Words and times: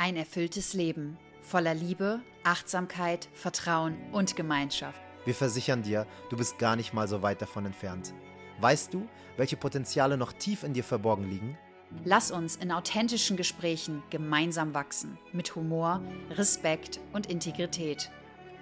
Ein 0.00 0.16
erfülltes 0.16 0.72
Leben 0.72 1.18
voller 1.42 1.74
Liebe, 1.74 2.20
Achtsamkeit, 2.42 3.28
Vertrauen 3.34 3.98
und 4.12 4.34
Gemeinschaft. 4.34 4.98
Wir 5.26 5.34
versichern 5.34 5.82
dir, 5.82 6.06
du 6.30 6.38
bist 6.38 6.58
gar 6.58 6.74
nicht 6.74 6.94
mal 6.94 7.06
so 7.06 7.20
weit 7.20 7.42
davon 7.42 7.66
entfernt. 7.66 8.14
Weißt 8.62 8.94
du, 8.94 9.06
welche 9.36 9.58
Potenziale 9.58 10.16
noch 10.16 10.32
tief 10.32 10.62
in 10.62 10.72
dir 10.72 10.84
verborgen 10.84 11.28
liegen? 11.28 11.58
Lass 12.02 12.30
uns 12.30 12.56
in 12.56 12.72
authentischen 12.72 13.36
Gesprächen 13.36 14.02
gemeinsam 14.08 14.72
wachsen, 14.72 15.18
mit 15.34 15.54
Humor, 15.54 16.00
Respekt 16.30 16.98
und 17.12 17.26
Integrität. 17.26 18.10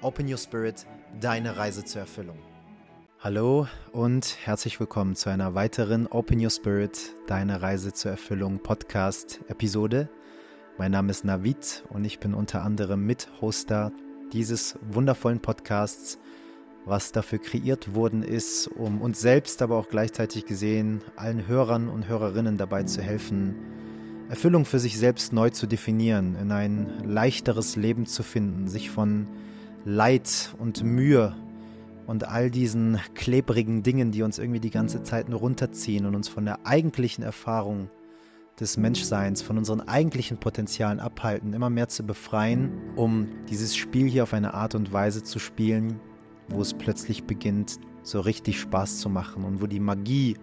Open 0.02 0.28
Your 0.28 0.38
Spirit, 0.38 0.86
deine 1.20 1.56
Reise 1.56 1.84
zur 1.84 2.00
Erfüllung. 2.00 2.38
Hallo 3.20 3.68
und 3.92 4.38
herzlich 4.44 4.80
willkommen 4.80 5.14
zu 5.14 5.30
einer 5.30 5.54
weiteren 5.54 6.08
Open 6.08 6.42
Your 6.42 6.50
Spirit, 6.50 7.14
deine 7.28 7.62
Reise 7.62 7.92
zur 7.92 8.10
Erfüllung 8.10 8.58
Podcast-Episode. 8.60 10.08
Mein 10.78 10.92
Name 10.92 11.10
ist 11.10 11.24
Navid 11.24 11.82
und 11.88 12.04
ich 12.04 12.20
bin 12.20 12.34
unter 12.34 12.62
anderem 12.62 13.04
Mithoster 13.04 13.90
dieses 14.32 14.78
wundervollen 14.88 15.40
Podcasts, 15.40 16.20
was 16.84 17.10
dafür 17.10 17.40
kreiert 17.40 17.96
worden 17.96 18.22
ist, 18.22 18.68
um 18.68 19.02
uns 19.02 19.20
selbst, 19.20 19.60
aber 19.60 19.76
auch 19.76 19.88
gleichzeitig 19.88 20.46
gesehen, 20.46 21.02
allen 21.16 21.48
Hörern 21.48 21.88
und 21.88 22.06
Hörerinnen 22.06 22.58
dabei 22.58 22.84
zu 22.84 23.02
helfen, 23.02 23.56
Erfüllung 24.28 24.64
für 24.64 24.78
sich 24.78 24.96
selbst 24.98 25.32
neu 25.32 25.50
zu 25.50 25.66
definieren, 25.66 26.36
in 26.40 26.52
ein 26.52 27.02
leichteres 27.04 27.74
Leben 27.74 28.06
zu 28.06 28.22
finden, 28.22 28.68
sich 28.68 28.88
von 28.88 29.26
Leid 29.84 30.54
und 30.60 30.84
Mühe 30.84 31.34
und 32.06 32.28
all 32.28 32.52
diesen 32.52 33.00
klebrigen 33.16 33.82
Dingen, 33.82 34.12
die 34.12 34.22
uns 34.22 34.38
irgendwie 34.38 34.60
die 34.60 34.70
ganze 34.70 35.02
Zeit 35.02 35.28
nur 35.28 35.40
runterziehen 35.40 36.06
und 36.06 36.14
uns 36.14 36.28
von 36.28 36.44
der 36.44 36.64
eigentlichen 36.64 37.24
Erfahrung 37.24 37.90
des 38.60 38.76
Menschseins, 38.76 39.42
von 39.42 39.58
unseren 39.58 39.80
eigentlichen 39.80 40.38
Potenzialen 40.38 41.00
abhalten, 41.00 41.52
immer 41.52 41.70
mehr 41.70 41.88
zu 41.88 42.04
befreien, 42.04 42.72
um 42.96 43.28
dieses 43.48 43.76
Spiel 43.76 44.08
hier 44.08 44.24
auf 44.24 44.34
eine 44.34 44.54
Art 44.54 44.74
und 44.74 44.92
Weise 44.92 45.22
zu 45.22 45.38
spielen, 45.38 46.00
wo 46.48 46.60
es 46.60 46.74
plötzlich 46.74 47.24
beginnt, 47.24 47.78
so 48.02 48.20
richtig 48.20 48.60
Spaß 48.60 48.98
zu 48.98 49.08
machen 49.08 49.44
und 49.44 49.60
wo 49.60 49.66
die 49.66 49.80
Magie 49.80 50.36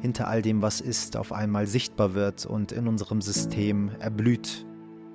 hinter 0.00 0.28
all 0.28 0.42
dem, 0.42 0.62
was 0.62 0.80
ist, 0.80 1.16
auf 1.16 1.32
einmal 1.32 1.66
sichtbar 1.66 2.14
wird 2.14 2.46
und 2.46 2.72
in 2.72 2.88
unserem 2.88 3.20
System 3.20 3.90
erblüht. 3.98 4.66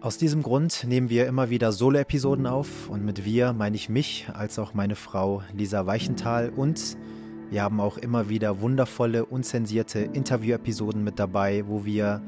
Aus 0.01 0.17
diesem 0.17 0.41
Grund 0.41 0.83
nehmen 0.87 1.09
wir 1.09 1.27
immer 1.27 1.49
wieder 1.49 1.71
Solo-Episoden 1.71 2.47
auf 2.47 2.89
und 2.89 3.05
mit 3.05 3.23
wir 3.23 3.53
meine 3.53 3.75
ich 3.75 3.87
mich 3.87 4.27
als 4.33 4.57
auch 4.57 4.73
meine 4.73 4.95
Frau 4.95 5.43
Lisa 5.53 5.85
Weichenthal 5.85 6.49
und 6.49 6.97
wir 7.51 7.63
haben 7.63 7.81
auch 7.81 7.97
immer 7.97 8.29
wieder 8.29 8.61
wundervolle, 8.61 9.25
unzensierte 9.25 9.99
Interview-Episoden 9.99 11.03
mit 11.03 11.19
dabei, 11.19 11.67
wo 11.67 11.83
wir 11.83 12.21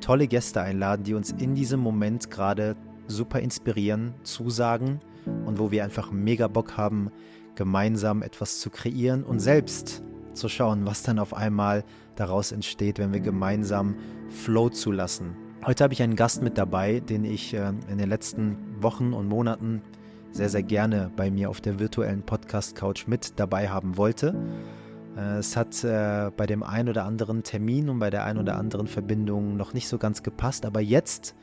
tolle 0.00 0.26
Gäste 0.26 0.62
einladen, 0.62 1.04
die 1.04 1.12
uns 1.12 1.32
in 1.32 1.54
diesem 1.54 1.80
Moment 1.80 2.30
gerade 2.30 2.76
super 3.06 3.40
inspirieren, 3.40 4.14
zusagen 4.22 5.00
und 5.44 5.58
wo 5.58 5.70
wir 5.70 5.84
einfach 5.84 6.10
mega 6.10 6.48
Bock 6.48 6.78
haben, 6.78 7.10
gemeinsam 7.56 8.22
etwas 8.22 8.58
zu 8.58 8.70
kreieren 8.70 9.22
und 9.22 9.40
selbst 9.40 10.02
zu 10.32 10.48
schauen, 10.48 10.86
was 10.86 11.02
dann 11.02 11.18
auf 11.18 11.34
einmal 11.34 11.84
daraus 12.16 12.50
entsteht, 12.50 12.98
wenn 12.98 13.12
wir 13.12 13.20
gemeinsam 13.20 13.96
Flow 14.30 14.70
zulassen. 14.70 15.36
Heute 15.66 15.84
habe 15.84 15.92
ich 15.92 16.02
einen 16.02 16.16
Gast 16.16 16.40
mit 16.40 16.56
dabei, 16.56 17.00
den 17.00 17.24
ich 17.24 17.52
äh, 17.52 17.74
in 17.90 17.98
den 17.98 18.08
letzten 18.08 18.56
Wochen 18.80 19.12
und 19.12 19.28
Monaten 19.28 19.82
sehr, 20.32 20.48
sehr 20.48 20.62
gerne 20.62 21.10
bei 21.16 21.30
mir 21.30 21.50
auf 21.50 21.60
der 21.60 21.78
virtuellen 21.78 22.22
Podcast-Couch 22.22 23.06
mit 23.06 23.38
dabei 23.38 23.68
haben 23.68 23.96
wollte. 23.96 24.34
Äh, 25.16 25.38
es 25.38 25.56
hat 25.56 25.82
äh, 25.84 26.30
bei 26.36 26.46
dem 26.46 26.62
einen 26.62 26.88
oder 26.88 27.04
anderen 27.04 27.42
Termin 27.42 27.88
und 27.88 27.98
bei 27.98 28.10
der 28.10 28.24
einen 28.24 28.38
oder 28.38 28.56
anderen 28.56 28.86
Verbindung 28.86 29.56
noch 29.56 29.74
nicht 29.74 29.88
so 29.88 29.98
ganz 29.98 30.22
gepasst, 30.22 30.64
aber 30.64 30.80
jetzt 30.80 31.34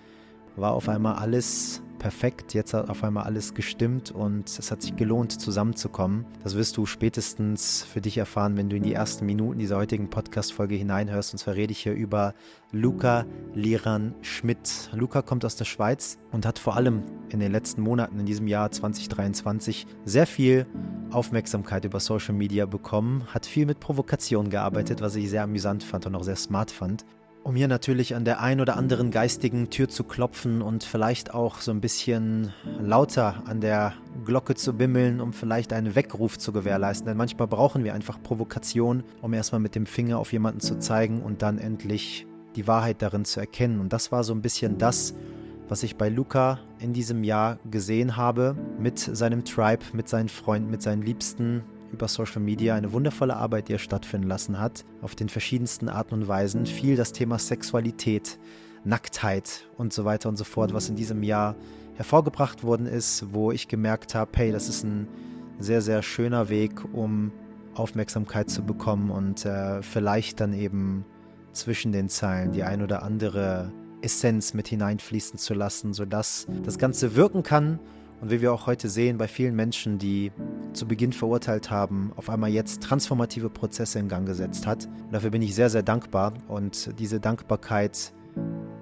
war 0.56 0.74
auf 0.74 0.90
einmal 0.90 1.16
alles 1.16 1.82
perfekt. 2.00 2.54
Jetzt 2.54 2.74
hat 2.74 2.90
auf 2.90 3.04
einmal 3.04 3.26
alles 3.26 3.54
gestimmt 3.54 4.12
und 4.12 4.48
es 4.48 4.72
hat 4.72 4.82
sich 4.82 4.96
gelohnt, 4.96 5.40
zusammenzukommen. 5.40 6.26
Das 6.44 6.56
wirst 6.56 6.78
du 6.78 6.86
spätestens 6.86 7.84
für 7.84 8.02
dich 8.02 8.18
erfahren, 8.18 8.58
wenn 8.58 8.70
du 8.70 8.76
in 8.76 8.84
die 8.84 8.94
ersten 8.94 9.26
Minuten 9.26 9.60
dieser 9.60 9.78
heutigen 9.78 10.10
Podcast-Folge 10.10 10.76
hineinhörst. 10.76 11.34
Und 11.34 11.40
zwar 11.40 11.56
rede 11.56 11.72
ich 11.72 11.80
hier 11.80 11.94
über 11.94 12.34
Luca 12.72 13.26
Liran 13.54 14.16
Schmidt. 14.22 14.90
Luca 14.94 15.22
kommt 15.22 15.46
aus 15.46 15.56
der 15.56 15.66
Schweiz 15.66 16.18
und 16.32 16.46
hat 16.46 16.60
vor 16.60 16.76
allem 16.76 17.04
in 17.30 17.40
den 17.40 17.52
letzten 17.52 17.82
Monaten 17.82 18.20
in 18.20 18.26
diesem 18.26 18.48
Jahr 18.48 18.72
2023 18.72 19.88
sehr 20.06 20.28
viel 20.28 20.66
Aufmerksamkeit 21.12 21.86
über 21.86 22.00
Social 22.00 22.34
Media 22.34 22.66
bekommen, 22.66 23.24
hat 23.28 23.46
viel 23.46 23.66
mit 23.66 23.80
Provokation 23.80 24.50
gearbeitet, 24.50 25.02
was 25.02 25.16
ich 25.16 25.30
sehr 25.30 25.44
amüsant 25.44 25.84
fand 25.84 26.06
und 26.06 26.16
auch 26.16 26.24
sehr 26.24 26.36
smart 26.36 26.72
fand 26.72 27.06
um 27.48 27.56
hier 27.56 27.70
natürlich 27.70 28.14
an 28.14 28.26
der 28.26 28.42
ein 28.42 28.60
oder 28.60 28.76
anderen 28.76 29.10
geistigen 29.10 29.70
Tür 29.70 29.88
zu 29.88 30.04
klopfen 30.04 30.62
und 30.62 30.84
vielleicht 30.84 31.34
auch 31.34 31.62
so 31.62 31.72
ein 31.72 31.80
bisschen 31.80 32.52
lauter 32.82 33.42
an 33.46 33.62
der 33.62 33.94
Glocke 34.26 34.54
zu 34.56 34.74
bimmeln, 34.74 35.22
um 35.22 35.32
vielleicht 35.32 35.72
einen 35.72 35.96
Weckruf 35.96 36.38
zu 36.38 36.52
gewährleisten. 36.52 37.08
Denn 37.08 37.16
manchmal 37.16 37.48
brauchen 37.48 37.86
wir 37.86 37.94
einfach 37.94 38.22
Provokation, 38.22 39.02
um 39.22 39.34
erstmal 39.34 39.62
mit 39.62 39.76
dem 39.76 39.86
Finger 39.86 40.20
auf 40.20 40.34
jemanden 40.34 40.60
zu 40.60 40.78
zeigen 40.78 41.22
und 41.22 41.42
dann 41.42 41.58
endlich 41.58 42.28
die 42.58 42.68
Wahrheit 42.68 43.02
darin 43.02 43.24
zu 43.24 43.40
erkennen. 43.40 43.80
Und 43.80 43.94
das 43.94 44.12
war 44.12 44.26
so 44.26 44.34
ein 44.34 44.42
bisschen 44.42 44.78
das, 44.78 45.14
was 45.70 45.84
ich 45.84 45.96
bei 45.96 46.10
Luca 46.10 46.60
in 46.80 46.92
diesem 46.92 47.24
Jahr 47.24 47.60
gesehen 47.72 48.18
habe, 48.18 48.58
mit 48.78 49.00
seinem 49.00 49.46
Tribe, 49.46 49.86
mit 49.94 50.10
seinen 50.10 50.28
Freunden, 50.28 50.70
mit 50.70 50.82
seinen 50.82 51.02
Liebsten, 51.02 51.64
über 51.92 52.08
Social 52.08 52.42
Media 52.42 52.76
eine 52.76 52.92
wundervolle 52.94 53.36
Arbeit, 53.36 53.70
die 53.70 53.74
er 53.74 53.80
stattfinden 53.80 54.28
lassen 54.28 54.60
hat, 54.60 54.86
auf 55.02 55.16
den 55.16 55.30
verschiedensten 55.30 55.90
Arten 55.90 56.14
und 56.14 56.28
Weisen. 56.28 56.66
Viel 56.66 56.96
das 56.96 57.14
Thema 57.14 57.40
Sexualität, 57.40 58.38
Nacktheit 58.84 59.68
und 59.78 59.94
so 59.94 60.06
weiter 60.06 60.30
und 60.30 60.38
so 60.38 60.44
fort, 60.44 60.74
was 60.74 60.90
in 60.90 60.96
diesem 60.96 61.24
Jahr 61.24 61.56
hervorgebracht 61.96 62.64
worden 62.64 62.86
ist, 62.86 63.34
wo 63.34 63.52
ich 63.52 63.68
gemerkt 63.68 64.16
habe, 64.16 64.32
hey, 64.36 64.52
das 64.52 64.70
ist 64.70 64.84
ein 64.84 65.08
sehr, 65.60 65.82
sehr 65.82 66.04
schöner 66.04 66.50
Weg, 66.50 66.84
um 66.94 67.32
Aufmerksamkeit 67.74 68.50
zu 68.50 68.64
bekommen 68.64 69.12
und 69.12 69.46
äh, 69.46 69.82
vielleicht 69.82 70.40
dann 70.40 70.54
eben 70.54 71.06
zwischen 71.54 71.92
den 71.92 72.10
Zeilen 72.10 72.52
die 72.52 72.64
ein 72.64 72.82
oder 72.82 73.04
andere 73.04 73.72
Essenz 74.02 74.54
mit 74.54 74.68
hineinfließen 74.68 75.40
zu 75.40 75.54
lassen, 75.54 75.94
sodass 75.94 76.48
das 76.64 76.78
Ganze 76.78 77.16
wirken 77.16 77.44
kann 77.44 77.80
und 78.22 78.32
wie 78.32 78.42
wir 78.42 78.52
auch 78.52 78.66
heute 78.66 78.90
sehen 78.90 79.18
bei 79.18 79.28
vielen 79.28 79.56
Menschen, 79.56 80.00
die 80.00 80.32
zu 80.74 80.88
Beginn 80.88 81.14
verurteilt 81.14 81.70
haben, 81.70 82.12
auf 82.16 82.30
einmal 82.30 82.50
jetzt 82.50 82.82
transformative 82.82 83.50
Prozesse 83.50 84.00
in 84.00 84.08
Gang 84.08 84.26
gesetzt 84.26 84.66
hat. 84.66 84.86
Und 84.86 85.14
dafür 85.14 85.30
bin 85.30 85.42
ich 85.42 85.54
sehr, 85.54 85.70
sehr 85.70 85.84
dankbar. 85.84 86.34
Und 86.48 86.98
diese 87.00 87.20
Dankbarkeit 87.20 88.14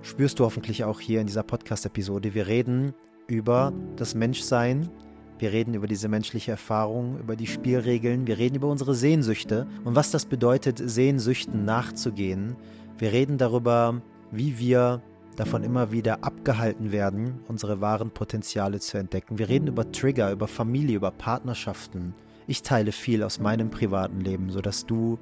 spürst 0.01 0.40
du 0.40 0.45
hoffentlich 0.45 0.84
auch 0.84 1.00
hier 1.00 1.19
in 1.22 1.28
dieser 1.28 1.44
Podcast-Episode. 1.44 2.34
Wir 2.34 2.47
reden 2.47 2.94
über 3.28 3.74
das 3.97 4.16
Menschsein. 4.16 4.90
Wir 5.38 5.51
reden 5.51 5.74
über 5.74 5.88
diese 5.88 6.07
menschliche 6.07 6.51
Erfahrung, 6.51 7.19
über 7.19 7.35
die 7.35 7.47
Spielregeln. 7.47 8.28
Wir 8.28 8.38
reden 8.38 8.56
über 8.56 8.69
unsere 8.69 8.95
Sehnsüchte 8.95 9.68
und 9.84 9.95
was 9.95 10.12
das 10.12 10.25
bedeutet, 10.25 10.81
Sehnsüchten 10.84 11.66
nachzugehen. 11.66 12.56
Wir 12.97 13.12
reden 13.12 13.38
darüber, 13.38 14.01
wie 14.31 14.57
wir 14.59 15.01
davon 15.35 15.63
immer 15.63 15.91
wieder 15.91 16.23
abgehalten 16.23 16.91
werden, 16.91 17.40
unsere 17.47 17.81
wahren 17.81 18.12
Potenziale 18.12 18.79
zu 18.79 18.97
entdecken. 18.97 19.38
Wir 19.38 19.50
reden 19.50 19.68
über 19.68 19.91
Trigger, 19.91 20.31
über 20.31 20.47
Familie, 20.47 20.97
über 20.97 21.12
Partnerschaften. 21.12 22.13
Ich 22.47 22.62
teile 22.62 22.91
viel 22.91 23.23
aus 23.23 23.40
meinem 23.40 23.69
privaten 23.69 24.22
Leben, 24.22 24.50
sodass 24.50 24.85
du 24.85 25.18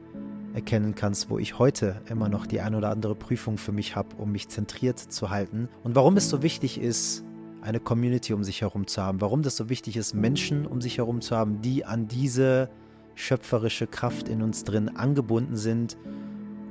erkennen 0.54 0.94
kannst, 0.94 1.30
wo 1.30 1.40
ich 1.40 1.58
heute 1.58 2.02
immer 2.10 2.30
noch 2.30 2.46
die 2.46 2.62
ein 2.62 2.76
oder 2.76 2.90
andere 2.90 3.16
Prüfung 3.16 3.58
für 3.58 3.72
mich 3.72 3.96
habe, 3.96 4.16
um 4.18 4.32
mich 4.32 4.50
zentriert 4.50 5.00
zu 5.00 5.30
halten 5.30 5.68
und 5.84 5.96
warum 5.96 6.16
es 6.18 6.30
so 6.30 6.44
wichtig 6.44 6.80
ist, 6.80 7.24
eine 7.62 7.80
Community 7.80 8.34
um 8.34 8.44
sich 8.44 8.62
herum 8.62 8.86
zu 8.88 9.02
haben, 9.02 9.22
warum 9.22 9.42
das 9.42 9.56
so 9.56 9.70
wichtig 9.70 9.96
ist, 9.96 10.14
Menschen 10.14 10.68
um 10.68 10.82
sich 10.82 10.98
herum 10.98 11.22
zu 11.22 11.36
haben, 11.36 11.62
die 11.62 11.86
an 11.86 12.08
diese 12.08 12.70
schöpferische 13.16 13.88
Kraft 13.88 14.28
in 14.28 14.42
uns 14.42 14.64
drin 14.64 14.96
angebunden 14.96 15.56
sind 15.56 15.98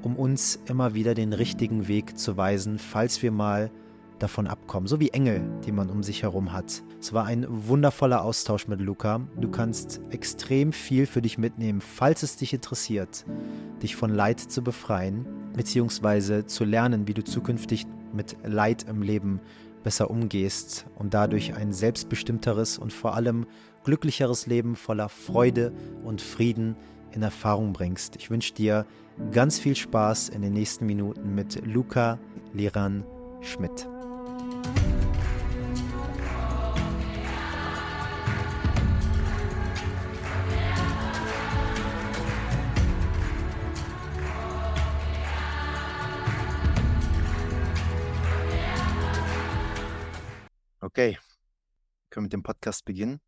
um 0.02 0.16
uns 0.16 0.58
immer 0.66 0.94
wieder 0.94 1.14
den 1.14 1.32
richtigen 1.32 1.88
Weg 1.88 2.18
zu 2.18 2.36
weisen, 2.36 2.78
falls 2.78 3.22
wir 3.22 3.32
mal 3.32 3.70
davon 4.18 4.46
abkommen, 4.46 4.86
so 4.86 5.00
wie 5.00 5.10
Engel, 5.10 5.42
die 5.64 5.72
man 5.72 5.90
um 5.90 6.02
sich 6.02 6.22
herum 6.22 6.52
hat. 6.52 6.82
Es 7.00 7.12
war 7.12 7.24
ein 7.24 7.44
wundervoller 7.48 8.22
Austausch 8.22 8.68
mit 8.68 8.80
Luca. 8.80 9.20
Du 9.40 9.50
kannst 9.50 10.00
extrem 10.10 10.72
viel 10.72 11.06
für 11.06 11.22
dich 11.22 11.38
mitnehmen, 11.38 11.80
falls 11.80 12.22
es 12.22 12.36
dich 12.36 12.54
interessiert, 12.54 13.24
dich 13.82 13.96
von 13.96 14.10
Leid 14.10 14.38
zu 14.38 14.62
befreien, 14.62 15.26
beziehungsweise 15.54 16.46
zu 16.46 16.64
lernen, 16.64 17.08
wie 17.08 17.14
du 17.14 17.24
zukünftig 17.24 17.86
mit 18.12 18.36
Leid 18.44 18.86
im 18.88 19.02
Leben 19.02 19.40
besser 19.82 20.10
umgehst 20.10 20.86
und 20.96 21.14
dadurch 21.14 21.54
ein 21.56 21.72
selbstbestimmteres 21.72 22.78
und 22.78 22.92
vor 22.92 23.16
allem 23.16 23.46
glücklicheres 23.84 24.46
Leben 24.46 24.76
voller 24.76 25.08
Freude 25.08 25.72
und 26.04 26.20
Frieden 26.20 26.76
in 27.10 27.22
Erfahrung 27.22 27.72
bringst. 27.72 28.14
Ich 28.16 28.30
wünsche 28.30 28.54
dir 28.54 28.86
ganz 29.30 29.58
viel 29.58 29.76
Spaß 29.76 30.30
in 30.30 30.42
den 30.42 30.52
nächsten 30.52 30.86
Minuten 30.86 31.34
mit 31.34 31.64
Luca 31.66 32.18
Liran 32.52 33.04
Schmidt. 33.40 33.88
Okay, 50.80 51.16
können 52.10 52.24
wir 52.24 52.26
mit 52.26 52.32
dem 52.32 52.42
Podcast 52.42 52.84
beginnen. 52.84 53.20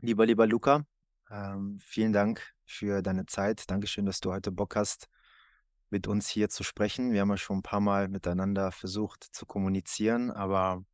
Lieber, 0.00 0.24
lieber 0.24 0.46
Luca, 0.46 0.86
ähm, 1.30 1.78
vielen 1.80 2.12
Dank 2.12 2.53
für 2.66 3.02
deine 3.02 3.26
Zeit. 3.26 3.70
Dankeschön, 3.70 4.06
dass 4.06 4.20
du 4.20 4.32
heute 4.32 4.52
Bock 4.52 4.76
hast, 4.76 5.08
mit 5.90 6.06
uns 6.06 6.28
hier 6.28 6.48
zu 6.48 6.62
sprechen. 6.62 7.12
Wir 7.12 7.20
haben 7.20 7.30
ja 7.30 7.36
schon 7.36 7.58
ein 7.58 7.62
paar 7.62 7.80
Mal 7.80 8.08
miteinander 8.08 8.72
versucht 8.72 9.24
zu 9.24 9.46
kommunizieren, 9.46 10.30
aber 10.30 10.84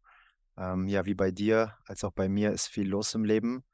ähm, 0.57 0.89
ja, 0.89 1.07
wie 1.07 1.15
bei 1.15 1.31
dir 1.31 1.77
als 1.87 2.05
auch 2.05 2.13
bei 2.13 2.29
mir 2.29 2.53
ist 2.53 2.67
viel 2.67 2.89
los 2.89 3.15
im 3.15 3.25
Leben. 3.25 3.65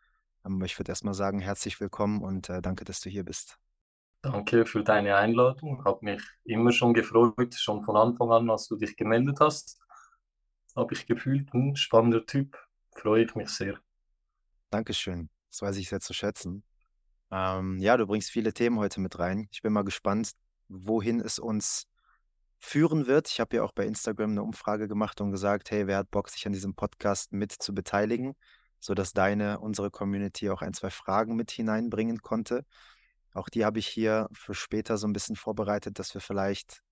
Aber 0.42 0.64
ich 0.64 0.78
würde 0.78 0.92
erstmal 0.92 1.14
sagen, 1.14 1.40
herzlich 1.40 1.80
willkommen 1.80 2.22
und 2.22 2.48
äh, 2.48 2.62
danke, 2.62 2.84
dass 2.84 3.00
du 3.00 3.10
hier 3.10 3.24
bist. 3.24 3.58
Danke 4.22 4.66
für 4.66 4.82
deine 4.82 5.16
Einladung. 5.16 5.84
Hat 5.84 6.02
mich 6.02 6.22
immer 6.44 6.72
schon 6.72 6.94
gefreut, 6.94 7.54
schon 7.54 7.84
von 7.84 7.96
Anfang 7.96 8.30
an, 8.30 8.50
als 8.50 8.66
du 8.68 8.76
dich 8.76 8.96
gemeldet 8.96 9.38
hast. 9.40 9.80
Habe 10.74 10.94
ich 10.94 11.06
gefühlt, 11.06 11.52
ein 11.54 11.68
hm, 11.68 11.76
spannender 11.76 12.24
Typ. 12.26 12.56
Freue 12.94 13.24
ich 13.24 13.34
mich 13.34 13.48
sehr. 13.50 13.78
Dankeschön. 14.70 15.30
Das 15.50 15.62
weiß 15.62 15.76
ich 15.76 15.88
sehr 15.88 16.00
zu 16.00 16.12
schätzen. 16.12 16.62
Ähm, 17.30 17.78
ja, 17.78 17.96
du 17.96 18.06
bringst 18.06 18.30
viele 18.30 18.52
Themen 18.52 18.78
heute 18.78 19.00
mit 19.00 19.18
rein. 19.18 19.48
Ich 19.50 19.62
bin 19.62 19.72
mal 19.72 19.84
gespannt, 19.84 20.32
wohin 20.68 21.20
es 21.20 21.38
uns 21.38 21.86
führen 22.58 23.06
wird. 23.06 23.28
Ich 23.28 23.40
habe 23.40 23.56
ja 23.56 23.62
auch 23.62 23.72
bei 23.72 23.84
Instagram 23.84 24.30
eine 24.30 24.42
Umfrage 24.42 24.88
gemacht 24.88 25.20
und 25.20 25.30
gesagt, 25.30 25.70
hey, 25.70 25.86
wer 25.86 25.98
hat 25.98 26.10
Bock, 26.10 26.28
sich 26.28 26.46
an 26.46 26.52
diesem 26.52 26.74
Podcast 26.74 27.32
mit 27.32 27.52
zu 27.52 27.74
beteiligen, 27.74 28.34
sodass 28.80 29.12
deine, 29.12 29.60
unsere 29.60 29.90
Community 29.90 30.50
auch 30.50 30.62
ein, 30.62 30.72
zwei 30.72 30.90
Fragen 30.90 31.36
mit 31.36 31.50
hineinbringen 31.50 32.18
konnte. 32.22 32.64
Auch 33.34 33.48
die 33.48 33.64
habe 33.64 33.78
ich 33.78 33.86
hier 33.86 34.28
für 34.32 34.54
später 34.54 34.96
so 34.96 35.06
ein 35.06 35.12
bisschen 35.12 35.36
vorbereitet, 35.36 35.98
dass 35.98 36.14
wir 36.14 36.20
vielleicht, 36.20 36.82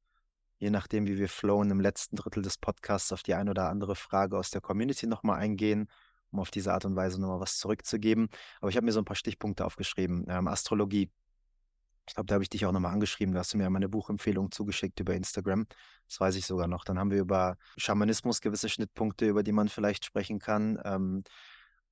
je 0.58 0.70
nachdem, 0.70 1.06
wie 1.06 1.16
wir 1.16 1.28
flowen, 1.28 1.70
im 1.70 1.80
letzten 1.80 2.16
Drittel 2.16 2.42
des 2.42 2.58
Podcasts 2.58 3.12
auf 3.12 3.22
die 3.22 3.34
ein 3.34 3.48
oder 3.48 3.70
andere 3.70 3.96
Frage 3.96 4.36
aus 4.36 4.50
der 4.50 4.60
Community 4.60 5.06
nochmal 5.06 5.38
eingehen, 5.40 5.88
um 6.34 6.40
auf 6.40 6.50
diese 6.50 6.72
Art 6.72 6.84
und 6.84 6.96
Weise 6.96 7.20
nochmal 7.20 7.40
was 7.40 7.58
zurückzugeben. 7.58 8.28
Aber 8.60 8.68
ich 8.68 8.76
habe 8.76 8.84
mir 8.84 8.92
so 8.92 9.00
ein 9.00 9.04
paar 9.04 9.16
Stichpunkte 9.16 9.64
aufgeschrieben. 9.64 10.26
Ähm, 10.28 10.48
Astrologie. 10.48 11.10
Ich 12.06 12.14
glaube, 12.14 12.26
da 12.26 12.34
habe 12.34 12.44
ich 12.44 12.50
dich 12.50 12.66
auch 12.66 12.72
nochmal 12.72 12.92
angeschrieben. 12.92 13.32
Da 13.32 13.40
hast 13.40 13.54
du 13.54 13.56
mir 13.56 13.70
meine 13.70 13.88
Buchempfehlung 13.88 14.50
zugeschickt 14.50 15.00
über 15.00 15.14
Instagram. 15.14 15.66
Das 16.06 16.20
weiß 16.20 16.36
ich 16.36 16.44
sogar 16.44 16.68
noch. 16.68 16.84
Dann 16.84 16.98
haben 16.98 17.10
wir 17.10 17.20
über 17.20 17.56
Schamanismus 17.78 18.42
gewisse 18.42 18.68
Schnittpunkte, 18.68 19.26
über 19.26 19.42
die 19.42 19.52
man 19.52 19.68
vielleicht 19.68 20.04
sprechen 20.04 20.38
kann. 20.38 20.78
Ähm, 20.84 21.24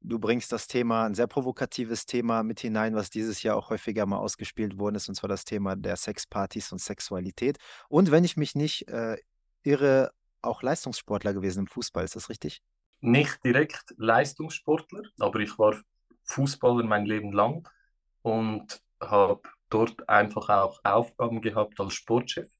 Du 0.04 0.18
bringst 0.18 0.50
das 0.50 0.66
Thema, 0.66 1.04
ein 1.04 1.14
sehr 1.14 1.28
provokatives 1.28 2.06
Thema 2.06 2.42
mit 2.42 2.58
hinein, 2.58 2.96
was 2.96 3.08
dieses 3.08 3.44
Jahr 3.44 3.56
auch 3.56 3.70
häufiger 3.70 4.04
mal 4.04 4.16
ausgespielt 4.16 4.76
worden 4.76 4.96
ist, 4.96 5.08
und 5.08 5.14
zwar 5.14 5.28
das 5.28 5.44
Thema 5.44 5.76
der 5.76 5.94
Sexpartys 5.94 6.72
und 6.72 6.80
Sexualität. 6.80 7.58
Und 7.88 8.10
wenn 8.10 8.24
ich 8.24 8.36
mich 8.36 8.56
nicht 8.56 8.88
äh, 8.88 9.16
irre, 9.62 10.10
auch 10.40 10.62
Leistungssportler 10.62 11.32
gewesen 11.32 11.60
im 11.60 11.66
Fußball, 11.68 12.04
ist 12.04 12.16
das 12.16 12.30
richtig? 12.30 12.62
Nicht 13.02 13.44
direkt 13.44 13.94
Leistungssportler, 13.98 15.02
aber 15.18 15.40
ich 15.40 15.58
war 15.58 15.76
Fußballer 16.24 16.84
mein 16.84 17.04
Leben 17.04 17.32
lang 17.32 17.68
und 18.22 18.80
habe 19.00 19.42
dort 19.68 20.08
einfach 20.08 20.48
auch 20.48 20.80
Aufgaben 20.84 21.42
gehabt 21.42 21.80
als 21.80 21.94
Sportchef 21.94 22.50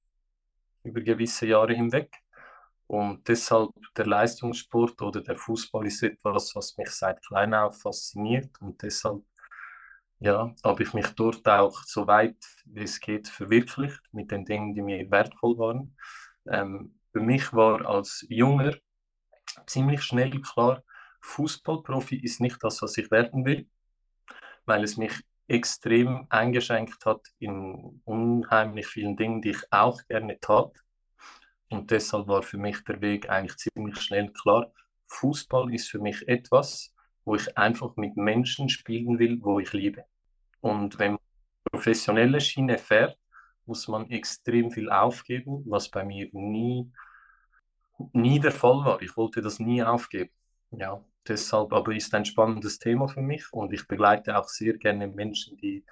über 0.83 1.01
gewisse 1.01 1.47
Jahre 1.47 1.75
hinweg. 1.75 2.13
Und 2.89 3.27
deshalb 3.29 3.71
der 3.97 4.07
Leistungssport 4.07 5.01
oder 5.01 5.21
der 5.23 5.37
Fußball 5.37 5.87
ist 5.87 6.03
etwas, 6.03 6.55
was 6.57 6.77
mich 6.77 6.91
seit 6.91 7.25
klein 7.25 7.55
auf 7.55 7.81
fasziniert. 7.81 8.51
Und 8.61 8.83
deshalb 8.83 9.23
ja, 10.19 10.53
habe 10.65 10.83
ich 10.83 10.93
mich 10.93 11.07
dort 11.15 11.47
auch 11.49 11.83
so 11.85 12.07
weit 12.07 12.37
wie 12.65 12.83
es 12.83 13.01
geht 13.01 13.29
verwirklicht 13.29 14.01
mit 14.11 14.31
den 14.33 14.45
Dingen, 14.45 14.75
die 14.75 14.83
mir 14.83 15.09
wertvoll 15.11 15.57
waren. 15.57 15.97
Ähm, 16.47 16.99
für 17.13 17.21
mich 17.21 17.53
war 17.53 17.87
als 17.87 18.27
Junger 18.29 18.75
ziemlich 19.67 20.03
schnell 20.03 20.41
klar, 20.41 20.83
Fußballprofi 21.21 22.17
ist 22.17 22.41
nicht 22.41 22.63
das, 22.63 22.83
was 22.83 22.97
ich 22.99 23.11
werden 23.11 23.45
will, 23.45 23.69
weil 24.65 24.85
es 24.85 24.97
mich 24.97 25.13
extrem 25.49 26.27
eingeschränkt 26.31 27.05
hat 27.05 27.21
in 27.39 28.01
unheimlich 28.05 28.87
vielen 28.87 29.17
Dingen, 29.17 29.43
die 29.43 29.51
ich 29.51 29.63
auch 29.71 30.01
gerne 30.09 30.39
tat. 30.41 30.73
Und 31.71 31.91
deshalb 31.91 32.29
war 32.29 32.43
für 32.43 32.59
mich 32.59 32.83
der 32.85 33.01
Weg 33.01 33.29
eigentlich 33.29 33.57
ziemlich 33.57 34.01
schnell 34.01 34.31
klar. 34.33 34.73
Fußball 35.07 35.73
ist 35.75 35.91
für 35.91 35.99
mich 35.99 36.27
etwas, 36.29 36.95
wo 37.25 37.35
ich 37.35 37.57
einfach 37.57 37.97
mit 37.97 38.17
Menschen 38.17 38.69
spielen 38.69 39.19
will, 39.19 39.39
wo 39.43 39.59
ich 39.61 39.73
liebe. 39.73 40.05
Und 40.61 40.99
wenn 40.99 41.13
man 41.13 41.21
professionelle 41.71 42.41
Schiene 42.41 42.79
fährt, 42.79 43.19
muss 43.67 43.89
man 43.89 44.11
extrem 44.11 44.71
viel 44.71 44.91
aufgeben, 44.91 45.63
was 45.67 45.89
bei 45.89 46.05
mir 46.05 46.29
nie, 46.33 46.91
nie 48.13 48.41
der 48.41 48.53
Fall 48.53 48.85
war. 48.85 49.03
Ich 49.03 49.17
wollte 49.17 49.43
das 49.43 49.59
nie 49.59 49.83
aufgeben. 49.83 50.31
Ja, 50.71 51.05
deshalb 51.27 51.73
aber 51.73 51.95
ist 51.95 52.15
ein 52.15 52.25
spannendes 52.25 52.79
Thema 52.79 53.09
für 53.09 53.23
mich 53.23 53.53
und 53.53 53.73
ich 53.73 53.87
begleite 53.87 54.39
auch 54.39 54.49
sehr 54.49 54.79
gerne 54.79 55.07
Menschen, 55.07 55.57
die 55.59 55.85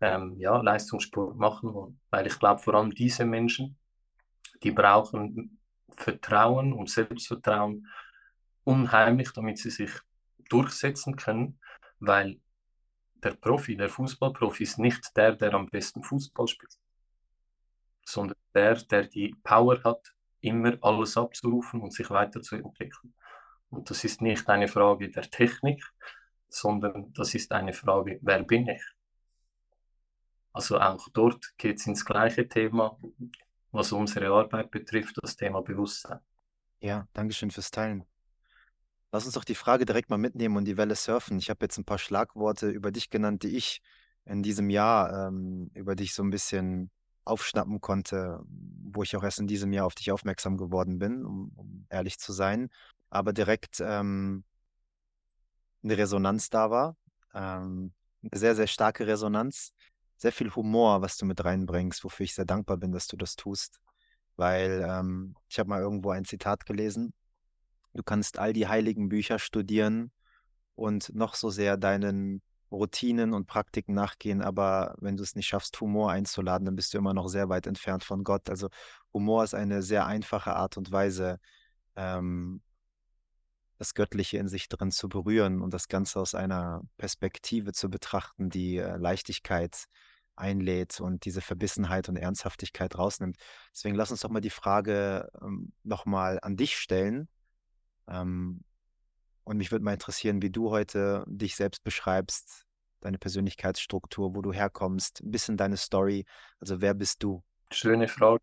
ähm, 0.00 0.36
ja, 0.38 0.60
Leistungssport 0.60 1.36
machen, 1.36 1.98
weil 2.10 2.26
ich 2.26 2.38
glaube, 2.38 2.60
vor 2.60 2.74
allem 2.74 2.94
diese 2.94 3.24
Menschen 3.24 3.78
die 4.62 4.70
brauchen 4.70 5.58
Vertrauen 5.96 6.72
und 6.72 6.90
Selbstvertrauen 6.90 7.86
unheimlich, 8.64 9.32
damit 9.32 9.58
sie 9.58 9.70
sich 9.70 9.90
durchsetzen 10.48 11.16
können, 11.16 11.58
weil 11.98 12.40
der 13.22 13.32
Profi, 13.32 13.76
der 13.76 13.88
Fußballprofi 13.88 14.64
ist 14.64 14.78
nicht 14.78 15.16
der, 15.16 15.34
der 15.34 15.54
am 15.54 15.68
besten 15.68 16.02
Fußball 16.02 16.46
spielt, 16.46 16.76
sondern 18.04 18.36
der, 18.54 18.74
der 18.74 19.06
die 19.06 19.34
Power 19.42 19.82
hat, 19.82 20.14
immer 20.46 20.76
alles 20.80 21.16
abzurufen 21.16 21.80
und 21.80 21.92
sich 21.92 22.08
weiterzuentwickeln. 22.10 23.14
Und 23.70 23.90
das 23.90 24.04
ist 24.04 24.22
nicht 24.22 24.48
eine 24.48 24.68
Frage 24.68 25.10
der 25.10 25.30
Technik, 25.30 25.82
sondern 26.48 27.12
das 27.12 27.34
ist 27.34 27.52
eine 27.52 27.72
Frage, 27.72 28.18
wer 28.22 28.42
bin 28.42 28.68
ich? 28.68 28.82
Also 30.52 30.78
auch 30.78 31.08
dort 31.12 31.52
geht 31.58 31.78
es 31.78 31.86
ins 31.86 32.04
gleiche 32.04 32.48
Thema 32.48 32.96
was 33.76 33.92
unsere 33.92 34.28
Arbeit 34.28 34.70
betrifft, 34.70 35.16
das 35.22 35.36
Thema 35.36 35.62
Bewusstsein. 35.62 36.18
Ja, 36.80 37.06
Dankeschön 37.12 37.50
fürs 37.50 37.70
Teilen. 37.70 38.04
Lass 39.12 39.24
uns 39.24 39.34
doch 39.34 39.44
die 39.44 39.54
Frage 39.54 39.84
direkt 39.86 40.10
mal 40.10 40.18
mitnehmen 40.18 40.56
und 40.56 40.64
die 40.64 40.76
Welle 40.76 40.94
surfen. 40.94 41.38
Ich 41.38 41.48
habe 41.50 41.64
jetzt 41.64 41.78
ein 41.78 41.84
paar 41.84 41.98
Schlagworte 41.98 42.68
über 42.68 42.90
dich 42.90 43.10
genannt, 43.10 43.42
die 43.44 43.56
ich 43.56 43.80
in 44.24 44.42
diesem 44.42 44.68
Jahr 44.68 45.28
ähm, 45.28 45.70
über 45.74 45.94
dich 45.94 46.14
so 46.14 46.22
ein 46.22 46.30
bisschen 46.30 46.90
aufschnappen 47.26 47.80
konnte, 47.80 48.40
wo 48.48 49.02
ich 49.02 49.16
auch 49.16 49.22
erst 49.22 49.40
in 49.40 49.46
diesem 49.46 49.72
Jahr 49.72 49.86
auf 49.86 49.94
dich 49.94 50.12
aufmerksam 50.12 50.56
geworden 50.56 50.98
bin, 50.98 51.24
um, 51.24 51.52
um 51.56 51.86
ehrlich 51.90 52.18
zu 52.18 52.32
sein. 52.32 52.70
Aber 53.10 53.32
direkt 53.32 53.80
ähm, 53.80 54.44
eine 55.82 55.98
Resonanz 55.98 56.50
da 56.50 56.70
war. 56.70 56.96
Ähm, 57.34 57.92
eine 58.22 58.38
sehr, 58.38 58.54
sehr 58.54 58.66
starke 58.66 59.06
Resonanz 59.06 59.72
sehr 60.16 60.32
viel 60.32 60.54
Humor, 60.54 61.02
was 61.02 61.16
du 61.16 61.26
mit 61.26 61.44
reinbringst, 61.44 62.02
wofür 62.04 62.24
ich 62.24 62.34
sehr 62.34 62.46
dankbar 62.46 62.76
bin, 62.78 62.92
dass 62.92 63.06
du 63.06 63.16
das 63.16 63.36
tust. 63.36 63.80
Weil 64.36 64.84
ähm, 64.88 65.34
ich 65.48 65.58
habe 65.58 65.68
mal 65.68 65.80
irgendwo 65.80 66.10
ein 66.10 66.24
Zitat 66.24 66.66
gelesen. 66.66 67.12
Du 67.94 68.02
kannst 68.02 68.38
all 68.38 68.52
die 68.52 68.66
heiligen 68.66 69.08
Bücher 69.08 69.38
studieren 69.38 70.10
und 70.74 71.14
noch 71.14 71.34
so 71.34 71.50
sehr 71.50 71.76
deinen 71.76 72.42
Routinen 72.70 73.32
und 73.32 73.46
Praktiken 73.46 73.94
nachgehen, 73.94 74.42
aber 74.42 74.94
wenn 74.98 75.16
du 75.16 75.22
es 75.22 75.36
nicht 75.36 75.46
schaffst, 75.46 75.80
Humor 75.80 76.10
einzuladen, 76.10 76.64
dann 76.64 76.76
bist 76.76 76.92
du 76.92 76.98
immer 76.98 77.14
noch 77.14 77.28
sehr 77.28 77.48
weit 77.48 77.66
entfernt 77.66 78.04
von 78.04 78.24
Gott. 78.24 78.50
Also 78.50 78.68
Humor 79.12 79.44
ist 79.44 79.54
eine 79.54 79.82
sehr 79.82 80.06
einfache 80.06 80.56
Art 80.56 80.76
und 80.76 80.90
Weise, 80.90 81.38
ähm, 81.96 82.60
das 83.78 83.94
Göttliche 83.94 84.38
in 84.38 84.48
sich 84.48 84.68
drin 84.68 84.90
zu 84.90 85.08
berühren 85.08 85.60
und 85.60 85.72
das 85.72 85.88
Ganze 85.88 86.20
aus 86.20 86.34
einer 86.34 86.82
Perspektive 86.96 87.72
zu 87.72 87.90
betrachten, 87.90 88.50
die 88.50 88.78
äh, 88.78 88.96
Leichtigkeit 88.96 89.84
einlädt 90.34 91.00
und 91.00 91.24
diese 91.24 91.40
Verbissenheit 91.40 92.08
und 92.08 92.16
Ernsthaftigkeit 92.16 92.96
rausnimmt. 92.98 93.36
Deswegen 93.72 93.96
lass 93.96 94.10
uns 94.10 94.20
doch 94.20 94.30
mal 94.30 94.40
die 94.40 94.50
Frage 94.50 95.30
ähm, 95.42 95.72
nochmal 95.82 96.38
an 96.42 96.56
dich 96.56 96.76
stellen. 96.76 97.28
Ähm, 98.08 98.62
und 99.46 99.56
mich 99.56 99.72
würde 99.72 99.84
mal 99.84 99.94
interessieren, 99.94 100.42
wie 100.42 100.50
du 100.50 100.70
heute 100.70 101.24
dich 101.26 101.56
selbst 101.56 101.82
beschreibst, 101.82 102.66
deine 103.00 103.16
Persönlichkeitsstruktur, 103.16 104.34
wo 104.34 104.42
du 104.42 104.52
herkommst, 104.52 105.22
ein 105.22 105.30
bisschen 105.30 105.56
deine 105.56 105.78
Story. 105.78 106.26
Also 106.60 106.82
wer 106.82 106.92
bist 106.92 107.22
du? 107.22 107.42
Schöne 107.70 108.08
Frage. 108.08 108.42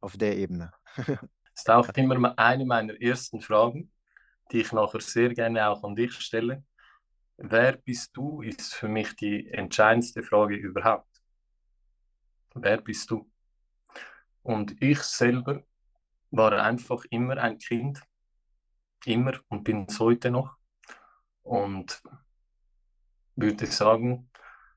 Auf 0.00 0.16
der 0.16 0.38
Ebene. 0.38 0.72
das 0.96 1.18
ist 1.54 1.70
auch 1.70 1.88
immer 1.90 2.38
eine 2.38 2.64
meiner 2.64 2.98
ersten 3.02 3.42
Fragen 3.42 3.92
die 4.50 4.60
ich 4.60 4.72
nachher 4.72 5.00
sehr 5.00 5.32
gerne 5.32 5.68
auch 5.68 5.82
an 5.84 5.94
dich 5.94 6.12
stelle. 6.14 6.64
Wer 7.36 7.76
bist 7.76 8.16
du, 8.16 8.42
ist 8.42 8.74
für 8.74 8.88
mich 8.88 9.14
die 9.16 9.48
entscheidendste 9.48 10.22
Frage 10.22 10.56
überhaupt. 10.56 11.08
Wer 12.54 12.80
bist 12.80 13.10
du? 13.10 13.30
Und 14.42 14.80
ich 14.82 15.00
selber 15.00 15.62
war 16.30 16.52
einfach 16.52 17.04
immer 17.10 17.36
ein 17.38 17.58
Kind, 17.58 18.02
immer 19.06 19.32
und 19.48 19.64
bin 19.64 19.86
es 19.88 19.98
heute 20.00 20.30
noch. 20.30 20.56
Und 21.42 22.02
würde 23.36 23.66
sagen, 23.66 24.30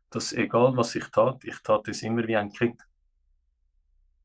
dass 0.10 0.34
egal 0.34 0.77
was 0.77 0.96
ich 0.96 1.08
tat, 1.10 1.44
ich 1.44 1.60
tat 1.63 1.88
es 1.88 2.01
immer 2.01 2.27
wie 2.27 2.38
ein 2.38 2.51
Kind. 2.51 2.82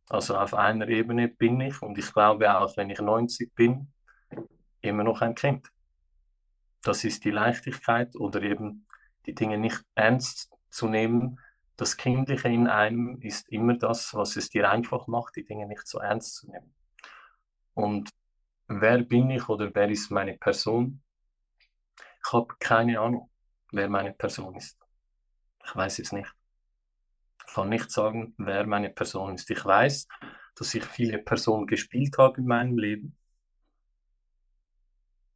Also 0.08 0.36
auf 0.36 0.54
einer 0.54 0.88
Ebene 0.88 1.28
bin 1.28 1.60
ich 1.60 1.82
und 1.82 1.98
ich 1.98 2.12
glaube 2.12 2.58
auch, 2.58 2.76
wenn 2.76 2.90
ich 2.90 3.00
90 3.00 3.54
bin, 3.54 3.92
immer 4.80 5.04
noch 5.04 5.20
ein 5.20 5.34
Kind. 5.34 5.70
das 6.82 7.04
ist 7.04 7.24
die 7.24 7.30
Leichtigkeit 7.30 8.14
oder 8.16 8.40
eben 8.42 8.86
die 9.26 9.34
Dinge 9.34 9.58
nicht 9.58 9.82
ernst 9.94 10.50
zu 10.70 10.88
nehmen. 10.88 11.40
Das 11.76 11.96
Kindliche 11.96 12.48
in 12.48 12.66
einem 12.66 13.20
ist 13.20 13.48
immer 13.48 13.76
das, 13.76 14.14
was 14.14 14.36
es 14.36 14.48
dir 14.48 14.70
einfach 14.70 15.06
macht, 15.06 15.36
die 15.36 15.44
Dinge 15.44 15.66
nicht 15.66 15.86
so 15.86 15.98
ernst 15.98 16.36
zu 16.36 16.50
nehmen. 16.50 16.74
Und 17.74 18.10
wer 18.68 19.02
bin 19.02 19.30
ich 19.30 19.48
oder 19.48 19.74
wer 19.74 19.88
ist 19.88 20.10
meine 20.10 20.36
Person? 20.36 21.02
Ich 22.24 22.32
habe 22.32 22.54
keine 22.60 23.00
Ahnung, 23.00 23.30
wer 23.72 23.88
meine 23.88 24.12
Person 24.12 24.54
ist. 24.56 24.78
Ich 25.64 25.74
weiß 25.74 25.98
es 25.98 26.12
nicht. 26.12 26.32
Ich 27.46 27.54
kann 27.54 27.70
nicht 27.70 27.90
sagen, 27.90 28.34
wer 28.36 28.66
meine 28.66 28.90
Person 28.90 29.34
ist. 29.34 29.50
Ich 29.50 29.64
weiß, 29.64 30.06
dass 30.54 30.74
ich 30.74 30.84
viele 30.84 31.18
Personen 31.18 31.66
gespielt 31.66 32.18
habe 32.18 32.40
in 32.40 32.46
meinem 32.46 32.76
Leben. 32.76 33.16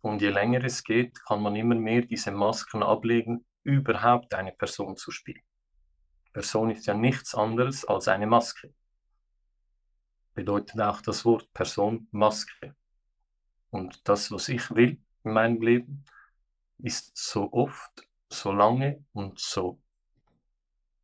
Und 0.03 0.21
je 0.21 0.31
länger 0.31 0.63
es 0.65 0.83
geht, 0.83 1.25
kann 1.25 1.43
man 1.43 1.57
immer 1.57 1.77
mehr 1.77 2.03
diese 2.03 2.33
Masken 2.33 2.83
ablegen, 2.83 3.47
überhaupt 3.63 4.35
eine 4.35 4.53
Person 4.53 4.97
zu 4.97 5.11
spielen. 5.11 5.43
Person 6.33 6.71
ist 6.71 6.87
ja 6.87 6.95
nichts 6.95 7.35
anderes 7.35 7.85
als 7.85 8.09
eine 8.09 8.27
Maske. 8.27 8.75
Bedeutet 10.35 10.81
auch 10.81 11.01
das 11.03 11.25
Wort 11.25 11.53
Person 11.53 12.09
Maske. 12.11 12.75
Und 13.73 14.07
das, 14.07 14.31
was 14.31 14.51
ich 14.51 14.71
will 14.75 14.99
in 15.25 15.33
meinem 15.33 15.63
Leben, 15.63 16.05
ist 16.79 17.17
so 17.17 17.51
oft, 17.53 18.07
so 18.29 18.53
lange 18.53 19.03
und 19.13 19.39
so 19.41 19.81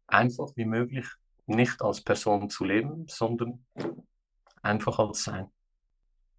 einfach 0.07 0.49
wie 0.55 0.67
möglich 0.67 1.07
nicht 1.47 1.81
als 1.81 2.03
Person 2.03 2.51
zu 2.51 2.65
leben, 2.65 3.07
sondern 3.09 3.65
einfach 4.61 4.99
als 4.99 5.25
Sein. 5.25 5.51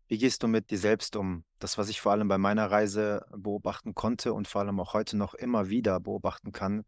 Wie 0.08 0.20
gehst 0.20 0.44
du 0.44 0.48
mit 0.48 0.70
dir 0.70 0.78
selbst 0.78 1.16
um? 1.16 1.46
Das, 1.58 1.80
was 1.80 1.90
ich 1.90 2.00
vor 2.00 2.12
allem 2.12 2.28
bei 2.28 2.38
meiner 2.38 2.70
Reise 2.70 3.26
beobachten 3.36 3.96
konnte 3.96 4.34
und 4.34 4.48
vor 4.48 4.62
allem 4.62 4.80
auch 4.80 4.94
heute 4.94 5.18
noch 5.18 5.34
immer 5.34 5.70
wieder 5.70 6.00
beobachten 6.00 6.52
kann, 6.52 6.84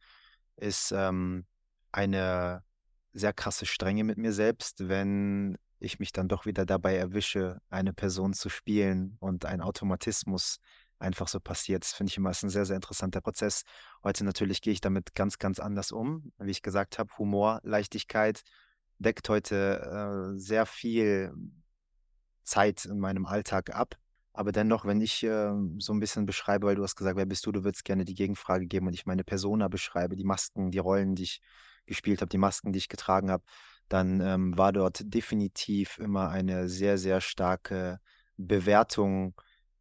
ist 0.56 0.92
ähm, 0.92 1.46
eine 1.92 2.64
sehr 3.14 3.34
krasse 3.34 3.66
Strenge 3.66 4.04
mit 4.04 4.20
mir 4.20 4.34
selbst, 4.34 4.88
wenn 4.88 5.58
ich 5.82 6.00
mich 6.00 6.12
dann 6.12 6.28
doch 6.28 6.46
wieder 6.46 6.66
dabei 6.66 6.96
erwische, 6.96 7.62
eine 7.70 7.94
Person 7.94 8.34
zu 8.34 8.50
spielen 8.50 9.18
und 9.20 9.46
ein 9.46 9.62
Automatismus 9.62 10.60
einfach 11.00 11.28
so 11.28 11.40
passiert. 11.40 11.84
Das 11.84 11.94
finde 11.94 12.12
ich 12.12 12.18
immer 12.18 12.30
ist 12.30 12.44
ein 12.44 12.50
sehr, 12.50 12.66
sehr 12.66 12.76
interessanter 12.76 13.22
Prozess. 13.22 13.64
Heute 14.04 14.24
natürlich 14.24 14.62
gehe 14.62 14.74
ich 14.74 14.82
damit 14.82 15.16
ganz, 15.16 15.40
ganz 15.40 15.60
anders 15.60 15.92
um. 15.92 16.32
Wie 16.38 16.52
ich 16.52 16.62
gesagt 16.62 17.00
habe, 17.00 17.12
Humor, 17.18 17.60
Leichtigkeit 17.64 18.44
deckt 19.00 19.28
heute 19.30 20.34
äh, 20.36 20.40
sehr 20.40 20.66
viel 20.66 21.34
Zeit 22.44 22.86
in 22.86 23.00
meinem 23.00 23.26
Alltag 23.26 23.74
ab. 23.76 23.96
Aber 24.34 24.52
dennoch, 24.52 24.86
wenn 24.86 25.02
ich 25.02 25.24
äh, 25.24 25.52
so 25.80 25.94
ein 25.94 26.00
bisschen 26.00 26.26
beschreibe, 26.26 26.68
weil 26.68 26.76
du 26.76 26.84
hast 26.84 26.96
gesagt, 26.96 27.18
wer 27.18 27.26
bist 27.26 27.46
du, 27.46 27.52
du 27.52 27.64
würdest 27.64 27.84
gerne 27.84 28.06
die 28.06 28.14
Gegenfrage 28.14 28.68
geben 28.68 28.88
und 28.88 28.94
ich 28.94 29.06
meine 29.06 29.24
Persona 29.24 29.68
beschreibe, 29.68 30.16
die 30.16 30.24
Masken, 30.24 30.72
die 30.72 30.78
Rollen, 30.78 31.16
die 31.16 31.24
ich 31.24 31.42
gespielt 31.86 32.22
habe, 32.22 32.30
die 32.30 32.38
Masken, 32.38 32.72
die 32.72 32.78
ich 32.78 32.88
getragen 32.88 33.30
habe, 33.30 33.44
dann 33.92 34.22
ähm, 34.22 34.58
war 34.58 34.72
dort 34.72 35.02
definitiv 35.04 35.98
immer 35.98 36.30
eine 36.30 36.70
sehr, 36.70 36.98
sehr 36.98 37.20
starke 37.20 38.00
Bewertung 38.38 39.36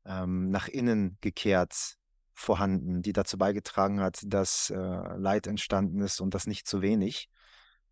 ähm, 0.04 0.50
nach 0.50 0.66
innen 0.66 1.16
gekehrt 1.20 1.96
vorhanden, 2.32 3.02
die 3.02 3.12
dazu 3.12 3.38
beigetragen 3.38 4.00
hat, 4.00 4.20
dass 4.24 4.70
äh, 4.70 4.76
Leid 4.76 5.46
entstanden 5.46 6.00
ist 6.00 6.20
und 6.20 6.34
das 6.34 6.46
nicht 6.46 6.66
zu 6.66 6.82
wenig. 6.82 7.28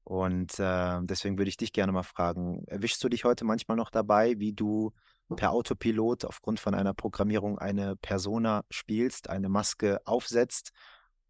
Und 0.02 0.58
äh, 0.58 0.98
deswegen 1.02 1.38
würde 1.38 1.50
ich 1.50 1.58
dich 1.58 1.72
gerne 1.72 1.92
mal 1.92 2.02
fragen, 2.02 2.64
erwischst 2.66 3.04
du 3.04 3.08
dich 3.08 3.24
heute 3.24 3.44
manchmal 3.44 3.76
noch 3.76 3.90
dabei, 3.90 4.38
wie 4.38 4.54
du 4.54 4.92
per 5.36 5.52
Autopilot 5.52 6.24
aufgrund 6.24 6.58
von 6.58 6.74
einer 6.74 6.94
Programmierung 6.94 7.58
eine 7.58 7.94
Persona 7.94 8.64
spielst, 8.70 9.28
eine 9.28 9.50
Maske 9.50 10.00
aufsetzt? 10.06 10.72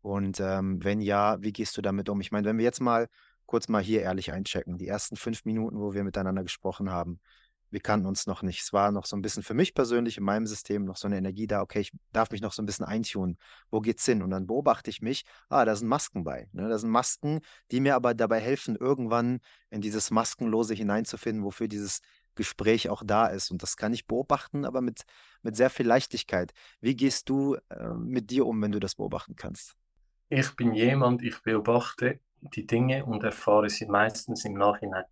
Und 0.01 0.41
ähm, 0.41 0.83
wenn 0.83 1.01
ja, 1.01 1.43
wie 1.43 1.53
gehst 1.53 1.77
du 1.77 1.83
damit 1.83 2.09
um? 2.09 2.21
Ich 2.21 2.31
meine, 2.31 2.47
wenn 2.47 2.57
wir 2.57 2.65
jetzt 2.65 2.81
mal 2.81 3.09
kurz 3.49 3.67
mal 3.67 3.83
hier 3.83 4.03
ehrlich 4.03 4.31
einchecken. 4.31 4.79
Die 4.79 4.87
ersten 4.87 5.17
fünf 5.17 5.45
Minuten, 5.47 5.81
wo 5.81 5.95
wir 5.95 6.05
miteinander 6.05 6.43
gesprochen 6.43 6.91
haben, 6.91 7.19
wir 7.71 7.81
kannten 7.81 8.07
uns 8.07 8.27
noch 8.27 8.43
nicht. 8.43 8.63
Es 8.63 8.73
war 8.73 8.93
noch 8.93 9.07
so 9.07 9.17
ein 9.17 9.23
bisschen 9.23 9.43
für 9.43 9.55
mich 9.55 9.75
persönlich 9.75 10.19
in 10.19 10.25
meinem 10.25 10.47
System 10.47 10.85
noch 10.85 10.97
so 10.97 11.07
eine 11.07 11.17
Energie 11.19 11.47
da, 11.47 11.63
okay, 11.63 11.81
ich 11.81 11.93
darf 12.13 12.31
mich 12.31 12.41
noch 12.41 12.53
so 12.53 12.63
ein 12.63 12.67
bisschen 12.67 12.85
eintunen. 12.85 13.39
Wo 13.71 13.81
geht's 13.81 14.05
hin? 14.05 14.23
Und 14.23 14.31
dann 14.31 14.47
beobachte 14.47 14.91
ich 14.91 15.03
mich, 15.03 15.25
ah, 15.49 15.65
da 15.65 15.75
sind 15.77 15.89
Masken 15.89 16.25
bei. 16.25 16.49
Ne? 16.53 16.69
Da 16.69 16.79
sind 16.79 16.91
Masken, 16.91 17.41
die 17.71 17.81
mir 17.81 17.95
aber 17.95 18.15
dabei 18.15 18.41
helfen, 18.41 18.77
irgendwann 18.77 19.41
in 19.71 19.81
dieses 19.81 20.11
Maskenlose 20.11 20.75
hineinzufinden, 20.75 21.45
wofür 21.45 21.69
dieses 21.69 22.01
Gespräch 22.35 22.89
auch 22.89 23.03
da 23.05 23.27
ist. 23.27 23.51
Und 23.51 23.63
das 23.63 23.77
kann 23.77 23.93
ich 23.93 24.07
beobachten, 24.07 24.65
aber 24.65 24.81
mit, 24.81 25.03
mit 25.43 25.57
sehr 25.57 25.71
viel 25.71 25.87
Leichtigkeit. 25.87 26.53
Wie 26.81 26.97
gehst 26.97 27.29
du 27.29 27.57
äh, 27.69 27.89
mit 27.95 28.31
dir 28.31 28.47
um, 28.47 28.61
wenn 28.63 28.73
du 28.73 28.81
das 28.81 28.95
beobachten 28.95 29.37
kannst? 29.37 29.75
Ich 30.31 30.55
bin 30.57 30.75
jemand, 30.75 31.23
ich 31.23 31.43
beobachte 31.43 32.21
die 32.41 32.67
Dinge 32.67 33.07
und 33.07 33.25
erfahre 33.25 33.71
sie 33.71 33.87
meistens 33.87 34.45
im 34.45 34.55
Nachhinein. 34.55 35.05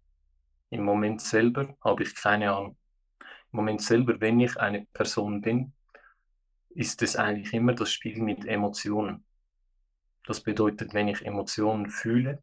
Im 0.68 0.84
Moment 0.84 1.22
selber 1.22 1.74
habe 1.82 2.02
ich 2.02 2.14
keine 2.14 2.52
Ahnung. 2.52 2.76
Im 3.20 3.56
Moment 3.56 3.80
selber, 3.80 4.20
wenn 4.20 4.38
ich 4.40 4.58
eine 4.58 4.84
Person 4.92 5.40
bin, 5.40 5.72
ist 6.68 7.00
es 7.00 7.16
eigentlich 7.16 7.54
immer 7.54 7.72
das 7.72 7.90
Spiel 7.90 8.20
mit 8.20 8.44
Emotionen. 8.44 9.24
Das 10.26 10.42
bedeutet, 10.42 10.92
wenn 10.92 11.08
ich 11.08 11.24
Emotionen 11.24 11.88
fühle, 11.88 12.42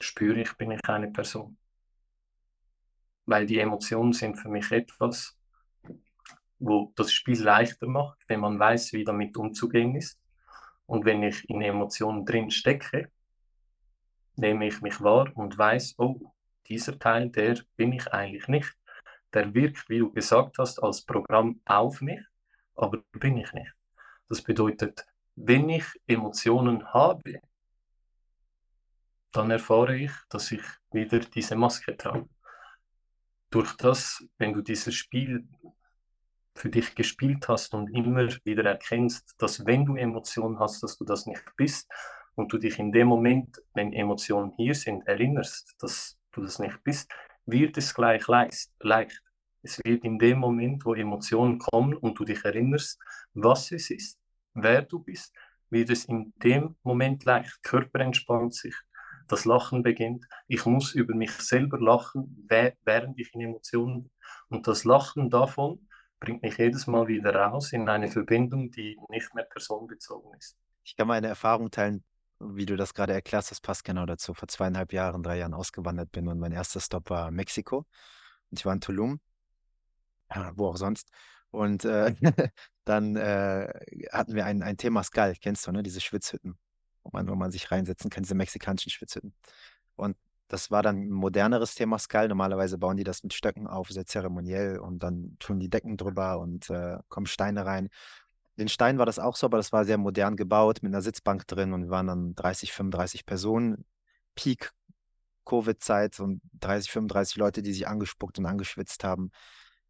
spüre 0.00 0.40
ich, 0.40 0.54
bin 0.54 0.70
ich 0.70 0.80
eine 0.88 1.10
Person. 1.10 1.58
Weil 3.26 3.44
die 3.44 3.58
Emotionen 3.58 4.14
sind 4.14 4.36
für 4.36 4.48
mich 4.48 4.70
etwas, 4.70 5.36
wo 6.58 6.90
das 6.96 7.12
Spiel 7.12 7.42
leichter 7.42 7.86
macht, 7.86 8.18
wenn 8.28 8.40
man 8.40 8.58
weiß, 8.58 8.94
wie 8.94 9.04
damit 9.04 9.36
umzugehen 9.36 9.94
ist. 9.94 10.21
Und 10.92 11.06
wenn 11.06 11.22
ich 11.22 11.48
in 11.48 11.62
Emotionen 11.62 12.26
drin 12.26 12.50
stecke, 12.50 13.10
nehme 14.36 14.66
ich 14.66 14.82
mich 14.82 15.00
wahr 15.00 15.32
und 15.34 15.56
weiß, 15.56 15.94
oh, 15.96 16.20
dieser 16.66 16.98
Teil, 16.98 17.30
der 17.30 17.58
bin 17.76 17.92
ich 17.92 18.12
eigentlich 18.12 18.46
nicht. 18.46 18.76
Der 19.32 19.54
wirkt, 19.54 19.88
wie 19.88 20.00
du 20.00 20.12
gesagt 20.12 20.58
hast, 20.58 20.82
als 20.82 21.00
Programm 21.00 21.62
auf 21.64 22.02
mich, 22.02 22.20
aber 22.74 22.98
bin 23.12 23.38
ich 23.38 23.50
nicht. 23.54 23.72
Das 24.28 24.42
bedeutet, 24.42 25.06
wenn 25.34 25.70
ich 25.70 25.86
Emotionen 26.06 26.84
habe, 26.92 27.40
dann 29.30 29.50
erfahre 29.50 29.96
ich, 29.96 30.12
dass 30.28 30.52
ich 30.52 30.62
wieder 30.90 31.20
diese 31.20 31.56
Maske 31.56 31.96
trage. 31.96 32.28
Durch 33.48 33.74
das, 33.78 34.22
wenn 34.36 34.52
du 34.52 34.60
dieses 34.60 34.94
Spiel 34.94 35.48
für 36.54 36.68
dich 36.68 36.94
gespielt 36.94 37.48
hast 37.48 37.74
und 37.74 37.88
immer 37.94 38.28
wieder 38.44 38.64
erkennst, 38.64 39.34
dass 39.38 39.64
wenn 39.66 39.84
du 39.84 39.96
Emotionen 39.96 40.58
hast, 40.58 40.82
dass 40.82 40.98
du 40.98 41.04
das 41.04 41.26
nicht 41.26 41.44
bist, 41.56 41.88
und 42.34 42.52
du 42.52 42.58
dich 42.58 42.78
in 42.78 42.92
dem 42.92 43.08
Moment, 43.08 43.62
wenn 43.74 43.92
Emotionen 43.92 44.52
hier 44.56 44.74
sind, 44.74 45.06
erinnerst, 45.06 45.74
dass 45.80 46.18
du 46.32 46.42
das 46.42 46.58
nicht 46.58 46.82
bist, 46.82 47.10
wird 47.46 47.76
es 47.76 47.94
gleich 47.94 48.26
leicht. 48.26 49.22
Es 49.62 49.78
wird 49.84 50.04
in 50.04 50.18
dem 50.18 50.38
Moment, 50.38 50.84
wo 50.84 50.94
Emotionen 50.94 51.58
kommen 51.58 51.94
und 51.94 52.18
du 52.18 52.24
dich 52.24 52.44
erinnerst, 52.44 52.98
was 53.34 53.70
es 53.72 53.90
ist, 53.90 54.18
wer 54.54 54.82
du 54.82 54.98
bist, 54.98 55.32
wird 55.70 55.90
es 55.90 56.04
in 56.06 56.32
dem 56.42 56.76
Moment 56.82 57.24
leicht. 57.24 57.62
Körper 57.62 58.00
entspannt 58.00 58.54
sich, 58.54 58.74
das 59.28 59.44
Lachen 59.44 59.82
beginnt. 59.82 60.26
Ich 60.48 60.66
muss 60.66 60.94
über 60.94 61.14
mich 61.14 61.32
selber 61.32 61.78
lachen, 61.78 62.46
während 62.48 63.18
ich 63.18 63.32
in 63.34 63.40
Emotionen 63.40 64.04
bin. 64.04 64.12
Und 64.48 64.66
das 64.66 64.84
Lachen 64.84 65.30
davon 65.30 65.86
bringt 66.22 66.42
mich 66.42 66.56
jedes 66.56 66.86
Mal 66.86 67.08
wieder 67.08 67.34
raus 67.34 67.72
in 67.72 67.88
eine 67.88 68.08
Verbindung, 68.08 68.70
die 68.70 68.96
nicht 69.08 69.34
mehr 69.34 69.44
personenbezogen 69.44 70.32
ist. 70.38 70.56
Ich 70.84 70.96
kann 70.96 71.08
meine 71.08 71.28
Erfahrung 71.28 71.70
teilen 71.70 72.04
wie 72.42 72.66
du 72.66 72.76
das 72.76 72.94
gerade 72.94 73.12
erklärst, 73.12 73.50
das 73.50 73.60
passt 73.60 73.84
genau 73.84 74.06
dazu. 74.06 74.34
Vor 74.34 74.48
zweieinhalb 74.48 74.92
Jahren, 74.92 75.22
drei 75.22 75.38
Jahren 75.38 75.54
ausgewandert 75.54 76.12
bin 76.12 76.28
und 76.28 76.38
mein 76.38 76.52
erster 76.52 76.80
Stop 76.80 77.10
war 77.10 77.30
Mexiko. 77.30 77.86
Und 78.50 78.58
ich 78.58 78.66
war 78.66 78.72
in 78.72 78.80
Tulum, 78.80 79.20
wo 80.54 80.68
auch 80.68 80.76
sonst. 80.76 81.10
Und 81.50 81.84
äh, 81.84 82.14
dann 82.84 83.16
äh, 83.16 83.72
hatten 84.10 84.34
wir 84.34 84.46
ein, 84.46 84.62
ein 84.62 84.76
Temascal, 84.76 85.34
kennst 85.40 85.66
du, 85.66 85.72
ne? 85.72 85.82
Diese 85.82 86.00
Schwitzhütten, 86.00 86.58
wo 87.02 87.10
man, 87.12 87.28
wo 87.28 87.34
man 87.34 87.50
sich 87.52 87.70
reinsetzen 87.70 88.10
kann, 88.10 88.22
diese 88.22 88.34
mexikanischen 88.34 88.90
Schwitzhütten. 88.90 89.34
Und 89.96 90.16
das 90.52 90.70
war 90.70 90.82
dann 90.82 91.04
ein 91.04 91.10
moderneres 91.10 91.74
Temascal. 91.74 92.28
Normalerweise 92.28 92.76
bauen 92.76 92.98
die 92.98 93.04
das 93.04 93.22
mit 93.22 93.32
Stöcken 93.32 93.66
auf, 93.66 93.88
sehr 93.88 94.04
zeremoniell 94.04 94.78
und 94.78 95.02
dann 95.02 95.36
tun 95.38 95.58
die 95.58 95.70
Decken 95.70 95.96
drüber 95.96 96.38
und 96.40 96.68
äh, 96.68 96.98
kommen 97.08 97.24
Steine 97.24 97.64
rein. 97.64 97.88
Den 98.58 98.68
Stein 98.68 98.98
war 98.98 99.06
das 99.06 99.18
auch 99.18 99.34
so, 99.34 99.46
aber 99.46 99.56
das 99.56 99.72
war 99.72 99.86
sehr 99.86 99.96
modern 99.96 100.36
gebaut 100.36 100.82
mit 100.82 100.92
einer 100.92 101.00
Sitzbank 101.00 101.46
drin 101.46 101.72
und 101.72 101.84
wir 101.84 101.90
waren 101.90 102.06
dann 102.06 102.34
30, 102.34 102.70
35 102.70 103.24
Personen. 103.24 103.86
Peak 104.34 104.72
Covid-Zeit 105.46 106.20
und 106.20 106.42
30, 106.60 106.90
35 106.90 107.36
Leute, 107.36 107.62
die 107.62 107.72
sich 107.72 107.88
angespuckt 107.88 108.38
und 108.38 108.44
angeschwitzt 108.44 109.04
haben 109.04 109.30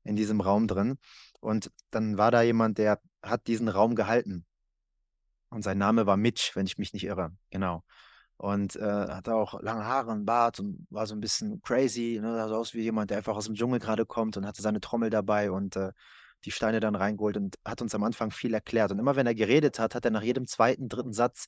in 0.05 0.15
diesem 0.15 0.41
Raum 0.41 0.69
drin. 0.69 0.97
Und 1.41 1.73
dann 1.91 2.19
war 2.19 2.31
da 2.31 2.43
jemand, 2.43 2.79
der 2.79 3.01
hat 3.21 3.49
diesen 3.49 3.69
Raum 3.69 3.97
gehalten. 3.97 4.47
Und 5.49 5.63
sein 5.63 5.79
Name 5.79 6.07
war 6.07 6.17
Mitch, 6.17 6.53
wenn 6.55 6.67
ich 6.67 6.79
mich 6.79 6.93
nicht 6.93 7.05
irre. 7.05 7.33
Genau. 7.51 7.83
Und 8.43 8.75
äh, 8.75 8.83
hatte 8.83 9.37
auch 9.37 9.63
lange 9.63 9.85
Haare 9.85 10.11
und 10.11 10.25
Bart 10.25 10.59
und 10.59 10.85
war 10.91 11.07
so 11.07 11.15
ein 11.15 11.21
bisschen 11.21 11.63
crazy. 11.63 12.19
Ne? 12.21 12.35
Sah 12.35 12.49
so 12.49 12.57
aus 12.57 12.75
wie 12.75 12.81
jemand, 12.81 13.11
der 13.11 13.19
einfach 13.19 13.37
aus 13.37 13.45
dem 13.47 13.55
Dschungel 13.55 13.79
gerade 13.79 14.05
kommt 14.05 14.37
und 14.37 14.45
hatte 14.45 14.63
seine 14.63 14.81
Trommel 14.81 15.11
dabei 15.11 15.53
und 15.53 15.77
äh, 15.77 15.93
die 16.45 16.51
Steine 16.51 16.81
dann 16.81 16.97
reingeholt 16.97 17.37
und 17.37 17.57
hat 17.65 17.83
uns 17.83 17.95
am 17.95 18.03
Anfang 18.03 18.33
viel 18.33 18.53
erklärt. 18.53 18.91
Und 18.91 18.99
immer 18.99 19.15
wenn 19.15 19.29
er 19.29 19.37
geredet 19.37 19.79
hat, 19.79 19.95
hat 19.95 20.05
er 20.05 20.11
nach 20.11 20.25
jedem 20.25 20.49
zweiten, 20.49 20.89
dritten 20.89 21.13
Satz 21.13 21.45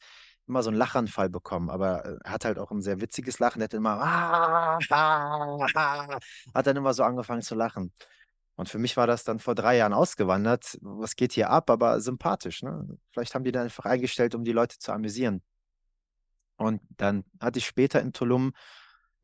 immer 0.46 0.62
so 0.62 0.70
einen 0.70 0.78
Lachanfall 0.78 1.28
bekommen. 1.28 1.68
Aber 1.68 2.04
äh, 2.04 2.16
er 2.22 2.30
hat 2.30 2.44
halt 2.44 2.60
auch 2.60 2.70
ein 2.70 2.80
sehr 2.80 3.00
witziges 3.00 3.40
Lachen. 3.40 3.60
Er 3.60 3.64
hat 3.64 3.74
immer, 3.74 4.00
ah, 4.00 4.78
ah, 4.90 5.66
ah, 5.74 6.18
hat 6.54 6.66
dann 6.68 6.76
immer 6.76 6.94
so 6.94 7.02
angefangen 7.02 7.42
zu 7.42 7.56
lachen. 7.56 7.92
Und 8.54 8.68
für 8.68 8.78
mich 8.78 8.96
war 8.96 9.08
das 9.08 9.24
dann 9.24 9.40
vor 9.40 9.56
drei 9.56 9.78
Jahren 9.78 9.94
ausgewandert. 9.94 10.78
Was 10.80 11.16
geht 11.16 11.32
hier 11.32 11.50
ab? 11.50 11.70
Aber 11.70 12.00
sympathisch. 12.00 12.62
Ne? 12.62 12.86
Vielleicht 13.10 13.34
haben 13.34 13.42
die 13.42 13.50
dann 13.50 13.64
einfach 13.64 13.84
eingestellt, 13.84 14.36
um 14.36 14.44
die 14.44 14.52
Leute 14.52 14.78
zu 14.78 14.92
amüsieren. 14.92 15.42
Und 16.56 16.80
dann 16.96 17.24
hatte 17.40 17.58
ich 17.58 17.66
später 17.66 18.00
in 18.00 18.12
Tulum 18.12 18.52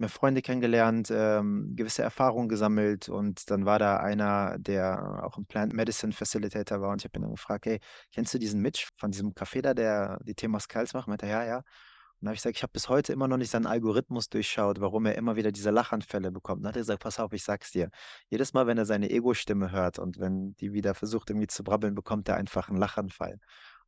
mehr 0.00 0.08
Freunde 0.08 0.40
kennengelernt, 0.42 1.10
ähm, 1.10 1.74
gewisse 1.76 2.02
Erfahrungen 2.02 2.48
gesammelt 2.48 3.08
und 3.08 3.50
dann 3.50 3.66
war 3.66 3.78
da 3.78 3.98
einer, 3.98 4.58
der 4.58 5.22
auch 5.22 5.36
ein 5.36 5.44
Plant 5.44 5.74
Medicine 5.74 6.12
Facilitator 6.12 6.80
war 6.80 6.90
und 6.90 7.02
ich 7.02 7.04
habe 7.04 7.18
ihn 7.18 7.22
dann 7.22 7.32
gefragt, 7.32 7.66
hey, 7.66 7.80
kennst 8.10 8.32
du 8.32 8.38
diesen 8.38 8.62
Mitch 8.62 8.88
von 8.96 9.10
diesem 9.10 9.34
Café 9.34 9.60
da, 9.60 9.74
der 9.74 10.18
die 10.24 10.34
Themas 10.34 10.68
Kals 10.68 10.94
macht? 10.94 11.06
Meinte 11.06 11.26
er, 11.26 11.44
ja, 11.44 11.46
ja. 11.46 11.56
Und 11.58 12.26
dann 12.26 12.28
habe 12.28 12.34
ich 12.34 12.40
gesagt, 12.40 12.56
ich 12.56 12.62
habe 12.62 12.72
bis 12.72 12.88
heute 12.88 13.12
immer 13.12 13.28
noch 13.28 13.36
nicht 13.36 13.50
seinen 13.50 13.66
Algorithmus 13.66 14.28
durchschaut, 14.28 14.80
warum 14.80 15.06
er 15.06 15.16
immer 15.16 15.36
wieder 15.36 15.52
diese 15.52 15.70
Lachanfälle 15.70 16.30
bekommt. 16.30 16.62
Dann 16.64 16.70
hat 16.70 16.76
er 16.76 16.80
gesagt, 16.80 17.02
pass 17.02 17.18
auf, 17.18 17.32
ich 17.32 17.44
sag's 17.44 17.70
dir. 17.70 17.90
Jedes 18.28 18.52
Mal, 18.52 18.66
wenn 18.66 18.78
er 18.78 18.86
seine 18.86 19.10
Ego-Stimme 19.10 19.70
hört 19.70 19.98
und 19.98 20.18
wenn 20.18 20.54
die 20.56 20.72
wieder 20.72 20.94
versucht 20.94 21.30
irgendwie 21.30 21.46
zu 21.46 21.62
brabbeln, 21.62 21.94
bekommt 21.94 22.28
er 22.28 22.36
einfach 22.36 22.68
einen 22.68 22.78
Lachanfall. 22.78 23.38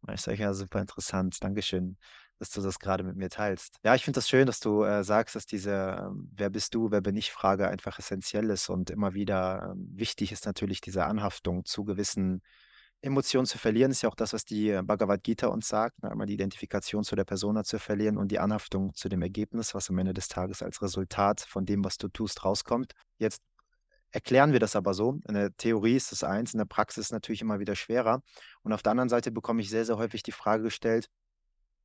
Und 0.00 0.14
ich 0.14 0.20
sage, 0.20 0.38
ja, 0.38 0.52
super 0.54 0.80
interessant, 0.80 1.42
Dankeschön 1.44 1.96
dass 2.42 2.50
du 2.50 2.60
das 2.60 2.80
gerade 2.80 3.04
mit 3.04 3.14
mir 3.14 3.30
teilst. 3.30 3.76
Ja, 3.84 3.94
ich 3.94 4.02
finde 4.02 4.18
das 4.18 4.28
schön, 4.28 4.46
dass 4.46 4.58
du 4.58 4.82
äh, 4.82 5.04
sagst, 5.04 5.36
dass 5.36 5.46
diese 5.46 5.96
ähm, 6.02 6.28
Wer 6.34 6.50
bist 6.50 6.74
du, 6.74 6.90
wer 6.90 7.00
bin 7.00 7.16
ich 7.16 7.30
Frage 7.30 7.68
einfach 7.68 8.00
essentiell 8.00 8.50
ist 8.50 8.68
und 8.68 8.90
immer 8.90 9.14
wieder 9.14 9.70
ähm, 9.70 9.88
wichtig 9.94 10.32
ist 10.32 10.44
natürlich 10.44 10.80
diese 10.80 11.04
Anhaftung 11.04 11.64
zu 11.64 11.84
gewissen 11.84 12.42
Emotionen 13.00 13.46
zu 13.46 13.58
verlieren, 13.58 13.92
ist 13.92 14.02
ja 14.02 14.08
auch 14.08 14.16
das, 14.16 14.32
was 14.32 14.44
die 14.44 14.70
äh, 14.70 14.82
Bhagavad 14.82 15.22
Gita 15.22 15.46
uns 15.46 15.68
sagt, 15.68 16.02
ne? 16.02 16.10
einmal 16.10 16.26
die 16.26 16.34
Identifikation 16.34 17.04
zu 17.04 17.14
der 17.14 17.24
Persona 17.24 17.62
zu 17.62 17.78
verlieren 17.78 18.18
und 18.18 18.32
die 18.32 18.40
Anhaftung 18.40 18.92
zu 18.94 19.08
dem 19.08 19.22
Ergebnis, 19.22 19.72
was 19.72 19.88
am 19.88 19.98
Ende 19.98 20.12
des 20.12 20.26
Tages 20.26 20.64
als 20.64 20.82
Resultat 20.82 21.42
von 21.42 21.64
dem, 21.64 21.84
was 21.84 21.96
du 21.96 22.08
tust, 22.08 22.44
rauskommt. 22.44 22.92
Jetzt 23.18 23.40
erklären 24.10 24.52
wir 24.52 24.58
das 24.58 24.74
aber 24.74 24.94
so. 24.94 25.20
In 25.28 25.34
der 25.34 25.56
Theorie 25.56 25.94
ist 25.94 26.10
das 26.10 26.24
eins, 26.24 26.54
in 26.54 26.58
der 26.58 26.64
Praxis 26.64 27.12
natürlich 27.12 27.40
immer 27.40 27.60
wieder 27.60 27.76
schwerer. 27.76 28.20
Und 28.62 28.72
auf 28.72 28.82
der 28.82 28.90
anderen 28.90 29.08
Seite 29.08 29.30
bekomme 29.30 29.62
ich 29.62 29.70
sehr, 29.70 29.84
sehr 29.84 29.96
häufig 29.96 30.24
die 30.24 30.32
Frage 30.32 30.64
gestellt, 30.64 31.06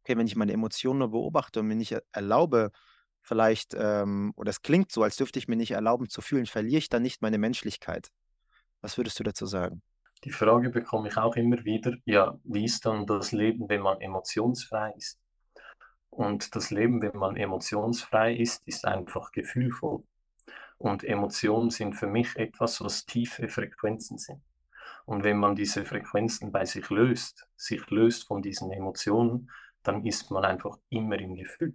okay, 0.08 0.18
wenn 0.18 0.28
ich 0.28 0.38
meine 0.38 0.54
Emotionen 0.54 1.00
nur 1.00 1.12
beobachte 1.12 1.60
und 1.60 1.68
mir 1.68 1.76
nicht 1.76 1.98
erlaube, 2.14 2.72
vielleicht, 3.20 3.76
ähm, 3.78 4.32
oder 4.38 4.50
es 4.50 4.62
klingt 4.62 4.90
so, 4.90 5.04
als 5.04 5.18
dürfte 5.18 5.38
ich 5.38 5.50
mir 5.50 5.58
nicht 5.58 5.72
erlauben 5.72 6.08
zu 6.08 6.22
fühlen, 6.22 6.46
verliere 6.46 6.78
ich 6.78 6.88
dann 6.88 7.02
nicht 7.02 7.22
meine 7.22 7.38
Menschlichkeit? 7.38 8.10
Was 8.80 8.98
würdest 8.98 9.20
du 9.20 9.24
dazu 9.24 9.46
sagen? 9.46 9.82
Die 10.24 10.32
Frage 10.32 10.70
bekomme 10.70 11.10
ich 11.10 11.18
auch 11.18 11.36
immer 11.36 11.64
wieder, 11.66 11.94
ja, 12.06 12.40
wie 12.46 12.64
ist 12.64 12.86
dann 12.86 13.06
das 13.06 13.34
Leben, 13.34 13.68
wenn 13.68 13.82
man 13.82 14.00
emotionsfrei 14.00 14.94
ist? 14.96 15.20
Und 16.10 16.56
das 16.56 16.72
Leben, 16.72 17.02
wenn 17.02 17.18
man 17.18 17.36
emotionsfrei 17.36 18.34
ist, 18.34 18.66
ist 18.66 18.86
einfach 18.86 19.34
gefühlvoll. 19.34 20.04
Und 20.78 21.04
Emotionen 21.04 21.70
sind 21.70 21.96
für 21.96 22.08
mich 22.08 22.36
etwas, 22.38 22.82
was 22.82 23.06
tiefe 23.06 23.50
Frequenzen 23.50 24.18
sind. 24.18 24.42
Und 25.06 25.24
wenn 25.24 25.38
man 25.38 25.56
diese 25.56 25.86
Frequenzen 25.86 26.52
bei 26.52 26.66
sich 26.66 26.90
löst, 26.90 27.48
sich 27.58 27.90
löst 27.90 28.28
von 28.28 28.42
diesen 28.42 28.72
Emotionen, 28.72 29.50
dann 29.88 30.06
ist 30.06 30.30
man 30.32 30.44
einfach 30.44 30.78
immer 30.90 31.18
im 31.18 31.36
Gefühl. 31.36 31.74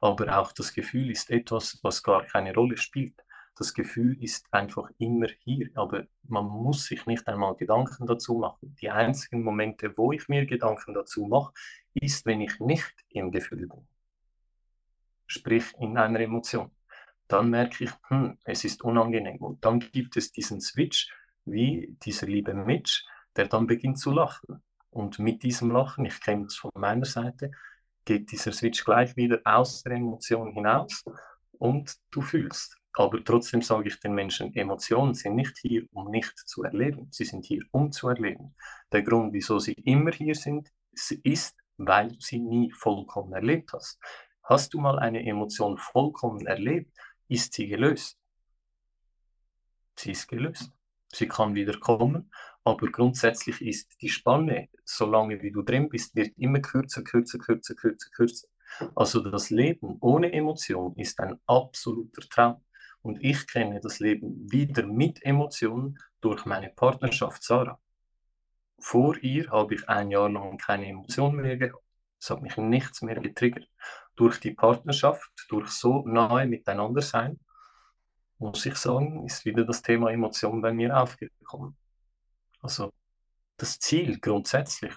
Aber 0.00 0.38
auch 0.38 0.52
das 0.52 0.74
Gefühl 0.74 1.10
ist 1.10 1.30
etwas, 1.30 1.78
was 1.82 2.02
gar 2.02 2.24
keine 2.24 2.54
Rolle 2.54 2.76
spielt. 2.76 3.24
Das 3.56 3.74
Gefühl 3.74 4.22
ist 4.22 4.46
einfach 4.52 4.88
immer 4.98 5.26
hier, 5.40 5.70
aber 5.74 6.06
man 6.22 6.44
muss 6.44 6.84
sich 6.84 7.06
nicht 7.06 7.26
einmal 7.26 7.56
Gedanken 7.56 8.06
dazu 8.06 8.34
machen. 8.34 8.76
Die 8.80 8.90
einzigen 8.90 9.42
Momente, 9.42 9.96
wo 9.96 10.12
ich 10.12 10.28
mir 10.28 10.46
Gedanken 10.46 10.94
dazu 10.94 11.24
mache, 11.24 11.52
ist, 11.94 12.24
wenn 12.24 12.40
ich 12.40 12.60
nicht 12.60 12.94
im 13.08 13.32
Gefühl 13.32 13.66
bin. 13.66 13.88
Sprich 15.26 15.74
in 15.80 15.98
einer 15.98 16.20
Emotion. 16.20 16.70
Dann 17.26 17.50
merke 17.50 17.84
ich, 17.84 17.90
hm, 18.08 18.38
es 18.44 18.64
ist 18.64 18.84
unangenehm. 18.84 19.38
Und 19.38 19.64
dann 19.64 19.80
gibt 19.80 20.16
es 20.16 20.30
diesen 20.30 20.60
Switch, 20.60 21.12
wie 21.44 21.96
dieser 22.04 22.26
liebe 22.26 22.54
Mitch, 22.54 23.04
der 23.34 23.48
dann 23.48 23.66
beginnt 23.66 23.98
zu 23.98 24.12
lachen. 24.12 24.62
Und 24.98 25.20
mit 25.20 25.44
diesem 25.44 25.70
Lachen, 25.70 26.06
ich 26.06 26.20
kenne 26.20 26.46
das 26.46 26.56
von 26.56 26.72
meiner 26.74 27.04
Seite, 27.04 27.52
geht 28.04 28.32
dieser 28.32 28.50
Switch 28.50 28.84
gleich 28.84 29.14
wieder 29.14 29.40
aus 29.44 29.84
der 29.84 29.92
Emotion 29.92 30.50
hinaus 30.50 31.04
und 31.52 31.94
du 32.10 32.20
fühlst. 32.20 32.76
Aber 32.94 33.22
trotzdem 33.22 33.62
sage 33.62 33.90
ich 33.90 34.00
den 34.00 34.12
Menschen, 34.12 34.52
Emotionen 34.56 35.14
sind 35.14 35.36
nicht 35.36 35.56
hier, 35.58 35.84
um 35.92 36.10
nicht 36.10 36.36
zu 36.36 36.64
erleben. 36.64 37.06
Sie 37.12 37.24
sind 37.24 37.44
hier, 37.44 37.62
um 37.70 37.92
zu 37.92 38.08
erleben. 38.08 38.56
Der 38.90 39.02
Grund, 39.02 39.32
wieso 39.34 39.60
sie 39.60 39.74
immer 39.74 40.10
hier 40.10 40.34
sind, 40.34 40.68
ist, 41.22 41.56
weil 41.76 42.08
du 42.08 42.20
sie 42.20 42.40
nie 42.40 42.72
vollkommen 42.72 43.32
erlebt 43.34 43.72
hast. 43.74 44.00
Hast 44.42 44.74
du 44.74 44.80
mal 44.80 44.98
eine 44.98 45.24
Emotion 45.24 45.78
vollkommen 45.78 46.44
erlebt, 46.44 46.90
ist 47.28 47.52
sie 47.52 47.68
gelöst. 47.68 48.18
Sie 49.94 50.10
ist 50.10 50.26
gelöst. 50.26 50.72
Sie 51.12 51.28
kann 51.28 51.54
wieder 51.54 51.78
kommen 51.78 52.32
aber 52.68 52.90
grundsätzlich 52.90 53.62
ist 53.62 53.96
die 54.02 54.10
Spanne, 54.10 54.68
solange 54.84 55.40
wie 55.40 55.50
du 55.50 55.62
drin 55.62 55.88
bist, 55.88 56.14
wird 56.14 56.36
immer 56.36 56.60
kürzer, 56.60 57.02
kürzer, 57.02 57.38
kürzer, 57.38 57.74
kürzer, 57.74 58.10
kürzer. 58.10 58.48
Also 58.94 59.20
das 59.20 59.48
Leben 59.48 59.96
ohne 60.00 60.30
Emotion 60.34 60.94
ist 60.96 61.18
ein 61.18 61.40
absoluter 61.46 62.20
Traum. 62.28 62.62
Und 63.00 63.24
ich 63.24 63.46
kenne 63.46 63.80
das 63.80 64.00
Leben 64.00 64.52
wieder 64.52 64.86
mit 64.86 65.24
Emotionen 65.24 65.98
durch 66.20 66.44
meine 66.44 66.68
Partnerschaft 66.68 67.42
Sarah. 67.42 67.80
Vor 68.78 69.16
ihr 69.22 69.50
habe 69.50 69.74
ich 69.74 69.88
ein 69.88 70.10
Jahr 70.10 70.28
lang 70.28 70.58
keine 70.58 70.88
Emotionen 70.88 71.36
mehr 71.40 71.56
gehabt. 71.56 71.82
Es 72.20 72.28
hat 72.28 72.42
mich 72.42 72.58
nichts 72.58 73.00
mehr 73.00 73.18
getriggert. 73.18 73.66
Durch 74.14 74.40
die 74.40 74.50
Partnerschaft, 74.50 75.30
durch 75.48 75.70
so 75.70 76.06
nahe 76.06 76.46
miteinander 76.46 77.00
sein, 77.00 77.40
muss 78.36 78.66
ich 78.66 78.76
sagen, 78.76 79.24
ist 79.24 79.46
wieder 79.46 79.64
das 79.64 79.80
Thema 79.80 80.10
Emotion 80.10 80.60
bei 80.60 80.74
mir 80.74 80.94
aufgekommen. 81.00 81.74
Also 82.60 82.92
das 83.56 83.78
Ziel 83.78 84.18
grundsätzlich, 84.20 84.94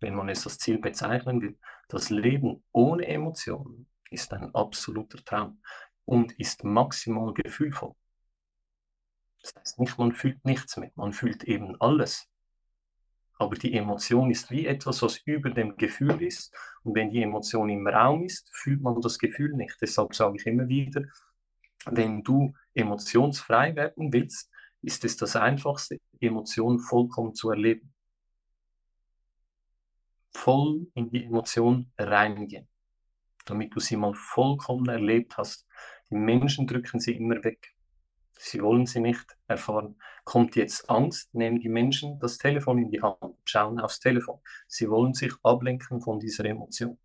wenn 0.00 0.14
man 0.14 0.28
es 0.28 0.46
als 0.46 0.58
Ziel 0.58 0.78
bezeichnen 0.78 1.40
will, 1.40 1.58
das 1.88 2.10
Leben 2.10 2.64
ohne 2.72 3.06
Emotionen 3.06 3.86
ist 4.10 4.32
ein 4.32 4.54
absoluter 4.54 5.22
Traum 5.24 5.62
und 6.04 6.32
ist 6.38 6.64
maximal 6.64 7.32
gefühlvoll. 7.32 7.94
Das 9.42 9.54
heißt 9.56 9.80
nicht, 9.80 9.98
man 9.98 10.12
fühlt 10.12 10.44
nichts 10.44 10.76
mehr, 10.76 10.92
man 10.94 11.12
fühlt 11.12 11.44
eben 11.44 11.80
alles. 11.80 12.28
Aber 13.38 13.56
die 13.56 13.74
Emotion 13.74 14.30
ist 14.30 14.50
wie 14.50 14.66
etwas, 14.66 15.02
was 15.02 15.18
über 15.24 15.50
dem 15.50 15.76
Gefühl 15.76 16.22
ist. 16.22 16.54
Und 16.84 16.94
wenn 16.94 17.10
die 17.10 17.22
Emotion 17.22 17.68
im 17.70 17.86
Raum 17.88 18.22
ist, 18.22 18.48
fühlt 18.52 18.80
man 18.80 19.00
das 19.00 19.18
Gefühl 19.18 19.52
nicht. 19.54 19.76
Deshalb 19.80 20.14
sage 20.14 20.36
ich 20.36 20.46
immer 20.46 20.68
wieder, 20.68 21.02
wenn 21.86 22.22
du 22.22 22.54
emotionsfrei 22.74 23.74
werden 23.74 24.12
willst, 24.12 24.51
ist 24.82 25.04
es 25.04 25.16
das 25.16 25.36
Einfachste, 25.36 26.00
Emotionen 26.20 26.80
vollkommen 26.80 27.34
zu 27.34 27.50
erleben. 27.50 27.94
Voll 30.34 30.86
in 30.94 31.10
die 31.10 31.24
Emotion 31.24 31.92
reingehen, 31.98 32.68
damit 33.44 33.74
du 33.74 33.80
sie 33.80 33.96
mal 33.96 34.14
vollkommen 34.14 34.88
erlebt 34.88 35.36
hast. 35.36 35.66
Die 36.10 36.16
Menschen 36.16 36.66
drücken 36.66 37.00
sie 37.00 37.12
immer 37.12 37.42
weg. 37.44 37.74
Sie 38.38 38.60
wollen 38.60 38.86
sie 38.86 39.00
nicht 39.00 39.36
erfahren. 39.46 39.96
Kommt 40.24 40.56
jetzt 40.56 40.90
Angst, 40.90 41.32
nehmen 41.32 41.60
die 41.60 41.68
Menschen 41.68 42.18
das 42.18 42.38
Telefon 42.38 42.78
in 42.78 42.90
die 42.90 43.00
Hand, 43.00 43.36
schauen 43.44 43.78
aufs 43.78 44.00
Telefon. 44.00 44.40
Sie 44.66 44.90
wollen 44.90 45.14
sich 45.14 45.32
ablenken 45.44 46.00
von 46.00 46.18
dieser 46.18 46.46
Emotion. 46.46 46.98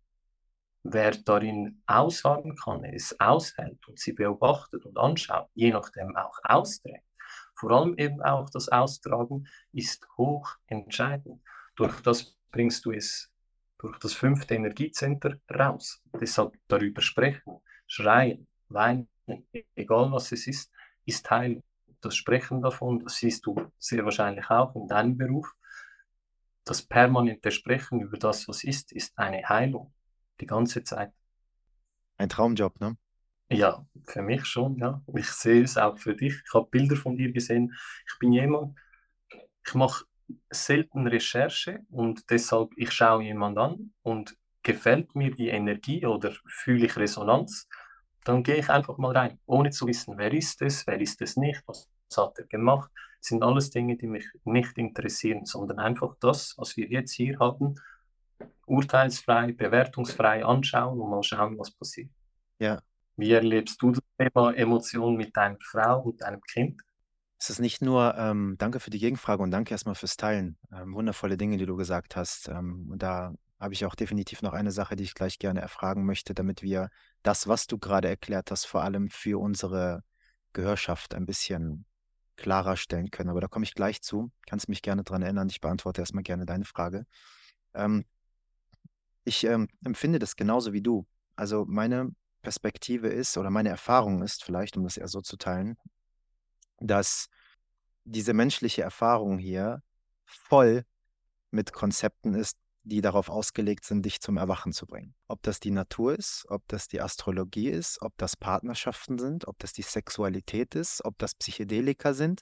Wer 0.82 1.12
darin 1.12 1.82
ausharren 1.86 2.56
kann, 2.56 2.82
es 2.84 3.18
aushält 3.20 3.86
und 3.86 3.98
sie 3.98 4.14
beobachtet 4.14 4.84
und 4.84 4.98
anschaut, 4.98 5.48
je 5.54 5.70
nachdem 5.70 6.16
auch 6.16 6.38
austrägt, 6.42 7.07
vor 7.58 7.72
allem 7.72 7.98
eben 7.98 8.22
auch 8.22 8.48
das 8.50 8.68
Austragen 8.68 9.48
ist 9.72 10.06
hoch 10.16 10.56
entscheidend. 10.66 11.42
Durch 11.74 12.00
das 12.02 12.36
bringst 12.52 12.84
du 12.84 12.92
es 12.92 13.32
durch 13.78 13.98
das 13.98 14.12
fünfte 14.12 14.54
Energiecenter 14.54 15.38
raus. 15.52 16.02
Deshalb 16.20 16.56
darüber 16.68 17.00
sprechen, 17.00 17.60
schreien, 17.86 18.46
weinen, 18.68 19.08
egal 19.74 20.12
was 20.12 20.32
es 20.32 20.46
ist, 20.46 20.72
ist 21.04 21.26
Teil. 21.26 21.62
Das 22.00 22.14
Sprechen 22.14 22.62
davon, 22.62 23.00
das 23.00 23.16
siehst 23.16 23.44
du 23.46 23.56
sehr 23.78 24.04
wahrscheinlich 24.04 24.48
auch 24.50 24.74
in 24.76 24.86
deinem 24.86 25.16
Beruf. 25.16 25.52
Das 26.64 26.82
permanente 26.82 27.50
Sprechen 27.50 28.00
über 28.00 28.18
das, 28.18 28.46
was 28.46 28.62
ist, 28.62 28.92
ist 28.92 29.18
eine 29.18 29.48
Heilung. 29.48 29.92
Die 30.40 30.46
ganze 30.46 30.84
Zeit. 30.84 31.12
Ein 32.18 32.28
Traumjob, 32.28 32.78
ne? 32.80 32.96
Ja, 33.50 33.86
für 34.06 34.22
mich 34.22 34.44
schon, 34.44 34.76
ja. 34.76 35.02
Ich 35.16 35.30
sehe 35.30 35.62
es 35.62 35.78
auch 35.78 35.96
für 35.98 36.14
dich. 36.14 36.34
Ich 36.46 36.54
habe 36.54 36.68
Bilder 36.70 36.96
von 36.96 37.16
dir 37.16 37.32
gesehen. 37.32 37.74
Ich 38.06 38.18
bin 38.18 38.32
jemand, 38.32 38.76
ich 39.66 39.74
mache 39.74 40.04
selten 40.50 41.06
Recherche 41.06 41.80
und 41.90 42.30
deshalb, 42.30 42.70
ich 42.76 42.92
schaue 42.92 43.22
jemand 43.24 43.58
an 43.58 43.92
und 44.02 44.36
gefällt 44.62 45.14
mir 45.14 45.30
die 45.30 45.48
Energie 45.48 46.04
oder 46.04 46.32
fühle 46.46 46.86
ich 46.86 46.96
Resonanz, 46.96 47.68
dann 48.24 48.42
gehe 48.42 48.56
ich 48.56 48.68
einfach 48.68 48.98
mal 48.98 49.16
rein, 49.16 49.38
ohne 49.46 49.70
zu 49.70 49.86
wissen, 49.86 50.18
wer 50.18 50.32
ist 50.32 50.60
es, 50.60 50.86
wer 50.86 51.00
ist 51.00 51.22
es 51.22 51.36
nicht, 51.36 51.62
was 51.66 51.88
hat 52.16 52.38
er 52.38 52.46
gemacht, 52.46 52.90
sind 53.20 53.42
alles 53.42 53.70
Dinge, 53.70 53.96
die 53.96 54.06
mich 54.06 54.26
nicht 54.44 54.76
interessieren, 54.76 55.46
sondern 55.46 55.78
einfach 55.78 56.16
das, 56.20 56.54
was 56.58 56.76
wir 56.76 56.88
jetzt 56.88 57.12
hier 57.12 57.38
hatten, 57.38 57.76
urteilsfrei, 58.66 59.52
bewertungsfrei 59.52 60.44
anschauen 60.44 61.00
und 61.00 61.10
mal 61.10 61.22
schauen, 61.22 61.58
was 61.58 61.70
passiert. 61.70 62.10
Ja. 62.58 62.82
Wie 63.18 63.32
erlebst 63.32 63.82
du 63.82 63.90
das 63.90 64.02
Thema 64.16 64.52
Emotionen 64.52 65.16
mit 65.16 65.36
deiner 65.36 65.58
Frau 65.60 66.02
und 66.02 66.20
deinem 66.20 66.40
Kind? 66.40 66.80
Es 67.40 67.50
ist 67.50 67.58
nicht 67.58 67.82
nur, 67.82 68.14
ähm, 68.16 68.54
danke 68.58 68.78
für 68.78 68.90
die 68.90 69.00
Gegenfrage 69.00 69.42
und 69.42 69.50
danke 69.50 69.72
erstmal 69.72 69.96
fürs 69.96 70.16
Teilen. 70.16 70.56
Ähm, 70.72 70.94
wundervolle 70.94 71.36
Dinge, 71.36 71.56
die 71.56 71.66
du 71.66 71.74
gesagt 71.74 72.14
hast. 72.14 72.48
Ähm, 72.48 72.86
und 72.92 73.02
da 73.02 73.34
habe 73.58 73.74
ich 73.74 73.84
auch 73.84 73.96
definitiv 73.96 74.42
noch 74.42 74.52
eine 74.52 74.70
Sache, 74.70 74.94
die 74.94 75.02
ich 75.02 75.14
gleich 75.14 75.40
gerne 75.40 75.60
erfragen 75.60 76.06
möchte, 76.06 76.32
damit 76.32 76.62
wir 76.62 76.90
das, 77.24 77.48
was 77.48 77.66
du 77.66 77.76
gerade 77.76 78.06
erklärt 78.06 78.52
hast, 78.52 78.66
vor 78.66 78.84
allem 78.84 79.10
für 79.10 79.40
unsere 79.40 80.04
Gehörschaft 80.52 81.12
ein 81.12 81.26
bisschen 81.26 81.86
klarer 82.36 82.76
stellen 82.76 83.10
können. 83.10 83.30
Aber 83.30 83.40
da 83.40 83.48
komme 83.48 83.64
ich 83.64 83.74
gleich 83.74 84.00
zu. 84.00 84.30
Kannst 84.46 84.68
mich 84.68 84.80
gerne 84.80 85.02
daran 85.02 85.22
erinnern. 85.22 85.48
Ich 85.48 85.60
beantworte 85.60 86.02
erstmal 86.02 86.22
gerne 86.22 86.46
deine 86.46 86.64
Frage. 86.64 87.04
Ähm, 87.74 88.04
ich 89.24 89.42
ähm, 89.42 89.68
empfinde 89.84 90.20
das 90.20 90.36
genauso 90.36 90.72
wie 90.72 90.82
du. 90.82 91.04
Also 91.34 91.64
meine 91.68 92.12
Perspektive 92.48 93.08
ist 93.08 93.36
oder 93.36 93.50
meine 93.50 93.68
Erfahrung 93.68 94.22
ist 94.22 94.42
vielleicht, 94.42 94.78
um 94.78 94.84
das 94.84 94.96
eher 94.96 95.08
so 95.08 95.20
zu 95.20 95.36
teilen, 95.36 95.76
dass 96.80 97.28
diese 98.04 98.32
menschliche 98.32 98.80
Erfahrung 98.80 99.36
hier 99.36 99.82
voll 100.24 100.86
mit 101.50 101.74
Konzepten 101.74 102.32
ist, 102.32 102.56
die 102.84 103.02
darauf 103.02 103.28
ausgelegt 103.28 103.84
sind, 103.84 104.02
dich 104.06 104.22
zum 104.22 104.38
Erwachen 104.38 104.72
zu 104.72 104.86
bringen. 104.86 105.14
Ob 105.26 105.42
das 105.42 105.60
die 105.60 105.70
Natur 105.70 106.18
ist, 106.18 106.46
ob 106.48 106.66
das 106.68 106.88
die 106.88 107.02
Astrologie 107.02 107.68
ist, 107.68 108.00
ob 108.00 108.16
das 108.16 108.34
Partnerschaften 108.34 109.18
sind, 109.18 109.46
ob 109.46 109.58
das 109.58 109.74
die 109.74 109.82
Sexualität 109.82 110.74
ist, 110.74 111.04
ob 111.04 111.18
das 111.18 111.34
Psychedelika 111.34 112.14
sind, 112.14 112.40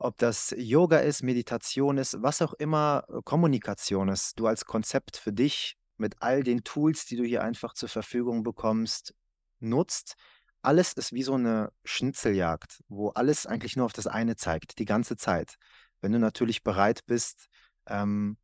ob 0.00 0.18
das 0.18 0.52
Yoga 0.58 0.98
ist, 0.98 1.22
Meditation 1.22 1.96
ist, 1.96 2.20
was 2.20 2.42
auch 2.42 2.54
immer 2.54 3.04
äh, 3.08 3.20
Kommunikation 3.24 4.08
ist, 4.08 4.40
du 4.40 4.48
als 4.48 4.64
Konzept 4.64 5.16
für 5.16 5.32
dich 5.32 5.76
mit 5.96 6.16
all 6.22 6.42
den 6.42 6.64
Tools, 6.64 7.06
die 7.06 7.14
du 7.14 7.22
hier 7.22 7.44
einfach 7.44 7.74
zur 7.74 7.88
Verfügung 7.88 8.42
bekommst, 8.42 9.14
nutzt. 9.60 10.14
Alles 10.62 10.92
ist 10.92 11.12
wie 11.12 11.22
so 11.22 11.34
eine 11.34 11.72
Schnitzeljagd, 11.84 12.82
wo 12.88 13.10
alles 13.10 13.46
eigentlich 13.46 13.76
nur 13.76 13.86
auf 13.86 13.92
das 13.92 14.06
eine 14.06 14.36
zeigt, 14.36 14.78
die 14.78 14.84
ganze 14.84 15.16
Zeit. 15.16 15.56
Wenn 16.00 16.12
du 16.12 16.18
natürlich 16.18 16.62
bereit 16.62 17.06
bist, 17.06 17.48
ähm, 17.86 18.36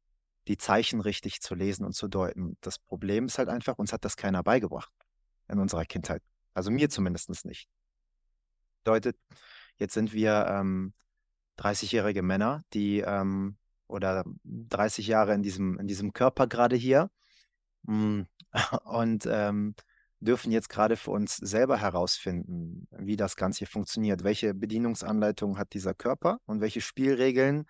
die 0.48 0.56
Zeichen 0.56 1.00
richtig 1.00 1.40
zu 1.40 1.54
lesen 1.54 1.84
und 1.84 1.94
zu 1.94 2.08
deuten. 2.08 2.56
Das 2.60 2.78
Problem 2.78 3.26
ist 3.26 3.38
halt 3.38 3.48
einfach, 3.48 3.78
uns 3.78 3.92
hat 3.92 4.04
das 4.04 4.16
keiner 4.16 4.42
beigebracht 4.42 4.92
in 5.48 5.58
unserer 5.58 5.84
Kindheit. 5.84 6.22
Also 6.52 6.70
mir 6.70 6.90
zumindest 6.90 7.44
nicht. 7.44 7.68
Bedeutet, 8.82 9.16
jetzt 9.76 9.94
sind 9.94 10.12
wir 10.12 10.46
ähm, 10.48 10.92
30-jährige 11.58 12.22
Männer, 12.22 12.62
die 12.72 13.00
ähm, 13.00 13.56
oder 13.86 14.24
30 14.44 15.06
Jahre 15.06 15.34
in 15.34 15.42
diesem, 15.42 15.78
in 15.78 15.86
diesem 15.86 16.12
Körper 16.12 16.46
gerade 16.46 16.76
hier 16.76 17.10
mm, 17.82 18.22
und 18.84 19.26
ähm, 19.30 19.74
dürfen 20.20 20.52
jetzt 20.52 20.68
gerade 20.68 20.96
für 20.96 21.10
uns 21.10 21.36
selber 21.36 21.76
herausfinden, 21.76 22.88
wie 22.90 23.16
das 23.16 23.36
Ganze 23.36 23.58
hier 23.58 23.68
funktioniert. 23.68 24.24
Welche 24.24 24.54
Bedienungsanleitung 24.54 25.58
hat 25.58 25.74
dieser 25.74 25.94
Körper 25.94 26.38
und 26.46 26.60
welche 26.60 26.80
Spielregeln 26.80 27.66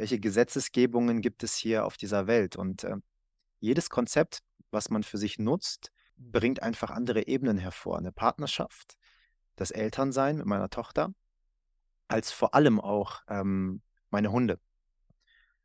welche 0.00 0.18
Gesetzesgebungen 0.18 1.20
gibt 1.20 1.42
es 1.42 1.54
hier 1.56 1.84
auf 1.84 1.98
dieser 1.98 2.26
Welt? 2.26 2.56
Und 2.56 2.84
äh, 2.84 2.96
jedes 3.58 3.90
Konzept, 3.90 4.40
was 4.70 4.88
man 4.88 5.02
für 5.02 5.18
sich 5.18 5.38
nutzt, 5.38 5.92
bringt 6.16 6.62
einfach 6.62 6.90
andere 6.90 7.26
Ebenen 7.26 7.58
hervor. 7.58 7.98
Eine 7.98 8.10
Partnerschaft, 8.10 8.96
das 9.56 9.70
Elternsein 9.70 10.38
mit 10.38 10.46
meiner 10.46 10.70
Tochter, 10.70 11.12
als 12.08 12.32
vor 12.32 12.54
allem 12.54 12.80
auch 12.80 13.20
ähm, 13.28 13.82
meine 14.08 14.32
Hunde 14.32 14.58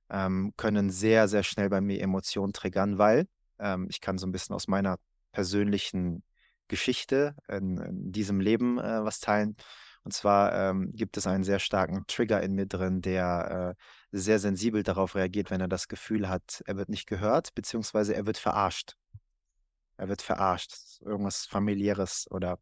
ähm, 0.10 0.54
können 0.58 0.90
sehr, 0.90 1.30
sehr 1.30 1.44
schnell 1.44 1.70
bei 1.70 1.80
mir 1.80 2.02
Emotionen 2.02 2.52
triggern, 2.52 2.98
weil 2.98 3.30
ähm, 3.58 3.88
ich 3.90 4.02
kann 4.02 4.18
so 4.18 4.28
ein 4.28 4.34
bisschen 4.34 4.54
aus 4.54 4.68
meiner 4.68 4.98
persönlichen 5.36 6.24
Geschichte 6.70 7.36
in, 7.50 7.78
in 7.78 8.12
diesem 8.14 8.40
Leben 8.40 8.80
äh, 8.80 9.04
was 9.04 9.20
teilen. 9.20 9.58
Und 10.04 10.14
zwar 10.14 10.54
ähm, 10.54 10.92
gibt 10.94 11.18
es 11.18 11.28
einen 11.28 11.44
sehr 11.44 11.60
starken 11.60 12.06
Trigger 12.08 12.42
in 12.42 12.54
mir 12.54 12.68
drin, 12.68 13.02
der 13.02 13.76
äh, 13.78 14.18
sehr 14.18 14.40
sensibel 14.40 14.82
darauf 14.82 15.16
reagiert, 15.16 15.52
wenn 15.52 15.62
er 15.62 15.68
das 15.68 15.88
Gefühl 15.88 16.30
hat, 16.30 16.64
er 16.66 16.78
wird 16.78 16.90
nicht 16.90 17.08
gehört, 17.08 17.54
beziehungsweise 17.54 18.16
er 18.16 18.26
wird 18.26 18.38
verarscht. 18.38 18.96
Er 19.98 20.08
wird 20.08 20.22
verarscht. 20.22 21.02
Irgendwas 21.02 21.46
familiäres 21.46 22.28
oder 22.32 22.60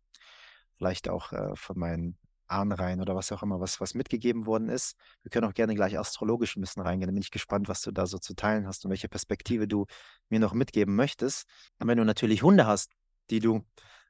vielleicht 0.77 1.09
auch 1.09 1.31
äh, 1.31 1.55
von 1.55 1.77
meinen 1.77 2.17
Ahnreihen 2.47 3.01
oder 3.01 3.15
was 3.15 3.31
auch 3.31 3.43
immer, 3.43 3.59
was, 3.59 3.81
was 3.81 3.93
mitgegeben 3.93 4.45
worden 4.45 4.69
ist. 4.69 4.95
Wir 5.23 5.29
können 5.29 5.47
auch 5.47 5.53
gerne 5.53 5.75
gleich 5.75 5.97
astrologisch 5.97 6.55
ein 6.55 6.61
bisschen 6.61 6.83
reingehen. 6.83 7.07
Da 7.07 7.13
bin 7.13 7.21
ich 7.21 7.31
gespannt, 7.31 7.67
was 7.67 7.81
du 7.81 7.91
da 7.91 8.05
so 8.05 8.17
zu 8.17 8.35
teilen 8.35 8.67
hast 8.67 8.85
und 8.85 8.91
welche 8.91 9.09
Perspektive 9.09 9.67
du 9.67 9.85
mir 10.29 10.39
noch 10.39 10.53
mitgeben 10.53 10.95
möchtest. 10.95 11.45
Und 11.79 11.87
wenn 11.87 11.97
du 11.97 12.05
natürlich 12.05 12.43
Hunde 12.43 12.67
hast, 12.67 12.91
die 13.29 13.39
du 13.39 13.63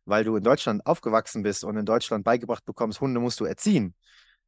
weil 0.05 0.23
du 0.23 0.35
in 0.35 0.43
Deutschland 0.43 0.85
aufgewachsen 0.85 1.43
bist 1.43 1.63
und 1.63 1.77
in 1.77 1.85
Deutschland 1.85 2.23
beigebracht 2.23 2.65
bekommst, 2.65 3.01
Hunde 3.01 3.19
musst 3.19 3.39
du 3.39 3.45
erziehen. 3.45 3.95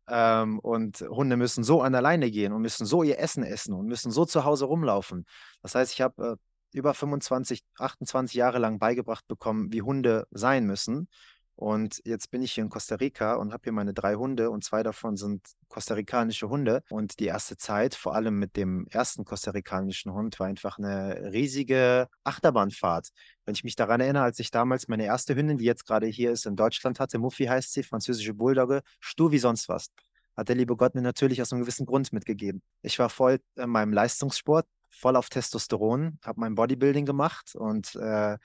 Ähm, 0.07 0.59
und 0.59 0.99
Hunde 1.01 1.37
müssen 1.37 1.63
so 1.63 1.81
an 1.81 1.93
der 1.93 2.01
Leine 2.01 2.29
gehen 2.29 2.53
und 2.53 2.61
müssen 2.61 2.85
so 2.85 3.03
ihr 3.03 3.19
Essen 3.19 3.43
essen 3.43 3.73
und 3.73 3.87
müssen 3.87 4.11
so 4.11 4.25
zu 4.25 4.43
Hause 4.43 4.65
rumlaufen. 4.65 5.25
Das 5.61 5.75
heißt, 5.75 5.93
ich 5.93 6.01
habe 6.01 6.37
äh, 6.73 6.77
über 6.77 6.93
25, 6.93 7.63
28 7.79 8.35
Jahre 8.35 8.59
lang 8.59 8.79
beigebracht 8.79 9.27
bekommen, 9.27 9.71
wie 9.71 9.81
Hunde 9.81 10.27
sein 10.31 10.65
müssen. 10.65 11.07
Und 11.55 12.01
jetzt 12.03 12.31
bin 12.31 12.41
ich 12.41 12.51
hier 12.51 12.63
in 12.63 12.69
Costa 12.69 12.95
Rica 12.95 13.35
und 13.35 13.53
habe 13.53 13.63
hier 13.63 13.71
meine 13.71 13.93
drei 13.93 14.15
Hunde 14.15 14.49
und 14.49 14.63
zwei 14.63 14.83
davon 14.83 15.15
sind 15.15 15.41
kostarikanische 15.69 16.49
Hunde. 16.49 16.83
Und 16.89 17.19
die 17.19 17.27
erste 17.27 17.55
Zeit, 17.55 17.95
vor 17.95 18.13
allem 18.13 18.37
mit 18.37 18.57
dem 18.57 18.87
ersten 18.89 19.23
kostarikanischen 19.23 20.11
Hund, 20.13 20.37
war 20.39 20.47
einfach 20.47 20.77
eine 20.77 21.31
riesige 21.31 22.07
Achterbahnfahrt. 22.25 23.09
Wenn 23.45 23.55
ich 23.55 23.63
mich 23.63 23.75
daran 23.77 24.01
erinnere, 24.01 24.23
als 24.23 24.39
ich 24.39 24.51
damals 24.51 24.89
meine 24.89 25.05
erste 25.05 25.35
Hündin, 25.35 25.57
die 25.57 25.65
jetzt 25.65 25.85
gerade 25.85 26.07
hier 26.07 26.31
ist, 26.31 26.45
in 26.45 26.57
Deutschland 26.57 26.99
hatte, 26.99 27.19
Muffy 27.19 27.45
heißt 27.45 27.71
sie, 27.71 27.83
französische 27.83 28.33
Bulldogge, 28.33 28.81
stur 28.99 29.31
wie 29.31 29.39
sonst 29.39 29.69
was. 29.69 29.91
Hat 30.35 30.49
der 30.49 30.57
liebe 30.57 30.75
Gott 30.75 30.93
mir 30.95 31.01
natürlich 31.01 31.41
aus 31.41 31.53
einem 31.53 31.61
gewissen 31.61 31.85
Grund 31.85 32.11
mitgegeben. 32.11 32.61
Ich 32.81 32.99
war 32.99 33.09
voll 33.09 33.39
in 33.55 33.69
meinem 33.69 33.93
Leistungssport, 33.93 34.67
voll 34.89 35.15
auf 35.15 35.29
Testosteron, 35.29 36.19
habe 36.25 36.41
mein 36.41 36.55
Bodybuilding 36.55 37.05
gemacht 37.05 37.55
und 37.55 37.95
äh, 37.95 38.37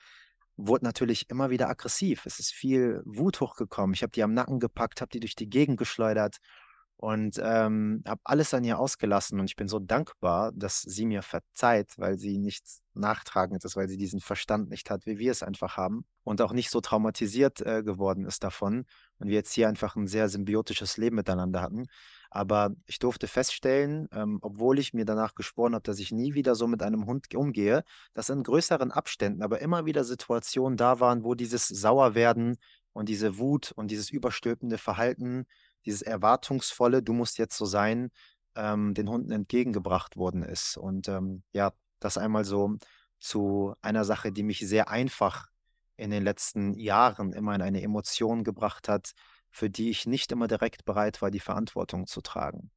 wurde 0.57 0.85
natürlich 0.85 1.29
immer 1.29 1.49
wieder 1.49 1.69
aggressiv. 1.69 2.25
Es 2.25 2.39
ist 2.39 2.51
viel 2.51 3.01
Wut 3.05 3.39
hochgekommen. 3.39 3.93
Ich 3.93 4.03
habe 4.03 4.11
die 4.11 4.23
am 4.23 4.33
Nacken 4.33 4.59
gepackt, 4.59 5.01
habe 5.01 5.11
die 5.11 5.19
durch 5.19 5.35
die 5.35 5.49
Gegend 5.49 5.77
geschleudert 5.77 6.37
und 7.01 7.41
ähm, 7.43 8.03
habe 8.07 8.21
alles 8.23 8.53
an 8.53 8.63
ihr 8.63 8.77
ausgelassen. 8.77 9.39
Und 9.39 9.47
ich 9.47 9.55
bin 9.55 9.67
so 9.67 9.79
dankbar, 9.79 10.51
dass 10.53 10.81
sie 10.83 11.07
mir 11.07 11.23
verzeiht, 11.23 11.97
weil 11.97 12.19
sie 12.19 12.37
nichts 12.37 12.83
nachtragend 12.93 13.65
ist, 13.65 13.75
weil 13.75 13.87
sie 13.87 13.97
diesen 13.97 14.19
Verstand 14.19 14.69
nicht 14.69 14.91
hat, 14.91 15.07
wie 15.07 15.17
wir 15.17 15.31
es 15.31 15.41
einfach 15.41 15.77
haben 15.77 16.05
und 16.23 16.41
auch 16.41 16.53
nicht 16.53 16.69
so 16.69 16.79
traumatisiert 16.79 17.59
äh, 17.61 17.81
geworden 17.81 18.25
ist 18.25 18.43
davon. 18.43 18.85
Und 19.17 19.27
wir 19.29 19.33
jetzt 19.33 19.51
hier 19.51 19.67
einfach 19.67 19.95
ein 19.95 20.05
sehr 20.05 20.29
symbiotisches 20.29 20.97
Leben 20.97 21.15
miteinander 21.15 21.61
hatten. 21.61 21.87
Aber 22.31 22.71
ich 22.85 22.97
durfte 22.97 23.27
feststellen, 23.27 24.07
ähm, 24.13 24.39
obwohl 24.41 24.79
ich 24.79 24.93
mir 24.93 25.03
danach 25.03 25.35
geschworen 25.35 25.75
habe, 25.75 25.83
dass 25.83 25.99
ich 25.99 26.11
nie 26.13 26.33
wieder 26.33 26.55
so 26.55 26.65
mit 26.65 26.81
einem 26.81 27.05
Hund 27.05 27.35
umgehe, 27.35 27.83
dass 28.13 28.29
in 28.29 28.41
größeren 28.41 28.91
Abständen 28.91 29.43
aber 29.43 29.59
immer 29.59 29.85
wieder 29.85 30.05
Situationen 30.05 30.77
da 30.77 31.01
waren, 31.01 31.25
wo 31.25 31.35
dieses 31.35 31.67
Sauerwerden 31.67 32.57
und 32.93 33.09
diese 33.09 33.37
Wut 33.37 33.73
und 33.73 33.91
dieses 33.91 34.09
überstülpende 34.09 34.77
Verhalten, 34.77 35.45
dieses 35.85 36.01
erwartungsvolle, 36.01 37.03
du 37.03 37.11
musst 37.11 37.37
jetzt 37.37 37.57
so 37.57 37.65
sein, 37.65 38.11
ähm, 38.55 38.93
den 38.93 39.09
Hunden 39.09 39.31
entgegengebracht 39.31 40.15
worden 40.15 40.43
ist. 40.43 40.77
Und 40.77 41.09
ähm, 41.09 41.43
ja, 41.51 41.73
das 41.99 42.17
einmal 42.17 42.45
so 42.45 42.77
zu 43.19 43.75
einer 43.81 44.05
Sache, 44.05 44.31
die 44.31 44.43
mich 44.43 44.59
sehr 44.59 44.89
einfach 44.89 45.47
in 45.97 46.11
den 46.11 46.23
letzten 46.23 46.73
Jahren 46.79 47.33
immer 47.33 47.53
in 47.55 47.61
eine 47.61 47.81
Emotion 47.81 48.43
gebracht 48.43 48.87
hat, 48.87 49.11
für 49.51 49.69
die 49.69 49.89
ich 49.89 50.07
nicht 50.07 50.31
immer 50.31 50.47
direkt 50.47 50.85
bereit 50.85 51.21
war, 51.21 51.31
die 51.31 51.39
Verantwortung 51.39 52.07
zu 52.07 52.21
tragen 52.21 52.71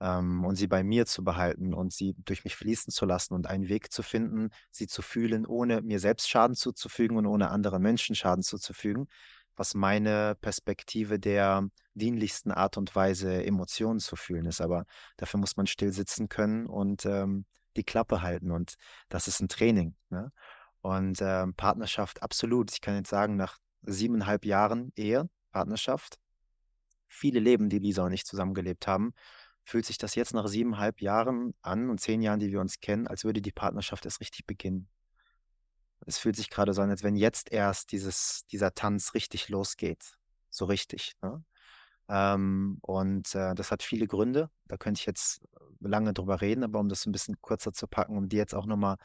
ähm, 0.00 0.44
und 0.44 0.56
sie 0.56 0.66
bei 0.66 0.82
mir 0.82 1.06
zu 1.06 1.22
behalten 1.22 1.74
und 1.74 1.92
sie 1.92 2.14
durch 2.24 2.44
mich 2.44 2.56
fließen 2.56 2.92
zu 2.92 3.06
lassen 3.06 3.34
und 3.34 3.46
einen 3.46 3.68
Weg 3.68 3.92
zu 3.92 4.02
finden, 4.02 4.50
sie 4.70 4.86
zu 4.86 5.02
fühlen, 5.02 5.46
ohne 5.46 5.82
mir 5.82 6.00
selbst 6.00 6.28
Schaden 6.28 6.56
zuzufügen 6.56 7.16
und 7.16 7.26
ohne 7.26 7.50
anderen 7.50 7.82
Menschen 7.82 8.16
Schaden 8.16 8.42
zuzufügen, 8.42 9.08
was 9.56 9.74
meine 9.74 10.36
Perspektive 10.40 11.18
der 11.18 11.68
dienlichsten 11.94 12.50
Art 12.50 12.78
und 12.78 12.94
Weise, 12.94 13.44
Emotionen 13.44 14.00
zu 14.00 14.16
fühlen 14.16 14.46
ist. 14.46 14.60
Aber 14.60 14.86
dafür 15.18 15.38
muss 15.38 15.56
man 15.56 15.66
still 15.66 15.92
sitzen 15.92 16.28
können 16.28 16.66
und 16.66 17.04
ähm, 17.04 17.44
die 17.76 17.84
Klappe 17.84 18.22
halten 18.22 18.50
und 18.50 18.74
das 19.08 19.28
ist 19.28 19.40
ein 19.40 19.48
Training. 19.48 19.94
Ne? 20.08 20.32
Und 20.80 21.18
ähm, 21.20 21.54
Partnerschaft, 21.54 22.22
absolut. 22.22 22.72
Ich 22.72 22.80
kann 22.80 22.96
jetzt 22.96 23.10
sagen, 23.10 23.36
nach 23.36 23.58
siebeneinhalb 23.82 24.44
Jahren 24.46 24.92
Ehe, 24.96 25.28
Partnerschaft, 25.50 26.18
viele 27.08 27.40
Leben, 27.40 27.68
die 27.68 27.78
Lisa 27.78 28.04
und 28.04 28.12
ich 28.12 28.24
zusammengelebt 28.24 28.86
haben, 28.86 29.12
fühlt 29.64 29.86
sich 29.86 29.98
das 29.98 30.14
jetzt 30.14 30.34
nach 30.34 30.48
siebeneinhalb 30.48 31.00
Jahren 31.00 31.54
an 31.62 31.90
und 31.90 32.00
zehn 32.00 32.22
Jahren, 32.22 32.40
die 32.40 32.50
wir 32.50 32.60
uns 32.60 32.80
kennen, 32.80 33.06
als 33.06 33.24
würde 33.24 33.42
die 33.42 33.52
Partnerschaft 33.52 34.04
erst 34.04 34.20
richtig 34.20 34.46
beginnen. 34.46 34.88
Es 36.06 36.18
fühlt 36.18 36.36
sich 36.36 36.50
gerade 36.50 36.72
so 36.72 36.82
an, 36.82 36.90
als 36.90 37.02
wenn 37.02 37.14
jetzt 37.14 37.52
erst 37.52 37.92
dieses, 37.92 38.46
dieser 38.50 38.72
Tanz 38.72 39.14
richtig 39.14 39.48
losgeht. 39.48 40.16
So 40.48 40.64
richtig. 40.64 41.12
Ne? 41.22 41.44
Ähm, 42.08 42.78
und 42.80 43.34
äh, 43.34 43.54
das 43.54 43.70
hat 43.70 43.82
viele 43.82 44.06
Gründe. 44.06 44.50
Da 44.66 44.76
könnte 44.76 44.98
ich 44.98 45.06
jetzt 45.06 45.42
lange 45.80 46.12
drüber 46.12 46.40
reden, 46.40 46.64
aber 46.64 46.80
um 46.80 46.88
das 46.88 47.06
ein 47.06 47.12
bisschen 47.12 47.40
kürzer 47.42 47.72
zu 47.72 47.86
packen, 47.86 48.16
um 48.16 48.28
dir 48.28 48.38
jetzt 48.38 48.54
auch 48.54 48.66
nochmal 48.66 48.96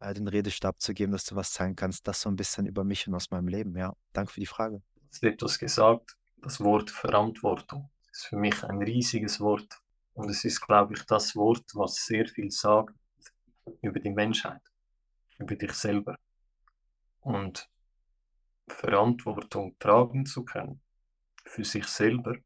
äh, 0.00 0.12
den 0.12 0.28
Redestab 0.28 0.80
zu 0.80 0.92
geben, 0.92 1.12
dass 1.12 1.24
du 1.24 1.36
was 1.36 1.52
zeigen 1.52 1.76
kannst, 1.76 2.06
das 2.08 2.20
so 2.20 2.28
ein 2.28 2.36
bisschen 2.36 2.66
über 2.66 2.84
mich 2.84 3.08
und 3.08 3.14
aus 3.14 3.30
meinem 3.30 3.48
Leben. 3.48 3.76
Ja, 3.76 3.94
danke 4.12 4.32
für 4.32 4.40
die 4.40 4.46
Frage. 4.46 4.82
Du 5.14 5.18
hast 5.18 5.32
etwas 5.34 5.58
gesagt, 5.60 6.16
das 6.38 6.58
Wort 6.58 6.90
Verantwortung 6.90 7.88
ist 8.10 8.26
für 8.26 8.36
mich 8.36 8.64
ein 8.64 8.82
riesiges 8.82 9.38
Wort. 9.38 9.80
Und 10.14 10.28
es 10.28 10.44
ist, 10.44 10.60
glaube 10.60 10.94
ich, 10.94 11.04
das 11.04 11.36
Wort, 11.36 11.64
was 11.74 12.04
sehr 12.04 12.26
viel 12.26 12.50
sagt 12.50 12.96
über 13.80 14.00
die 14.00 14.10
Menschheit, 14.10 14.60
über 15.38 15.54
dich 15.54 15.72
selber. 15.72 16.18
Und 17.20 17.70
Verantwortung 18.66 19.78
tragen 19.78 20.26
zu 20.26 20.44
können 20.44 20.80
für 21.44 21.64
sich 21.64 21.86
selber 21.86 22.36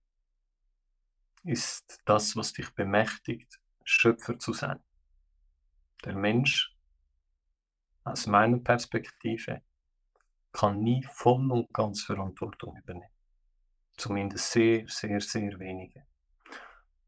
ist 1.45 2.03
das, 2.05 2.37
was 2.37 2.53
dich 2.53 2.69
bemächtigt, 2.75 3.59
Schöpfer 3.83 4.39
zu 4.39 4.53
sein. 4.53 4.79
Der 6.05 6.15
Mensch, 6.15 6.77
aus 8.05 8.27
meiner 8.27 8.59
Perspektive, 8.59 9.63
kann 10.53 10.81
nie 10.81 11.07
voll 11.13 11.51
und 11.53 11.73
ganz 11.73 12.03
Verantwortung 12.03 12.77
übernehmen. 12.77 13.11
Zumindest 13.97 14.53
sehr, 14.53 14.85
sehr, 14.89 15.21
sehr 15.21 15.59
wenige. 15.59 16.05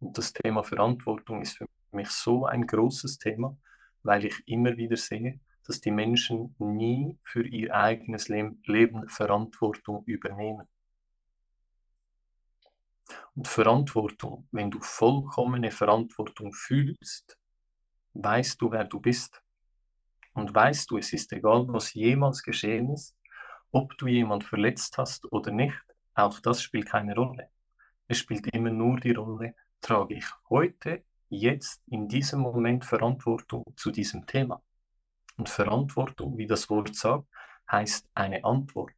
Und 0.01 0.17
das 0.17 0.33
Thema 0.33 0.63
Verantwortung 0.65 1.43
ist 1.43 1.59
für 1.59 1.67
mich 1.93 2.11
so 2.11 2.47
ein 2.47 2.67
großes 2.67 3.19
Thema, 3.19 3.57
weil 4.03 4.25
ich 4.25 4.43
immer 4.47 4.77
wieder 4.77 4.97
sehe, 4.97 5.41
dass 5.65 5.81
die 5.81 5.91
Menschen 5.91 6.55
nie 6.59 7.19
für 7.23 7.47
ihr 7.47 7.75
eigenes 7.75 8.29
Leben 8.29 9.09
Verantwortung 9.09 10.03
übernehmen. 10.05 10.67
Und 13.35 13.49
Verantwortung, 13.49 14.49
wenn 14.53 14.71
du 14.71 14.81
vollkommene 14.81 15.71
Verantwortung 15.71 16.53
fühlst, 16.53 17.37
weißt 18.15 18.61
du, 18.61 18.71
wer 18.71 18.85
du 18.85 19.01
bist. 19.01 19.43
Und 20.33 20.55
weißt 20.55 20.91
du, 20.91 20.99
es 20.99 21.13
ist 21.13 21.33
egal, 21.33 21.67
was 21.69 21.93
jemals 21.95 22.43
geschehen 22.43 22.91
ist, 22.91 23.17
ob 23.73 23.97
du 23.99 24.07
jemand 24.07 24.45
verletzt 24.45 24.99
hast 24.99 25.31
oder 25.33 25.53
nicht, 25.53 25.85
auch 26.15 26.39
das 26.41 26.63
spielt 26.63 26.87
keine 26.87 27.15
Rolle. 27.15 27.49
Es 28.09 28.19
spielt 28.19 28.47
immer 28.49 28.71
nur 28.71 28.99
die 28.99 29.13
Rolle, 29.13 29.55
trage 29.81 30.15
ich 30.15 30.27
heute, 30.49 31.05
jetzt, 31.29 31.83
in 31.87 32.09
diesem 32.09 32.41
Moment 32.41 32.85
Verantwortung 32.85 33.65
zu 33.77 33.91
diesem 33.91 34.27
Thema. 34.27 34.63
Und 35.37 35.49
Verantwortung, 35.49 36.37
wie 36.37 36.47
das 36.47 36.69
Wort 36.69 36.95
sagt, 36.95 37.29
heißt 37.71 38.11
eine 38.15 38.45
Antwort. 38.45 38.93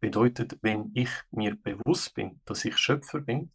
Bedeutet, 0.00 0.58
wenn 0.60 0.90
ich 0.94 1.08
mir 1.30 1.56
bewusst 1.56 2.14
bin, 2.14 2.40
dass 2.44 2.64
ich 2.64 2.76
Schöpfer 2.76 3.20
bin, 3.20 3.52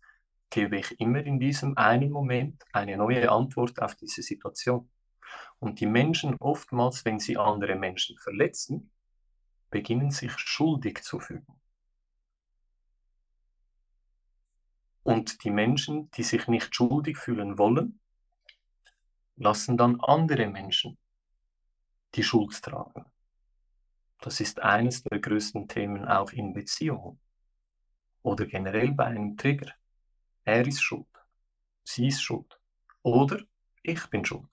gebe 0.50 0.78
ich 0.78 1.00
immer 1.00 1.24
in 1.24 1.40
diesem 1.40 1.78
einen 1.78 2.10
Moment 2.12 2.64
eine 2.74 2.98
neue 2.98 3.30
Antwort 3.30 3.80
auf 3.82 3.96
diese 3.96 4.24
Situation. 4.24 4.90
Und 5.60 5.80
die 5.80 5.86
Menschen 5.86 6.36
oftmals, 6.40 7.06
wenn 7.06 7.20
sie 7.20 7.38
andere 7.38 7.76
Menschen 7.76 8.18
verletzen, 8.18 8.90
beginnen 9.70 10.12
sich 10.12 10.38
schuldig 10.38 11.04
zu 11.04 11.20
fühlen. 11.20 11.46
Und 15.04 15.44
die 15.44 15.52
Menschen, 15.52 16.12
die 16.12 16.24
sich 16.24 16.48
nicht 16.48 16.76
schuldig 16.76 17.18
fühlen 17.18 17.58
wollen, 17.58 18.00
lassen 19.38 19.78
dann 19.78 20.00
andere 20.02 20.48
Menschen 20.48 20.98
die 22.16 22.24
Schuld 22.24 22.62
tragen. 22.62 23.06
Das 24.20 24.40
ist 24.42 24.60
eines 24.60 25.04
der 25.04 25.20
größten 25.20 25.68
Themen 25.68 26.06
auch 26.06 26.32
in 26.32 26.54
Beziehungen 26.54 27.20
oder 28.22 28.46
generell 28.46 28.92
bei 28.92 29.06
einem 29.06 29.38
Trigger. 29.38 29.72
Er 30.44 30.68
ist 30.68 30.82
schuld, 30.82 31.08
sie 31.84 32.08
ist 32.08 32.22
schuld 32.22 32.60
oder 33.02 33.40
ich 33.82 34.06
bin 34.10 34.26
schuld. 34.26 34.48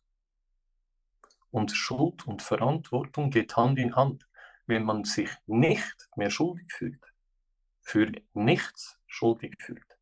Und 1.50 1.72
Schuld 1.72 2.26
und 2.26 2.42
Verantwortung 2.42 3.30
geht 3.30 3.56
Hand 3.56 3.78
in 3.78 3.96
Hand. 3.96 4.28
Wenn 4.66 4.84
man 4.84 5.04
sich 5.04 5.30
nicht 5.46 6.08
mehr 6.16 6.30
schuldig 6.30 6.72
fühlt, 6.72 7.02
für 7.82 8.10
nichts 8.34 8.98
schuldig 9.06 9.54
fühlt, 9.60 9.98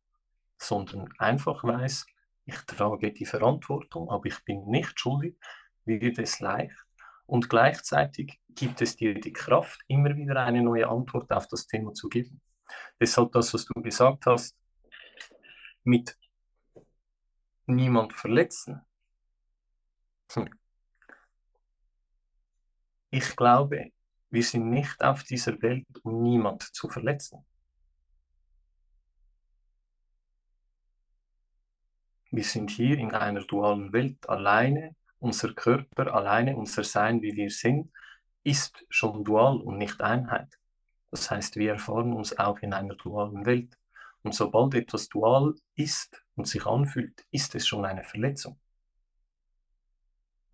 sondern 0.57 1.09
einfach 1.19 1.63
weiß, 1.63 2.05
ich 2.45 2.57
trage 2.61 3.11
die 3.11 3.25
Verantwortung, 3.25 4.09
aber 4.09 4.25
ich 4.25 4.43
bin 4.43 4.65
nicht 4.67 4.99
schuldig, 4.99 5.37
wird 5.85 6.19
es 6.19 6.39
leicht. 6.39 6.75
Und 7.25 7.49
gleichzeitig 7.49 8.39
gibt 8.49 8.81
es 8.81 8.95
dir 8.95 9.19
die 9.19 9.33
Kraft, 9.33 9.81
immer 9.87 10.15
wieder 10.15 10.43
eine 10.43 10.61
neue 10.61 10.87
Antwort 10.87 11.31
auf 11.31 11.47
das 11.47 11.67
Thema 11.67 11.93
zu 11.93 12.07
geben. 12.07 12.41
Deshalb 12.99 13.31
das, 13.31 13.53
was 13.53 13.65
du 13.65 13.81
gesagt 13.81 14.25
hast, 14.25 14.55
mit 15.83 16.17
niemand 17.65 18.13
verletzen. 18.13 18.81
Hm. 20.33 20.49
Ich 23.09 23.35
glaube, 23.35 23.91
wir 24.29 24.43
sind 24.43 24.69
nicht 24.69 25.01
auf 25.01 25.23
dieser 25.23 25.61
Welt, 25.61 25.85
um 26.03 26.21
niemand 26.21 26.63
zu 26.63 26.89
verletzen. 26.89 27.45
Wir 32.31 32.43
sind 32.43 32.69
hier 32.69 32.97
in 32.97 33.11
einer 33.11 33.43
dualen 33.45 33.93
Welt 33.93 34.27
alleine. 34.27 34.95
Unser 35.19 35.53
Körper, 35.53 36.13
alleine 36.13 36.57
unser 36.57 36.83
Sein, 36.83 37.21
wie 37.21 37.35
wir 37.35 37.49
sind, 37.49 37.91
ist 38.43 38.85
schon 38.89 39.23
dual 39.23 39.61
und 39.61 39.77
nicht 39.77 40.01
Einheit. 40.01 40.59
Das 41.11 41.31
heißt, 41.31 41.55
wir 41.55 41.71
erfahren 41.71 42.13
uns 42.13 42.37
auch 42.37 42.59
in 42.59 42.73
einer 42.73 42.95
dualen 42.95 43.45
Welt. 43.45 43.77
Und 44.23 44.35
sobald 44.35 44.73
etwas 44.73 45.07
dual 45.07 45.55
ist 45.75 46.21
und 46.35 46.47
sich 46.47 46.65
anfühlt, 46.65 47.25
ist 47.31 47.55
es 47.55 47.65
schon 47.67 47.85
eine 47.85 48.03
Verletzung. 48.03 48.59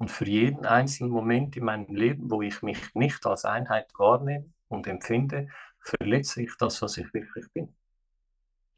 Und 0.02 0.10
für 0.10 0.26
jeden 0.26 0.66
einzelnen 0.66 1.12
Moment 1.12 1.56
in 1.56 1.66
meinem 1.66 1.94
Leben, 1.94 2.32
wo 2.32 2.42
ich 2.42 2.64
mich 2.64 2.96
nicht 2.96 3.24
als 3.28 3.46
Einheit 3.46 3.88
wahrnehme 4.00 4.52
und 4.68 4.88
empfinde, 4.88 5.48
verletze 5.78 6.42
ich 6.42 6.58
das, 6.58 6.82
was 6.82 6.98
ich 6.98 7.14
wirklich 7.14 7.46
bin. 7.54 7.76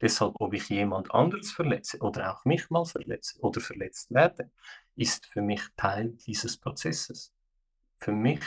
Deshalb, 0.02 0.34
ob 0.38 0.52
ich 0.52 0.68
jemand 0.68 1.14
anderes 1.14 1.50
verletze 1.50 1.96
oder 2.00 2.30
auch 2.30 2.44
mich 2.44 2.68
mal 2.68 2.84
verletze 2.84 3.40
oder 3.40 3.62
verletzt 3.62 4.12
werde, 4.12 4.50
ist 4.96 5.24
für 5.24 5.40
mich 5.40 5.62
Teil 5.78 6.10
dieses 6.26 6.58
Prozesses. 6.58 7.32
Für 7.96 8.12
mich 8.12 8.44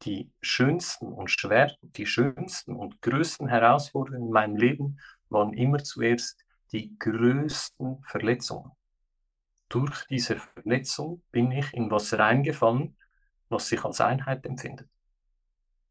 die 0.00 0.30
schönsten 0.40 1.12
und 1.12 1.30
schwersten, 1.30 1.92
die 1.92 2.06
schönsten 2.06 2.76
und 2.76 3.02
größten 3.02 3.46
Herausforderungen 3.46 4.28
in 4.28 4.32
meinem 4.32 4.56
Leben 4.56 5.00
waren 5.28 5.52
immer 5.52 5.84
zuerst 5.84 6.46
die 6.72 6.98
größten 6.98 8.02
Verletzungen. 8.06 8.72
Durch 9.68 10.06
diese 10.06 10.36
Verletzung 10.36 11.22
bin 11.32 11.50
ich 11.50 11.72
in 11.74 11.90
was 11.90 12.12
reingefallen, 12.14 12.96
was 13.48 13.68
sich 13.68 13.84
als 13.84 14.00
Einheit 14.00 14.44
empfindet. 14.46 14.88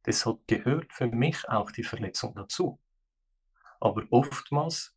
Deshalb 0.06 0.48
gehört 0.48 0.94
für 0.94 1.08
mich 1.08 1.48
auch 1.50 1.72
die 1.72 1.84
Verletzung 1.84 2.36
dazu. 2.36 2.80
Aber 3.80 4.04
oftmals 4.12 4.96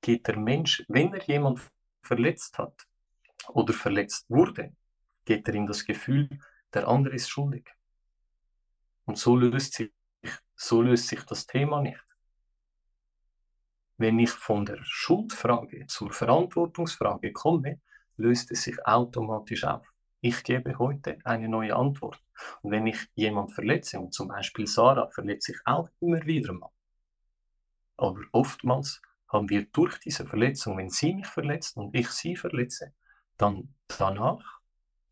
geht 0.00 0.26
der 0.28 0.36
Mensch, 0.36 0.84
wenn 0.88 1.12
er 1.12 1.24
jemand 1.26 1.60
verletzt 2.02 2.58
hat 2.58 2.86
oder 3.48 3.72
verletzt 3.72 4.28
wurde, 4.28 4.74
geht 5.24 5.48
er 5.48 5.54
in 5.54 5.66
das 5.66 5.84
Gefühl, 5.84 6.28
der 6.72 6.88
andere 6.88 7.14
ist 7.14 7.28
schuldig. 7.28 7.68
Und 9.06 9.18
so 9.18 9.36
löst 9.36 9.74
sich, 9.74 9.92
so 10.54 10.82
löst 10.82 11.08
sich 11.08 11.22
das 11.24 11.46
Thema 11.46 11.80
nicht. 11.80 12.04
Wenn 13.96 14.18
ich 14.18 14.30
von 14.30 14.64
der 14.64 14.78
Schuldfrage 14.82 15.86
zur 15.86 16.12
Verantwortungsfrage 16.12 17.32
komme, 17.32 17.80
löst 18.20 18.50
es 18.50 18.62
sich 18.62 18.86
automatisch 18.86 19.64
auf. 19.64 19.86
Ich 20.20 20.44
gebe 20.44 20.78
heute 20.78 21.18
eine 21.24 21.48
neue 21.48 21.74
Antwort. 21.74 22.20
Und 22.62 22.70
wenn 22.70 22.86
ich 22.86 23.08
jemand 23.14 23.52
verletze, 23.52 23.98
und 23.98 24.12
zum 24.12 24.28
Beispiel 24.28 24.66
Sarah 24.66 25.08
verletze 25.10 25.52
ich 25.52 25.58
auch 25.64 25.88
immer 26.00 26.24
wieder 26.24 26.52
mal, 26.52 26.70
aber 27.96 28.20
oftmals 28.32 29.02
haben 29.28 29.48
wir 29.48 29.66
durch 29.66 29.98
diese 29.98 30.26
Verletzung, 30.26 30.78
wenn 30.78 30.90
sie 30.90 31.14
mich 31.14 31.26
verletzt 31.26 31.76
und 31.76 31.94
ich 31.94 32.08
sie 32.08 32.36
verletze, 32.36 32.92
dann 33.36 33.74
danach 33.98 34.60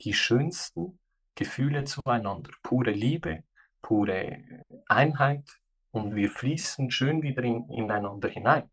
die 0.01 0.15
schönsten 0.15 0.99
Gefühle 1.35 1.85
zueinander. 1.85 2.51
Pure 2.63 2.91
Liebe, 2.91 3.45
pure 3.83 4.65
Einheit 4.87 5.45
und 5.91 6.15
wir 6.15 6.31
fließen 6.31 6.91
schön 6.91 7.23
wieder 7.23 7.43
in, 7.43 7.69
ineinander 7.71 8.29
hinein. 8.29 8.71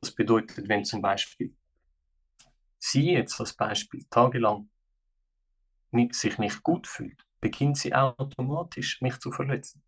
Das 0.00 0.14
bedeutet, 0.14 0.68
wenn 0.68 0.84
zum 0.84 1.02
Beispiel 1.02 1.54
sie 2.80 3.12
jetzt 3.12 3.38
als 3.38 3.52
Beispiel 3.52 4.04
tagelang 4.10 4.68
nicht, 5.92 6.14
sich 6.14 6.38
nicht 6.38 6.62
gut 6.62 6.86
fühlt, 6.86 7.24
beginnt 7.40 7.76
sie 7.76 7.94
automatisch 7.94 9.00
mich 9.00 9.18
zu 9.18 9.30
verletzen. 9.30 9.82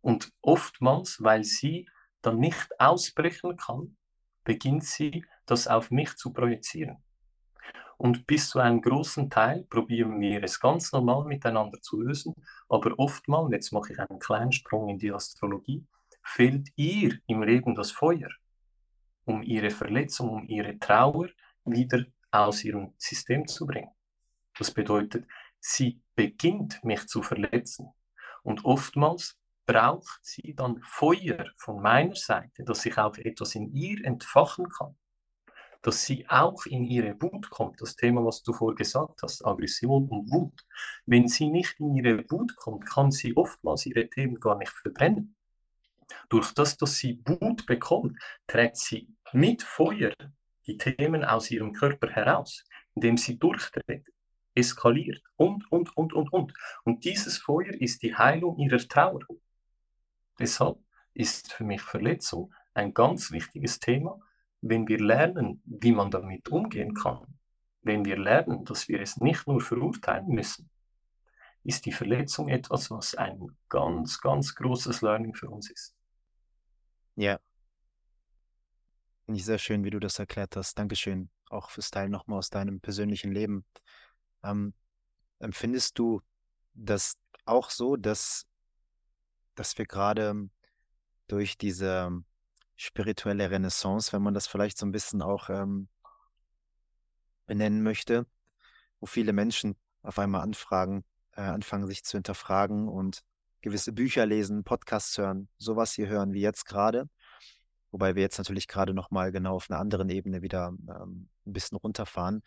Und 0.00 0.32
oftmals, 0.40 1.22
weil 1.22 1.44
sie 1.44 1.88
dann 2.22 2.38
nicht 2.38 2.78
ausbrechen 2.78 3.56
kann, 3.56 3.96
beginnt 4.44 4.84
sie 4.84 5.24
das 5.46 5.66
auf 5.66 5.90
mich 5.90 6.16
zu 6.16 6.32
projizieren. 6.32 7.02
Und 7.96 8.26
bis 8.26 8.50
zu 8.50 8.58
einem 8.58 8.82
großen 8.82 9.30
Teil 9.30 9.64
probieren 9.64 10.20
wir 10.20 10.42
es 10.42 10.60
ganz 10.60 10.92
normal 10.92 11.24
miteinander 11.24 11.80
zu 11.80 12.00
lösen, 12.00 12.34
aber 12.68 12.98
oftmals, 12.98 13.52
jetzt 13.52 13.72
mache 13.72 13.92
ich 13.92 13.98
einen 13.98 14.18
kleinen 14.18 14.52
Sprung 14.52 14.88
in 14.88 14.98
die 14.98 15.12
Astrologie, 15.12 15.86
fehlt 16.22 16.68
ihr 16.76 17.18
im 17.26 17.42
Leben 17.42 17.74
das 17.74 17.92
Feuer, 17.92 18.28
um 19.24 19.42
ihre 19.42 19.70
Verletzung, 19.70 20.30
um 20.30 20.48
ihre 20.48 20.78
Trauer 20.78 21.28
wieder 21.64 22.04
aus 22.30 22.64
ihrem 22.64 22.94
System 22.98 23.46
zu 23.46 23.66
bringen. 23.66 23.90
Das 24.58 24.70
bedeutet, 24.70 25.26
sie 25.60 26.00
beginnt 26.14 26.82
mich 26.84 27.06
zu 27.06 27.22
verletzen. 27.22 27.88
Und 28.42 28.64
oftmals 28.64 29.38
braucht 29.66 30.20
sie 30.22 30.54
dann 30.54 30.80
Feuer 30.82 31.46
von 31.56 31.80
meiner 31.80 32.14
Seite, 32.14 32.64
dass 32.64 32.84
ich 32.84 32.98
auch 32.98 33.16
etwas 33.16 33.54
in 33.54 33.72
ihr 33.72 34.04
entfachen 34.04 34.68
kann. 34.68 34.96
Dass 35.82 36.04
sie 36.04 36.28
auch 36.28 36.66
in 36.66 36.84
ihre 36.84 37.20
Wut 37.20 37.50
kommt. 37.50 37.80
Das 37.80 37.96
Thema, 37.96 38.24
was 38.24 38.42
du 38.42 38.52
vorher 38.52 38.76
gesagt 38.76 39.22
hast, 39.22 39.44
Aggression 39.44 40.08
und 40.08 40.30
Wut. 40.30 40.66
Wenn 41.06 41.28
sie 41.28 41.48
nicht 41.48 41.78
in 41.80 41.94
ihre 41.94 42.30
Wut 42.30 42.56
kommt, 42.56 42.86
kann 42.86 43.10
sie 43.10 43.36
oftmals 43.36 43.86
ihre 43.86 44.08
Themen 44.08 44.40
gar 44.40 44.56
nicht 44.56 44.72
verbrennen. 44.72 45.33
Durch 46.28 46.52
das, 46.52 46.76
dass 46.76 46.96
sie 46.96 47.20
Wut 47.26 47.66
bekommt, 47.66 48.18
trägt 48.46 48.76
sie 48.76 49.08
mit 49.32 49.62
Feuer 49.62 50.12
die 50.66 50.76
Themen 50.76 51.24
aus 51.24 51.50
ihrem 51.50 51.72
Körper 51.72 52.10
heraus, 52.10 52.64
indem 52.94 53.16
sie 53.16 53.38
durchdreht, 53.38 54.06
eskaliert 54.54 55.22
und, 55.36 55.70
und, 55.70 55.96
und, 55.96 56.12
und, 56.12 56.32
und. 56.32 56.54
Und 56.84 57.04
dieses 57.04 57.38
Feuer 57.38 57.74
ist 57.80 58.02
die 58.02 58.14
Heilung 58.14 58.58
ihrer 58.58 58.78
Trauer. 58.78 59.20
Deshalb 60.38 60.78
ist 61.12 61.52
für 61.52 61.64
mich 61.64 61.82
Verletzung 61.82 62.52
ein 62.72 62.92
ganz 62.94 63.30
wichtiges 63.30 63.78
Thema, 63.78 64.20
wenn 64.60 64.88
wir 64.88 64.98
lernen, 64.98 65.62
wie 65.66 65.92
man 65.92 66.10
damit 66.10 66.48
umgehen 66.48 66.94
kann, 66.94 67.26
wenn 67.82 68.04
wir 68.04 68.16
lernen, 68.16 68.64
dass 68.64 68.88
wir 68.88 69.00
es 69.00 69.18
nicht 69.18 69.46
nur 69.46 69.60
verurteilen 69.60 70.28
müssen, 70.28 70.70
ist 71.64 71.86
die 71.86 71.92
Verletzung 71.92 72.48
etwas, 72.48 72.90
was 72.90 73.14
ein 73.14 73.56
ganz, 73.68 74.20
ganz 74.20 74.54
großes 74.54 75.02
Learning 75.02 75.34
für 75.34 75.50
uns 75.50 75.70
ist. 75.70 75.93
Ja. 77.16 77.38
Finde 79.24 79.38
ich 79.38 79.44
sehr 79.44 79.58
schön, 79.58 79.84
wie 79.84 79.90
du 79.90 80.00
das 80.00 80.18
erklärt 80.18 80.56
hast. 80.56 80.78
Dankeschön. 80.78 81.30
Auch 81.48 81.70
fürs 81.70 81.90
Teil 81.90 82.08
nochmal 82.08 82.38
aus 82.38 82.50
deinem 82.50 82.80
persönlichen 82.80 83.32
Leben. 83.32 83.64
Ähm, 84.42 84.74
empfindest 85.38 85.98
du 85.98 86.20
das 86.74 87.16
auch 87.44 87.70
so, 87.70 87.96
dass, 87.96 88.46
dass 89.54 89.78
wir 89.78 89.86
gerade 89.86 90.48
durch 91.28 91.56
diese 91.56 92.10
spirituelle 92.76 93.50
Renaissance, 93.50 94.12
wenn 94.12 94.22
man 94.22 94.34
das 94.34 94.46
vielleicht 94.46 94.78
so 94.78 94.86
ein 94.86 94.92
bisschen 94.92 95.22
auch 95.22 95.48
ähm, 95.48 95.88
benennen 97.46 97.82
möchte, 97.82 98.26
wo 99.00 99.06
viele 99.06 99.32
Menschen 99.32 99.76
auf 100.02 100.18
einmal 100.18 100.42
anfragen, 100.42 101.04
äh, 101.32 101.42
anfangen 101.42 101.86
sich 101.86 102.04
zu 102.04 102.16
hinterfragen 102.16 102.88
und 102.88 103.24
gewisse 103.64 103.94
Bücher 103.94 104.26
lesen, 104.26 104.62
Podcasts 104.62 105.16
hören, 105.16 105.48
sowas 105.56 105.94
hier 105.94 106.06
hören 106.06 106.34
wie 106.34 106.42
jetzt 106.42 106.66
gerade. 106.66 107.08
Wobei 107.90 108.14
wir 108.14 108.20
jetzt 108.20 108.36
natürlich 108.36 108.68
gerade 108.68 108.92
nochmal 108.92 109.32
genau 109.32 109.56
auf 109.56 109.70
einer 109.70 109.80
anderen 109.80 110.10
Ebene 110.10 110.42
wieder 110.42 110.74
ähm, 110.86 111.30
ein 111.46 111.52
bisschen 111.52 111.78
runterfahren. 111.78 112.42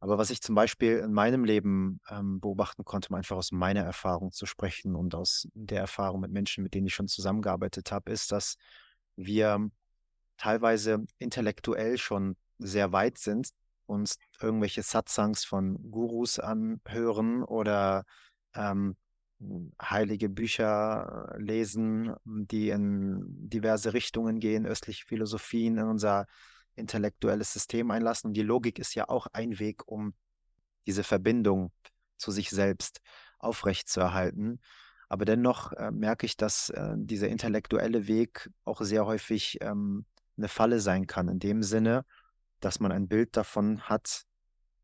Aber 0.00 0.18
was 0.18 0.28
ich 0.28 0.42
zum 0.42 0.54
Beispiel 0.54 0.98
in 0.98 1.12
meinem 1.12 1.44
Leben 1.44 2.00
ähm, 2.10 2.40
beobachten 2.40 2.84
konnte, 2.84 3.08
um 3.08 3.14
einfach 3.14 3.38
aus 3.38 3.52
meiner 3.52 3.82
Erfahrung 3.82 4.32
zu 4.32 4.44
sprechen 4.44 4.96
und 4.96 5.14
aus 5.14 5.48
der 5.54 5.80
Erfahrung 5.80 6.20
mit 6.20 6.30
Menschen, 6.30 6.62
mit 6.62 6.74
denen 6.74 6.88
ich 6.88 6.94
schon 6.94 7.08
zusammengearbeitet 7.08 7.90
habe, 7.90 8.12
ist, 8.12 8.30
dass 8.30 8.56
wir 9.16 9.70
teilweise 10.36 11.06
intellektuell 11.16 11.96
schon 11.96 12.36
sehr 12.58 12.92
weit 12.92 13.16
sind, 13.16 13.48
uns 13.86 14.18
irgendwelche 14.42 14.82
Satsangs 14.82 15.42
von 15.44 15.90
Gurus 15.90 16.38
anhören 16.38 17.44
oder 17.44 18.04
ähm, 18.54 18.96
heilige 19.80 20.28
Bücher 20.28 21.34
äh, 21.34 21.40
lesen, 21.40 22.14
die 22.24 22.70
in 22.70 23.24
diverse 23.48 23.94
Richtungen 23.94 24.40
gehen, 24.40 24.66
östliche 24.66 25.06
Philosophien 25.06 25.78
in 25.78 25.84
unser 25.84 26.26
intellektuelles 26.74 27.52
System 27.52 27.90
einlassen. 27.90 28.28
Und 28.28 28.34
die 28.34 28.42
Logik 28.42 28.78
ist 28.78 28.94
ja 28.94 29.08
auch 29.08 29.26
ein 29.32 29.58
Weg, 29.58 29.86
um 29.86 30.14
diese 30.86 31.04
Verbindung 31.04 31.72
zu 32.16 32.30
sich 32.30 32.50
selbst 32.50 33.00
aufrechtzuerhalten. 33.38 34.60
Aber 35.08 35.24
dennoch 35.24 35.72
äh, 35.72 35.90
merke 35.90 36.26
ich, 36.26 36.36
dass 36.36 36.70
äh, 36.70 36.94
dieser 36.96 37.28
intellektuelle 37.28 38.06
Weg 38.06 38.50
auch 38.64 38.80
sehr 38.82 39.06
häufig 39.06 39.58
ähm, 39.60 40.04
eine 40.36 40.48
Falle 40.48 40.80
sein 40.80 41.06
kann, 41.06 41.28
in 41.28 41.38
dem 41.38 41.62
Sinne, 41.62 42.04
dass 42.60 42.80
man 42.80 42.92
ein 42.92 43.08
Bild 43.08 43.36
davon 43.36 43.80
hat, 43.82 44.24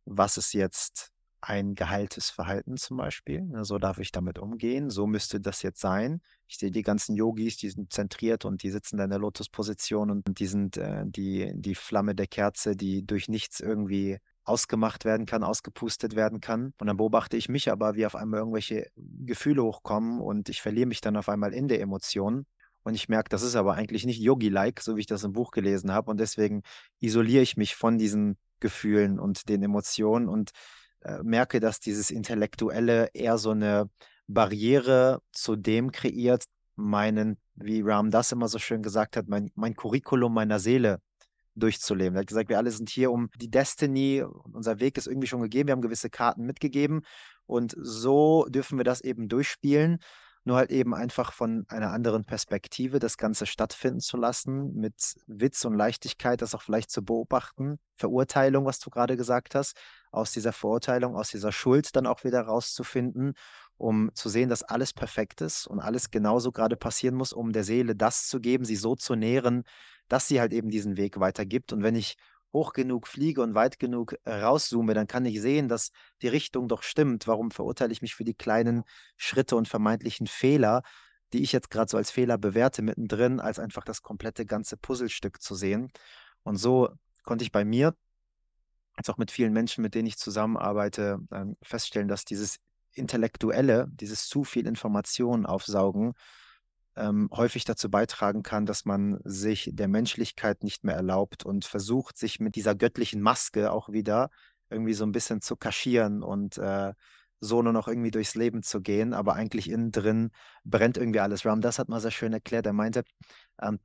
was 0.04 0.36
ist 0.36 0.52
jetzt 0.52 1.12
ein 1.40 1.74
geheiltes 1.74 2.30
Verhalten 2.30 2.76
zum 2.76 2.96
Beispiel. 2.96 3.42
Ne, 3.42 3.64
so 3.64 3.78
darf 3.78 3.98
ich 3.98 4.12
damit 4.12 4.38
umgehen. 4.38 4.90
So 4.90 5.06
müsste 5.06 5.40
das 5.40 5.62
jetzt 5.62 5.80
sein. 5.80 6.20
Ich 6.48 6.58
sehe 6.58 6.70
die 6.70 6.82
ganzen 6.82 7.14
Yogis, 7.14 7.56
die 7.56 7.70
sind 7.70 7.92
zentriert 7.92 8.44
und 8.44 8.62
die 8.62 8.70
sitzen 8.70 8.96
da 8.96 9.04
in 9.04 9.10
der 9.10 9.18
Lotusposition 9.18 10.10
und 10.10 10.38
die 10.38 10.46
sind 10.46 10.76
äh, 10.76 11.04
die, 11.06 11.52
die 11.54 11.74
Flamme 11.74 12.14
der 12.14 12.26
Kerze, 12.26 12.76
die 12.76 13.06
durch 13.06 13.28
nichts 13.28 13.60
irgendwie 13.60 14.18
ausgemacht 14.44 15.04
werden 15.04 15.26
kann, 15.26 15.42
ausgepustet 15.42 16.14
werden 16.14 16.40
kann. 16.40 16.72
Und 16.78 16.86
dann 16.86 16.96
beobachte 16.96 17.36
ich 17.36 17.48
mich 17.48 17.70
aber, 17.70 17.96
wie 17.96 18.06
auf 18.06 18.14
einmal 18.14 18.40
irgendwelche 18.40 18.86
Gefühle 18.96 19.62
hochkommen 19.62 20.20
und 20.20 20.48
ich 20.48 20.62
verliere 20.62 20.86
mich 20.86 21.00
dann 21.00 21.16
auf 21.16 21.28
einmal 21.28 21.52
in 21.52 21.68
der 21.68 21.80
Emotion. 21.80 22.46
Und 22.84 22.94
ich 22.94 23.08
merke, 23.08 23.28
das 23.28 23.42
ist 23.42 23.56
aber 23.56 23.74
eigentlich 23.74 24.06
nicht 24.06 24.20
Yogi-like, 24.20 24.80
so 24.80 24.94
wie 24.94 25.00
ich 25.00 25.06
das 25.06 25.24
im 25.24 25.32
Buch 25.32 25.50
gelesen 25.50 25.90
habe. 25.90 26.08
Und 26.08 26.20
deswegen 26.20 26.62
isoliere 27.00 27.42
ich 27.42 27.56
mich 27.56 27.74
von 27.74 27.98
diesen 27.98 28.36
Gefühlen 28.60 29.18
und 29.18 29.48
den 29.48 29.64
Emotionen 29.64 30.28
und 30.28 30.52
äh, 31.06 31.22
merke, 31.22 31.60
dass 31.60 31.78
dieses 31.78 32.10
Intellektuelle 32.10 33.10
eher 33.14 33.38
so 33.38 33.50
eine 33.50 33.88
Barriere 34.26 35.22
zu 35.30 35.54
dem 35.54 35.92
kreiert, 35.92 36.44
meinen, 36.74 37.38
wie 37.54 37.80
Ram 37.80 38.10
das 38.10 38.32
immer 38.32 38.48
so 38.48 38.58
schön 38.58 38.82
gesagt 38.82 39.16
hat, 39.16 39.28
mein, 39.28 39.52
mein 39.54 39.76
Curriculum 39.76 40.34
meiner 40.34 40.58
Seele 40.58 41.00
durchzuleben. 41.54 42.16
Er 42.16 42.20
hat 42.20 42.26
gesagt, 42.26 42.48
wir 42.48 42.58
alle 42.58 42.72
sind 42.72 42.90
hier 42.90 43.12
um 43.12 43.30
die 43.36 43.50
Destiny, 43.50 44.24
unser 44.52 44.80
Weg 44.80 44.98
ist 44.98 45.06
irgendwie 45.06 45.28
schon 45.28 45.40
gegeben, 45.42 45.68
wir 45.68 45.72
haben 45.72 45.80
gewisse 45.80 46.10
Karten 46.10 46.44
mitgegeben 46.44 47.02
und 47.46 47.74
so 47.78 48.44
dürfen 48.48 48.76
wir 48.76 48.84
das 48.84 49.00
eben 49.00 49.28
durchspielen 49.28 50.00
nur 50.46 50.56
halt 50.56 50.70
eben 50.70 50.94
einfach 50.94 51.32
von 51.32 51.66
einer 51.68 51.90
anderen 51.90 52.24
Perspektive 52.24 53.00
das 53.00 53.18
Ganze 53.18 53.46
stattfinden 53.46 53.98
zu 53.98 54.16
lassen, 54.16 54.74
mit 54.74 54.94
Witz 55.26 55.64
und 55.64 55.74
Leichtigkeit, 55.74 56.40
das 56.40 56.54
auch 56.54 56.62
vielleicht 56.62 56.90
zu 56.90 57.04
beobachten, 57.04 57.80
Verurteilung, 57.96 58.64
was 58.64 58.78
du 58.78 58.88
gerade 58.88 59.16
gesagt 59.16 59.56
hast, 59.56 59.76
aus 60.16 60.32
dieser 60.32 60.52
Verurteilung, 60.52 61.16
aus 61.16 61.30
dieser 61.30 61.52
Schuld 61.52 61.94
dann 61.94 62.06
auch 62.06 62.24
wieder 62.24 62.42
rauszufinden, 62.42 63.34
um 63.76 64.10
zu 64.14 64.28
sehen, 64.28 64.48
dass 64.48 64.62
alles 64.62 64.92
perfekt 64.92 65.40
ist 65.40 65.66
und 65.66 65.80
alles 65.80 66.10
genauso 66.10 66.52
gerade 66.52 66.76
passieren 66.76 67.14
muss, 67.14 67.32
um 67.32 67.52
der 67.52 67.64
Seele 67.64 67.94
das 67.94 68.28
zu 68.28 68.40
geben, 68.40 68.64
sie 68.64 68.76
so 68.76 68.96
zu 68.96 69.14
nähren, 69.14 69.64
dass 70.08 70.28
sie 70.28 70.40
halt 70.40 70.52
eben 70.52 70.70
diesen 70.70 70.96
Weg 70.96 71.20
weitergibt. 71.20 71.72
Und 71.72 71.82
wenn 71.82 71.94
ich 71.94 72.16
hoch 72.52 72.72
genug 72.72 73.06
fliege 73.06 73.42
und 73.42 73.54
weit 73.54 73.78
genug 73.78 74.16
äh, 74.24 74.32
rauszoome, 74.32 74.94
dann 74.94 75.06
kann 75.06 75.26
ich 75.26 75.40
sehen, 75.42 75.68
dass 75.68 75.90
die 76.22 76.28
Richtung 76.28 76.68
doch 76.68 76.82
stimmt. 76.82 77.26
Warum 77.26 77.50
verurteile 77.50 77.92
ich 77.92 78.02
mich 78.02 78.14
für 78.14 78.24
die 78.24 78.34
kleinen 78.34 78.84
Schritte 79.16 79.56
und 79.56 79.68
vermeintlichen 79.68 80.26
Fehler, 80.26 80.82
die 81.32 81.42
ich 81.42 81.52
jetzt 81.52 81.70
gerade 81.70 81.90
so 81.90 81.98
als 81.98 82.10
Fehler 82.10 82.38
bewerte, 82.38 82.80
mittendrin, 82.82 83.40
als 83.40 83.58
einfach 83.58 83.84
das 83.84 84.00
komplette 84.00 84.46
ganze 84.46 84.78
Puzzlestück 84.78 85.42
zu 85.42 85.54
sehen? 85.54 85.90
Und 86.44 86.56
so 86.56 86.88
konnte 87.24 87.44
ich 87.44 87.52
bei 87.52 87.64
mir, 87.64 87.94
als 88.96 89.10
auch 89.10 89.18
mit 89.18 89.30
vielen 89.30 89.52
Menschen, 89.52 89.82
mit 89.82 89.94
denen 89.94 90.06
ich 90.06 90.16
zusammenarbeite, 90.16 91.18
ähm, 91.32 91.56
feststellen, 91.62 92.08
dass 92.08 92.24
dieses 92.24 92.56
Intellektuelle, 92.92 93.88
dieses 93.90 94.26
zu 94.26 94.44
viel 94.44 94.66
Informationen 94.66 95.46
aufsaugen, 95.46 96.14
ähm, 96.96 97.28
häufig 97.30 97.64
dazu 97.64 97.90
beitragen 97.90 98.42
kann, 98.42 98.64
dass 98.64 98.86
man 98.86 99.20
sich 99.22 99.70
der 99.72 99.88
Menschlichkeit 99.88 100.64
nicht 100.64 100.82
mehr 100.82 100.96
erlaubt 100.96 101.44
und 101.44 101.66
versucht, 101.66 102.16
sich 102.16 102.40
mit 102.40 102.56
dieser 102.56 102.74
göttlichen 102.74 103.20
Maske 103.20 103.70
auch 103.70 103.90
wieder 103.90 104.30
irgendwie 104.70 104.94
so 104.94 105.04
ein 105.04 105.12
bisschen 105.12 105.42
zu 105.42 105.56
kaschieren 105.56 106.22
und 106.22 106.56
äh, 106.56 106.94
so 107.38 107.60
nur 107.62 107.74
noch 107.74 107.86
irgendwie 107.86 108.10
durchs 108.10 108.34
Leben 108.34 108.62
zu 108.62 108.80
gehen, 108.80 109.12
aber 109.12 109.34
eigentlich 109.34 109.70
innen 109.70 109.92
drin 109.92 110.30
brennt 110.64 110.96
irgendwie 110.96 111.20
alles. 111.20 111.44
Ram, 111.44 111.60
das 111.60 111.78
hat 111.78 111.90
mal 111.90 112.00
sehr 112.00 112.10
schön 112.10 112.32
erklärt. 112.32 112.64
Er 112.64 112.72
meinte, 112.72 113.04
ähm, 113.60 113.78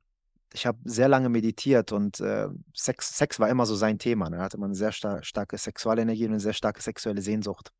ich 0.54 0.66
habe 0.66 0.78
sehr 0.84 1.08
lange 1.08 1.28
meditiert 1.28 1.92
und 1.92 2.20
äh, 2.20 2.48
Sex, 2.74 3.16
Sex 3.16 3.40
war 3.40 3.48
immer 3.48 3.66
so 3.66 3.74
sein 3.74 3.98
Thema. 3.98 4.30
Ne? 4.30 4.38
hatte 4.38 4.58
man 4.58 4.70
eine 4.70 4.74
sehr 4.74 4.92
star 4.92 5.22
starke 5.22 5.58
Sexualenergie 5.58 6.24
und 6.24 6.32
eine 6.32 6.40
sehr 6.40 6.52
starke 6.52 6.82
sexuelle 6.82 7.22
Sehnsucht. 7.22 7.70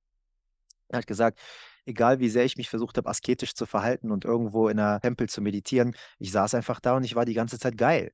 Er 0.89 0.99
hat 0.99 1.07
gesagt, 1.07 1.39
egal 1.87 2.20
wie 2.20 2.29
sehr 2.29 2.45
ich 2.45 2.57
mich 2.57 2.70
versucht 2.70 2.97
habe, 2.99 3.09
asketisch 3.09 3.55
zu 3.55 3.66
verhalten 3.66 4.11
und 4.11 4.25
irgendwo 4.25 4.68
in 4.68 4.79
einer 4.79 5.01
Tempel 5.01 5.29
zu 5.29 5.41
meditieren, 5.41 5.95
ich 6.18 6.33
saß 6.33 6.55
einfach 6.55 6.81
da 6.81 6.97
und 6.97 7.05
ich 7.05 7.14
war 7.14 7.25
die 7.25 7.35
ganze 7.35 7.59
Zeit 7.59 7.77
geil. 7.77 8.12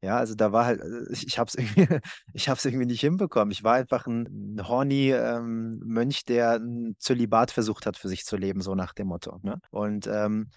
Ja, 0.00 0.16
also 0.16 0.36
da 0.36 0.52
war 0.52 0.64
halt, 0.64 0.80
äh, 0.80 1.12
ich, 1.12 1.26
ich 1.26 1.38
habe 1.38 1.48
es 1.48 1.56
irgendwie, 1.56 1.88
irgendwie 2.64 2.86
nicht 2.86 3.00
hinbekommen. 3.00 3.50
Ich 3.50 3.64
war 3.64 3.74
einfach 3.74 4.06
ein, 4.06 4.56
ein 4.56 4.68
horny 4.68 5.10
ähm, 5.10 5.80
Mönch, 5.84 6.24
der 6.24 6.52
ein 6.60 6.94
Zölibat 6.98 7.50
versucht 7.50 7.84
hat, 7.84 7.96
für 7.96 8.08
sich 8.08 8.24
zu 8.24 8.36
leben, 8.36 8.60
so 8.60 8.74
nach 8.76 8.92
dem 8.92 9.08
Motto. 9.08 9.40
Ne? 9.42 9.60
Und 9.70 10.06
ähm, 10.06 10.50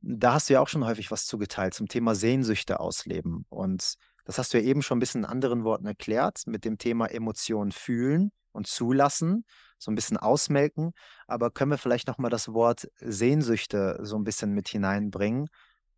da 0.00 0.34
hast 0.34 0.48
du 0.48 0.54
ja 0.54 0.60
auch 0.60 0.68
schon 0.68 0.84
häufig 0.84 1.10
was 1.10 1.26
zugeteilt 1.26 1.74
zum 1.74 1.88
Thema 1.88 2.14
Sehnsüchte 2.14 2.80
ausleben. 2.80 3.44
Und 3.48 3.94
das 4.24 4.38
hast 4.38 4.52
du 4.54 4.58
ja 4.58 4.64
eben 4.64 4.82
schon 4.82 4.98
ein 4.98 5.00
bisschen 5.00 5.22
in 5.22 5.30
anderen 5.30 5.64
Worten 5.64 5.86
erklärt, 5.86 6.42
mit 6.46 6.64
dem 6.64 6.78
Thema 6.78 7.06
Emotionen 7.06 7.72
fühlen 7.72 8.32
und 8.52 8.66
zulassen 8.66 9.44
so 9.78 9.90
ein 9.90 9.94
bisschen 9.94 10.16
ausmelken. 10.16 10.92
Aber 11.26 11.50
können 11.50 11.70
wir 11.70 11.78
vielleicht 11.78 12.08
noch 12.08 12.18
mal 12.18 12.28
das 12.28 12.52
Wort 12.52 12.88
Sehnsüchte 12.96 13.98
so 14.02 14.16
ein 14.16 14.24
bisschen 14.24 14.52
mit 14.52 14.68
hineinbringen 14.68 15.48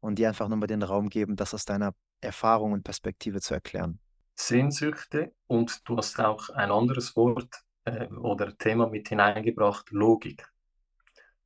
und 0.00 0.18
dir 0.18 0.28
einfach 0.28 0.48
nochmal 0.48 0.66
den 0.66 0.82
Raum 0.82 1.08
geben, 1.08 1.36
das 1.36 1.54
aus 1.54 1.64
deiner 1.64 1.94
Erfahrung 2.20 2.72
und 2.72 2.84
Perspektive 2.84 3.40
zu 3.40 3.54
erklären. 3.54 3.98
Sehnsüchte 4.34 5.32
und 5.46 5.88
du 5.88 5.96
hast 5.96 6.18
auch 6.18 6.48
ein 6.50 6.70
anderes 6.70 7.16
Wort 7.16 7.54
äh, 7.84 8.06
oder 8.08 8.56
Thema 8.56 8.88
mit 8.88 9.08
hineingebracht, 9.08 9.90
Logik. 9.90 10.51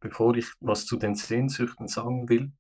Bevor 0.09 0.37
ich 0.37 0.47
was 0.61 0.87
zu 0.87 0.99
den 0.99 1.17
Sehnsüchten 1.17 1.89
sagen 1.89 2.29
will, 2.29 2.53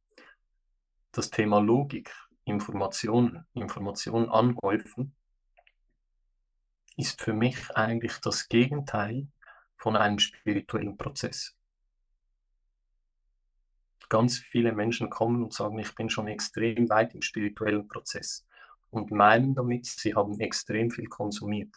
das 1.12 1.30
Thema 1.30 1.60
Logik, 1.60 2.12
Informationen, 2.44 3.46
Informationen 3.54 4.28
anhäufen, 4.28 5.14
ist 6.96 7.22
für 7.22 7.34
mich 7.34 7.70
eigentlich 7.76 8.18
das 8.18 8.48
Gegenteil 8.48 9.28
von 9.76 9.94
einem 9.94 10.18
spirituellen 10.18 10.96
Prozess. 10.96 11.56
Ganz 14.08 14.38
viele 14.38 14.72
Menschen 14.72 15.08
kommen 15.08 15.44
und 15.44 15.54
sagen, 15.54 15.78
ich 15.78 15.94
bin 15.94 16.10
schon 16.10 16.26
extrem 16.26 16.88
weit 16.88 17.14
im 17.14 17.22
spirituellen 17.22 17.86
Prozess 17.86 18.44
und 18.90 19.12
meinen 19.12 19.54
damit, 19.54 19.86
sie 19.86 20.16
haben 20.16 20.40
extrem 20.40 20.90
viel 20.90 21.06
konsumiert, 21.06 21.76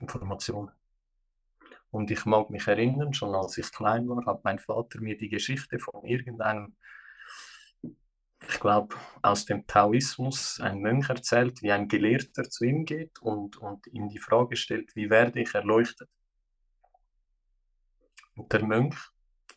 Informationen. 0.00 0.72
Und 1.90 2.10
ich 2.10 2.24
mag 2.24 2.50
mich 2.50 2.66
erinnern, 2.68 3.14
schon 3.14 3.34
als 3.34 3.58
ich 3.58 3.72
klein 3.72 4.08
war, 4.08 4.24
hat 4.26 4.44
mein 4.44 4.58
Vater 4.58 5.00
mir 5.00 5.16
die 5.16 5.28
Geschichte 5.28 5.78
von 5.78 6.04
irgendeinem, 6.04 6.76
ich 7.82 8.60
glaube, 8.60 8.96
aus 9.22 9.44
dem 9.44 9.66
Taoismus, 9.66 10.60
ein 10.60 10.80
Mönch 10.80 11.08
erzählt, 11.08 11.62
wie 11.62 11.72
ein 11.72 11.88
Gelehrter 11.88 12.48
zu 12.48 12.64
ihm 12.64 12.84
geht 12.84 13.18
und, 13.20 13.56
und 13.56 13.86
ihm 13.88 14.08
die 14.08 14.18
Frage 14.18 14.56
stellt, 14.56 14.94
wie 14.94 15.10
werde 15.10 15.40
ich 15.40 15.54
erleuchtet? 15.54 16.08
Und 18.36 18.52
der 18.52 18.64
Mönch 18.64 18.96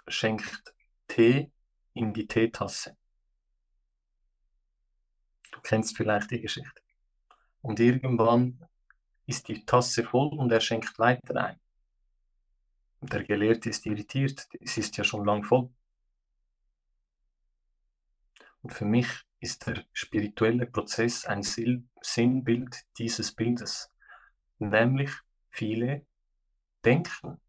schenkt 0.08 0.74
Tee 1.08 1.52
in 1.94 2.14
die 2.14 2.28
Teetasse. 2.28 2.98
Du 5.52 5.62
kennst 5.62 5.96
vielleicht 5.96 6.32
die 6.32 6.42
Geschichte. 6.42 6.82
Und 7.62 7.80
irgendwann 7.80 8.60
ist 9.28 9.48
die 9.48 9.64
Tasse 9.66 10.04
voll 10.04 10.38
und 10.38 10.52
er 10.52 10.60
schenkt 10.60 10.98
weiter 11.00 11.36
ein. 11.36 11.63
Der 13.12 13.24
Gelehrte 13.26 13.70
ist 13.70 13.86
irritiert, 13.86 14.48
es 14.62 14.78
ist 14.78 14.96
ja 14.96 15.04
schon 15.04 15.26
lang 15.26 15.44
voll. 15.44 15.70
Und 18.62 18.72
für 18.72 18.86
mich 18.86 19.08
ist 19.42 19.68
der 19.68 19.84
spirituelle 19.92 20.66
Prozess 20.66 21.26
ein 21.26 21.44
Sinnbild 21.44 22.78
dieses 22.98 23.34
Bildes. 23.34 23.92
Nämlich 24.58 25.12
viele 25.50 26.06
denken, 26.86 27.42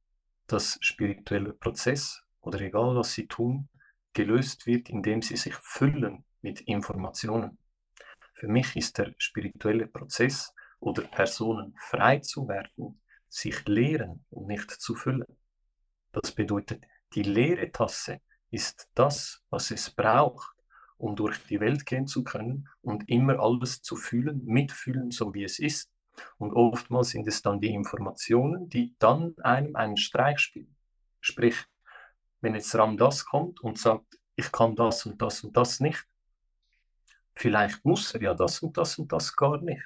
dass 0.48 0.76
spiritueller 0.80 1.52
Prozess 1.52 2.24
oder 2.40 2.61
egal 2.61 2.96
was 2.96 3.12
sie 3.12 3.28
tun, 3.28 3.68
gelöst 4.12 4.66
wird, 4.66 4.90
indem 4.90 5.22
sie 5.22 5.36
sich 5.36 5.55
füllen 5.55 6.24
mit 6.42 6.62
Informationen. 6.62 7.59
Für 8.34 8.48
mich 8.48 8.74
ist 8.74 8.98
der 8.98 9.14
spirituelle 9.18 9.86
Prozess 9.86 10.52
oder 10.80 11.02
Personen 11.05 11.76
frei 11.78 12.18
zu 12.18 12.48
werden, 12.48 13.00
sich 13.28 13.64
leeren 13.66 14.24
und 14.30 14.48
nicht 14.48 14.68
zu 14.70 14.96
füllen. 14.96 15.38
Das 16.15 16.33
bedeutet, 16.33 16.87
die 17.15 17.25
leere 17.25 17.71
Tasse 17.73 18.21
ist 18.51 18.89
das, 18.95 19.43
was 19.51 19.73
es 19.73 19.91
braucht, 19.91 20.55
um 20.97 21.17
durch 21.17 21.39
die 21.47 21.59
Welt 21.59 21.87
gehen 21.87 22.07
zu 22.07 22.23
können 22.23 22.69
und 22.83 23.09
immer 23.09 23.41
alles 23.41 23.83
zu 23.83 23.97
fühlen, 23.97 24.45
mitfühlen, 24.45 25.11
so 25.11 25.35
wie 25.35 25.43
es 25.43 25.59
ist. 25.59 25.91
Und 26.39 26.53
oftmals 26.53 27.11
sind 27.11 27.27
es 27.27 27.43
dann 27.43 27.61
die 27.61 27.75
Informationen, 27.75 28.69
die 28.69 28.95
dann 29.01 29.35
einem 29.43 29.75
einen 29.75 29.97
Streich 29.97 30.39
spielen. 30.39 30.77
Sprich, 31.21 31.57
wenn 32.41 32.55
jetzt 32.55 32.75
Ram 32.77 32.97
das 32.97 33.25
kommt 33.25 33.61
und 33.61 33.79
sagt, 33.79 34.21
ich 34.37 34.53
kann 34.53 34.77
das 34.77 35.05
und 35.07 35.21
das 35.21 35.43
und 35.43 35.57
das 35.57 35.81
nicht, 35.81 36.07
vielleicht 37.35 37.85
muss 37.85 38.15
er 38.15 38.23
ja 38.23 38.35
das 38.35 38.61
und 38.61 38.77
das 38.77 38.99
und 38.99 39.11
das 39.11 39.35
gar 39.35 39.61
nicht. 39.61 39.83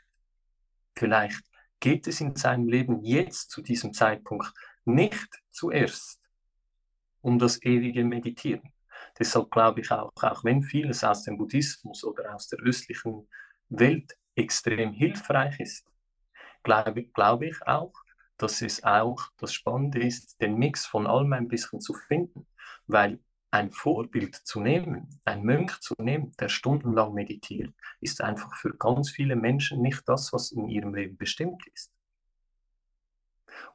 Vielleicht 0.94 1.42
geht 1.80 2.06
es 2.06 2.20
in 2.20 2.36
seinem 2.36 2.68
Leben 2.68 3.02
jetzt 3.02 3.50
zu 3.50 3.62
diesem 3.62 3.94
Zeitpunkt 3.94 4.52
nicht 4.88 5.28
zuerst 5.50 6.20
um 7.20 7.38
das 7.38 7.62
ewige 7.62 8.04
Meditieren. 8.04 8.72
Deshalb 9.18 9.50
glaube 9.50 9.80
ich 9.80 9.90
auch, 9.90 10.12
auch 10.20 10.44
wenn 10.44 10.62
vieles 10.62 11.04
aus 11.04 11.24
dem 11.24 11.36
Buddhismus 11.36 12.04
oder 12.04 12.34
aus 12.34 12.48
der 12.48 12.60
östlichen 12.60 13.28
Welt 13.68 14.16
extrem 14.34 14.92
hilfreich 14.92 15.58
ist, 15.60 15.86
glaube, 16.62 17.04
glaube 17.04 17.46
ich 17.46 17.66
auch, 17.66 17.92
dass 18.36 18.62
es 18.62 18.84
auch 18.84 19.20
das 19.38 19.52
Spannende 19.52 20.00
ist, 20.00 20.40
den 20.40 20.56
Mix 20.56 20.86
von 20.86 21.06
allem 21.06 21.32
ein 21.32 21.48
bisschen 21.48 21.80
zu 21.80 21.94
finden, 21.94 22.46
weil 22.86 23.18
ein 23.50 23.72
Vorbild 23.72 24.36
zu 24.36 24.60
nehmen, 24.60 25.20
ein 25.24 25.42
Mönch 25.42 25.80
zu 25.80 25.94
nehmen, 25.98 26.32
der 26.38 26.48
stundenlang 26.48 27.14
meditiert, 27.14 27.74
ist 28.00 28.20
einfach 28.20 28.54
für 28.56 28.76
ganz 28.76 29.10
viele 29.10 29.36
Menschen 29.36 29.80
nicht 29.80 30.02
das, 30.06 30.32
was 30.32 30.52
in 30.52 30.68
ihrem 30.68 30.94
Leben 30.94 31.16
bestimmt 31.16 31.66
ist. 31.72 31.92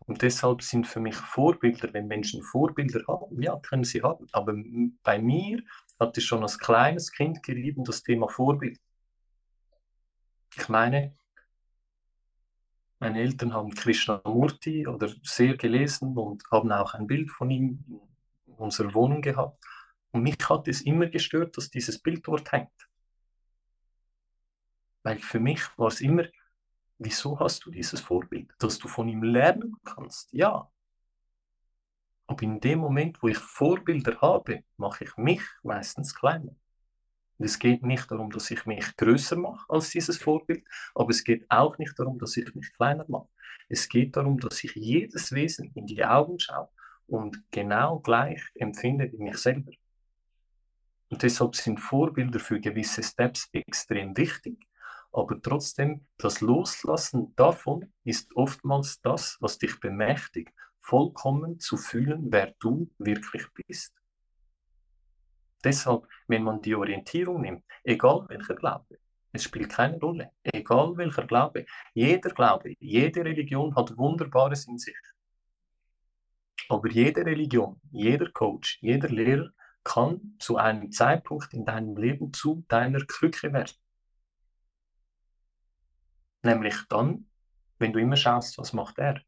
Und 0.05 0.21
deshalb 0.21 0.61
sind 0.61 0.87
für 0.87 0.99
mich 0.99 1.15
Vorbilder, 1.15 1.93
wenn 1.93 2.07
Menschen 2.07 2.43
Vorbilder 2.43 3.01
haben, 3.07 3.41
ja, 3.41 3.57
können 3.57 3.83
sie 3.83 4.01
haben. 4.01 4.27
Aber 4.31 4.53
bei 5.03 5.19
mir 5.19 5.61
hat 5.99 6.17
es 6.17 6.23
schon 6.23 6.43
als 6.43 6.59
kleines 6.59 7.11
Kind 7.11 7.41
gerieben, 7.43 7.83
das 7.83 8.03
Thema 8.03 8.27
Vorbild. 8.27 8.79
Ich 10.55 10.69
meine, 10.69 11.15
meine 12.99 13.19
Eltern 13.19 13.53
haben 13.53 13.73
Krishnamurti 13.73 14.87
oder 14.87 15.09
sehr 15.23 15.57
gelesen 15.57 16.17
und 16.17 16.43
haben 16.51 16.71
auch 16.71 16.93
ein 16.93 17.07
Bild 17.07 17.31
von 17.31 17.49
ihm 17.49 17.83
in 18.45 18.53
unserer 18.53 18.93
Wohnung 18.93 19.21
gehabt. 19.21 19.63
Und 20.11 20.23
mich 20.23 20.37
hat 20.47 20.67
es 20.67 20.81
immer 20.81 21.07
gestört, 21.07 21.57
dass 21.57 21.69
dieses 21.69 21.99
Bild 21.99 22.25
dort 22.27 22.51
hängt. 22.51 22.89
Weil 25.01 25.19
für 25.19 25.39
mich 25.39 25.61
war 25.77 25.87
es 25.87 26.01
immer, 26.01 26.23
wieso 27.03 27.39
hast 27.39 27.65
du 27.65 27.71
dieses 27.71 28.01
Vorbild? 28.01 28.53
Dass 28.59 28.77
du 28.77 28.87
von 28.87 29.07
ihm 29.07 29.23
lernen 29.23 29.75
kannst, 29.83 30.31
ja. 30.33 30.69
Aber 32.27 32.41
in 32.43 32.59
dem 32.59 32.79
Moment, 32.79 33.21
wo 33.21 33.27
ich 33.27 33.37
Vorbilder 33.37 34.19
habe, 34.21 34.63
mache 34.77 35.03
ich 35.03 35.17
mich 35.17 35.41
meistens 35.61 36.15
kleiner. 36.15 36.55
Und 37.37 37.45
es 37.45 37.59
geht 37.59 37.83
nicht 37.83 38.09
darum, 38.09 38.31
dass 38.31 38.49
ich 38.51 38.65
mich 38.65 38.95
größer 38.95 39.35
mache 39.35 39.65
als 39.69 39.89
dieses 39.89 40.17
Vorbild, 40.17 40.63
aber 40.95 41.09
es 41.09 41.23
geht 41.23 41.45
auch 41.49 41.77
nicht 41.77 41.97
darum, 41.97 42.17
dass 42.19 42.37
ich 42.37 42.53
mich 42.55 42.71
kleiner 42.73 43.05
mache. 43.07 43.27
Es 43.69 43.89
geht 43.89 44.15
darum, 44.15 44.39
dass 44.39 44.63
ich 44.63 44.75
jedes 44.75 45.31
Wesen 45.31 45.71
in 45.73 45.85
die 45.85 46.03
Augen 46.03 46.39
schaue 46.39 46.69
und 47.07 47.43
genau 47.51 47.99
gleich 47.99 48.41
empfinde 48.55 49.11
wie 49.11 49.17
mich 49.17 49.37
selber. 49.37 49.71
Und 51.09 51.21
deshalb 51.21 51.55
sind 51.55 51.79
Vorbilder 51.79 52.39
für 52.39 52.59
gewisse 52.59 53.03
Steps 53.03 53.49
extrem 53.51 54.15
wichtig. 54.17 54.57
Aber 55.13 55.39
trotzdem, 55.39 56.07
das 56.17 56.41
Loslassen 56.41 57.35
davon 57.35 57.93
ist 58.03 58.35
oftmals 58.35 58.99
das, 59.01 59.37
was 59.39 59.59
dich 59.59 59.79
bemächtigt, 59.79 60.51
vollkommen 60.79 61.59
zu 61.59 61.77
fühlen, 61.77 62.31
wer 62.31 62.53
du 62.59 62.89
wirklich 62.97 63.45
bist. 63.53 63.93
Deshalb, 65.63 66.07
wenn 66.27 66.43
man 66.43 66.61
die 66.61 66.75
Orientierung 66.75 67.41
nimmt, 67.41 67.63
egal 67.83 68.25
welcher 68.27 68.55
Glaube, 68.55 68.97
es 69.31 69.43
spielt 69.43 69.69
keine 69.69 69.99
Rolle, 69.99 70.31
egal 70.41 70.97
welcher 70.97 71.25
Glaube, 71.25 71.65
jeder 71.93 72.31
Glaube, 72.31 72.73
jede 72.79 73.23
Religion 73.23 73.75
hat 73.75 73.95
Wunderbares 73.95 74.67
in 74.67 74.77
sich. 74.79 74.97
Aber 76.69 76.89
jede 76.89 77.23
Religion, 77.25 77.79
jeder 77.91 78.31
Coach, 78.31 78.79
jeder 78.81 79.09
Lehrer 79.09 79.51
kann 79.83 80.35
zu 80.39 80.57
einem 80.57 80.91
Zeitpunkt 80.91 81.53
in 81.53 81.65
deinem 81.65 81.95
Leben 81.97 82.33
zu 82.33 82.65
deiner 82.67 83.05
Krücke 83.05 83.53
werden. 83.53 83.82
Nämlich 86.43 86.75
dann, 86.89 87.25
wenn 87.79 87.93
du 87.93 87.99
immer 87.99 88.17
schaust, 88.17 88.57
was 88.57 88.73
macht 88.73 88.99
er. 88.99 89.21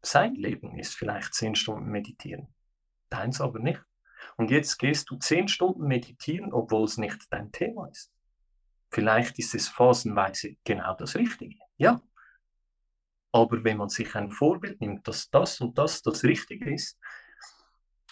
Sein 0.00 0.34
Leben 0.36 0.78
ist 0.78 0.94
vielleicht 0.94 1.34
zehn 1.34 1.56
Stunden 1.56 1.90
meditieren, 1.90 2.54
deins 3.10 3.40
aber 3.40 3.58
nicht. 3.58 3.82
Und 4.36 4.50
jetzt 4.50 4.78
gehst 4.78 5.10
du 5.10 5.16
zehn 5.16 5.48
Stunden 5.48 5.86
meditieren, 5.86 6.52
obwohl 6.52 6.84
es 6.84 6.96
nicht 6.96 7.26
dein 7.30 7.50
Thema 7.50 7.88
ist. 7.88 8.12
Vielleicht 8.90 9.38
ist 9.38 9.54
es 9.54 9.68
phasenweise 9.68 10.56
genau 10.64 10.94
das 10.94 11.16
Richtige, 11.16 11.58
ja. 11.76 12.00
Aber 13.32 13.64
wenn 13.64 13.76
man 13.76 13.88
sich 13.88 14.14
ein 14.14 14.30
Vorbild 14.30 14.80
nimmt, 14.80 15.06
dass 15.08 15.28
das 15.30 15.60
und 15.60 15.76
das 15.76 16.02
das 16.02 16.22
Richtige 16.22 16.72
ist, 16.72 16.98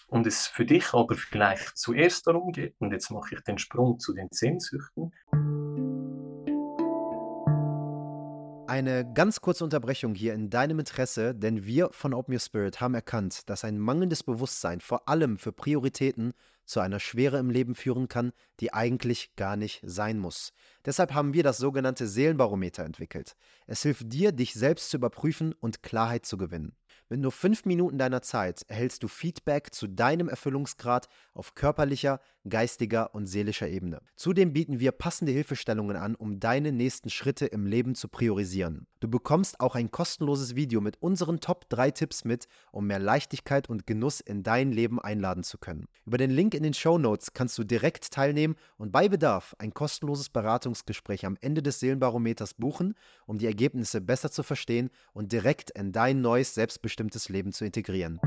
und 0.07 0.27
es 0.27 0.45
für 0.47 0.65
dich 0.65 0.93
aber 0.93 1.15
vielleicht 1.15 1.77
zuerst 1.77 2.27
darum 2.27 2.51
geht, 2.51 2.75
und 2.79 2.91
jetzt 2.91 3.09
mache 3.09 3.35
ich 3.35 3.41
den 3.41 3.57
Sprung 3.57 3.99
zu 3.99 4.13
den 4.13 4.27
Sehnsüchten. 4.31 5.13
Eine 8.75 9.09
ganz 9.09 9.39
kurze 9.39 9.63
Unterbrechung 9.63 10.15
hier 10.15 10.33
in 10.33 10.49
deinem 10.49 10.79
Interesse, 10.79 11.33
denn 11.33 11.65
wir 11.65 11.91
von 11.93 12.13
Open 12.13 12.33
Your 12.33 12.41
Spirit 12.41 12.81
haben 12.81 12.93
erkannt, 12.93 13.49
dass 13.49 13.63
ein 13.63 13.79
mangelndes 13.79 14.21
Bewusstsein 14.21 14.81
vor 14.81 15.07
allem 15.07 15.37
für 15.37 15.53
Prioritäten 15.53 16.33
zu 16.65 16.81
einer 16.81 16.99
Schwere 16.99 17.37
im 17.37 17.49
Leben 17.49 17.73
führen 17.73 18.09
kann, 18.09 18.33
die 18.59 18.73
eigentlich 18.73 19.33
gar 19.37 19.55
nicht 19.55 19.81
sein 19.85 20.19
muss. 20.19 20.51
Deshalb 20.83 21.13
haben 21.13 21.33
wir 21.33 21.41
das 21.41 21.57
sogenannte 21.57 22.05
Seelenbarometer 22.05 22.83
entwickelt. 22.83 23.37
Es 23.65 23.81
hilft 23.81 24.11
dir, 24.11 24.33
dich 24.33 24.53
selbst 24.53 24.89
zu 24.89 24.97
überprüfen 24.97 25.53
und 25.53 25.81
Klarheit 25.81 26.25
zu 26.25 26.35
gewinnen. 26.35 26.75
Mit 27.07 27.21
nur 27.21 27.31
fünf 27.31 27.63
Minuten 27.63 27.97
deiner 27.97 28.23
Zeit 28.23 28.63
erhältst 28.67 29.03
du 29.03 29.07
Feedback 29.07 29.73
zu 29.73 29.87
deinem 29.87 30.27
Erfüllungsgrad 30.27 31.07
auf 31.33 31.55
körperlicher, 31.55 32.19
geistiger 32.49 33.13
und 33.13 33.27
seelischer 33.27 33.67
Ebene. 33.67 34.01
Zudem 34.15 34.53
bieten 34.53 34.79
wir 34.79 34.91
passende 34.91 35.31
Hilfestellungen 35.31 35.97
an, 35.97 36.15
um 36.15 36.39
deine 36.39 36.71
nächsten 36.71 37.09
Schritte 37.09 37.45
im 37.45 37.65
Leben 37.65 37.95
zu 37.95 38.07
priorisieren. 38.07 38.87
Du 38.99 39.07
bekommst 39.07 39.59
auch 39.59 39.75
ein 39.75 39.91
kostenloses 39.91 40.55
Video 40.55 40.81
mit 40.81 41.01
unseren 41.01 41.39
Top 41.39 41.69
3 41.69 41.91
Tipps 41.91 42.25
mit, 42.25 42.47
um 42.71 42.87
mehr 42.87 42.99
Leichtigkeit 42.99 43.69
und 43.69 43.85
Genuss 43.85 44.19
in 44.19 44.43
dein 44.43 44.71
Leben 44.71 44.99
einladen 44.99 45.43
zu 45.43 45.57
können. 45.57 45.87
Über 46.05 46.17
den 46.17 46.31
Link 46.31 46.53
in 46.53 46.63
den 46.63 46.73
Show 46.73 46.97
Notes 46.97 47.33
kannst 47.33 47.57
du 47.57 47.63
direkt 47.63 48.11
teilnehmen 48.11 48.55
und 48.77 48.91
bei 48.91 49.09
Bedarf 49.09 49.55
ein 49.59 49.73
kostenloses 49.73 50.29
Beratungsgespräch 50.29 51.25
am 51.25 51.37
Ende 51.41 51.61
des 51.61 51.79
Seelenbarometers 51.79 52.55
buchen, 52.55 52.95
um 53.25 53.37
die 53.37 53.45
Ergebnisse 53.45 54.01
besser 54.01 54.31
zu 54.31 54.43
verstehen 54.43 54.89
und 55.13 55.31
direkt 55.31 55.71
in 55.71 55.91
dein 55.91 56.21
neues 56.21 56.53
Selbstbestimmtes 56.53 56.85
selbstbestimmtes 56.85 57.29
Leben 57.29 57.51
zu 57.51 57.65
integrieren. 57.65 58.19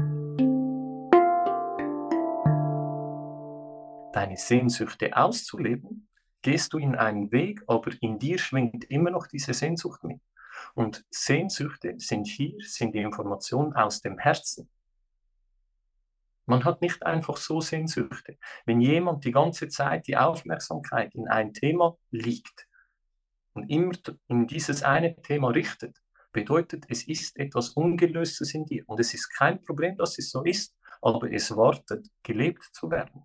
Deine 4.13 4.37
Sehnsüchte 4.37 5.17
auszuleben, 5.17 6.09
gehst 6.43 6.73
du 6.73 6.79
in 6.79 6.95
einen 6.95 7.31
Weg, 7.31 7.63
aber 7.67 7.93
in 8.01 8.19
dir 8.19 8.39
schwingt 8.39 8.85
immer 8.85 9.11
noch 9.11 9.27
diese 9.27 9.53
Sehnsucht 9.53 10.03
mit. 10.05 10.21
Und 10.75 11.05
Sehnsüchte 11.11 11.95
sind 11.99 12.27
hier, 12.27 12.57
sind 12.61 12.95
die 12.95 13.01
Informationen 13.01 13.75
aus 13.75 14.01
dem 14.01 14.19
Herzen. 14.19 14.69
Man 16.47 16.65
hat 16.65 16.81
nicht 16.81 17.05
einfach 17.05 17.37
so 17.37 17.61
Sehnsüchte. 17.61 18.39
Wenn 18.65 18.81
jemand 18.81 19.25
die 19.25 19.33
ganze 19.33 19.69
Zeit 19.69 20.07
die 20.07 20.17
Aufmerksamkeit 20.17 21.15
in 21.15 21.29
ein 21.29 21.53
Thema 21.53 21.99
liegt 22.11 22.67
und 23.53 23.69
immer 23.69 23.93
in 24.29 24.47
dieses 24.47 24.83
eine 24.83 25.15
Thema 25.21 25.49
richtet, 25.49 26.01
bedeutet, 26.33 26.87
es 26.89 27.07
ist 27.07 27.39
etwas 27.39 27.71
Ungelöstes 27.71 28.55
in 28.55 28.65
dir. 28.65 28.85
Und 28.87 29.01
es 29.01 29.13
ist 29.13 29.29
kein 29.29 29.63
Problem, 29.63 29.97
dass 29.97 30.19
es 30.19 30.31
so 30.31 30.43
ist, 30.43 30.75
aber 31.03 31.31
es 31.31 31.55
wartet, 31.55 32.09
gelebt 32.23 32.65
zu 32.73 32.91
werden. 32.91 33.25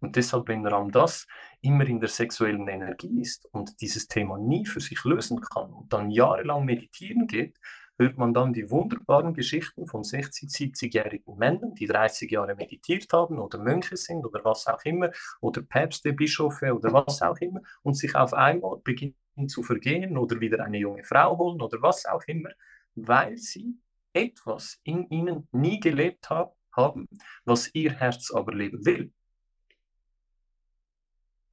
Und 0.00 0.16
deshalb, 0.16 0.48
wenn 0.48 0.66
Ram 0.66 0.90
das 0.90 1.26
immer 1.62 1.86
in 1.86 2.00
der 2.00 2.08
sexuellen 2.08 2.68
Energie 2.68 3.20
ist 3.20 3.46
und 3.52 3.80
dieses 3.80 4.08
Thema 4.08 4.38
nie 4.38 4.66
für 4.66 4.80
sich 4.80 5.02
lösen 5.04 5.40
kann 5.40 5.72
und 5.72 5.92
dann 5.92 6.10
jahrelang 6.10 6.64
meditieren 6.64 7.26
geht, 7.26 7.58
hört 7.98 8.18
man 8.18 8.34
dann 8.34 8.52
die 8.52 8.70
wunderbaren 8.70 9.34
Geschichten 9.34 9.86
von 9.86 10.04
60, 10.04 10.50
70-jährigen 10.50 11.36
Männern, 11.36 11.74
die 11.74 11.86
30 11.86 12.30
Jahre 12.30 12.54
meditiert 12.54 13.12
haben 13.12 13.38
oder 13.38 13.58
Mönche 13.58 13.96
sind 13.96 14.24
oder 14.24 14.44
was 14.44 14.66
auch 14.66 14.84
immer 14.84 15.10
oder 15.40 15.62
Päpste, 15.62 16.12
Bischöfe 16.12 16.74
oder 16.74 16.92
was 16.92 17.22
auch 17.22 17.38
immer 17.38 17.60
und 17.82 17.94
sich 17.94 18.14
auf 18.14 18.34
einmal 18.34 18.78
beginnen 18.84 19.14
zu 19.48 19.62
vergehen 19.62 20.16
oder 20.18 20.40
wieder 20.40 20.64
eine 20.64 20.78
junge 20.78 21.04
Frau 21.04 21.38
holen 21.38 21.60
oder 21.60 21.80
was 21.80 22.06
auch 22.06 22.24
immer, 22.26 22.50
weil 22.94 23.36
sie 23.36 23.78
etwas 24.12 24.78
in 24.84 25.08
ihnen 25.10 25.48
nie 25.52 25.80
gelebt 25.80 26.30
haben, 26.30 27.08
was 27.44 27.74
ihr 27.74 27.92
Herz 27.92 28.30
aber 28.32 28.54
leben 28.54 28.84
will. 28.84 29.12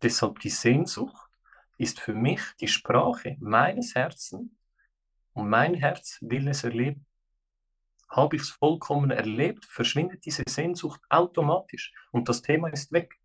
Deshalb 0.03 0.39
die 0.39 0.49
Sehnsucht 0.49 1.29
ist 1.77 2.01
für 2.01 2.13
mich 2.13 2.41
die 2.59 2.67
Sprache 2.67 3.37
meines 3.39 3.95
Herzens 3.95 4.51
und 5.31 5.49
mein 5.49 5.75
Herz 5.75 6.17
will 6.19 6.49
es 6.49 6.65
erleben. 6.65 7.05
Habe 8.09 8.35
ich 8.35 8.41
es 8.41 8.49
vollkommen 8.49 9.11
erlebt, 9.11 9.63
verschwindet 9.65 10.25
diese 10.25 10.43
Sehnsucht 10.47 10.99
automatisch 11.09 11.93
und 12.11 12.27
das 12.27 12.41
Thema 12.41 12.67
ist 12.67 12.91
weg. 12.91 13.17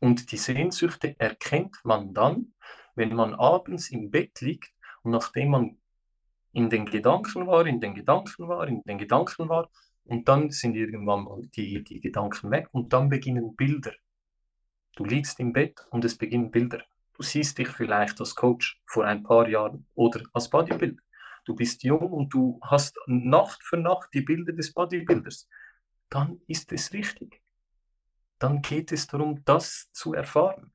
Und 0.00 0.32
die 0.32 0.36
Sehnsüchte 0.36 1.18
erkennt 1.20 1.76
man 1.84 2.12
dann, 2.12 2.54
wenn 2.96 3.14
man 3.14 3.34
abends 3.34 3.88
im 3.88 4.10
Bett 4.10 4.40
liegt 4.40 4.74
und 5.02 5.12
nachdem 5.12 5.50
man 5.50 5.78
in 6.52 6.70
den 6.70 6.86
Gedanken 6.86 7.46
war, 7.46 7.66
in 7.66 7.80
den 7.80 7.94
Gedanken 7.94 8.48
war, 8.48 8.66
in 8.66 8.82
den 8.82 8.98
Gedanken 8.98 9.48
war, 9.48 9.70
und 10.06 10.28
dann 10.28 10.50
sind 10.50 10.74
irgendwann 10.74 11.24
mal 11.24 11.46
die, 11.46 11.82
die 11.82 12.00
Gedanken 12.00 12.50
weg 12.50 12.68
und 12.72 12.92
dann 12.92 13.08
beginnen 13.08 13.56
Bilder. 13.56 13.92
Du 14.96 15.04
liegst 15.04 15.40
im 15.40 15.52
Bett 15.52 15.86
und 15.90 16.04
es 16.04 16.16
beginnen 16.16 16.50
Bilder. 16.50 16.82
Du 17.14 17.22
siehst 17.22 17.58
dich 17.58 17.68
vielleicht 17.68 18.20
als 18.20 18.34
Coach 18.34 18.80
vor 18.86 19.04
ein 19.04 19.22
paar 19.22 19.48
Jahren 19.48 19.86
oder 19.94 20.22
als 20.32 20.48
Bodybuilder. 20.50 21.02
Du 21.44 21.54
bist 21.54 21.82
jung 21.82 22.10
und 22.12 22.32
du 22.32 22.58
hast 22.62 22.96
Nacht 23.06 23.62
für 23.62 23.76
Nacht 23.76 24.08
die 24.14 24.22
Bilder 24.22 24.52
des 24.52 24.72
Bodybuilders. 24.72 25.48
Dann 26.08 26.40
ist 26.46 26.72
es 26.72 26.92
richtig 26.92 27.44
dann 28.44 28.60
geht 28.60 28.92
es 28.92 29.06
darum, 29.06 29.42
das 29.46 29.90
zu 29.92 30.12
erfahren. 30.12 30.70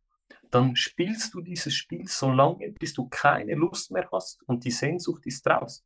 Dann 0.50 0.76
spielst 0.76 1.36
du 1.36 1.42
dieses 1.42 1.76
Spiel 1.76 2.08
so 2.08 2.32
lange, 2.32 2.72
bis 2.72 2.94
du 2.94 3.08
keine 3.08 3.54
Lust 3.54 3.92
mehr 3.92 4.10
hast 4.12 4.42
und 4.48 4.64
die 4.64 4.72
Sehnsucht 4.72 5.28
ist 5.28 5.46
raus. 5.46 5.86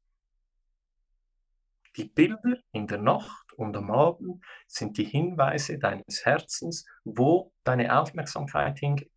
Die 1.96 2.06
Bilder 2.06 2.58
in 2.72 2.88
der 2.88 2.98
Nacht 2.98 3.54
und 3.54 3.76
am 3.78 3.92
Abend 3.92 4.44
sind 4.68 4.98
die 4.98 5.04
Hinweise 5.06 5.78
deines 5.78 6.26
Herzens, 6.26 6.86
wo 7.04 7.54
deine 7.64 8.00
Aufmerksamkeit 8.00 8.80
hingeht. 8.80 9.12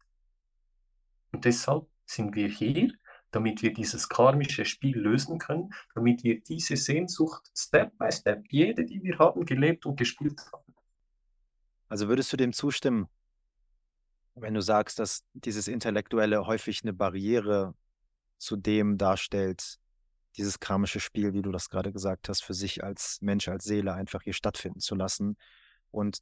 Und 1.32 1.44
deshalb 1.44 1.86
sind 2.04 2.34
wir 2.34 2.48
hier, 2.48 2.92
damit 3.30 3.62
wir 3.62 3.72
dieses 3.72 4.08
karmische 4.08 4.64
Spiel 4.64 4.98
lösen 4.98 5.38
können, 5.38 5.70
damit 5.94 6.22
wir 6.22 6.40
diese 6.40 6.76
Sehnsucht 6.76 7.50
Step 7.56 7.96
by 7.98 8.10
Step, 8.12 8.44
jede, 8.50 8.84
die 8.84 9.02
wir 9.02 9.18
haben, 9.18 9.44
gelebt 9.44 9.86
und 9.86 9.98
gespielt 9.98 10.40
haben. 10.52 10.74
Also 11.88 12.08
würdest 12.08 12.32
du 12.32 12.36
dem 12.36 12.52
zustimmen, 12.52 13.08
wenn 14.34 14.54
du 14.54 14.60
sagst, 14.60 14.98
dass 14.98 15.24
dieses 15.32 15.68
Intellektuelle 15.68 16.46
häufig 16.46 16.82
eine 16.82 16.92
Barriere 16.92 17.74
zu 18.38 18.56
dem 18.56 18.98
darstellt, 18.98 19.78
dieses 20.36 20.60
karmische 20.60 21.00
Spiel, 21.00 21.32
wie 21.32 21.42
du 21.42 21.52
das 21.52 21.68
gerade 21.70 21.92
gesagt 21.92 22.28
hast, 22.28 22.42
für 22.42 22.54
sich 22.54 22.84
als 22.84 23.20
Mensch, 23.22 23.48
als 23.48 23.64
Seele 23.64 23.94
einfach 23.94 24.22
hier 24.22 24.32
stattfinden 24.32 24.80
zu 24.80 24.94
lassen. 24.94 25.36
Und 25.90 26.18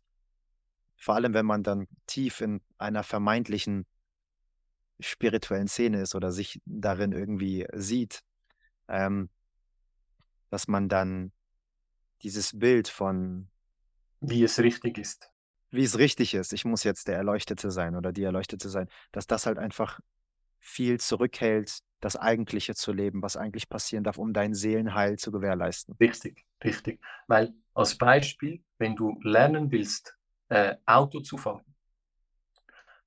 vor 0.96 1.14
allem, 1.14 1.34
wenn 1.34 1.46
man 1.46 1.62
dann 1.62 1.86
tief 2.06 2.40
in 2.40 2.60
einer 2.78 3.02
vermeintlichen 3.02 3.86
spirituellen 5.00 5.68
Szene 5.68 6.00
ist 6.00 6.14
oder 6.14 6.32
sich 6.32 6.60
darin 6.64 7.12
irgendwie 7.12 7.66
sieht, 7.72 8.20
ähm, 8.88 9.28
dass 10.50 10.68
man 10.68 10.88
dann 10.88 11.32
dieses 12.22 12.56
Bild 12.58 12.88
von 12.88 13.48
wie 14.20 14.44
es 14.44 14.58
richtig 14.60 14.98
ist 14.98 15.34
wie 15.74 15.82
es 15.82 15.98
richtig 15.98 16.34
ist, 16.34 16.52
ich 16.52 16.64
muss 16.64 16.84
jetzt 16.84 17.08
der 17.08 17.16
Erleuchtete 17.16 17.70
sein 17.70 17.96
oder 17.96 18.12
die 18.12 18.22
Erleuchtete 18.22 18.68
sein, 18.68 18.88
dass 19.10 19.26
das 19.26 19.46
halt 19.46 19.58
einfach 19.58 19.98
viel 20.64 20.98
zurückhält, 20.98 21.78
das 22.00 22.16
Eigentliche 22.16 22.74
zu 22.74 22.92
leben, 22.92 23.22
was 23.22 23.36
eigentlich 23.36 23.68
passieren 23.68 24.04
darf, 24.04 24.18
um 24.18 24.32
dein 24.32 24.54
Seelenheil 24.54 25.16
zu 25.18 25.30
gewährleisten. 25.30 25.96
Richtig, 26.00 26.44
richtig. 26.62 27.00
Weil 27.26 27.54
als 27.74 27.96
Beispiel, 27.96 28.62
wenn 28.78 28.96
du 28.96 29.18
lernen 29.22 29.70
willst, 29.70 30.16
äh, 30.48 30.76
Auto 30.86 31.20
zu 31.20 31.38
fahren, 31.38 31.64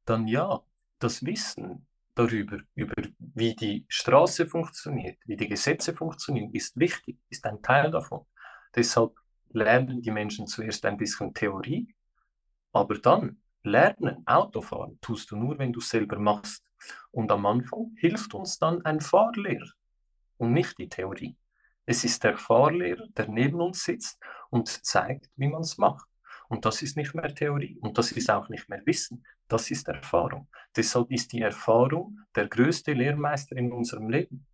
dann 0.06 0.28
ja, 0.28 0.62
das 1.00 1.24
Wissen 1.26 1.86
darüber, 2.16 2.60
über 2.74 2.96
wie 3.20 3.56
die 3.56 3.86
Straße 3.88 4.48
funktioniert, 4.48 5.20
wie 5.26 5.38
die 5.38 5.48
Gesetze 5.48 5.94
funktionieren, 5.94 6.52
ist 6.54 6.78
wichtig, 6.78 7.18
ist 7.30 7.46
ein 7.46 7.62
Teil 7.62 7.92
davon. 7.92 8.26
Deshalb 8.76 9.16
lernen 9.50 10.02
die 10.02 10.12
Menschen 10.12 10.48
zuerst 10.48 10.86
ein 10.86 10.98
bisschen 10.98 11.34
Theorie 11.34 11.94
aber 12.78 13.00
dann 13.00 13.42
lernen, 13.64 14.22
Autofahren, 14.28 15.00
tust 15.02 15.32
du 15.32 15.36
nur, 15.36 15.58
wenn 15.58 15.74
du 15.74 15.80
es 15.80 15.90
selber 15.90 16.20
machst. 16.20 16.64
Und 17.12 17.32
am 17.32 17.46
Anfang 17.46 17.94
hilft 17.98 18.34
uns 18.34 18.60
dann 18.60 18.84
ein 18.86 19.02
Fahrlehrer 19.02 19.72
und 20.38 20.54
nicht 20.54 20.78
die 20.78 20.90
Theorie. 20.90 21.36
Es 21.86 22.04
ist 22.04 22.24
der 22.24 22.38
Fahrlehrer, 22.38 23.08
der 23.16 23.28
neben 23.30 23.62
uns 23.62 23.84
sitzt 23.84 24.20
und 24.50 24.68
zeigt, 24.68 25.30
wie 25.36 25.48
man 25.48 25.62
es 25.62 25.78
macht. 25.78 26.08
Und 26.50 26.66
das 26.66 26.82
ist 26.82 26.96
nicht 26.96 27.14
mehr 27.14 27.34
Theorie 27.34 27.78
und 27.82 27.98
das 27.98 28.12
ist 28.12 28.30
auch 28.30 28.50
nicht 28.50 28.70
mehr 28.70 28.82
Wissen, 28.86 29.26
das 29.48 29.70
ist 29.72 29.88
Erfahrung. 29.88 30.48
Deshalb 30.76 31.12
ist 31.12 31.32
die 31.34 31.42
Erfahrung 31.42 32.20
der 32.36 32.48
größte 32.48 32.94
Lehrmeister 32.94 33.56
in 33.58 33.72
unserem 33.72 34.10
Leben. 34.10 34.46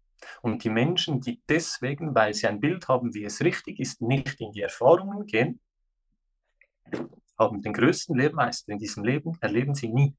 Und 0.41 0.63
die 0.63 0.69
Menschen, 0.69 1.21
die 1.21 1.41
deswegen, 1.47 2.15
weil 2.15 2.33
sie 2.33 2.47
ein 2.47 2.59
Bild 2.59 2.87
haben, 2.87 3.13
wie 3.13 3.25
es 3.25 3.41
richtig 3.41 3.79
ist, 3.79 4.01
nicht 4.01 4.39
in 4.39 4.51
die 4.51 4.61
Erfahrungen 4.61 5.25
gehen, 5.25 5.59
haben 7.37 7.61
den 7.61 7.73
größten 7.73 8.17
Lehrmeister 8.17 8.71
in 8.71 8.79
diesem 8.79 9.03
Leben, 9.03 9.37
erleben 9.41 9.75
sie 9.75 9.89
nie. 9.89 10.15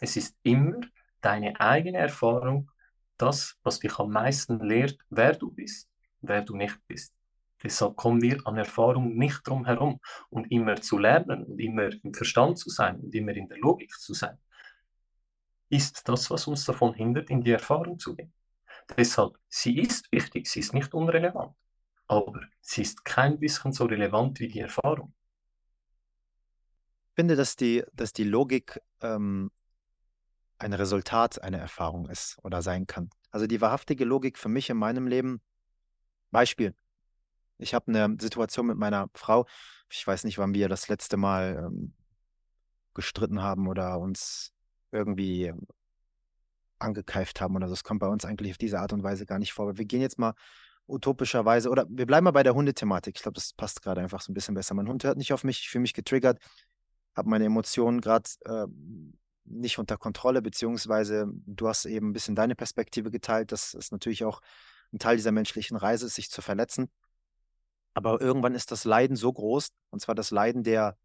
Es 0.00 0.16
ist 0.16 0.36
immer 0.42 0.80
deine 1.24 1.58
eigene 1.60 1.98
Erfahrung, 1.98 2.70
das, 3.16 3.56
was 3.62 3.80
dich 3.80 3.98
am 3.98 4.10
meisten 4.10 4.60
lehrt, 4.60 4.98
wer 5.10 5.34
du 5.34 5.50
bist, 5.50 5.88
wer 6.20 6.42
du 6.42 6.56
nicht 6.56 6.78
bist. 6.86 7.14
Deshalb 7.62 7.96
kommen 7.96 8.20
wir 8.20 8.44
an 8.46 8.58
Erfahrung 8.58 9.16
nicht 9.16 9.46
drum 9.46 9.64
herum. 9.64 10.00
Und 10.30 10.50
immer 10.50 10.80
zu 10.80 10.98
lernen 10.98 11.44
und 11.44 11.60
immer 11.60 11.90
im 12.02 12.12
Verstand 12.12 12.58
zu 12.58 12.70
sein 12.70 12.98
und 12.98 13.14
immer 13.14 13.32
in 13.32 13.48
der 13.48 13.58
Logik 13.58 13.92
zu 13.92 14.14
sein, 14.14 14.36
ist 15.68 16.08
das, 16.08 16.30
was 16.30 16.48
uns 16.48 16.64
davon 16.64 16.92
hindert, 16.94 17.30
in 17.30 17.40
die 17.40 17.52
Erfahrung 17.52 17.98
zu 17.98 18.16
gehen. 18.16 18.32
Deshalb, 18.96 19.38
sie 19.48 19.78
ist 19.78 20.10
wichtig, 20.10 20.48
sie 20.48 20.60
ist 20.60 20.74
nicht 20.74 20.92
unrelevant, 20.92 21.54
aber 22.08 22.40
sie 22.60 22.82
ist 22.82 23.04
kein 23.04 23.38
bisschen 23.38 23.72
so 23.72 23.84
relevant 23.84 24.40
wie 24.40 24.48
die 24.48 24.60
Erfahrung 24.60 25.14
finde, 27.14 27.36
dass 27.36 27.56
die, 27.56 27.84
dass 27.92 28.12
die 28.12 28.24
Logik 28.24 28.80
ähm, 29.00 29.50
ein 30.62 30.72
Resultat 30.72 31.42
einer 31.42 31.58
Erfahrung 31.58 32.08
ist 32.08 32.38
oder 32.42 32.62
sein 32.62 32.86
kann. 32.86 33.10
Also 33.30 33.46
die 33.46 33.60
wahrhaftige 33.60 34.04
Logik 34.04 34.38
für 34.38 34.48
mich 34.48 34.70
in 34.70 34.76
meinem 34.76 35.06
Leben, 35.06 35.40
Beispiel, 36.30 36.74
Ich 37.58 37.74
habe 37.74 37.88
eine 37.88 38.16
Situation 38.20 38.66
mit 38.66 38.78
meiner 38.78 39.08
Frau. 39.14 39.46
Ich 39.90 40.06
weiß 40.06 40.24
nicht, 40.24 40.38
wann 40.38 40.54
wir 40.54 40.68
das 40.68 40.88
letzte 40.88 41.16
Mal 41.16 41.64
ähm, 41.66 41.92
gestritten 42.94 43.42
haben 43.42 43.68
oder 43.68 43.98
uns 44.00 44.52
irgendwie 44.90 45.52
angekeift 46.78 47.40
haben 47.40 47.54
oder 47.54 47.68
so. 47.68 47.74
Das 47.74 47.84
kommt 47.84 48.00
bei 48.00 48.08
uns 48.08 48.24
eigentlich 48.24 48.52
auf 48.52 48.58
diese 48.58 48.80
Art 48.80 48.92
und 48.92 49.02
Weise 49.02 49.26
gar 49.26 49.38
nicht 49.38 49.52
vor. 49.52 49.68
Aber 49.68 49.78
wir 49.78 49.84
gehen 49.84 50.00
jetzt 50.00 50.18
mal 50.18 50.34
utopischerweise 50.88 51.70
oder 51.70 51.86
wir 51.88 52.06
bleiben 52.06 52.24
mal 52.24 52.32
bei 52.32 52.42
der 52.42 52.54
Hundethematik. 52.54 53.16
Ich 53.16 53.22
glaube, 53.22 53.34
das 53.34 53.52
passt 53.52 53.82
gerade 53.82 54.00
einfach 54.00 54.20
so 54.20 54.32
ein 54.32 54.34
bisschen 54.34 54.54
besser. 54.54 54.74
Mein 54.74 54.88
Hund 54.88 55.04
hört 55.04 55.18
nicht 55.18 55.32
auf 55.32 55.44
mich, 55.44 55.60
ich 55.60 55.68
fühle 55.68 55.82
mich 55.82 55.94
getriggert, 55.94 56.38
habe 57.14 57.28
meine 57.28 57.44
Emotionen 57.44 58.00
gerade 58.00 58.28
äh, 58.44 58.66
nicht 59.44 59.78
unter 59.78 59.96
Kontrolle, 59.96 60.42
beziehungsweise 60.42 61.26
du 61.46 61.68
hast 61.68 61.84
eben 61.84 62.10
ein 62.10 62.12
bisschen 62.12 62.34
deine 62.34 62.54
Perspektive 62.54 63.10
geteilt, 63.10 63.52
dass 63.52 63.74
es 63.74 63.90
natürlich 63.90 64.24
auch 64.24 64.40
ein 64.92 64.98
Teil 64.98 65.16
dieser 65.16 65.32
menschlichen 65.32 65.76
Reise 65.76 66.06
ist, 66.06 66.14
sich 66.14 66.30
zu 66.30 66.42
verletzen. 66.42 66.90
Aber 67.94 68.20
irgendwann 68.20 68.54
ist 68.54 68.70
das 68.70 68.84
Leiden 68.84 69.16
so 69.16 69.32
groß, 69.32 69.68
und 69.90 70.00
zwar 70.00 70.14
das 70.14 70.30
Leiden 70.30 70.62
der 70.62 70.96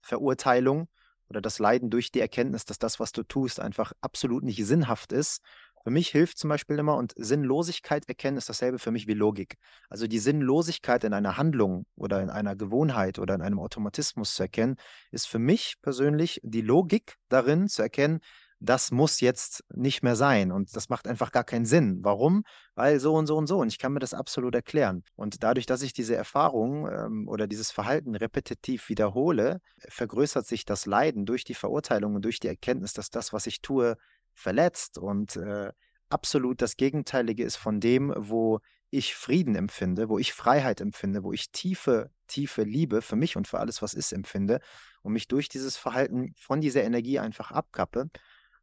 Verurteilung 0.00 0.88
oder 1.28 1.40
das 1.40 1.58
Leiden 1.58 1.90
durch 1.90 2.12
die 2.12 2.20
Erkenntnis, 2.20 2.64
dass 2.64 2.78
das, 2.78 3.00
was 3.00 3.12
du 3.12 3.22
tust, 3.22 3.60
einfach 3.60 3.92
absolut 4.00 4.42
nicht 4.42 4.64
sinnhaft 4.64 5.12
ist. 5.12 5.42
Für 5.82 5.90
mich 5.90 6.08
hilft 6.08 6.38
zum 6.38 6.50
Beispiel 6.50 6.78
immer, 6.78 6.96
und 6.96 7.14
Sinnlosigkeit 7.16 8.08
erkennen 8.08 8.36
ist 8.36 8.48
dasselbe 8.48 8.78
für 8.78 8.90
mich 8.90 9.06
wie 9.06 9.14
Logik. 9.14 9.56
Also 9.88 10.06
die 10.06 10.18
Sinnlosigkeit 10.18 11.04
in 11.04 11.12
einer 11.12 11.36
Handlung 11.36 11.86
oder 11.96 12.22
in 12.22 12.30
einer 12.30 12.54
Gewohnheit 12.54 13.18
oder 13.18 13.34
in 13.34 13.42
einem 13.42 13.58
Automatismus 13.58 14.34
zu 14.34 14.42
erkennen, 14.42 14.76
ist 15.10 15.26
für 15.26 15.38
mich 15.38 15.76
persönlich 15.80 16.40
die 16.42 16.60
Logik 16.60 17.16
darin 17.28 17.68
zu 17.68 17.82
erkennen, 17.82 18.20
das 18.60 18.90
muss 18.90 19.20
jetzt 19.20 19.64
nicht 19.74 20.02
mehr 20.02 20.16
sein 20.16 20.52
und 20.52 20.76
das 20.76 20.90
macht 20.90 21.08
einfach 21.08 21.32
gar 21.32 21.44
keinen 21.44 21.64
Sinn. 21.64 22.00
Warum? 22.02 22.44
Weil 22.74 23.00
so 23.00 23.14
und 23.14 23.26
so 23.26 23.36
und 23.36 23.46
so 23.46 23.58
und 23.58 23.68
ich 23.68 23.78
kann 23.78 23.92
mir 23.92 24.00
das 24.00 24.12
absolut 24.12 24.54
erklären. 24.54 25.02
Und 25.16 25.42
dadurch, 25.42 25.64
dass 25.64 25.80
ich 25.80 25.94
diese 25.94 26.14
Erfahrung 26.14 26.86
ähm, 26.86 27.26
oder 27.26 27.46
dieses 27.46 27.70
Verhalten 27.70 28.14
repetitiv 28.14 28.90
wiederhole, 28.90 29.60
vergrößert 29.88 30.46
sich 30.46 30.66
das 30.66 30.84
Leiden 30.84 31.24
durch 31.24 31.44
die 31.44 31.54
Verurteilung 31.54 32.14
und 32.14 32.24
durch 32.24 32.38
die 32.38 32.48
Erkenntnis, 32.48 32.92
dass 32.92 33.08
das, 33.08 33.32
was 33.32 33.46
ich 33.46 33.62
tue, 33.62 33.96
verletzt 34.40 34.98
und 34.98 35.36
äh, 35.36 35.72
absolut 36.08 36.60
das 36.62 36.76
Gegenteilige 36.76 37.44
ist 37.44 37.56
von 37.56 37.80
dem, 37.80 38.12
wo 38.16 38.60
ich 38.90 39.14
Frieden 39.14 39.54
empfinde, 39.54 40.08
wo 40.08 40.18
ich 40.18 40.32
Freiheit 40.32 40.80
empfinde, 40.80 41.22
wo 41.22 41.32
ich 41.32 41.52
tiefe, 41.52 42.10
tiefe 42.26 42.62
Liebe 42.64 43.02
für 43.02 43.16
mich 43.16 43.36
und 43.36 43.46
für 43.46 43.60
alles, 43.60 43.82
was 43.82 43.94
ist, 43.94 44.12
empfinde 44.12 44.60
und 45.02 45.12
mich 45.12 45.28
durch 45.28 45.48
dieses 45.48 45.76
Verhalten 45.76 46.34
von 46.36 46.60
dieser 46.60 46.82
Energie 46.82 47.20
einfach 47.20 47.52
abkappe 47.52 48.10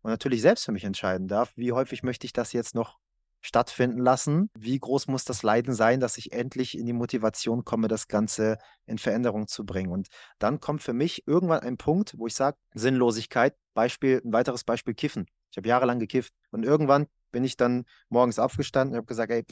und 0.02 0.12
natürlich 0.12 0.42
selbst 0.42 0.66
für 0.66 0.72
mich 0.72 0.84
entscheiden 0.84 1.28
darf, 1.28 1.54
wie 1.56 1.72
häufig 1.72 2.04
möchte 2.04 2.26
ich 2.26 2.34
das 2.34 2.54
jetzt 2.54 2.76
noch 2.76 2.98
stattfinden 3.42 4.00
lassen? 4.00 4.50
Wie 4.58 4.78
groß 4.80 5.08
muss 5.08 5.24
das 5.24 5.44
Leiden 5.44 5.74
sein, 5.74 6.00
dass 6.00 6.18
ich 6.18 6.34
endlich 6.34 6.78
in 6.78 6.86
die 6.86 6.94
Motivation 6.94 7.64
komme, 7.64 7.88
das 7.88 8.08
Ganze 8.08 8.58
in 8.86 8.98
Veränderung 8.98 9.48
zu 9.48 9.66
bringen? 9.66 9.92
Und 9.92 10.08
dann 10.40 10.60
kommt 10.60 10.82
für 10.82 10.94
mich 10.94 11.28
irgendwann 11.28 11.62
ein 11.62 11.78
Punkt, 11.78 12.16
wo 12.18 12.28
ich 12.28 12.36
sage, 12.36 12.58
Sinnlosigkeit, 12.74 13.56
Beispiel, 13.74 14.22
ein 14.24 14.34
weiteres 14.34 14.64
Beispiel 14.64 14.94
Kiffen. 14.94 15.28
Ich 15.52 15.58
habe 15.58 15.68
jahrelang 15.68 16.00
gekifft 16.00 16.34
und 16.52 16.64
irgendwann 16.64 17.08
bin 17.32 17.44
ich 17.44 17.58
dann 17.58 17.86
morgens 18.10 18.40
aufgestanden 18.40 18.94
und 18.94 18.98
habe 18.98 19.08
gesagt, 19.08 19.32
ey, 19.32 19.46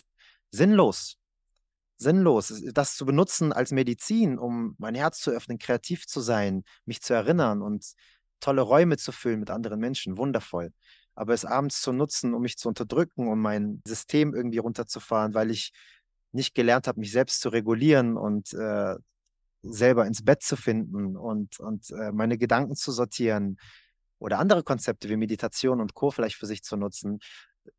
sinnlos. 0.52 1.18
Sinnlos, 1.98 2.62
das 2.74 2.96
zu 2.96 3.06
benutzen 3.06 3.54
als 3.54 3.72
Medizin, 3.72 4.38
um 4.38 4.76
mein 4.78 4.96
Herz 4.96 5.20
zu 5.20 5.32
öffnen, 5.32 5.58
kreativ 5.58 6.08
zu 6.08 6.20
sein, 6.20 6.64
mich 6.86 7.02
zu 7.02 7.14
erinnern 7.14 7.62
und 7.62 7.86
tolle 8.42 8.62
Räume 8.62 8.98
zu 8.98 9.14
füllen 9.14 9.40
mit 9.40 9.50
anderen 9.50 9.80
Menschen, 9.80 10.18
wundervoll. 10.18 10.74
Aber 11.14 11.34
es 11.34 11.46
abends 11.46 11.82
zu 11.82 11.94
nutzen, 11.94 12.34
um 12.34 12.42
mich 12.42 12.58
zu 12.58 12.68
unterdrücken, 12.68 13.30
um 13.30 13.40
mein 13.40 13.82
System 13.88 14.36
irgendwie 14.36 14.58
runterzufahren, 14.58 15.34
weil 15.34 15.52
ich 15.52 15.72
nicht 16.34 16.54
gelernt 16.54 16.88
habe, 16.88 17.00
mich 17.00 17.14
selbst 17.14 17.40
zu 17.40 17.48
regulieren 17.48 18.18
und 18.18 18.54
äh, 18.54 18.96
selber 19.64 20.06
ins 20.06 20.24
Bett 20.24 20.44
zu 20.44 20.58
finden 20.58 21.16
und, 21.16 21.60
und 21.60 21.90
äh, 21.92 22.12
meine 22.12 22.38
Gedanken 22.38 22.76
zu 22.76 22.92
sortieren 22.92 23.58
oder 24.20 24.40
andere 24.40 24.64
Konzepte 24.64 25.10
wie 25.10 25.18
Meditation 25.18 25.82
und 25.82 25.94
Co. 25.94 26.12
vielleicht 26.12 26.36
für 26.36 26.46
sich 26.46 26.64
zu 26.64 26.78
nutzen. 26.78 27.20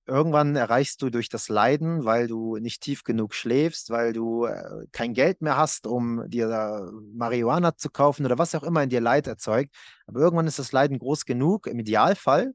Irgendwann 0.05 0.57
erreichst 0.57 1.01
du 1.03 1.11
durch 1.11 1.29
das 1.29 1.49
Leiden, 1.49 2.05
weil 2.05 2.27
du 2.27 2.57
nicht 2.57 2.83
tief 2.83 3.05
genug 3.05 3.35
schläfst, 3.35 3.91
weil 3.91 4.13
du 4.13 4.47
äh, 4.47 4.87
kein 4.91 5.15
Geld 5.15 5.43
mehr 5.43 5.57
hast, 5.57 5.87
um 5.87 6.29
dir 6.29 6.91
Marihuana 7.15 7.77
zu 7.77 7.91
kaufen 7.91 8.27
oder 8.27 8.37
was 8.37 8.55
auch 8.55 8.65
immer 8.65 8.83
in 8.83 8.89
dir 8.89 9.01
Leid 9.01 9.29
erzeugt. 9.29 9.75
Aber 10.07 10.21
irgendwann 10.21 10.49
ist 10.49 10.59
das 10.59 10.73
Leiden 10.73 10.99
groß 10.99 11.25
genug, 11.25 11.69
im 11.69 11.79
Idealfall. 11.79 12.53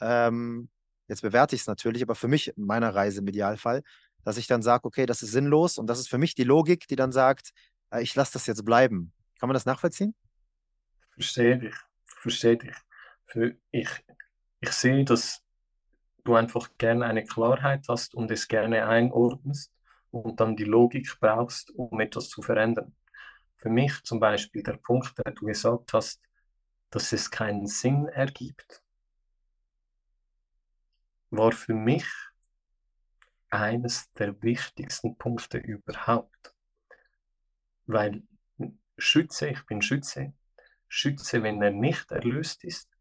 Ähm, 0.00 0.68
jetzt 1.08 1.22
bewerte 1.22 1.54
ich 1.54 1.62
es 1.62 1.66
natürlich, 1.68 2.02
aber 2.02 2.16
für 2.16 2.28
mich 2.28 2.48
in 2.56 2.64
meiner 2.64 2.94
Reise 2.94 3.20
im 3.20 3.28
Idealfall, 3.28 3.82
dass 4.24 4.36
ich 4.36 4.48
dann 4.48 4.62
sage, 4.62 4.84
okay, 4.86 5.06
das 5.06 5.22
ist 5.22 5.30
sinnlos 5.30 5.78
und 5.78 5.86
das 5.86 6.00
ist 6.00 6.08
für 6.08 6.18
mich 6.18 6.34
die 6.34 6.44
Logik, 6.44 6.88
die 6.88 6.96
dann 6.96 7.12
sagt, 7.12 7.50
äh, 7.90 8.02
ich 8.02 8.14
lasse 8.14 8.32
das 8.32 8.46
jetzt 8.46 8.64
bleiben. 8.64 9.12
Kann 9.38 9.48
man 9.48 9.54
das 9.54 9.66
nachvollziehen? 9.66 10.14
Verstehe 11.12 11.58
dich, 11.58 11.74
verstehe 12.06 12.56
dich. 12.56 12.74
Für 13.26 13.56
ich, 13.70 13.88
ich 14.60 14.70
sehe, 14.70 15.04
dass 15.04 15.42
du 16.24 16.34
einfach 16.34 16.70
gerne 16.78 17.06
eine 17.06 17.24
Klarheit 17.24 17.86
hast 17.88 18.14
und 18.14 18.30
es 18.30 18.48
gerne 18.48 18.86
einordnest 18.86 19.72
und 20.10 20.40
dann 20.40 20.56
die 20.56 20.64
Logik 20.64 21.16
brauchst, 21.20 21.70
um 21.70 22.00
etwas 22.00 22.28
zu 22.28 22.42
verändern. 22.42 22.94
Für 23.56 23.68
mich 23.68 24.02
zum 24.02 24.20
Beispiel 24.20 24.62
der 24.62 24.76
Punkt, 24.76 25.18
der 25.18 25.32
du 25.32 25.46
gesagt 25.46 25.92
hast, 25.92 26.20
dass 26.90 27.12
es 27.12 27.30
keinen 27.30 27.66
Sinn 27.66 28.06
ergibt, 28.06 28.82
war 31.30 31.52
für 31.52 31.74
mich 31.74 32.06
eines 33.50 34.12
der 34.12 34.40
wichtigsten 34.42 35.16
Punkte 35.16 35.58
überhaupt. 35.58 36.54
Weil 37.86 38.22
Schütze, 38.98 39.48
ich 39.48 39.64
bin 39.66 39.82
Schütze, 39.82 40.32
Schütze, 40.88 41.42
wenn 41.42 41.60
er 41.62 41.70
nicht 41.70 42.10
erlöst 42.10 42.64
ist, 42.64 42.95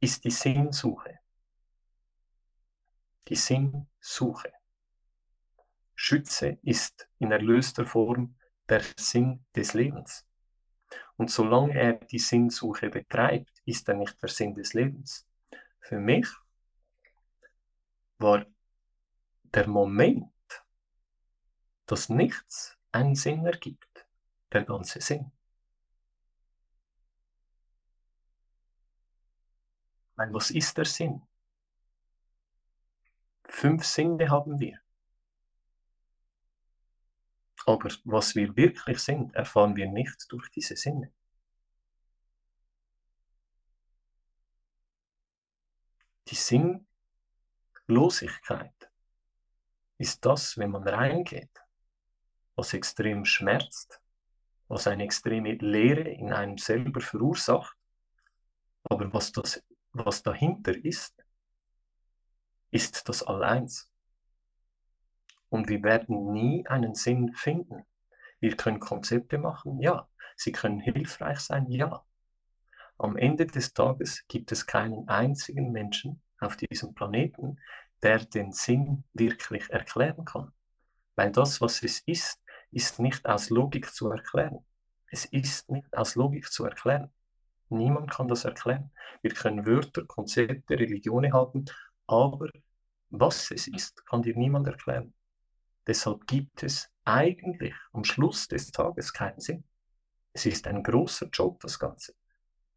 ist 0.00 0.24
die 0.24 0.30
Sinnsuche 0.30 1.18
die 3.28 3.36
Sinnsuche. 3.36 4.52
Schütze 5.94 6.58
ist 6.62 7.08
in 7.18 7.30
erlöster 7.30 7.86
Form 7.86 8.36
der 8.68 8.82
Sinn 8.96 9.44
des 9.54 9.74
Lebens. 9.74 10.26
Und 11.16 11.30
solange 11.30 11.74
er 11.74 11.92
die 11.94 12.18
Sinnsuche 12.18 12.90
betreibt, 12.90 13.62
ist 13.64 13.88
er 13.88 13.94
nicht 13.94 14.20
der 14.20 14.28
Sinn 14.28 14.54
des 14.54 14.74
Lebens. 14.74 15.26
Für 15.80 15.98
mich 15.98 16.26
war 18.18 18.46
der 19.44 19.68
Moment, 19.68 20.32
dass 21.86 22.08
nichts 22.08 22.76
einen 22.90 23.14
Sinn 23.14 23.46
ergibt, 23.46 24.06
der 24.52 24.64
ganze 24.64 25.00
Sinn. 25.00 25.30
Weil 30.16 30.32
was 30.32 30.50
ist 30.50 30.76
der 30.76 30.84
Sinn? 30.84 31.22
Fünf 33.44 33.84
Sinne 33.84 34.30
haben 34.30 34.58
wir. 34.58 34.78
Aber 37.66 37.88
was 38.04 38.34
wir 38.34 38.56
wirklich 38.56 38.98
sind, 38.98 39.34
erfahren 39.34 39.74
wir 39.76 39.88
nicht 39.88 40.26
durch 40.28 40.50
diese 40.50 40.76
Sinne. 40.76 41.12
Die 46.28 46.34
Sinnlosigkeit 47.86 48.90
ist 49.98 50.24
das, 50.24 50.58
wenn 50.58 50.70
man 50.70 50.86
reingeht, 50.86 51.50
was 52.56 52.74
extrem 52.74 53.24
schmerzt, 53.24 54.00
was 54.68 54.86
eine 54.86 55.04
extreme 55.04 55.54
Leere 55.54 56.08
in 56.08 56.32
einem 56.32 56.58
selber 56.58 57.00
verursacht, 57.00 57.76
aber 58.84 59.12
was, 59.12 59.32
das, 59.32 59.62
was 59.94 60.22
dahinter 60.22 60.76
ist, 60.76 61.24
ist 62.70 63.08
das 63.08 63.22
Alleins. 63.22 63.90
Und 65.48 65.68
wir 65.68 65.82
werden 65.82 66.32
nie 66.32 66.66
einen 66.66 66.94
Sinn 66.94 67.32
finden. 67.34 67.84
Wir 68.40 68.56
können 68.56 68.80
Konzepte 68.80 69.38
machen, 69.38 69.80
ja. 69.80 70.08
Sie 70.36 70.50
können 70.50 70.80
hilfreich 70.80 71.38
sein, 71.38 71.70
ja. 71.70 72.04
Am 72.98 73.16
Ende 73.16 73.46
des 73.46 73.72
Tages 73.72 74.24
gibt 74.26 74.50
es 74.50 74.66
keinen 74.66 75.08
einzigen 75.08 75.70
Menschen 75.70 76.20
auf 76.40 76.56
diesem 76.56 76.94
Planeten, 76.94 77.60
der 78.02 78.18
den 78.18 78.52
Sinn 78.52 79.04
wirklich 79.12 79.70
erklären 79.70 80.24
kann. 80.24 80.52
Weil 81.14 81.30
das, 81.30 81.60
was 81.60 81.82
es 81.82 82.00
ist, 82.00 82.42
ist 82.72 82.98
nicht 82.98 83.24
aus 83.26 83.50
Logik 83.50 83.92
zu 83.94 84.10
erklären. 84.10 84.64
Es 85.08 85.24
ist 85.24 85.70
nicht 85.70 85.96
aus 85.96 86.16
Logik 86.16 86.50
zu 86.50 86.64
erklären. 86.64 87.12
Niemand 87.74 88.10
kann 88.10 88.28
das 88.28 88.44
erklären. 88.44 88.90
Wir 89.22 89.32
können 89.32 89.66
Wörter, 89.66 90.04
Konzepte, 90.06 90.78
Religionen 90.78 91.32
haben, 91.32 91.64
aber 92.06 92.48
was 93.10 93.50
es 93.50 93.68
ist, 93.68 94.04
kann 94.06 94.22
dir 94.22 94.36
niemand 94.36 94.66
erklären. 94.66 95.14
Deshalb 95.86 96.26
gibt 96.26 96.62
es 96.62 96.90
eigentlich 97.04 97.74
am 97.92 98.04
Schluss 98.04 98.48
des 98.48 98.72
Tages 98.72 99.12
keinen 99.12 99.40
Sinn. 99.40 99.64
Es 100.32 100.46
ist 100.46 100.66
ein 100.66 100.82
großer 100.82 101.28
Job, 101.32 101.60
das 101.60 101.78
Ganze. 101.78 102.14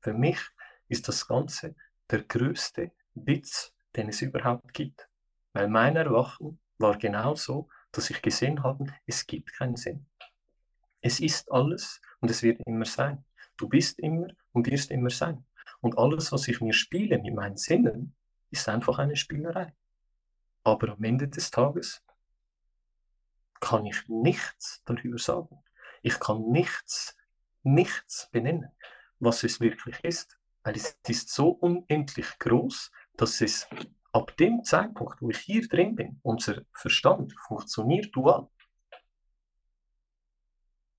Für 0.02 0.14
mich 0.14 0.40
ist 0.90 1.08
das 1.08 1.28
Ganze 1.28 1.76
der 2.12 2.24
größte 2.24 2.92
Witz, 3.16 3.74
den 3.96 4.10
es 4.10 4.22
überhaupt 4.22 4.74
gibt. 4.74 5.08
Weil 5.54 5.68
mein 5.70 5.96
Erwachen 5.96 6.60
war 6.78 6.98
genauso, 6.98 7.70
dass 7.92 8.10
ich 8.10 8.22
gesehen 8.22 8.64
habe, 8.64 8.86
es 9.06 9.26
gibt 9.26 9.54
keinen 9.54 9.76
Sinn. 9.76 10.06
Es 11.02 11.20
ist 11.20 11.52
alles 11.52 12.02
und 12.20 12.30
es 12.30 12.44
wird 12.44 12.62
immer 12.66 12.86
sein. 12.86 13.26
Du 13.58 13.68
bist 13.68 14.00
immer 14.00 14.28
und 14.58 14.68
wirst 14.68 14.90
immer 14.92 15.12
sein. 15.12 15.46
Und 15.82 15.98
alles, 15.98 16.32
was 16.32 16.48
ich 16.48 16.62
mir 16.62 16.74
spiele 16.74 17.20
mit 17.20 17.36
meinen 17.36 17.58
Sinnen, 17.58 18.16
ist 18.50 18.68
einfach 18.68 18.98
eine 18.98 19.16
Spielerei. 19.16 19.74
Aber 20.64 20.94
am 20.94 21.04
Ende 21.04 21.28
des 21.28 21.52
Tages 21.52 22.04
kann 23.60 23.86
ich 23.86 24.08
nichts 24.08 24.82
darüber 24.86 25.20
sagen. 25.20 25.64
Ich 26.02 26.20
kann 26.20 26.50
nichts, 26.50 27.16
nichts 27.62 28.30
benennen, 28.32 28.72
was 29.20 29.44
es 29.44 29.62
wirklich 29.62 30.04
ist. 30.04 30.40
Weil 30.64 30.76
es 30.76 31.00
ist 31.08 31.30
so 31.30 31.50
unendlich 31.50 32.28
groß, 32.40 32.92
dass 33.16 33.42
es 33.42 33.68
ab 34.12 34.36
dem 34.38 34.64
Zeitpunkt, 34.64 35.22
wo 35.22 35.30
ich 35.30 35.38
hier 35.38 35.68
drin 35.68 35.96
bin, 35.96 36.20
unser 36.24 36.64
Verstand 36.74 37.34
funktioniert 37.48 38.16
dual. 38.16 38.50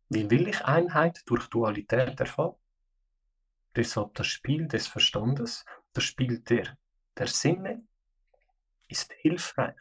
Wie 0.09 0.31
will 0.31 0.49
ich 0.49 0.65
Einheit 0.65 1.23
durch 1.27 1.49
Dualität 1.49 2.19
erfahren? 2.21 2.55
Deshalb 3.79 4.13
das 4.15 4.27
Spiel 4.27 4.67
des 4.67 4.89
Verstandes, 4.89 5.65
das 5.93 6.03
Spiel 6.03 6.41
der, 6.41 6.77
der 7.17 7.29
Sinne 7.29 7.87
ist 8.89 9.13
hilfreich, 9.13 9.77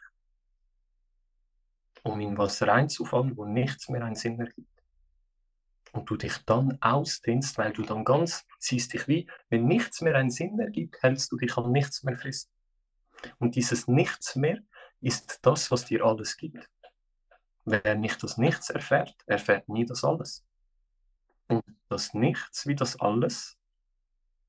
um 2.04 2.20
in 2.20 2.38
was 2.38 2.62
reinzufallen, 2.62 3.36
wo 3.36 3.44
nichts 3.44 3.88
mehr 3.88 4.04
einen 4.04 4.14
Sinn 4.14 4.38
ergibt. 4.38 4.84
Und 5.90 6.08
du 6.08 6.16
dich 6.16 6.38
dann 6.46 6.78
ausdehnst, 6.80 7.58
weil 7.58 7.72
du 7.72 7.82
dann 7.82 8.04
ganz 8.04 8.46
ziehst 8.60 8.92
dich 8.92 9.08
wie, 9.08 9.28
wenn 9.48 9.66
nichts 9.66 10.00
mehr 10.00 10.14
einen 10.14 10.30
Sinn 10.30 10.60
ergibt, 10.60 11.02
hältst 11.02 11.32
du 11.32 11.36
dich 11.36 11.56
an 11.56 11.72
nichts 11.72 12.04
mehr 12.04 12.16
fest. 12.16 12.52
Und 13.38 13.56
dieses 13.56 13.88
Nichts 13.88 14.36
mehr 14.36 14.60
ist 15.00 15.40
das, 15.42 15.72
was 15.72 15.86
dir 15.86 16.04
alles 16.04 16.36
gibt. 16.36 16.70
Wer 17.64 17.96
nicht 17.96 18.22
das 18.22 18.38
Nichts 18.38 18.70
erfährt, 18.70 19.16
erfährt 19.26 19.68
nie 19.68 19.86
das 19.86 20.04
Alles. 20.04 20.46
Und 21.48 21.64
das 21.88 22.14
Nichts 22.14 22.64
wie 22.68 22.76
das 22.76 23.00
Alles 23.00 23.57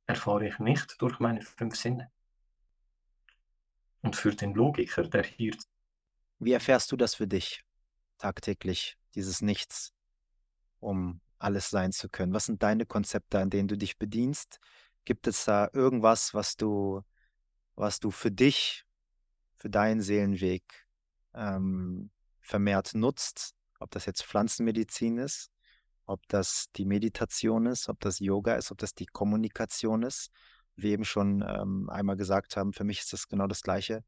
erfahre 0.10 0.48
ich 0.48 0.58
nicht 0.58 1.00
durch 1.02 1.20
meine 1.20 1.42
fünf 1.42 1.76
Sinne. 1.76 2.12
Und 4.02 4.16
für 4.16 4.34
den 4.34 4.56
Logiker, 4.56 5.04
der 5.04 5.24
hier. 5.24 5.56
Wie 6.40 6.52
erfährst 6.52 6.92
du 6.92 6.98
das 6.98 7.16
für 7.16 7.28
dich 7.28 7.64
tagtäglich, 8.18 8.98
dieses 9.14 9.42
Nichts, 9.42 9.94
um 10.80 11.22
alles 11.38 11.70
sein 11.70 11.92
zu 11.92 12.10
können? 12.10 12.34
Was 12.34 12.46
sind 12.46 12.64
deine 12.64 12.88
Konzepte, 12.88 13.40
an 13.40 13.52
denen 13.52 13.68
du 13.68 13.78
dich 13.78 14.00
bedienst? 14.00 14.60
Gibt 15.06 15.28
es 15.28 15.46
da 15.46 15.70
irgendwas, 15.74 16.34
was 16.34 16.58
du, 16.58 17.04
was 17.76 18.00
du 18.00 18.10
für 18.10 18.32
dich, 18.32 18.86
für 19.58 19.70
deinen 19.70 20.02
Seelenweg 20.02 20.88
ähm, 21.36 22.10
vermehrt 22.42 22.96
nutzt? 22.96 23.54
Ob 23.80 23.92
das 23.92 24.08
jetzt 24.08 24.24
Pflanzenmedizin 24.24 25.20
ist, 25.20 25.52
ob 26.10 26.28
das 26.28 26.72
die 26.76 26.86
Meditation 26.86 27.68
ist, 27.68 27.88
ob 27.88 28.00
das 28.00 28.20
Yoga 28.20 28.56
ist, 28.56 28.72
ob 28.72 28.80
das 28.80 28.96
die 28.96 29.06
Kommunikation 29.06 30.04
ist. 30.04 30.32
Wie 30.76 30.92
eben 30.92 31.06
schon 31.06 31.44
ähm, 31.48 31.90
einmal 31.90 32.16
gesagt 32.16 32.58
haben, 32.58 32.74
für 32.74 32.84
mich 32.84 33.02
ist 33.02 33.14
das 33.14 33.28
genau 33.28 33.48
das 33.48 33.62
Gleiche. 33.62 34.04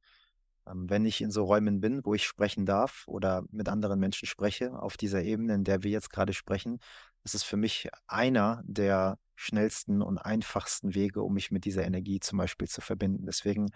Ähm, 0.65 0.89
wenn 0.89 1.05
ich 1.05 1.21
in 1.21 1.31
so 1.31 1.43
Räumen 1.43 1.79
bin, 1.79 2.01
wo 2.03 2.13
ich 2.13 2.25
sprechen 2.25 2.65
darf 2.65 3.03
oder 3.07 3.43
mit 3.51 3.69
anderen 3.69 3.99
Menschen 3.99 4.27
spreche, 4.27 4.79
auf 4.79 4.97
dieser 4.97 5.21
Ebene, 5.21 5.53
in 5.53 5.63
der 5.63 5.83
wir 5.83 5.91
jetzt 5.91 6.09
gerade 6.09 6.33
sprechen, 6.33 6.79
ist 7.23 7.43
für 7.43 7.57
mich 7.57 7.89
einer 8.07 8.63
der 8.65 9.19
schnellsten 9.35 10.01
und 10.01 10.17
einfachsten 10.17 10.95
Wege, 10.95 11.21
um 11.21 11.33
mich 11.33 11.51
mit 11.51 11.65
dieser 11.65 11.85
Energie 11.85 12.19
zum 12.19 12.39
Beispiel 12.39 12.67
zu 12.67 12.81
verbinden. 12.81 13.25
Deswegen 13.25 13.69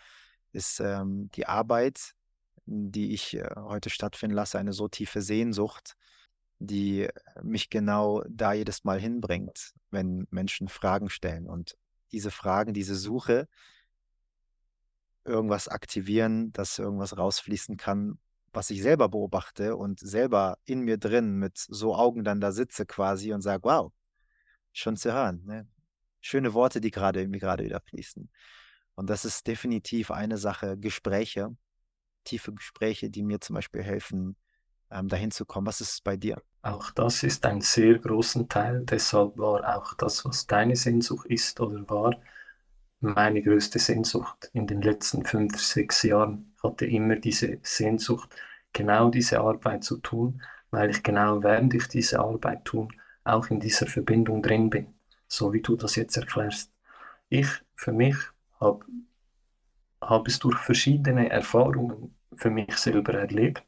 ist 0.51 0.79
ähm, 0.79 1.29
die 1.35 1.45
Arbeit, 1.45 2.13
die 2.65 3.13
ich 3.13 3.35
äh, 3.35 3.47
heute 3.55 3.91
stattfinden 3.91 4.35
lasse, 4.35 4.57
eine 4.57 4.73
so 4.73 4.87
tiefe 4.87 5.21
Sehnsucht, 5.21 5.95
die 6.59 7.07
mich 7.41 7.69
genau 7.69 8.23
da 8.29 8.53
jedes 8.53 8.83
Mal 8.83 8.99
hinbringt, 8.99 9.73
wenn 9.91 10.27
Menschen 10.29 10.67
Fragen 10.69 11.09
stellen. 11.09 11.47
Und 11.47 11.77
diese 12.11 12.31
Fragen, 12.31 12.73
diese 12.73 12.95
Suche, 12.95 13.47
irgendwas 15.25 15.67
aktivieren, 15.67 16.53
dass 16.53 16.79
irgendwas 16.79 17.17
rausfließen 17.17 17.77
kann, 17.77 18.19
was 18.53 18.69
ich 18.69 18.81
selber 18.81 19.09
beobachte 19.09 19.75
und 19.75 19.99
selber 19.99 20.57
in 20.65 20.81
mir 20.81 20.97
drin 20.97 21.37
mit 21.37 21.57
so 21.57 21.95
Augen 21.95 22.23
dann 22.23 22.39
da 22.39 22.51
sitze 22.51 22.85
quasi 22.85 23.33
und 23.33 23.41
sage, 23.41 23.63
wow, 23.63 23.91
schon 24.71 24.95
zu 24.95 25.11
hören. 25.11 25.43
Ne? 25.45 25.67
Schöne 26.21 26.53
Worte, 26.53 26.79
die 26.79 26.91
gerade 26.91 27.21
irgendwie 27.21 27.39
gerade 27.39 27.65
wieder 27.65 27.81
fließen. 27.81 28.29
Und 28.95 29.09
das 29.09 29.25
ist 29.25 29.45
definitiv 29.47 30.09
eine 30.09 30.37
Sache, 30.37 30.77
Gespräche, 30.77 31.55
tiefe 32.23 32.53
Gespräche, 32.53 33.09
die 33.09 33.23
mir 33.23 33.41
zum 33.41 33.55
Beispiel 33.55 33.83
helfen, 33.83 34.37
ähm, 34.91 35.07
dahin 35.07 35.31
zu 35.31 35.45
kommen. 35.45 35.67
Was 35.67 35.81
ist 35.81 36.03
bei 36.03 36.17
dir? 36.17 36.41
Auch 36.61 36.91
das 36.91 37.23
ist 37.23 37.45
ein 37.45 37.61
sehr 37.61 37.99
großer 37.99 38.47
Teil. 38.47 38.83
Deshalb 38.85 39.37
war 39.37 39.77
auch 39.77 39.93
das, 39.93 40.25
was 40.25 40.47
deine 40.47 40.75
Sehnsucht 40.75 41.27
ist 41.27 41.59
oder 41.59 41.87
war, 41.89 42.15
meine 42.99 43.41
größte 43.41 43.79
Sehnsucht 43.79 44.49
in 44.53 44.67
den 44.67 44.81
letzten 44.81 45.25
fünf, 45.25 45.59
sechs 45.59 46.03
Jahren. 46.03 46.53
Ich 46.57 46.63
hatte 46.63 46.85
immer 46.85 47.17
diese 47.17 47.59
Sehnsucht, 47.61 48.35
genau 48.73 49.09
diese 49.09 49.39
Arbeit 49.39 49.83
zu 49.83 49.97
tun, 49.97 50.41
weil 50.71 50.89
ich 50.89 51.03
genau 51.03 51.43
während 51.43 51.73
ich 51.73 51.87
diese 51.87 52.19
Arbeit 52.19 52.65
tun, 52.65 52.89
auch 53.23 53.47
in 53.49 53.59
dieser 53.59 53.87
Verbindung 53.87 54.41
drin 54.41 54.69
bin, 54.69 54.93
so 55.27 55.53
wie 55.53 55.61
du 55.61 55.75
das 55.75 55.95
jetzt 55.95 56.17
erklärst. 56.17 56.71
Ich 57.29 57.47
für 57.75 57.91
mich 57.91 58.15
habe 58.59 58.85
hab 60.01 60.27
es 60.27 60.39
durch 60.39 60.57
verschiedene 60.57 61.29
Erfahrungen 61.29 62.15
für 62.35 62.49
mich 62.49 62.75
selber 62.77 63.13
erlebt. 63.13 63.63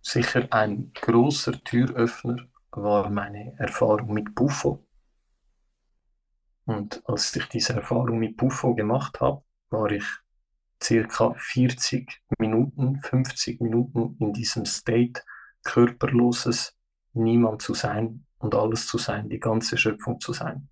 Sicher 0.00 0.48
ein 0.50 0.92
großer 0.94 1.52
Türöffner 1.64 2.48
war 2.72 3.10
meine 3.10 3.54
Erfahrung 3.58 4.12
mit 4.12 4.34
Buffo. 4.34 4.86
Und 6.64 7.02
als 7.04 7.34
ich 7.34 7.46
diese 7.46 7.74
Erfahrung 7.74 8.18
mit 8.18 8.36
Buffo 8.36 8.74
gemacht 8.74 9.20
habe, 9.20 9.42
war 9.70 9.90
ich 9.90 10.04
circa 10.82 11.34
40 11.36 12.22
Minuten, 12.38 13.00
50 13.02 13.60
Minuten 13.60 14.16
in 14.20 14.32
diesem 14.32 14.64
State, 14.64 15.22
körperloses, 15.62 16.76
niemand 17.12 17.60
zu 17.62 17.74
sein 17.74 18.24
und 18.38 18.54
alles 18.54 18.86
zu 18.86 18.98
sein, 18.98 19.28
die 19.28 19.40
ganze 19.40 19.76
Schöpfung 19.76 20.20
zu 20.20 20.32
sein. 20.32 20.68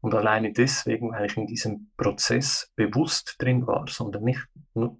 Und 0.00 0.14
alleine 0.14 0.52
deswegen, 0.52 1.12
weil 1.12 1.26
ich 1.26 1.36
in 1.36 1.46
diesem 1.46 1.90
Prozess 1.96 2.72
bewusst 2.76 3.36
drin 3.38 3.66
war, 3.66 3.86
sondern 3.88 4.24
nicht 4.24 4.46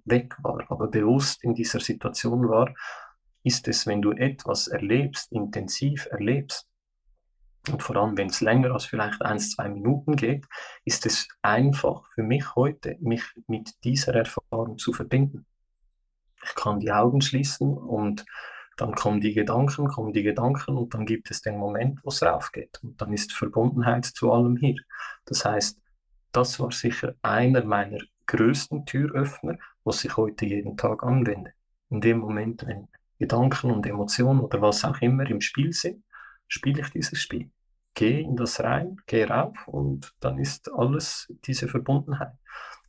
weg 0.05 0.35
war, 0.43 0.63
aber 0.69 0.87
bewusst 0.89 1.43
in 1.43 1.55
dieser 1.55 1.79
Situation 1.79 2.47
war, 2.49 2.73
ist 3.43 3.67
es, 3.67 3.87
wenn 3.87 4.01
du 4.01 4.11
etwas 4.11 4.67
erlebst, 4.67 5.31
intensiv 5.31 6.07
erlebst, 6.11 6.67
und 7.69 7.83
vor 7.83 7.95
allem, 7.95 8.17
wenn 8.17 8.29
es 8.29 8.41
länger 8.41 8.71
als 8.71 8.85
vielleicht 8.85 9.21
ein, 9.21 9.39
zwei 9.39 9.69
Minuten 9.69 10.15
geht, 10.15 10.47
ist 10.83 11.05
es 11.05 11.27
einfach 11.43 12.03
für 12.13 12.23
mich 12.23 12.55
heute, 12.55 12.97
mich 13.01 13.23
mit 13.47 13.71
dieser 13.83 14.15
Erfahrung 14.15 14.79
zu 14.79 14.93
verbinden. 14.93 15.45
Ich 16.43 16.55
kann 16.55 16.79
die 16.79 16.91
Augen 16.91 17.21
schließen 17.21 17.77
und 17.77 18.25
dann 18.77 18.95
kommen 18.95 19.21
die 19.21 19.33
Gedanken, 19.33 19.89
kommen 19.89 20.11
die 20.11 20.23
Gedanken 20.23 20.75
und 20.75 20.95
dann 20.95 21.05
gibt 21.05 21.29
es 21.29 21.43
den 21.43 21.57
Moment, 21.57 21.99
wo 22.03 22.09
es 22.09 22.23
raufgeht. 22.23 22.79
Und 22.81 22.99
dann 22.99 23.13
ist 23.13 23.31
Verbundenheit 23.31 24.05
zu 24.05 24.31
allem 24.31 24.57
hier. 24.57 24.77
Das 25.25 25.45
heißt, 25.45 25.79
das 26.31 26.59
war 26.59 26.71
sicher 26.71 27.13
einer 27.21 27.63
meiner 27.63 27.99
größten 28.25 28.87
Türöffner, 28.87 29.57
was 29.83 30.03
ich 30.03 30.17
heute 30.17 30.47
jeden 30.47 30.77
Tag 30.77 31.03
anwende. 31.03 31.53
In 31.91 32.01
dem 32.01 32.19
Moment, 32.19 32.65
wenn 32.65 32.87
Gedanken 33.21 33.69
und 33.69 33.85
Emotionen 33.85 34.39
oder 34.39 34.63
was 34.63 34.83
auch 34.83 34.99
immer 34.99 35.29
im 35.29 35.41
Spiel 35.41 35.73
sind, 35.73 36.03
spiele 36.47 36.81
ich 36.81 36.89
dieses 36.89 37.21
Spiel. 37.21 37.51
Geh 37.93 38.19
in 38.21 38.35
das 38.35 38.59
rein, 38.61 38.97
geh 39.05 39.25
rauf 39.25 39.55
und 39.67 40.15
dann 40.21 40.39
ist 40.39 40.71
alles 40.73 41.31
diese 41.45 41.67
Verbundenheit. 41.67 42.33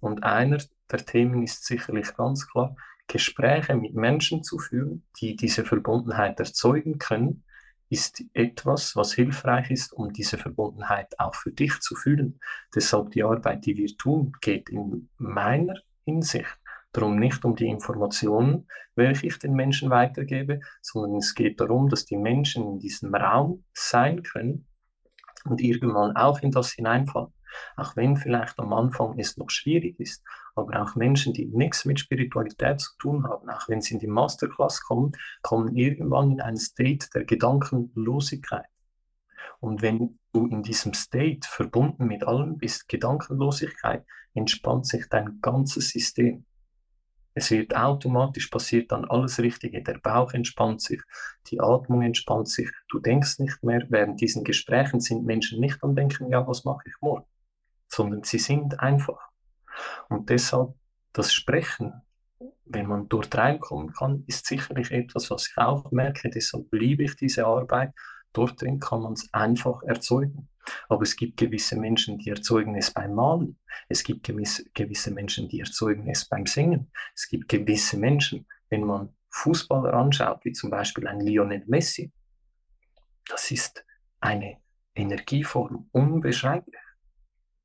Und 0.01 0.25
einer 0.25 0.57
der 0.91 1.05
Themen 1.05 1.43
ist 1.43 1.67
sicherlich 1.67 2.15
ganz 2.15 2.49
klar, 2.49 2.75
Gespräche 3.09 3.75
mit 3.75 3.95
Menschen 3.95 4.43
zu 4.43 4.59
führen, 4.59 5.05
die 5.21 5.37
diese 5.37 5.67
Verbundenheit 5.67 6.41
erzeugen 6.41 6.99
können, 6.99 7.45
ist 7.91 8.25
etwas, 8.33 8.97
was 8.97 9.13
hilfreich 9.13 9.71
ist, 9.71 9.93
um 9.93 10.15
diese 10.15 10.39
Verbundenheit 10.39 11.21
auch 11.21 11.35
für 11.35 11.53
dich 11.53 11.79
zu 11.81 11.95
fühlen. 11.95 12.41
Deshalb 12.75 13.11
die 13.11 13.23
Arbeit, 13.23 13.67
die 13.67 13.77
wir 13.77 13.95
tun, 13.99 14.33
geht 14.41 14.71
in 14.71 15.11
meiner 15.19 15.75
Hinsicht 16.07 16.57
darum 16.93 17.19
nicht 17.19 17.45
um 17.45 17.57
die 17.57 17.67
Informationen, 17.67 18.69
welche 18.95 19.27
ich 19.27 19.39
den 19.39 19.55
Menschen 19.55 19.91
weitergebe, 19.91 20.61
sondern 20.81 21.19
es 21.19 21.35
geht 21.35 21.61
darum, 21.61 21.89
dass 21.89 22.05
die 22.05 22.17
Menschen 22.17 22.65
in 22.65 22.79
diesem 22.79 23.15
Raum 23.15 23.65
sein 23.73 24.23
können 24.23 24.67
und 25.45 25.61
irgendwann 25.61 26.17
auch 26.17 26.41
in 26.41 26.51
das 26.51 26.73
hineinfallen. 26.73 27.33
Auch 27.77 27.97
wenn 27.97 28.17
vielleicht 28.17 28.59
am 28.59 28.73
Anfang 28.73 29.19
es 29.19 29.37
noch 29.37 29.51
schwierig 29.51 30.01
ist, 30.01 30.25
aber 30.55 30.83
auch 30.83 30.95
Menschen, 30.95 31.33
die 31.33 31.47
nichts 31.47 31.85
mit 31.85 32.01
Spiritualität 32.01 32.81
zu 32.81 32.97
tun 32.99 33.25
haben, 33.25 33.49
auch 33.51 33.69
wenn 33.69 33.81
sie 33.81 33.95
in 33.95 34.01
die 34.01 34.07
Masterclass 34.07 34.83
kommen, 34.83 35.13
kommen 35.43 35.75
irgendwann 35.77 36.31
in 36.31 36.41
einen 36.41 36.57
State 36.57 37.09
der 37.15 37.25
Gedankenlosigkeit. 37.25 38.67
Und 39.61 39.83
wenn 39.83 40.19
du 40.33 40.47
in 40.47 40.63
diesem 40.63 40.95
State 40.95 41.47
verbunden 41.49 42.07
mit 42.07 42.27
allem 42.27 42.59
bist, 42.59 42.89
Gedankenlosigkeit, 42.89 44.05
entspannt 44.35 44.87
sich 44.87 45.09
dein 45.09 45.41
ganzes 45.41 45.91
System. 45.91 46.47
Es 47.35 47.51
wird 47.51 47.75
automatisch 47.75 48.49
passiert 48.49 48.93
dann 48.93 49.05
alles 49.07 49.39
Richtige. 49.39 49.83
Der 49.83 49.99
Bauch 49.99 50.33
entspannt 50.35 50.83
sich, 50.83 51.01
die 51.49 51.61
Atmung 51.61 52.03
entspannt 52.03 52.49
sich. 52.49 52.71
Du 52.91 52.99
denkst 52.99 53.39
nicht 53.39 53.63
mehr. 53.63 53.85
Während 53.89 54.21
diesen 54.21 54.45
Gesprächen 54.45 55.01
sind 55.01 55.25
Menschen 55.25 55.61
nicht 55.61 55.83
am 55.83 55.95
Denken, 55.95 56.31
ja, 56.31 56.47
was 56.47 56.65
mache 56.65 56.83
ich 56.87 56.95
morgen? 57.01 57.27
Sondern 57.89 58.23
sie 58.23 58.39
sind 58.39 58.81
einfach. 58.81 59.31
Und 60.09 60.29
deshalb 60.29 60.75
das 61.13 61.33
Sprechen, 61.33 62.03
wenn 62.65 62.87
man 62.87 63.09
dort 63.09 63.35
reinkommen 63.35 63.93
kann, 63.93 64.25
ist 64.27 64.47
sicherlich 64.47 64.91
etwas, 64.91 65.31
was 65.31 65.49
ich 65.49 65.57
auch 65.57 65.91
merke. 65.91 66.31
Deshalb 66.31 66.73
liebe 66.73 67.05
ich 67.05 67.17
diese 67.17 67.47
Arbeit. 67.47 67.93
Dort 68.33 68.61
drin 68.61 68.79
kann 68.79 69.03
man 69.03 69.13
es 69.13 69.33
einfach 69.33 69.83
erzeugen. 69.83 70.49
Aber 70.89 71.03
es 71.03 71.17
gibt 71.17 71.37
gewisse 71.37 71.77
Menschen, 71.77 72.19
die 72.19 72.31
erzeugen 72.31 72.77
es 72.77 72.91
beim 72.91 73.15
Malen. 73.15 73.59
Es 73.89 74.05
gibt 74.05 74.25
gewisse, 74.25 75.11
Menschen, 75.11 75.49
die 75.49 75.61
erzeugen 75.61 76.09
es 76.09 76.25
beim 76.25 76.47
Singen. 76.47 76.91
Es 77.15 77.29
gibt 77.29 77.49
gewisse 77.49 77.97
Menschen, 77.97 78.47
wenn 78.69 78.85
man 78.85 79.15
Fußballer 79.31 79.95
anschaut, 79.95 80.45
wie 80.45 80.53
zum 80.53 80.71
Beispiel 80.71 81.07
ein 81.07 81.21
Lionel 81.21 81.65
Messi, 81.67 82.13
das 83.27 83.51
ist 83.51 83.85
eine 84.21 84.59
Energieform 84.95 85.89
unbeschreiblich. 85.93 86.81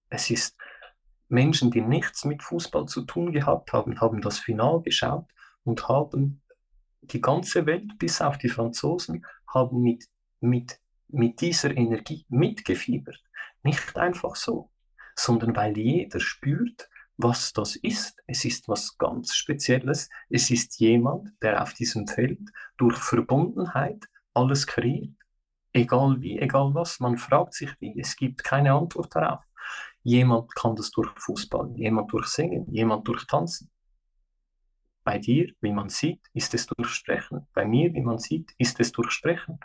Es 0.10 0.30
ist 0.30 0.56
Menschen, 1.28 1.72
die 1.72 1.82
nichts 1.82 2.24
mit 2.24 2.42
Fußball 2.42 2.86
zu 2.86 3.02
tun 3.04 3.34
gehabt 3.34 3.74
haben, 3.74 4.00
haben 4.00 4.22
das 4.22 4.40
Final 4.40 4.82
geschaut 4.82 5.28
und 5.64 5.88
haben 5.90 6.42
die 7.02 7.22
ganze 7.22 7.66
Welt, 7.66 7.98
bis 7.98 8.22
auf 8.22 8.38
die 8.38 8.50
Franzosen, 8.50 9.26
haben 9.54 9.82
mit, 9.82 10.06
mit 10.40 10.80
mit 11.10 11.42
dieser 11.42 11.76
Energie 11.76 12.26
mitgefiebert. 12.30 13.22
Nicht 13.64 13.98
einfach 13.98 14.36
so, 14.36 14.70
sondern 15.16 15.56
weil 15.56 15.78
jeder 15.78 16.20
spürt, 16.20 16.90
was 17.18 17.52
das 17.54 17.76
ist. 17.76 18.22
Es 18.28 18.46
ist 18.46 18.68
was 18.68 18.98
ganz 18.98 19.36
Spezielles. 19.36 20.10
Es 20.30 20.52
ist 20.52 20.80
jemand, 20.80 21.32
der 21.42 21.62
auf 21.62 21.74
diesem 21.74 22.08
Feld 22.08 22.40
durch 22.78 22.98
Verbundenheit 22.98 24.08
alles 24.34 24.68
kreiert. 24.68 25.16
Egal 25.74 26.22
wie, 26.22 26.40
egal 26.40 26.74
was. 26.74 27.00
Man 27.00 27.18
fragt 27.18 27.56
sich 27.56 27.72
wie. 27.80 28.00
Es 28.00 28.16
gibt 28.16 28.44
keine 28.44 28.74
Antwort 28.74 29.16
darauf. 29.16 29.44
Jemand 30.04 30.56
kann 30.56 30.76
das 30.76 30.92
durch 30.92 31.10
Fußball, 31.18 31.72
jemand 31.76 32.14
durch 32.14 32.28
Singen, 32.28 32.72
jemand 32.72 33.08
durch 33.08 33.26
Tanzen. 33.26 33.70
Bei 35.08 35.20
dir, 35.20 35.54
wie 35.62 35.72
man 35.72 35.88
sieht, 35.88 36.20
ist 36.34 36.54
es 36.54 36.68
durch 36.68 36.90
Sprechen. 36.90 37.48
Bei 37.54 37.64
mir, 37.64 37.94
wie 37.94 38.02
man 38.02 38.18
sieht, 38.18 38.52
ist 38.58 38.78
es 38.82 38.92
durch 38.92 39.12
Sprechen. 39.12 39.58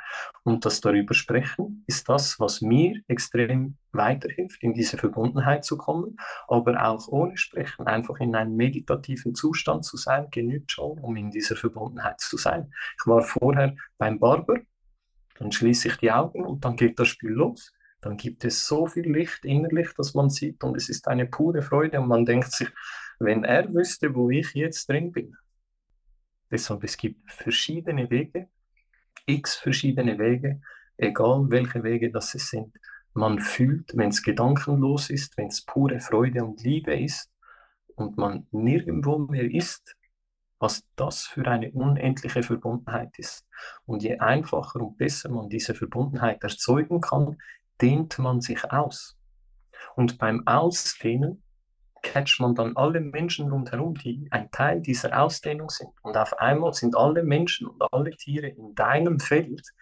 Und 0.45 0.65
das 0.65 0.81
darüber 0.81 1.15
sprechen 1.15 1.83
ist 1.89 2.09
das, 2.09 2.39
was 2.39 2.61
mir 2.61 3.01
extrem 3.09 3.77
weiterhilft, 3.91 4.63
in 4.63 4.73
diese 4.73 4.99
Verbundenheit 4.99 5.65
zu 5.65 5.77
kommen, 5.77 6.17
aber 6.47 6.87
auch 6.87 7.09
ohne 7.09 7.37
Sprechen, 7.37 7.89
einfach 7.89 8.21
in 8.21 8.37
einem 8.37 8.55
meditativen 8.55 9.35
Zustand 9.35 9.85
zu 9.85 9.97
sein, 9.97 10.29
genügt 10.31 10.71
schon, 10.71 11.01
um 11.01 11.17
in 11.17 11.33
dieser 11.33 11.57
Verbundenheit 11.57 12.21
zu 12.21 12.37
sein. 12.37 12.73
Ich 13.01 13.07
war 13.09 13.23
vorher 13.23 13.75
beim 13.99 14.21
Barber, 14.21 14.61
dann 15.41 15.51
schließe 15.51 15.89
ich 15.89 15.97
die 15.97 16.13
Augen 16.13 16.47
und 16.47 16.65
dann 16.65 16.77
geht 16.77 17.01
das 17.01 17.09
Spiel 17.09 17.33
los 17.33 17.73
dann 18.03 18.17
gibt 18.17 18.45
es 18.45 18.67
so 18.67 18.87
viel 18.87 19.11
Licht 19.11 19.45
innerlich, 19.45 19.89
dass 19.97 20.13
man 20.13 20.29
sieht 20.29 20.63
und 20.65 20.77
es 20.77 20.89
ist 20.89 21.07
eine 21.07 21.25
pure 21.25 21.63
Freude 21.63 22.01
und 22.01 22.09
man 22.09 22.27
denkt 22.27 22.51
sich, 22.51 22.69
wenn 23.23 23.45
er 23.45 23.73
wüsste, 23.73 24.15
wo 24.15 24.31
ich 24.31 24.53
jetzt 24.55 24.89
drin 24.89 25.13
bin. 25.13 25.37
Deshalb, 26.51 26.85
es 26.85 26.97
gibt 26.97 27.31
verschiedene 27.31 28.11
Wege, 28.11 28.49
x 29.27 29.57
verschiedene 29.57 30.19
Wege, 30.19 30.61
egal 30.97 31.47
welche 31.49 31.83
Wege 31.83 32.11
das 32.11 32.33
sind. 32.33 32.75
Man 33.15 33.39
fühlt, 33.39 33.97
wenn 33.97 34.09
es 34.09 34.23
gedankenlos 34.23 35.11
ist, 35.11 35.37
wenn 35.37 35.49
es 35.49 35.65
pure 35.65 36.01
Freude 36.01 36.45
und 36.45 36.63
Liebe 36.63 36.99
ist 36.99 37.31
und 37.95 38.17
man 38.17 38.47
nirgendwo 38.51 39.19
mehr 39.19 39.51
ist, 39.51 39.97
was 40.59 40.85
das 40.97 41.27
für 41.27 41.47
eine 41.47 41.73
unendliche 41.73 42.43
Verbundenheit 42.43 43.19
ist. 43.19 43.47
Und 43.85 44.03
je 44.03 44.19
einfacher 44.19 44.81
und 44.81 44.97
besser 44.97 45.29
man 45.29 45.49
diese 45.49 45.75
Verbundenheit 45.75 46.43
erzeugen 46.43 47.01
kann, 47.01 47.37
dehnt 47.81 48.19
man 48.19 48.41
sich 48.41 48.65
aus. 48.71 49.19
Und 49.97 50.19
beim 50.19 50.47
Ausdehnen 50.47 51.42
catcht 52.03 52.41
man 52.41 52.55
dann 52.55 52.77
alle 52.77 53.01
Menschen 53.01 53.51
rundherum, 53.51 53.95
die 53.95 54.27
ein 54.31 54.51
Teil 54.51 54.81
dieser 54.81 55.21
Ausdehnung 55.21 55.71
sind. 55.71 55.91
Und 56.03 56.17
auf 56.17 56.39
einmal 56.39 56.73
sind 56.75 56.97
alle 56.97 57.23
Menschen 57.23 57.69
und 57.69 57.83
alle 57.93 58.11
Tiere 58.11 58.49
in 58.49 58.75
deinem 58.75 59.21
Feld, 59.21 59.73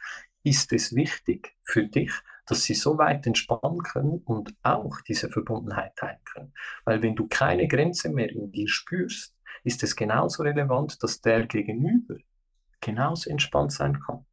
ist 0.43 0.73
es 0.73 0.95
wichtig 0.95 1.57
für 1.63 1.85
dich, 1.87 2.13
dass 2.47 2.63
sie 2.63 2.75
so 2.75 2.99
weit 2.99 3.27
entspannen 3.27 3.83
können 3.83 4.23
und 4.25 4.55
auch 4.63 5.01
diese 5.03 5.29
Verbundenheit 5.31 5.97
teilen 5.97 6.23
können. 6.25 6.53
Weil 6.85 7.03
wenn 7.03 7.15
du 7.15 7.27
keine 7.29 7.69
Grenze 7.69 8.09
mehr 8.09 8.31
in 8.31 8.51
dir 8.51 8.69
spürst, 8.69 9.35
ist 9.65 9.83
es 9.83 9.95
genauso 9.97 10.43
relevant, 10.43 11.03
dass 11.03 11.21
der 11.21 11.47
Gegenüber 11.47 12.17
genauso 12.81 13.29
entspannt 13.29 13.73
sein 13.73 14.01
kann. 14.01 14.25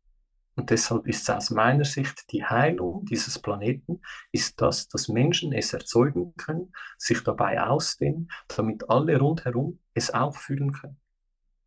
Und 0.58 0.72
deshalb 0.72 1.06
ist 1.06 1.22
es 1.22 1.30
aus 1.30 1.52
meiner 1.52 1.86
Sicht 1.86 2.32
die 2.32 2.44
Heilung 2.44 3.06
dieses 3.06 3.38
Planeten, 3.38 4.02
ist 4.32 4.60
das, 4.60 4.88
dass 4.88 5.08
Menschen 5.08 5.54
es 5.54 5.72
erzeugen 5.72 6.34
können, 6.36 6.74
sich 6.98 7.24
dabei 7.24 7.62
ausdehnen, 7.62 8.32
damit 8.48 8.90
alle 8.90 9.20
rundherum 9.20 9.80
es 9.94 10.12
auch 10.12 10.36
fühlen 10.36 10.74
können 10.74 11.00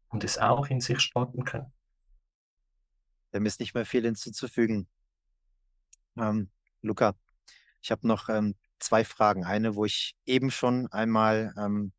und 0.09 0.25
es 0.25 0.39
auch 0.39 0.67
in 0.67 0.81
sich 0.81 0.99
starten 0.99 1.45
können. 1.45 1.73
Dem 3.33 3.47
ist 3.47 3.61
nicht 3.61 3.75
mehr 3.75 3.87
viel 3.87 4.03
hinzuzufügen. 4.03 4.89
Ähm, 6.17 6.51
Luca, 6.83 7.15
ich 7.81 7.93
habe 7.93 8.09
noch 8.09 8.29
ähm, 8.29 8.57
zwei 8.81 9.05
Fragen. 9.05 9.45
Eine, 9.45 9.77
wo 9.77 9.85
ich 9.85 10.17
eben 10.27 10.51
schon 10.51 10.89
einmal 10.89 11.55
ähm, 11.57 11.93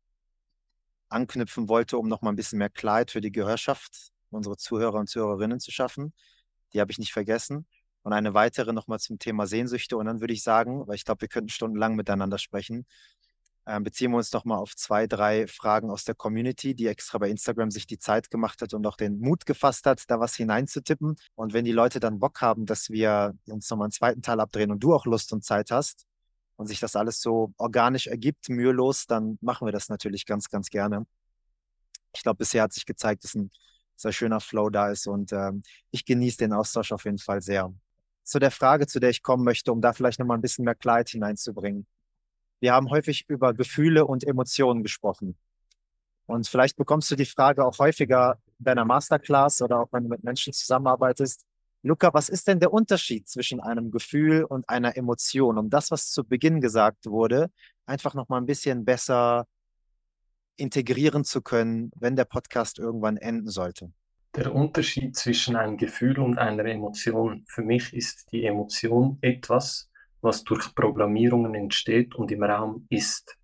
anknüpfen 1.08 1.70
wollte, 1.70 1.96
um 1.96 2.06
noch 2.06 2.20
mal 2.20 2.28
ein 2.28 2.36
bisschen 2.36 2.58
mehr 2.58 2.68
Klarheit 2.68 3.10
für 3.10 3.22
die 3.22 3.32
Gehörschaft, 3.32 4.12
unsere 4.28 4.58
Zuhörer 4.58 4.98
und 4.98 5.08
Zuhörerinnen 5.08 5.58
zu 5.58 5.70
schaffen 5.70 6.12
die 6.72 6.80
habe 6.80 6.90
ich 6.90 6.98
nicht 6.98 7.12
vergessen. 7.12 7.66
Und 8.02 8.12
eine 8.12 8.34
weitere 8.34 8.72
nochmal 8.72 8.98
zum 8.98 9.18
Thema 9.18 9.46
Sehnsüchte. 9.46 9.96
Und 9.96 10.06
dann 10.06 10.20
würde 10.20 10.34
ich 10.34 10.42
sagen, 10.42 10.86
weil 10.88 10.96
ich 10.96 11.04
glaube, 11.04 11.22
wir 11.22 11.28
könnten 11.28 11.50
stundenlang 11.50 11.94
miteinander 11.94 12.38
sprechen, 12.38 12.84
äh, 13.64 13.80
beziehen 13.80 14.10
wir 14.10 14.16
uns 14.16 14.32
nochmal 14.32 14.58
auf 14.58 14.74
zwei, 14.74 15.06
drei 15.06 15.46
Fragen 15.46 15.90
aus 15.90 16.04
der 16.04 16.16
Community, 16.16 16.74
die 16.74 16.88
extra 16.88 17.18
bei 17.18 17.30
Instagram 17.30 17.70
sich 17.70 17.86
die 17.86 17.98
Zeit 17.98 18.30
gemacht 18.30 18.60
hat 18.60 18.74
und 18.74 18.84
auch 18.86 18.96
den 18.96 19.20
Mut 19.20 19.46
gefasst 19.46 19.86
hat, 19.86 20.02
da 20.10 20.18
was 20.18 20.34
hineinzutippen. 20.34 21.16
Und 21.36 21.52
wenn 21.52 21.64
die 21.64 21.72
Leute 21.72 22.00
dann 22.00 22.18
Bock 22.18 22.40
haben, 22.40 22.66
dass 22.66 22.90
wir 22.90 23.34
uns 23.46 23.70
nochmal 23.70 23.86
einen 23.86 23.92
zweiten 23.92 24.22
Teil 24.22 24.40
abdrehen 24.40 24.72
und 24.72 24.80
du 24.80 24.94
auch 24.94 25.06
Lust 25.06 25.32
und 25.32 25.44
Zeit 25.44 25.70
hast 25.70 26.06
und 26.56 26.66
sich 26.66 26.80
das 26.80 26.96
alles 26.96 27.20
so 27.20 27.52
organisch 27.56 28.08
ergibt, 28.08 28.48
mühelos, 28.48 29.06
dann 29.06 29.38
machen 29.40 29.66
wir 29.66 29.72
das 29.72 29.88
natürlich 29.88 30.26
ganz, 30.26 30.48
ganz 30.48 30.68
gerne. 30.68 31.06
Ich 32.14 32.22
glaube, 32.22 32.38
bisher 32.38 32.64
hat 32.64 32.72
sich 32.72 32.84
gezeigt, 32.84 33.22
dass 33.24 33.34
ein 33.34 33.50
sehr 33.96 34.12
schöner 34.12 34.40
Flow 34.40 34.70
da 34.70 34.90
ist 34.90 35.06
und 35.06 35.32
ähm, 35.32 35.62
ich 35.90 36.04
genieße 36.04 36.38
den 36.38 36.52
Austausch 36.52 36.92
auf 36.92 37.04
jeden 37.04 37.18
Fall 37.18 37.40
sehr. 37.40 37.72
Zu 38.24 38.38
der 38.38 38.50
Frage, 38.50 38.86
zu 38.86 39.00
der 39.00 39.10
ich 39.10 39.22
kommen 39.22 39.44
möchte, 39.44 39.72
um 39.72 39.80
da 39.80 39.92
vielleicht 39.92 40.18
nochmal 40.18 40.38
ein 40.38 40.42
bisschen 40.42 40.64
mehr 40.64 40.74
Klarheit 40.74 41.08
hineinzubringen. 41.08 41.86
Wir 42.60 42.72
haben 42.72 42.90
häufig 42.90 43.24
über 43.28 43.54
Gefühle 43.54 44.06
und 44.06 44.24
Emotionen 44.24 44.82
gesprochen. 44.82 45.36
Und 46.26 46.46
vielleicht 46.48 46.76
bekommst 46.76 47.10
du 47.10 47.16
die 47.16 47.26
Frage 47.26 47.64
auch 47.64 47.78
häufiger 47.78 48.38
in 48.58 48.64
deiner 48.64 48.84
Masterclass 48.84 49.60
oder 49.60 49.80
auch 49.80 49.88
wenn 49.92 50.04
du 50.04 50.08
mit 50.08 50.22
Menschen 50.22 50.52
zusammenarbeitest. 50.52 51.44
Luca, 51.82 52.14
was 52.14 52.28
ist 52.28 52.46
denn 52.46 52.60
der 52.60 52.72
Unterschied 52.72 53.28
zwischen 53.28 53.58
einem 53.58 53.90
Gefühl 53.90 54.44
und 54.44 54.68
einer 54.68 54.96
Emotion? 54.96 55.58
Um 55.58 55.68
das, 55.68 55.90
was 55.90 56.10
zu 56.10 56.22
Beginn 56.22 56.60
gesagt 56.60 57.06
wurde, 57.06 57.50
einfach 57.86 58.14
nochmal 58.14 58.40
ein 58.40 58.46
bisschen 58.46 58.84
besser 58.84 59.46
integrieren 60.56 61.24
zu 61.24 61.42
können, 61.42 61.90
wenn 61.96 62.16
der 62.16 62.24
Podcast 62.24 62.78
irgendwann 62.78 63.16
enden 63.16 63.48
sollte? 63.48 63.92
Der 64.34 64.54
Unterschied 64.54 65.14
zwischen 65.16 65.56
einem 65.56 65.76
Gefühl 65.76 66.18
und 66.18 66.38
einer 66.38 66.64
Emotion, 66.64 67.44
für 67.46 67.62
mich 67.62 67.92
ist 67.92 68.32
die 68.32 68.44
Emotion 68.44 69.18
etwas, 69.20 69.90
was 70.22 70.44
durch 70.44 70.74
Programmierungen 70.74 71.54
entsteht 71.54 72.14
und 72.14 72.30
im 72.30 72.42
Raum 72.42 72.86
ist 72.88 73.36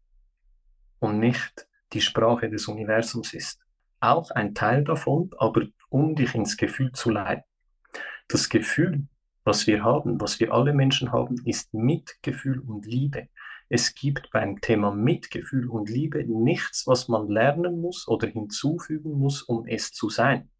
und 1.00 1.18
nicht 1.18 1.68
die 1.92 2.00
Sprache 2.00 2.48
des 2.48 2.68
Universums 2.68 3.34
ist. 3.34 3.61
Auch 4.00 4.30
ein 4.30 4.54
Teil 4.54 4.84
davon, 4.84 5.30
aber 5.38 5.66
um 5.90 6.14
dich 6.14 6.34
ins 6.34 6.56
Gefühl 6.56 6.92
zu 6.92 7.11
leiten. 7.11 7.44
Das 8.28 8.48
Gefühl, 8.48 9.09
was 9.44 9.66
wir 9.66 9.82
haben, 9.82 10.20
was 10.20 10.40
wir 10.40 10.52
alle 10.52 10.72
Menschen 10.72 11.11
haben, 11.12 11.36
ist 11.44 11.72
Mitgefühl 11.72 12.61
und 12.61 12.86
Liebe. 12.86 13.28
Es 13.69 13.95
gibt 13.95 14.31
beim 14.31 14.61
Thema 14.61 14.95
Mitgefühl 14.95 15.69
und 15.69 15.91
Liebe 15.91 16.25
nichts, 16.25 16.87
was 16.87 17.09
man 17.09 17.29
lernen 17.29 17.81
muss 17.81 18.09
oder 18.09 18.27
hinzufügen 18.27 19.12
muss, 19.12 19.43
um 19.43 19.66
es 19.66 19.93
zu 19.93 20.09
sein, 20.09 20.51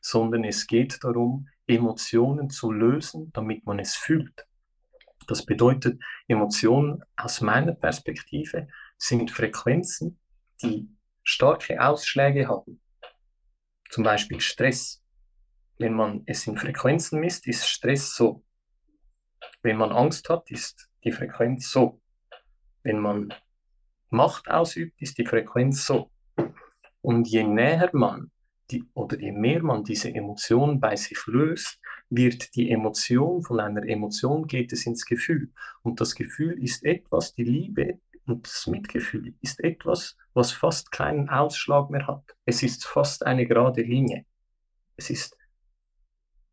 sondern 0.00 0.44
es 0.44 0.66
geht 0.66 1.02
darum, 1.02 1.48
Emotionen 1.66 2.50
zu 2.50 2.70
lösen, 2.70 3.30
damit 3.32 3.64
man 3.64 3.78
es 3.78 3.94
fühlt. 3.94 4.46
Das 5.26 5.46
bedeutet, 5.46 6.02
Emotionen 6.28 7.02
aus 7.16 7.40
meiner 7.40 7.72
Perspektive 7.72 8.68
sind 8.98 9.30
Frequenzen, 9.30 10.18
die 10.62 10.90
starke 11.22 11.80
Ausschläge 11.80 12.48
haben. 12.48 12.80
Zum 13.90 14.04
Beispiel 14.04 14.40
Stress. 14.40 15.02
Wenn 15.78 15.94
man 15.94 16.24
es 16.26 16.46
in 16.46 16.58
Frequenzen 16.58 17.20
misst, 17.20 17.46
ist 17.46 17.66
Stress 17.66 18.14
so. 18.14 18.44
Wenn 19.62 19.76
man 19.76 19.92
Angst 19.92 20.28
hat, 20.28 20.50
ist 20.50 20.90
die 21.04 21.12
Frequenz 21.12 21.70
so 21.70 21.99
wenn 22.82 22.98
man 23.00 23.34
Macht 24.10 24.50
ausübt, 24.50 25.00
ist 25.00 25.18
die 25.18 25.26
Frequenz 25.26 25.86
so. 25.86 26.10
Und 27.00 27.28
je 27.28 27.44
näher 27.44 27.90
man 27.92 28.30
die, 28.70 28.84
oder 28.94 29.18
je 29.18 29.32
mehr 29.32 29.62
man 29.62 29.84
diese 29.84 30.12
Emotion 30.14 30.80
bei 30.80 30.96
sich 30.96 31.18
löst, 31.26 31.80
wird 32.08 32.54
die 32.54 32.70
Emotion, 32.70 33.42
von 33.42 33.60
einer 33.60 33.84
Emotion 33.86 34.46
geht 34.46 34.72
es 34.72 34.86
ins 34.86 35.04
Gefühl. 35.04 35.50
Und 35.82 36.00
das 36.00 36.14
Gefühl 36.14 36.62
ist 36.62 36.84
etwas, 36.84 37.34
die 37.34 37.44
Liebe 37.44 38.00
und 38.26 38.46
das 38.46 38.66
Mitgefühl 38.66 39.34
ist 39.40 39.60
etwas, 39.60 40.16
was 40.34 40.52
fast 40.52 40.92
keinen 40.92 41.28
Ausschlag 41.28 41.90
mehr 41.90 42.06
hat. 42.06 42.24
Es 42.44 42.62
ist 42.62 42.86
fast 42.86 43.26
eine 43.26 43.46
gerade 43.46 43.82
Linie. 43.82 44.24
Es 44.96 45.10
ist 45.10 45.36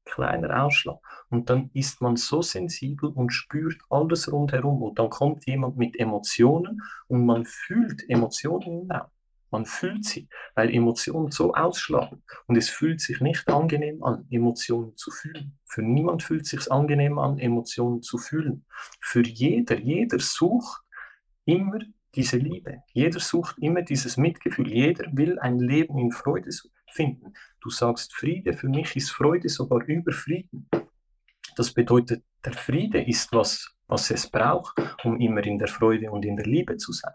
kleiner 0.08 0.64
Ausschlag. 0.64 0.98
Und 1.30 1.50
dann 1.50 1.70
ist 1.74 2.02
man 2.02 2.16
so 2.16 2.42
sensibel 2.42 3.10
und 3.10 3.32
spürt 3.32 3.82
alles 3.90 4.32
rundherum. 4.32 4.82
Und 4.82 5.00
dann 5.00 5.10
kommt 5.10 5.46
jemand 5.46 5.78
mit 5.78 6.00
Emotionen 6.00 6.82
und 7.08 7.26
man 7.26 7.46
fühlt 7.46 8.10
Emotionen 8.10 8.62
hinaus. 8.62 9.10
Man 9.50 9.66
fühlt 9.66 10.04
sie, 10.04 10.28
weil 10.56 10.74
Emotionen 10.74 11.32
so 11.32 11.54
ausschlagen. 11.54 12.22
Und 12.48 12.58
es 12.58 12.70
fühlt 12.70 13.00
sich 13.00 13.22
nicht 13.22 13.48
angenehm 13.48 14.04
an, 14.04 14.26
Emotionen 14.30 14.96
zu 14.98 15.10
fühlen. 15.10 15.58
Für 15.66 15.82
niemand 15.82 16.22
fühlt 16.24 16.42
es 16.42 16.50
sich 16.50 16.72
angenehm 16.72 17.18
an, 17.18 17.40
Emotionen 17.40 18.02
zu 18.02 18.18
fühlen. 18.18 18.66
Für 19.00 19.26
jeder, 19.26 19.80
jeder 19.80 20.20
sucht 20.20 20.82
immer 21.46 21.80
diese 22.14 22.38
Liebe. 22.38 22.84
Jeder 22.94 23.20
sucht 23.20 23.58
immer 23.60 23.84
dieses 23.84 24.18
Mitgefühl. 24.18 24.68
Jeder 24.68 25.06
will 25.14 25.40
ein 25.40 25.60
Leben 25.60 25.98
in 25.98 26.12
Freude 26.12 26.52
finden. 26.90 27.34
Du 27.62 27.70
sagst, 27.70 28.14
Friede, 28.16 28.54
für 28.54 28.70
mich 28.70 28.96
ist 28.96 29.12
Freude 29.12 29.50
sogar 29.50 29.84
über 29.86 30.12
Frieden. 30.12 30.70
Das 31.56 31.74
bedeutet, 31.74 32.24
der 32.46 32.54
Friede 32.54 33.02
ist 33.02 33.32
was, 33.34 33.76
was 33.88 34.12
es 34.12 34.30
braucht, 34.30 34.78
um 35.04 35.20
immer 35.20 35.44
in 35.46 35.58
der 35.58 35.68
Freude 35.68 36.12
und 36.12 36.26
in 36.26 36.36
der 36.36 36.46
Liebe 36.46 36.78
zu 36.78 36.92
sein. 36.92 37.14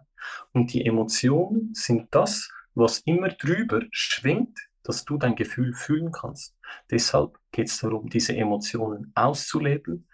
Und 0.53 0.73
die 0.73 0.85
Emotionen 0.85 1.75
sind 1.75 2.09
das, 2.11 2.51
was 2.75 3.01
immer 3.01 3.29
drüber 3.29 3.83
schwingt, 3.91 4.59
dass 4.83 5.05
du 5.05 5.17
dein 5.17 5.37
Gefühl 5.37 5.75
fühlen 5.75 6.11
kannst. 6.11 6.57
Deshalb 6.91 7.39
geht 7.53 7.69
es 7.69 7.79
darum, 7.79 8.09
diese 8.09 8.37
Emotionen 8.37 9.13
auszuleben, 9.15 10.09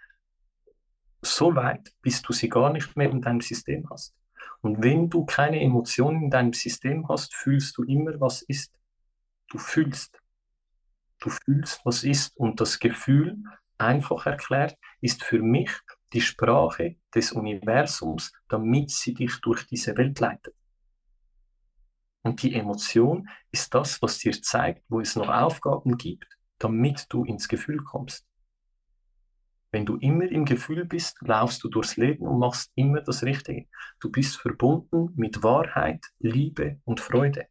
so 1.21 1.55
weit, 1.55 1.93
bis 2.01 2.21
du 2.21 2.33
sie 2.33 2.49
gar 2.49 2.71
nicht 2.71 2.95
mehr 2.95 3.09
in 3.09 3.21
deinem 3.21 3.41
System 3.41 3.89
hast. 3.89 4.15
Und 4.61 4.83
wenn 4.83 5.09
du 5.09 5.25
keine 5.25 5.61
Emotionen 5.61 6.23
in 6.23 6.29
deinem 6.29 6.53
System 6.53 7.07
hast, 7.07 7.33
fühlst 7.33 7.77
du 7.77 7.83
immer, 7.83 8.19
was 8.19 8.41
ist. 8.43 8.73
Du 9.49 9.57
fühlst. 9.57 10.19
Du 11.19 11.29
fühlst, 11.29 11.81
was 11.83 12.03
ist. 12.03 12.37
Und 12.37 12.61
das 12.61 12.79
Gefühl, 12.79 13.37
einfach 13.77 14.25
erklärt, 14.25 14.77
ist 15.01 15.23
für 15.23 15.41
mich 15.41 15.71
die 16.13 16.21
Sprache 16.21 16.97
des 17.13 17.31
Universums, 17.31 18.31
damit 18.47 18.91
sie 18.91 19.13
dich 19.13 19.39
durch 19.41 19.65
diese 19.67 19.95
Welt 19.97 20.19
leitet. 20.19 20.55
Und 22.21 22.43
die 22.43 22.53
Emotion 22.53 23.27
ist 23.51 23.73
das, 23.73 24.01
was 24.01 24.17
dir 24.19 24.39
zeigt, 24.41 24.83
wo 24.89 24.99
es 24.99 25.15
noch 25.15 25.29
Aufgaben 25.29 25.97
gibt, 25.97 26.27
damit 26.57 27.05
du 27.09 27.23
ins 27.23 27.47
Gefühl 27.47 27.83
kommst. 27.83 28.25
Wenn 29.71 29.85
du 29.85 29.97
immer 29.97 30.25
im 30.25 30.45
Gefühl 30.45 30.85
bist, 30.85 31.17
laufst 31.21 31.63
du 31.63 31.69
durchs 31.69 31.95
Leben 31.95 32.27
und 32.27 32.39
machst 32.39 32.71
immer 32.75 33.01
das 33.01 33.23
Richtige. 33.23 33.67
Du 33.99 34.09
bist 34.09 34.37
verbunden 34.37 35.13
mit 35.15 35.43
Wahrheit, 35.43 36.03
Liebe 36.17 36.81
und 36.85 36.99
Freude. 36.99 37.47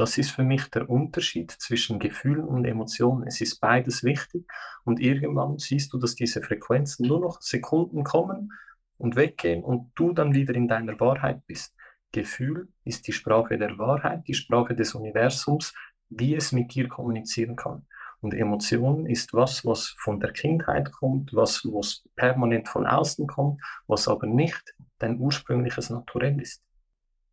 Das 0.00 0.16
ist 0.16 0.30
für 0.30 0.44
mich 0.44 0.70
der 0.70 0.88
Unterschied 0.88 1.50
zwischen 1.50 1.98
Gefühlen 1.98 2.46
und 2.46 2.64
Emotionen. 2.64 3.26
Es 3.26 3.42
ist 3.42 3.60
beides 3.60 4.02
wichtig 4.02 4.50
und 4.84 4.98
irgendwann 4.98 5.58
siehst 5.58 5.92
du, 5.92 5.98
dass 5.98 6.14
diese 6.14 6.40
Frequenzen 6.40 7.06
nur 7.06 7.20
noch 7.20 7.42
Sekunden 7.42 8.02
kommen 8.02 8.50
und 8.96 9.14
weggehen 9.14 9.62
und 9.62 9.92
du 9.96 10.14
dann 10.14 10.32
wieder 10.32 10.54
in 10.54 10.68
deiner 10.68 10.98
Wahrheit 11.00 11.46
bist. 11.46 11.74
Gefühl 12.12 12.68
ist 12.82 13.08
die 13.08 13.12
Sprache 13.12 13.58
der 13.58 13.76
Wahrheit, 13.76 14.26
die 14.26 14.32
Sprache 14.32 14.74
des 14.74 14.94
Universums, 14.94 15.74
wie 16.08 16.34
es 16.34 16.50
mit 16.50 16.72
dir 16.74 16.88
kommunizieren 16.88 17.54
kann. 17.54 17.86
Und 18.22 18.32
Emotion 18.32 19.04
ist 19.04 19.34
was, 19.34 19.66
was 19.66 19.94
von 19.98 20.18
der 20.18 20.32
Kindheit 20.32 20.92
kommt, 20.92 21.34
was, 21.34 21.62
was 21.66 22.08
permanent 22.16 22.70
von 22.70 22.86
außen 22.86 23.26
kommt, 23.26 23.60
was 23.86 24.08
aber 24.08 24.26
nicht 24.26 24.74
dein 24.98 25.20
ursprüngliches 25.20 25.90
Naturell 25.90 26.40
ist. 26.40 26.62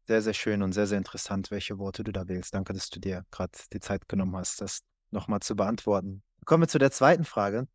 Sehr, 0.08 0.22
sehr 0.22 0.34
schön 0.34 0.62
und 0.64 0.72
sehr, 0.72 0.88
sehr 0.88 0.98
interessant, 0.98 1.52
welche 1.52 1.80
Worte 1.80 2.02
du 2.02 2.14
da 2.14 2.30
wählst. 2.30 2.54
Danke, 2.54 2.72
dass 2.72 2.90
du 2.90 3.02
dir 3.02 3.26
gerade 3.30 3.52
die 3.74 3.82
Zeit 3.82 4.08
genommen 4.08 4.38
hast, 4.38 4.62
das 4.62 4.80
nochmal 5.12 5.42
zu 5.42 5.58
beantworten. 5.58 6.24
Kommen 6.46 6.64
wir 6.64 6.70
zu 6.70 6.80
der 6.80 6.92
zweiten 6.92 7.26
Frage, 7.26 7.68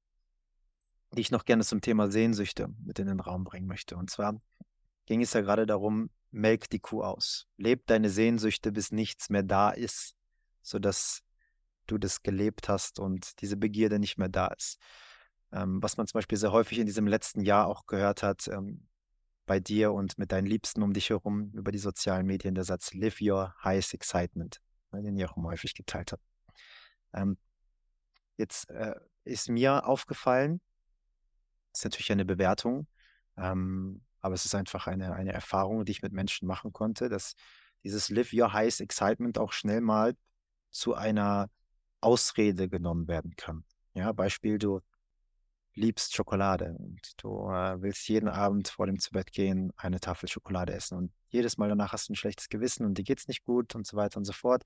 die 1.15 1.21
ich 1.21 1.31
noch 1.31 1.45
gerne 1.45 1.63
zum 1.63 1.83
Thema 1.83 2.11
Sehnsüchte 2.11 2.69
mit 2.83 2.99
in 2.99 3.07
den 3.07 3.21
Raum 3.21 3.45
bringen 3.45 3.67
möchte. 3.67 3.99
Und 3.99 4.09
zwar 4.09 4.41
ging 5.05 5.21
es 5.21 5.35
ja 5.35 5.43
gerade 5.43 5.67
darum, 5.67 6.09
melk 6.31 6.71
die 6.71 6.81
Kuh 6.81 7.03
aus. 7.03 7.49
Leb 7.59 7.87
deine 7.87 8.09
Sehnsüchte, 8.09 8.73
bis 8.73 8.93
nichts 8.93 9.29
mehr 9.29 9.43
da 9.43 9.69
ist, 9.69 10.15
sodass 10.63 11.21
du 11.87 11.99
das 11.99 12.23
gelebt 12.23 12.67
hast 12.71 12.99
und 12.99 13.43
diese 13.43 13.59
Begierde 13.59 13.99
nicht 13.99 14.17
mehr 14.17 14.31
da 14.31 14.47
ist. 14.47 14.79
Ähm, 15.53 15.83
was 15.83 15.99
man 15.99 16.07
zum 16.07 16.15
Beispiel 16.15 16.39
sehr 16.39 16.53
häufig 16.53 16.79
in 16.79 16.87
diesem 16.87 17.07
letzten 17.07 17.43
Jahr 17.43 17.67
auch 17.67 17.85
gehört 17.85 18.23
hat, 18.23 18.49
ähm, 18.49 18.89
bei 19.47 19.61
dir 19.61 19.93
und 19.93 20.19
mit 20.19 20.33
deinen 20.33 20.47
Liebsten 20.47 20.83
um 20.83 20.93
dich 20.93 21.11
herum 21.11 21.51
über 21.53 21.73
die 21.73 21.79
sozialen 21.79 22.27
Medien, 22.27 22.55
der 22.55 22.65
Satz 22.65 22.95
Live 22.95 23.21
Your 23.21 23.55
Highest 23.63 23.95
Excitement, 23.95 24.61
ne, 24.93 25.03
den 25.03 25.17
ihr 25.17 25.31
auch 25.31 25.37
immer 25.37 25.51
häufig 25.51 25.75
geteilt 25.75 26.13
habt. 26.13 26.23
Ähm, 27.13 27.37
jetzt 28.37 28.71
äh, 28.71 28.95
ist 29.25 29.49
mir 29.49 29.87
aufgefallen, 29.87 30.61
ist 31.73 31.85
natürlich 31.85 32.13
eine 32.13 32.25
Bewertung, 32.25 32.87
ähm, 33.37 34.03
aber 34.21 34.35
es 34.35 34.45
ist 34.45 34.55
einfach 34.55 34.87
eine, 34.87 35.15
eine 35.15 35.33
Erfahrung, 35.33 35.85
die 35.85 35.93
ich 35.93 36.03
mit 36.03 36.13
Menschen 36.13 36.47
machen 36.47 36.73
konnte, 36.73 37.09
dass 37.09 37.35
dieses 37.83 38.09
Live 38.11 38.33
Your 38.33 38.53
Highest 38.53 38.81
Excitement 38.81 39.39
auch 39.39 39.53
schnell 39.53 39.81
mal 39.81 40.17
zu 40.71 40.95
einer 40.95 41.51
Ausrede 42.01 42.69
genommen 42.69 43.09
werden 43.09 43.35
kann. 43.37 43.65
Ja, 43.95 44.13
Beispiel, 44.13 44.59
du 44.59 44.81
liebst 45.75 46.15
Schokolade 46.15 46.77
und 46.79 47.01
du 47.23 47.49
äh, 47.49 47.81
willst 47.81 48.09
jeden 48.09 48.29
Abend 48.29 48.69
vor 48.69 48.87
dem 48.87 48.99
Zubettgehen 48.99 49.73
eine 49.77 50.01
Tafel 50.01 50.29
Schokolade 50.29 50.73
essen 50.73 50.99
und 50.99 51.13
jedes 51.29 51.57
Mal 51.57 51.69
danach 51.69 51.93
hast 51.93 52.09
du 52.09 52.13
ein 52.13 52.17
schlechtes 52.17 52.49
Gewissen 52.49 52.85
und 52.85 52.99
dir 52.99 53.05
geht's 53.05 53.29
nicht 53.29 53.45
gut 53.45 53.75
und 53.75 53.87
so 53.87 53.97
weiter 53.97 54.19
und 54.19 54.25
so 54.25 54.33
fort. 54.33 54.65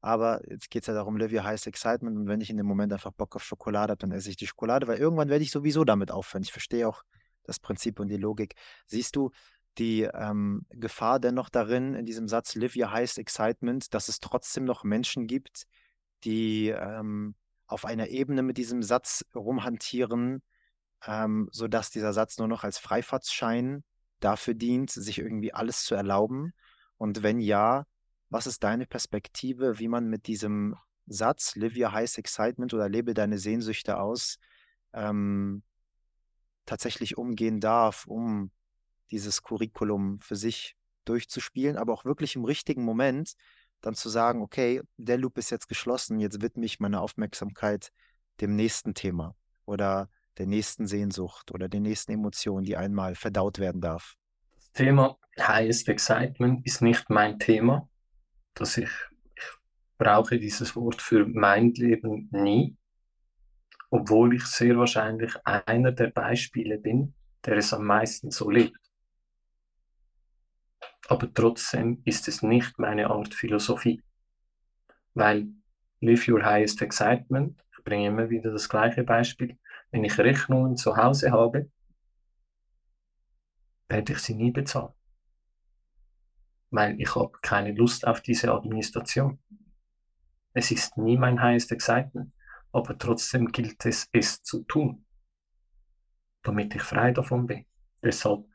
Aber 0.00 0.40
jetzt 0.48 0.70
geht 0.70 0.82
es 0.82 0.86
ja 0.86 0.94
darum, 0.94 1.16
live 1.16 1.32
your 1.32 1.44
highest 1.44 1.66
excitement 1.66 2.16
und 2.16 2.26
wenn 2.26 2.40
ich 2.40 2.50
in 2.50 2.56
dem 2.56 2.66
Moment 2.66 2.92
einfach 2.92 3.12
Bock 3.12 3.36
auf 3.36 3.44
Schokolade 3.44 3.92
habe, 3.92 3.98
dann 3.98 4.12
esse 4.12 4.30
ich 4.30 4.36
die 4.36 4.46
Schokolade, 4.46 4.88
weil 4.88 4.98
irgendwann 4.98 5.28
werde 5.28 5.44
ich 5.44 5.50
sowieso 5.50 5.84
damit 5.84 6.10
aufhören. 6.10 6.42
Ich 6.42 6.52
verstehe 6.52 6.88
auch 6.88 7.02
das 7.44 7.60
Prinzip 7.60 8.00
und 8.00 8.08
die 8.08 8.16
Logik. 8.16 8.54
Siehst 8.86 9.14
du 9.16 9.30
die 9.78 10.02
ähm, 10.02 10.66
Gefahr 10.70 11.20
dennoch 11.20 11.48
darin, 11.48 11.94
in 11.94 12.06
diesem 12.06 12.28
Satz 12.28 12.56
your 12.56 12.90
highest 12.90 13.18
excitement, 13.18 13.94
dass 13.94 14.08
es 14.08 14.20
trotzdem 14.20 14.64
noch 14.64 14.84
Menschen 14.84 15.26
gibt, 15.26 15.66
die 16.24 16.68
ähm, 16.68 17.34
auf 17.70 17.84
einer 17.84 18.08
Ebene 18.08 18.42
mit 18.42 18.56
diesem 18.56 18.82
Satz 18.82 19.24
rumhantieren, 19.34 20.42
ähm, 21.06 21.48
sodass 21.52 21.90
dieser 21.90 22.12
Satz 22.12 22.38
nur 22.38 22.48
noch 22.48 22.64
als 22.64 22.78
Freifahrtsschein 22.78 23.84
dafür 24.20 24.54
dient, 24.54 24.90
sich 24.90 25.18
irgendwie 25.18 25.54
alles 25.54 25.84
zu 25.84 25.94
erlauben? 25.94 26.52
Und 26.96 27.22
wenn 27.22 27.40
ja, 27.40 27.86
was 28.28 28.46
ist 28.46 28.62
deine 28.62 28.86
Perspektive, 28.86 29.78
wie 29.78 29.88
man 29.88 30.08
mit 30.08 30.26
diesem 30.26 30.76
Satz, 31.06 31.56
live 31.56 31.76
your 31.76 31.92
highest 31.92 32.18
excitement 32.18 32.74
oder 32.74 32.88
lebe 32.88 33.14
deine 33.14 33.38
Sehnsüchte 33.38 33.98
aus, 33.98 34.38
ähm, 34.92 35.62
tatsächlich 36.66 37.16
umgehen 37.16 37.60
darf, 37.60 38.06
um 38.06 38.50
dieses 39.10 39.42
Curriculum 39.42 40.20
für 40.20 40.36
sich 40.36 40.76
durchzuspielen, 41.04 41.76
aber 41.76 41.92
auch 41.92 42.04
wirklich 42.04 42.36
im 42.36 42.44
richtigen 42.44 42.84
Moment 42.84 43.34
dann 43.80 43.94
zu 43.94 44.08
sagen, 44.08 44.42
okay, 44.42 44.82
der 44.96 45.18
Loop 45.18 45.38
ist 45.38 45.50
jetzt 45.50 45.68
geschlossen, 45.68 46.20
jetzt 46.20 46.42
widme 46.42 46.66
ich 46.66 46.80
meine 46.80 47.00
Aufmerksamkeit 47.00 47.92
dem 48.40 48.56
nächsten 48.56 48.94
Thema 48.94 49.34
oder 49.64 50.08
der 50.38 50.46
nächsten 50.46 50.86
Sehnsucht 50.86 51.52
oder 51.52 51.68
der 51.68 51.80
nächsten 51.80 52.12
Emotion, 52.12 52.62
die 52.62 52.76
einmal 52.76 53.14
verdaut 53.14 53.58
werden 53.58 53.80
darf. 53.80 54.16
Das 54.54 54.72
Thema 54.72 55.18
Highest 55.38 55.88
Excitement 55.88 56.64
ist 56.66 56.82
nicht 56.82 57.10
mein 57.10 57.38
Thema. 57.38 57.88
Dass 58.54 58.76
ich, 58.76 58.90
ich 59.36 59.44
brauche 59.98 60.38
dieses 60.38 60.74
Wort 60.76 61.00
für 61.00 61.26
mein 61.26 61.72
Leben 61.72 62.28
nie, 62.32 62.76
obwohl 63.90 64.34
ich 64.34 64.44
sehr 64.44 64.76
wahrscheinlich 64.76 65.34
einer 65.44 65.92
der 65.92 66.08
Beispiele 66.08 66.78
bin, 66.78 67.14
der 67.44 67.58
es 67.58 67.72
am 67.72 67.84
meisten 67.84 68.30
so 68.30 68.50
lebt 68.50 68.89
aber 71.10 71.34
trotzdem 71.34 72.00
ist 72.04 72.28
es 72.28 72.40
nicht 72.40 72.78
meine 72.78 73.10
Art 73.10 73.34
Philosophie. 73.34 74.00
Weil 75.12 75.48
Live 76.00 76.28
Your 76.28 76.44
Highest 76.44 76.80
Excitement, 76.82 77.60
ich 77.76 77.82
bringe 77.82 78.06
immer 78.06 78.30
wieder 78.30 78.52
das 78.52 78.68
gleiche 78.68 79.02
Beispiel, 79.02 79.58
wenn 79.90 80.04
ich 80.04 80.16
Rechnungen 80.18 80.76
zu 80.76 80.96
Hause 80.96 81.32
habe, 81.32 81.68
werde 83.88 84.12
ich 84.12 84.20
sie 84.20 84.36
nie 84.36 84.52
bezahlen. 84.52 84.92
Weil 86.70 87.00
ich 87.00 87.12
habe 87.16 87.32
keine 87.42 87.72
Lust 87.72 88.06
auf 88.06 88.20
diese 88.20 88.52
Administration. 88.52 89.40
Es 90.52 90.70
ist 90.70 90.96
nie 90.96 91.18
mein 91.18 91.42
Highest 91.42 91.72
Excitement, 91.72 92.32
aber 92.70 92.96
trotzdem 92.96 93.50
gilt 93.50 93.84
es, 93.84 94.08
es 94.12 94.44
zu 94.44 94.62
tun, 94.62 95.04
damit 96.44 96.72
ich 96.76 96.82
frei 96.82 97.10
davon 97.10 97.48
bin. 97.48 97.66
Deshalb, 98.00 98.46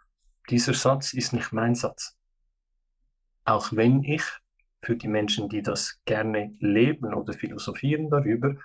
dieser 0.49 0.73
Satz 0.73 1.11
ist 1.11 1.33
nicht 1.33 1.51
mein 1.51 1.75
Satz. 1.75 2.17
Auch 3.45 3.71
wenn 3.71 4.03
ich 4.03 4.23
für 4.81 4.95
die 4.95 5.07
Menschen, 5.07 5.49
die 5.49 5.61
das 5.61 6.01
gerne 6.05 6.55
leben 6.59 7.13
oder 7.13 7.33
philosophieren 7.33 8.09
darüber, 8.09 8.55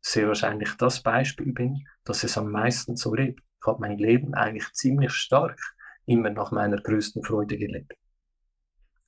sehr 0.00 0.28
wahrscheinlich 0.28 0.74
das 0.74 1.02
Beispiel 1.02 1.52
bin, 1.52 1.86
dass 2.04 2.24
es 2.24 2.36
am 2.36 2.50
meisten 2.50 2.96
so 2.96 3.14
lebt. 3.14 3.40
Ich 3.60 3.66
habe 3.66 3.80
mein 3.80 3.96
Leben 3.96 4.34
eigentlich 4.34 4.70
ziemlich 4.72 5.12
stark 5.12 5.58
immer 6.04 6.30
nach 6.30 6.50
meiner 6.52 6.76
größten 6.76 7.24
Freude 7.24 7.56
gelebt. 7.56 7.94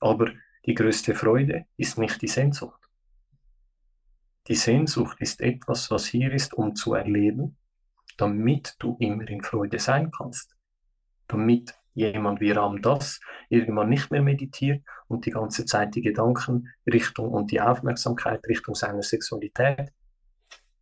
Aber 0.01 0.31
die 0.65 0.75
größte 0.75 1.15
Freude 1.15 1.67
ist 1.77 1.99
nicht 1.99 2.23
die 2.23 2.29
Sehnsucht. 2.29 2.81
Die 4.49 4.55
Sehnsucht 4.55 5.21
ist 5.21 5.41
etwas, 5.41 5.91
was 5.91 6.07
hier 6.07 6.33
ist, 6.33 6.55
um 6.55 6.75
zu 6.75 6.95
erleben, 6.95 7.57
damit 8.17 8.77
du 8.79 8.97
immer 8.99 9.29
in 9.29 9.43
Freude 9.43 9.79
sein 9.79 10.11
kannst. 10.11 10.57
Damit 11.29 11.75
jemand 11.97 12.41
wie 12.41 12.53
Ram 12.53 12.81
das 12.83 13.21
irgendwann 13.49 13.89
nicht 13.89 14.11
mehr 14.11 14.23
meditiert 14.23 14.85
und 15.09 15.27
die 15.27 15.31
ganze 15.31 15.65
Zeit 15.65 15.95
die 15.95 16.03
Gedanken 16.03 16.69
Richtung 16.87 17.31
und 17.31 17.51
die 17.51 17.61
Aufmerksamkeit 17.61 18.47
Richtung 18.47 18.75
seiner 18.75 19.03
Sexualität 19.03 19.93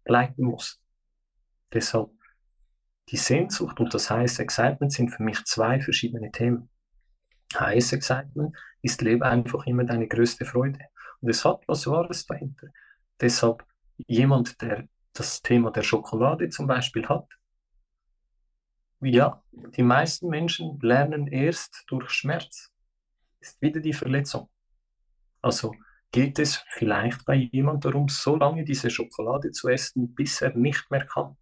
leiten 0.04 0.44
muss. 0.44 0.80
Deshalb 1.72 2.10
die 3.10 3.16
Sehnsucht 3.16 3.80
und 3.80 3.94
das 3.94 4.10
heiße 4.10 4.42
Excitement 4.42 4.92
sind 4.92 5.10
für 5.10 5.22
mich 5.22 5.44
zwei 5.44 5.80
verschiedene 5.80 6.30
Themen. 6.30 6.68
Heiß 7.54 7.92
Excitement 7.92 8.56
ist 8.82 9.02
Lebe 9.02 9.26
einfach 9.26 9.66
immer 9.66 9.84
deine 9.84 10.08
größte 10.08 10.44
Freude. 10.44 10.80
Und 11.20 11.28
es 11.28 11.44
hat 11.44 11.62
was 11.66 11.86
Wahres 11.86 12.26
dahinter. 12.26 12.68
Deshalb 13.20 13.64
jemand, 13.96 14.60
der 14.60 14.88
das 15.12 15.42
Thema 15.42 15.70
der 15.70 15.82
Schokolade 15.82 16.48
zum 16.48 16.66
Beispiel 16.66 17.06
hat, 17.08 17.28
ja, 19.00 19.42
die 19.52 19.82
meisten 19.82 20.28
Menschen 20.28 20.78
lernen 20.80 21.26
erst 21.26 21.84
durch 21.88 22.10
Schmerz. 22.10 22.72
Ist 23.40 23.60
wieder 23.60 23.80
die 23.80 23.92
Verletzung. 23.92 24.48
Also 25.42 25.74
geht 26.12 26.38
es 26.38 26.64
vielleicht 26.70 27.24
bei 27.26 27.34
jemand 27.34 27.84
darum, 27.84 28.08
so 28.08 28.36
lange 28.36 28.64
diese 28.64 28.88
Schokolade 28.88 29.50
zu 29.50 29.68
essen, 29.68 30.14
bis 30.14 30.40
er 30.40 30.56
nicht 30.56 30.90
mehr 30.90 31.04
kann. 31.04 31.36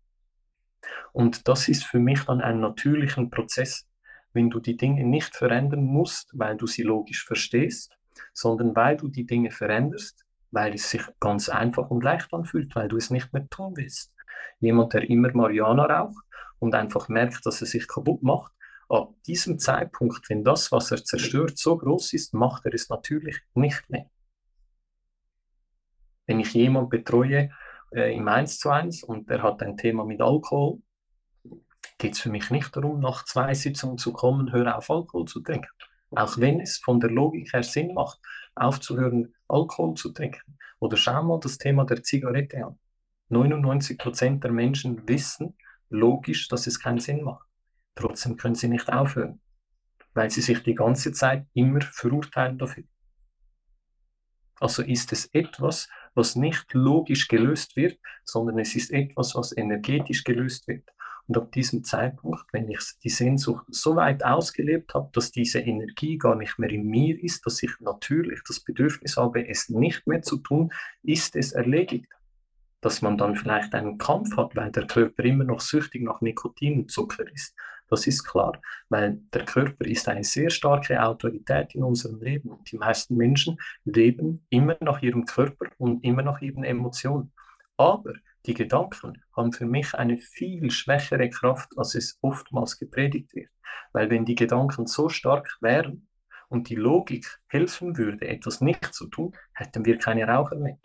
Und 1.13 1.47
das 1.47 1.69
ist 1.69 1.85
für 1.85 1.99
mich 1.99 2.25
dann 2.25 2.41
ein 2.41 2.61
natürlicher 2.61 3.25
Prozess, 3.27 3.87
wenn 4.33 4.51
du 4.51 4.61
die 4.61 4.77
Dinge 4.77 5.05
nicht 5.05 5.37
verändern 5.37 5.85
musst, 5.85 6.31
weil 6.33 6.57
du 6.57 6.67
sie 6.67 6.83
logisch 6.83 7.25
verstehst, 7.25 7.97
sondern 8.33 8.75
weil 8.75 8.97
du 8.97 9.09
die 9.09 9.27
Dinge 9.27 9.51
veränderst, 9.51 10.25
weil 10.51 10.75
es 10.75 10.91
sich 10.91 11.03
ganz 11.21 11.49
einfach 11.49 11.91
und 11.91 12.03
leicht 12.03 12.33
anfühlt, 12.33 12.75
weil 12.75 12.89
du 12.89 12.97
es 12.97 13.11
nicht 13.11 13.33
mehr 13.33 13.49
tun 13.49 13.75
willst. 13.77 14.13
Jemand, 14.61 14.95
der 14.95 15.09
immer 15.09 15.33
Mariana 15.35 15.85
raucht 15.85 16.25
und 16.63 16.77
einfach 16.77 17.09
merkt, 17.09 17.45
dass 17.45 17.61
er 17.61 17.67
sich 17.67 17.89
kaputt 17.89 18.23
macht, 18.23 18.53
ab 18.89 19.13
diesem 19.27 19.59
Zeitpunkt, 19.59 20.31
wenn 20.31 20.45
das, 20.45 20.71
was 20.71 20.93
er 20.93 21.05
zerstört, 21.05 21.59
so 21.59 21.77
groß 21.77 22.13
ist, 22.13 22.35
macht 22.35 22.67
er 22.67 22.75
es 22.75 22.89
natürlich 22.89 23.37
nicht 23.55 23.91
mehr. 23.91 24.09
Wenn 26.27 26.39
ich 26.39 26.55
jemanden 26.55 26.89
betreue 26.89 27.51
äh, 27.91 28.15
im 28.15 28.29
1 28.29 28.61
zu 28.61 28.71
1 28.71 29.03
und 29.03 29.29
der 29.29 29.43
hat 29.43 29.61
ein 29.61 29.77
Thema 29.77 30.05
mit 30.05 30.21
Alkohol, 30.21 30.81
geht 31.99 32.13
es 32.13 32.21
für 32.21 32.31
mich 32.31 32.49
nicht 32.51 32.77
darum, 32.77 33.01
nach 33.01 33.25
zwei 33.25 33.55
Sitzungen 33.55 33.99
zu 33.99 34.13
kommen, 34.13 34.53
hör 34.53 34.79
auf 34.79 34.89
Alkohol 34.89 35.25
zu 35.27 35.41
trinken. 35.41 35.71
Auch 36.13 36.39
wenn 36.39 36.61
es 36.61 36.79
von 36.79 37.01
der 37.01 37.11
Logik 37.11 37.53
her 37.53 37.65
Sinn 37.65 37.93
macht, 37.93 38.21
aufzuhören, 38.55 39.35
Alkohol 39.49 39.95
zu 39.95 40.13
trinken. 40.13 40.57
Oder 40.79 40.97
schau 40.97 41.25
mal 41.25 41.41
das 41.41 41.59
Thema 41.59 41.85
der 41.87 42.05
Zigarette 42.05 42.67
an. 42.67 42.79
99 43.31 43.99
Prozent 43.99 44.45
der 44.45 44.53
Menschen 44.53 45.09
wissen 45.09 45.57
logisch, 45.93 46.49
dass 46.49 46.66
es 46.66 46.80
keinen 46.80 47.01
Sinn 47.01 47.22
macht. 47.22 47.47
Trotzdem 47.95 48.36
können 48.36 48.55
sie 48.55 48.68
nicht 48.68 48.93
aufhören, 48.93 49.40
weil 50.14 50.30
sie 50.30 50.40
sich 50.40 50.62
die 50.62 50.74
ganze 50.74 51.12
Zeit 51.12 51.47
immer 51.55 51.80
verurteilen 51.80 52.59
dafür. 52.59 52.84
Also 54.61 54.82
ist 54.82 55.12
es 55.12 55.26
etwas, 55.32 55.88
was 56.14 56.36
nicht 56.36 56.72
logisch 56.72 57.28
gelöst 57.28 57.76
wird, 57.76 57.99
sondern 58.24 58.59
es 58.59 58.76
ist 58.76 58.93
etwas, 58.93 59.34
was 59.34 59.57
energetisch 59.57 60.24
gelöst 60.24 60.68
wird. 60.68 60.88
Und 61.26 61.36
ab 61.36 61.53
diesem 61.53 61.84
Zeitpunkt, 61.84 62.45
wenn 62.53 62.68
ich 62.68 62.80
die 63.03 63.09
Sehnsucht 63.09 63.64
so 63.68 63.97
weit 63.97 64.24
ausgelebt 64.24 64.95
habe, 64.95 65.11
dass 65.12 65.30
diese 65.30 65.61
Energie 65.61 66.18
gar 66.18 66.36
nicht 66.36 66.59
mehr 66.59 66.70
in 66.70 66.86
mir 66.86 67.22
ist, 67.22 67.47
dass 67.47 67.62
ich 67.62 67.72
natürlich 67.80 68.40
das 68.47 68.61
Bedürfnis 68.61 69.16
habe, 69.16 69.49
es 69.49 69.68
nicht 69.68 70.07
mehr 70.07 70.22
zu 70.22 70.38
tun, 70.38 70.72
ist 71.03 71.36
es 71.36 71.53
erledigt. 71.53 72.12
Dass 72.83 73.01
man 73.01 73.16
dann 73.16 73.35
vielleicht 73.35 73.74
einen 73.74 73.97
Kampf 73.97 74.37
hat, 74.37 74.55
weil 74.55 74.70
der 74.70 74.87
Körper 74.87 75.24
immer 75.24 75.45
noch 75.45 75.61
süchtig 75.61 76.03
nach 76.03 76.20
Nikotin 76.20 76.80
und 76.80 76.91
Zucker 76.91 77.24
ist. 77.33 77.55
Das 77.89 78.07
ist 78.07 78.24
klar, 78.24 78.61
weil 78.89 79.20
der 79.33 79.45
Körper 79.45 79.85
ist 79.85 80.09
eine 80.09 80.24
sehr 80.24 80.51
starke 80.51 81.03
Autorität 81.03 81.74
in 81.74 81.83
unserem 81.83 82.20
Leben. 82.20 82.51
Und 82.51 82.70
die 82.70 82.78
meisten 82.78 83.16
Menschen 83.16 83.59
leben 83.85 84.47
immer 84.51 84.76
nach 84.80 85.03
ihrem 85.03 85.24
Körper 85.24 85.66
und 85.78 86.05
immer 86.05 86.22
nach 86.22 86.41
ihren 86.41 86.64
Emotionen. 86.64 87.33
Aber 87.76 88.14
die 88.47 88.55
Gedanken 88.55 89.22
haben 89.37 89.53
für 89.53 89.66
mich 89.66 89.95
eine 89.95 90.18
viel 90.18 90.70
schwächere 90.70 91.30
Kraft, 91.30 91.72
als 91.76 91.95
es 91.95 92.18
oftmals 92.22 92.78
gepredigt 92.78 93.35
wird. 93.35 93.51
Weil 93.93 94.11
wenn 94.11 94.24
die 94.24 94.35
Gedanken 94.35 94.87
so 94.87 95.09
stark 95.09 95.59
wären 95.61 96.09
und 96.49 96.68
die 96.68 96.76
Logik 96.76 97.41
helfen 97.47 97.97
würde, 97.97 98.26
etwas 98.26 98.61
nicht 98.61 98.95
zu 98.95 99.07
tun, 99.07 99.37
hätten 99.53 99.85
wir 99.85 99.99
keine 99.99 100.26
Raucher 100.26 100.57
mehr. 100.57 100.78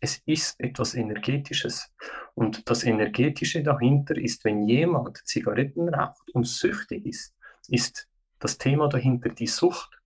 Es 0.00 0.22
ist 0.24 0.58
etwas 0.58 0.94
Energetisches. 0.94 1.92
Und 2.34 2.68
das 2.70 2.84
Energetische 2.84 3.62
dahinter 3.62 4.16
ist, 4.16 4.44
wenn 4.44 4.66
jemand 4.66 5.18
Zigaretten 5.26 5.92
raucht 5.92 6.30
und 6.32 6.46
süchtig 6.46 7.04
ist, 7.04 7.34
ist 7.68 8.08
das 8.38 8.56
Thema 8.56 8.88
dahinter 8.88 9.28
die 9.28 9.46
Sucht 9.46 10.00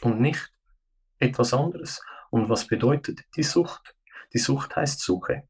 und 0.00 0.20
nicht 0.20 0.50
etwas 1.18 1.52
anderes. 1.52 2.02
Und 2.30 2.48
was 2.48 2.66
bedeutet 2.66 3.20
die 3.36 3.42
Sucht? 3.42 3.94
Die 4.32 4.38
Sucht 4.38 4.74
heißt 4.74 5.00
Suche. 5.00 5.46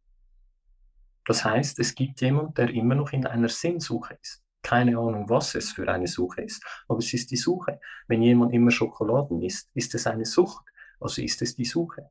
Das 1.24 1.44
heißt, 1.44 1.78
es 1.78 1.94
gibt 1.94 2.20
jemand, 2.20 2.58
der 2.58 2.68
immer 2.70 2.96
noch 2.96 3.12
in 3.12 3.26
einer 3.26 3.48
Sinnsuche 3.48 4.18
ist. 4.20 4.42
Keine 4.60 4.98
Ahnung, 4.98 5.28
was 5.28 5.54
es 5.54 5.72
für 5.72 5.88
eine 5.88 6.06
Suche 6.06 6.42
ist, 6.42 6.64
aber 6.88 6.98
es 6.98 7.12
ist 7.14 7.30
die 7.30 7.36
Suche. 7.36 7.80
Wenn 8.08 8.22
jemand 8.22 8.52
immer 8.52 8.70
Schokoladen 8.70 9.40
isst, 9.42 9.70
ist 9.74 9.94
es 9.94 10.06
eine 10.06 10.24
Sucht, 10.24 10.64
also 11.00 11.22
ist 11.22 11.40
es 11.42 11.54
die 11.54 11.64
Suche. 11.64 12.10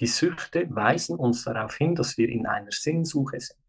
Die 0.00 0.06
Süchte 0.06 0.66
weisen 0.74 1.16
uns 1.16 1.44
darauf 1.44 1.76
hin, 1.76 1.94
dass 1.94 2.16
wir 2.16 2.28
in 2.28 2.46
einer 2.46 2.72
Sinnsuche 2.72 3.38
sind. 3.38 3.60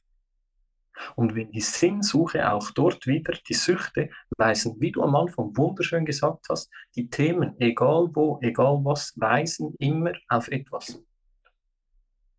Und 1.16 1.36
wenn 1.36 1.52
die 1.52 1.62
Sinnsuche 1.62 2.50
auch 2.52 2.72
dort 2.72 3.06
wieder, 3.06 3.34
die 3.48 3.54
Süchte 3.54 4.10
weisen, 4.38 4.80
wie 4.80 4.92
du 4.92 5.04
am 5.04 5.16
Anfang 5.16 5.56
wunderschön 5.58 6.06
gesagt 6.06 6.48
hast, 6.50 6.72
die 6.96 7.10
Themen, 7.10 7.60
egal 7.60 8.10
wo, 8.14 8.40
egal 8.42 8.80
was, 8.84 9.14
weisen 9.18 9.76
immer 9.80 10.14
auf 10.30 10.48
etwas. 10.48 11.02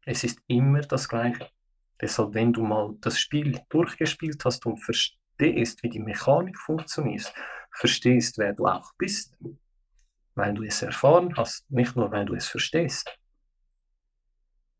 Es 0.04 0.24
ist 0.24 0.40
immer 0.46 0.80
das 0.80 1.08
Gleiche. 1.08 1.48
Deshalb, 2.00 2.34
wenn 2.34 2.52
du 2.52 2.62
mal 2.62 2.94
das 3.00 3.20
Spiel 3.20 3.60
durchgespielt 3.68 4.44
hast 4.44 4.64
und 4.66 4.78
verstehst, 4.78 5.82
wie 5.82 5.90
die 5.90 6.00
Mechanik 6.00 6.58
funktioniert, 6.58 7.32
verstehst, 7.70 8.38
wer 8.38 8.52
du 8.52 8.66
auch 8.66 8.92
bist, 8.96 9.36
weil 10.34 10.54
du 10.54 10.62
es 10.62 10.82
erfahren 10.82 11.36
hast, 11.36 11.70
nicht 11.70 11.94
nur 11.94 12.10
weil 12.10 12.24
du 12.24 12.34
es 12.34 12.48
verstehst, 12.48 13.08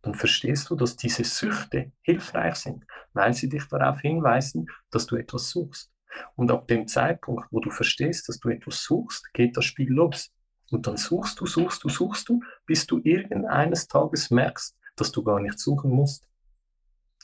dann 0.02 0.14
verstehst 0.14 0.68
du, 0.68 0.76
dass 0.76 0.96
diese 0.96 1.24
Süchte 1.24 1.92
hilfreich 2.02 2.56
sind, 2.56 2.84
weil 3.12 3.32
sie 3.34 3.48
dich 3.48 3.64
darauf 3.68 4.00
hinweisen, 4.00 4.66
dass 4.90 5.06
du 5.06 5.16
etwas 5.16 5.50
suchst. 5.50 5.90
Und 6.34 6.50
ab 6.50 6.66
dem 6.68 6.86
Zeitpunkt, 6.88 7.46
wo 7.50 7.60
du 7.60 7.70
verstehst, 7.70 8.28
dass 8.28 8.38
du 8.38 8.50
etwas 8.50 8.82
suchst, 8.82 9.32
geht 9.32 9.56
das 9.56 9.64
Spiel 9.64 9.90
los. 9.90 10.30
Und 10.70 10.86
dann 10.86 10.96
suchst 10.96 11.40
du, 11.40 11.46
suchst 11.46 11.84
du, 11.84 11.88
suchst 11.88 12.28
du, 12.28 12.40
bis 12.66 12.86
du 12.86 13.00
irgendeines 13.02 13.86
Tages 13.86 14.30
merkst, 14.30 14.76
dass 14.96 15.12
du 15.12 15.22
gar 15.22 15.40
nicht 15.40 15.58
suchen 15.58 15.90
musst. 15.90 16.28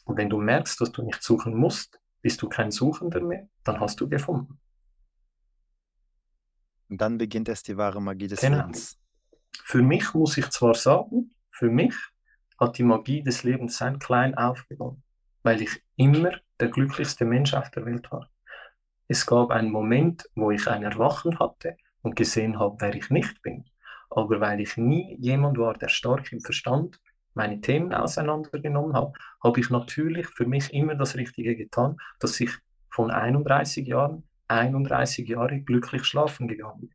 Und 0.05 0.17
wenn 0.17 0.31
du 0.31 0.39
merkst, 0.39 0.81
dass 0.81 0.93
du 0.93 1.03
nicht 1.03 1.23
suchen 1.23 1.55
musst, 1.55 2.01
bist 2.23 2.41
du 2.41 2.49
kein 2.49 2.71
Suchender 2.71 3.21
mehr, 3.21 3.49
dann 3.65 3.81
hast 3.81 4.01
du 4.01 4.09
gefunden. 4.09 4.59
Und 6.89 7.01
dann 7.01 7.19
beginnt 7.19 7.49
erst 7.49 7.69
die 7.69 7.77
wahre 7.77 8.01
Magie 8.01 8.29
des 8.29 8.41
genau. 8.41 8.59
Lebens. 8.59 8.99
Für 9.65 9.83
mich 9.83 10.15
muss 10.15 10.39
ich 10.39 10.49
zwar 10.51 10.75
sagen, 10.75 11.35
für 11.51 11.69
mich 11.71 11.95
hat 12.59 12.79
die 12.79 12.83
Magie 12.83 13.23
des 13.23 13.45
Lebens 13.45 13.79
sein 13.79 13.99
klein 13.99 14.37
aufgenommen, 14.37 15.03
weil 15.43 15.63
ich 15.63 15.83
immer 15.97 16.33
der 16.61 16.69
glücklichste 16.69 17.25
Mensch 17.25 17.55
auf 17.55 17.71
der 17.71 17.87
Welt 17.87 18.11
war. 18.11 18.29
Es 19.07 19.25
gab 19.27 19.51
einen 19.51 19.71
Moment, 19.71 20.29
wo 20.35 20.51
ich 20.51 20.69
ein 20.69 20.83
Erwachen 20.83 21.39
hatte 21.39 21.77
und 22.03 22.17
gesehen 22.17 22.59
habe, 22.59 22.77
wer 22.81 22.95
ich 22.95 23.11
nicht 23.11 23.41
bin. 23.43 23.65
Aber 24.11 24.41
weil 24.41 24.61
ich 24.61 24.77
nie 24.77 25.17
jemand 25.19 25.59
war, 25.59 25.75
der 25.75 25.89
stark 25.89 26.33
im 26.33 26.41
Verstand 26.41 27.01
meine 27.35 27.61
Themen 27.61 27.95
auseinandergenommen 27.95 28.95
habe, 28.95 29.13
habe 29.43 29.61
ich 29.61 29.71
natürlich 29.71 30.27
für 30.27 30.47
mich 30.47 30.75
immer 30.75 30.95
das 30.95 31.17
Richtige 31.17 31.57
getan, 31.57 31.97
dass 32.19 32.41
ich 32.41 32.51
von 32.91 33.11
31 33.11 33.87
Jahren 33.87 34.25
31 34.49 35.29
Jahre 35.29 35.61
glücklich 35.61 36.05
schlafen 36.05 36.49
gegangen 36.49 36.81
bin. 36.81 36.91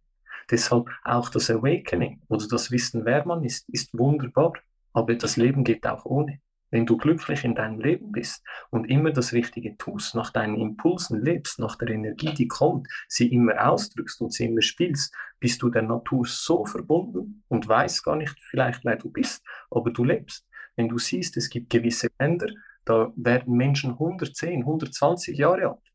Deshalb 0.51 0.89
auch 1.03 1.29
das 1.29 1.49
Awakening 1.49 2.21
oder 2.27 2.45
das 2.47 2.71
Wissen, 2.71 3.05
wer 3.05 3.25
man 3.25 3.43
ist, 3.43 3.69
ist 3.69 3.97
wunderbar. 3.97 4.53
Aber 4.93 5.15
das 5.15 5.37
Leben 5.37 5.63
geht 5.63 5.85
auch 5.85 6.05
ohne. 6.05 6.39
Wenn 6.73 6.87
du 6.87 6.97
glücklich 6.97 7.43
in 7.43 7.53
deinem 7.53 7.79
Leben 7.79 8.11
bist 8.11 8.43
und 8.71 8.85
immer 8.85 9.11
das 9.11 9.31
Richtige 9.31 9.77
tust, 9.77 10.15
nach 10.15 10.31
deinen 10.31 10.57
Impulsen 10.57 11.21
lebst, 11.21 11.59
nach 11.59 11.75
der 11.75 11.89
Energie, 11.89 12.33
die 12.33 12.47
kommt, 12.47 12.87
sie 13.07 13.31
immer 13.31 13.69
ausdrückst 13.69 14.21
und 14.21 14.33
sie 14.33 14.45
immer 14.45 14.63
spielst, 14.63 15.13
bist 15.39 15.61
du 15.61 15.69
der 15.69 15.83
Natur 15.83 16.25
so 16.25 16.65
verbunden 16.65 17.43
und 17.47 17.67
weißt 17.67 18.03
gar 18.03 18.15
nicht 18.15 18.35
vielleicht, 18.49 18.83
wer 18.85 18.95
du 18.95 19.11
bist, 19.11 19.43
aber 19.69 19.91
du 19.91 20.03
lebst. 20.03 20.47
Wenn 20.75 20.89
du 20.89 20.97
siehst, 20.97 21.37
es 21.37 21.49
gibt 21.51 21.69
gewisse 21.69 22.09
Länder, 22.19 22.47
da 22.85 23.13
werden 23.15 23.55
Menschen 23.55 23.91
110, 23.91 24.61
120 24.61 25.37
Jahre 25.37 25.69
alt. 25.69 25.93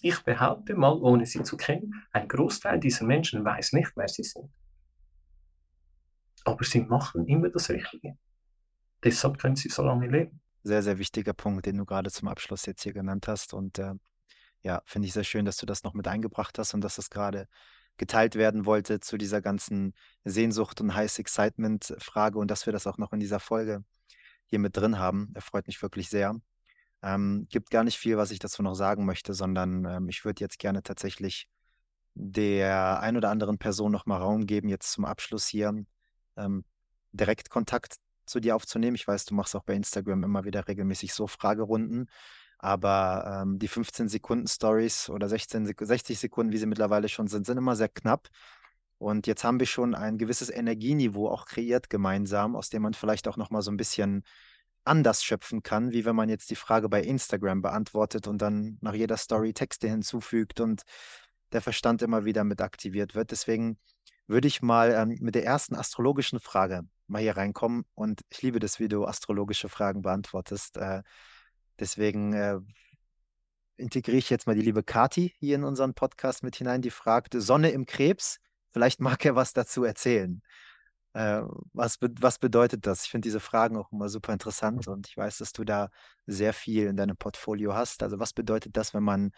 Ich 0.00 0.20
behaupte 0.20 0.74
mal, 0.74 0.98
ohne 1.02 1.26
sie 1.26 1.42
zu 1.42 1.58
kennen, 1.58 1.92
ein 2.12 2.26
Großteil 2.26 2.80
dieser 2.80 3.04
Menschen 3.04 3.44
weiß 3.44 3.74
nicht, 3.74 3.92
wer 3.96 4.08
sie 4.08 4.24
sind. 4.24 4.50
Aber 6.44 6.64
sie 6.64 6.80
machen 6.80 7.26
immer 7.26 7.50
das 7.50 7.68
Richtige. 7.68 8.16
Deshalb 9.06 9.38
können 9.38 9.56
sie 9.56 9.68
so 9.68 9.82
lange 9.82 10.08
leben. 10.08 10.40
Sehr, 10.64 10.82
sehr 10.82 10.98
wichtiger 10.98 11.32
Punkt, 11.32 11.64
den 11.66 11.76
du 11.76 11.84
gerade 11.84 12.10
zum 12.10 12.26
Abschluss 12.26 12.66
jetzt 12.66 12.82
hier 12.82 12.92
genannt 12.92 13.28
hast. 13.28 13.54
Und 13.54 13.78
äh, 13.78 13.94
ja, 14.62 14.82
finde 14.84 15.06
ich 15.06 15.14
sehr 15.14 15.22
schön, 15.22 15.44
dass 15.44 15.58
du 15.58 15.66
das 15.66 15.84
noch 15.84 15.94
mit 15.94 16.08
eingebracht 16.08 16.58
hast 16.58 16.74
und 16.74 16.80
dass 16.80 16.96
das 16.96 17.08
gerade 17.08 17.46
geteilt 17.98 18.34
werden 18.34 18.66
wollte 18.66 18.98
zu 18.98 19.16
dieser 19.16 19.40
ganzen 19.40 19.94
Sehnsucht 20.24 20.80
und 20.80 20.94
Heiß 20.94 21.20
Excitement-Frage 21.20 22.38
und 22.38 22.50
dass 22.50 22.66
wir 22.66 22.72
das 22.72 22.86
auch 22.88 22.98
noch 22.98 23.12
in 23.12 23.20
dieser 23.20 23.38
Folge 23.38 23.84
hier 24.46 24.58
mit 24.58 24.76
drin 24.76 24.98
haben. 24.98 25.30
Er 25.34 25.40
freut 25.40 25.68
mich 25.68 25.80
wirklich 25.82 26.08
sehr. 26.08 26.34
Ähm, 27.00 27.46
gibt 27.48 27.70
gar 27.70 27.84
nicht 27.84 27.98
viel, 27.98 28.16
was 28.16 28.32
ich 28.32 28.40
dazu 28.40 28.62
noch 28.62 28.74
sagen 28.74 29.04
möchte, 29.06 29.34
sondern 29.34 29.84
ähm, 29.84 30.08
ich 30.08 30.24
würde 30.24 30.40
jetzt 30.40 30.58
gerne 30.58 30.82
tatsächlich 30.82 31.48
der 32.14 33.00
ein 33.00 33.16
oder 33.16 33.30
anderen 33.30 33.58
Person 33.58 33.92
noch 33.92 34.06
mal 34.06 34.16
Raum 34.16 34.46
geben, 34.46 34.68
jetzt 34.68 34.90
zum 34.90 35.04
Abschluss 35.04 35.46
hier 35.46 35.72
ähm, 36.36 36.64
direkt 37.12 37.50
Kontakt 37.50 37.96
zu 38.26 38.40
dir 38.40 38.56
aufzunehmen. 38.56 38.96
Ich 38.96 39.06
weiß, 39.06 39.24
du 39.26 39.34
machst 39.34 39.56
auch 39.56 39.64
bei 39.64 39.74
Instagram 39.74 40.24
immer 40.24 40.44
wieder 40.44 40.66
regelmäßig 40.66 41.14
so 41.14 41.26
Fragerunden. 41.26 42.08
Aber 42.58 43.42
ähm, 43.42 43.58
die 43.58 43.68
15 43.68 44.08
Sekunden 44.08 44.46
Stories 44.46 45.10
oder 45.10 45.28
16, 45.28 45.74
60 45.78 46.18
Sekunden, 46.18 46.52
wie 46.52 46.58
sie 46.58 46.66
mittlerweile 46.66 47.08
schon 47.08 47.28
sind, 47.28 47.46
sind 47.46 47.58
immer 47.58 47.76
sehr 47.76 47.88
knapp. 47.88 48.28
Und 48.98 49.26
jetzt 49.26 49.44
haben 49.44 49.60
wir 49.60 49.66
schon 49.66 49.94
ein 49.94 50.16
gewisses 50.16 50.48
Energieniveau 50.48 51.28
auch 51.28 51.44
kreiert 51.46 51.90
gemeinsam, 51.90 52.56
aus 52.56 52.70
dem 52.70 52.82
man 52.82 52.94
vielleicht 52.94 53.28
auch 53.28 53.36
noch 53.36 53.50
mal 53.50 53.60
so 53.60 53.70
ein 53.70 53.76
bisschen 53.76 54.22
anders 54.84 55.22
schöpfen 55.22 55.62
kann, 55.62 55.92
wie 55.92 56.04
wenn 56.04 56.16
man 56.16 56.28
jetzt 56.28 56.48
die 56.50 56.56
Frage 56.56 56.88
bei 56.88 57.02
Instagram 57.02 57.60
beantwortet 57.60 58.26
und 58.26 58.40
dann 58.40 58.78
nach 58.80 58.94
jeder 58.94 59.16
Story 59.16 59.52
Texte 59.52 59.88
hinzufügt 59.88 60.60
und 60.60 60.82
der 61.52 61.60
Verstand 61.60 62.02
immer 62.02 62.24
wieder 62.24 62.44
mit 62.44 62.60
aktiviert 62.60 63.14
wird. 63.14 63.32
Deswegen 63.32 63.78
würde 64.26 64.48
ich 64.48 64.62
mal 64.62 64.92
ähm, 64.92 65.18
mit 65.20 65.34
der 65.34 65.44
ersten 65.44 65.74
astrologischen 65.74 66.40
Frage 66.40 66.82
mal 67.08 67.22
hier 67.22 67.36
reinkommen. 67.36 67.84
Und 67.94 68.22
ich 68.30 68.42
liebe 68.42 68.58
das, 68.58 68.80
wie 68.80 68.88
du 68.88 69.04
astrologische 69.06 69.68
Fragen 69.68 70.02
beantwortest. 70.02 70.76
Äh, 70.76 71.02
deswegen 71.78 72.32
äh, 72.32 72.58
integriere 73.76 74.18
ich 74.18 74.30
jetzt 74.30 74.46
mal 74.46 74.56
die 74.56 74.62
liebe 74.62 74.82
Kati 74.82 75.34
hier 75.38 75.56
in 75.56 75.64
unseren 75.64 75.94
Podcast 75.94 76.42
mit 76.42 76.56
hinein, 76.56 76.82
die 76.82 76.90
fragt, 76.90 77.34
Sonne 77.36 77.70
im 77.70 77.86
Krebs, 77.86 78.38
vielleicht 78.72 79.00
mag 79.00 79.24
er 79.24 79.36
was 79.36 79.52
dazu 79.52 79.84
erzählen. 79.84 80.42
Äh, 81.12 81.42
was, 81.72 81.98
was 82.00 82.38
bedeutet 82.38 82.86
das? 82.86 83.04
Ich 83.04 83.10
finde 83.10 83.26
diese 83.26 83.40
Fragen 83.40 83.76
auch 83.76 83.92
immer 83.92 84.08
super 84.08 84.32
interessant 84.32 84.86
und 84.88 85.08
ich 85.08 85.16
weiß, 85.16 85.38
dass 85.38 85.52
du 85.52 85.64
da 85.64 85.88
sehr 86.26 86.52
viel 86.52 86.86
in 86.86 86.96
deinem 86.96 87.16
Portfolio 87.16 87.74
hast. 87.74 88.02
Also 88.02 88.18
was 88.18 88.32
bedeutet 88.32 88.76
das, 88.76 88.92
wenn 88.92 89.02
man 89.02 89.32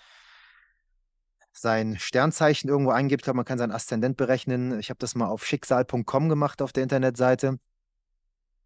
sein 1.60 1.98
Sternzeichen 1.98 2.68
irgendwo 2.68 2.90
eingibt, 2.90 3.26
man 3.26 3.44
kann 3.44 3.59
seinen 3.59 3.72
Aszendent 3.72 4.16
berechnen. 4.16 4.78
Ich 4.78 4.90
habe 4.90 4.98
das 4.98 5.14
mal 5.14 5.28
auf 5.28 5.44
schicksal.com 5.44 6.28
gemacht 6.28 6.62
auf 6.62 6.72
der 6.72 6.82
Internetseite. 6.82 7.59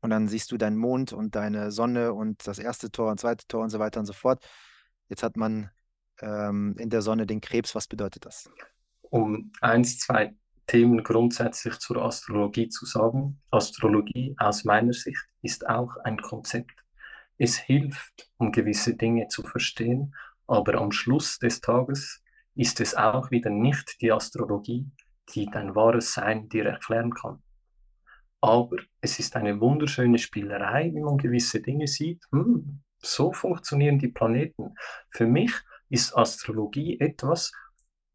Und 0.01 0.11
dann 0.11 0.29
siehst 0.29 0.51
du 0.51 0.57
deinen 0.57 0.77
Mond 0.77 1.13
und 1.13 1.37
deine 1.37 1.71
Sonne 1.71 2.13
und 2.13 2.47
das 2.47 2.59
erste 2.59 2.91
Tor 2.91 3.11
und 3.11 3.21
zweite 3.21 3.47
Tor 3.47 3.63
und 3.63 3.71
so 3.71 3.79
weiter 3.79 4.01
und 4.01 4.07
so 4.07 4.13
fort. 4.13 4.45
Jetzt 5.09 5.23
hat 5.23 5.37
man 5.37 5.71
ähm, 6.21 6.75
in 6.79 6.91
der 6.91 7.03
Sonne 7.03 7.27
den 7.27 7.41
Krebs. 7.41 7.75
Was 7.75 7.87
bedeutet 7.87 8.27
das? 8.27 8.51
Um 9.03 9.53
eins, 9.61 9.99
zwei 9.99 10.35
Themen 10.67 11.05
grundsätzlich 11.05 11.79
zur 11.79 12.03
Astrologie 12.05 12.69
zu 12.69 12.87
sagen. 12.87 13.41
Astrologie 13.51 14.35
aus 14.39 14.65
meiner 14.65 14.93
Sicht 14.93 15.23
ist 15.43 15.69
auch 15.69 15.97
ein 16.05 16.21
Konzept. 16.21 16.73
Es 17.39 17.57
hilft, 17.57 18.31
um 18.39 18.53
gewisse 18.53 18.95
Dinge 18.95 19.29
zu 19.29 19.43
verstehen, 19.43 20.15
aber 20.47 20.75
am 20.75 20.93
Schluss 20.93 21.39
des 21.39 21.61
Tages 21.61 22.22
ist 22.55 22.81
es 22.81 22.95
auch 22.95 23.31
wieder 23.31 23.51
nicht 23.51 24.01
die 24.01 24.13
Astrologie, 24.13 24.91
die 25.35 25.47
dein 25.47 25.75
wahres 25.75 26.13
Sein 26.13 26.49
dir 26.49 26.67
erklären 26.67 27.13
kann. 27.15 27.43
Aber 28.41 28.77
es 29.01 29.19
ist 29.19 29.37
eine 29.37 29.61
wunderschöne 29.61 30.19
Spielerei, 30.19 30.91
wie 30.93 31.01
man 31.01 31.17
gewisse 31.17 31.61
Dinge 31.61 31.87
sieht. 31.87 32.25
Hm, 32.33 32.83
so 32.99 33.33
funktionieren 33.33 33.99
die 33.99 34.09
Planeten. 34.09 34.75
Für 35.11 35.27
mich 35.27 35.53
ist 35.89 36.17
Astrologie 36.17 36.99
etwas, 36.99 37.53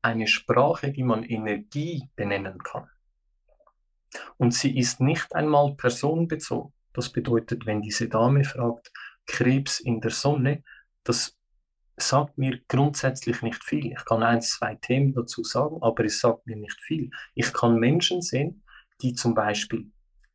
eine 0.01 0.27
Sprache, 0.27 0.91
die 0.91 1.03
man 1.03 1.23
Energie 1.23 2.09
benennen 2.15 2.59
kann. 2.59 2.89
Und 4.37 4.53
sie 4.53 4.77
ist 4.77 4.99
nicht 4.99 5.33
einmal 5.35 5.75
personenbezogen. 5.75 6.73
Das 6.93 7.11
bedeutet, 7.11 7.65
wenn 7.65 7.81
diese 7.81 8.07
Dame 8.07 8.43
fragt, 8.43 8.91
Krebs 9.25 9.79
in 9.79 10.01
der 10.01 10.11
Sonne, 10.11 10.63
das 11.03 11.36
sagt 11.97 12.37
mir 12.37 12.59
grundsätzlich 12.67 13.41
nicht 13.41 13.63
viel. 13.63 13.91
Ich 13.91 14.05
kann 14.05 14.23
ein, 14.23 14.41
zwei 14.41 14.75
Themen 14.75 15.13
dazu 15.13 15.43
sagen, 15.43 15.77
aber 15.81 16.05
es 16.05 16.19
sagt 16.19 16.45
mir 16.45 16.55
nicht 16.55 16.79
viel. 16.81 17.09
Ich 17.33 17.51
kann 17.53 17.79
Menschen 17.79 18.21
sehen, 18.21 18.63
die 19.01 19.13
zum 19.13 19.33
Beispiel 19.33 19.91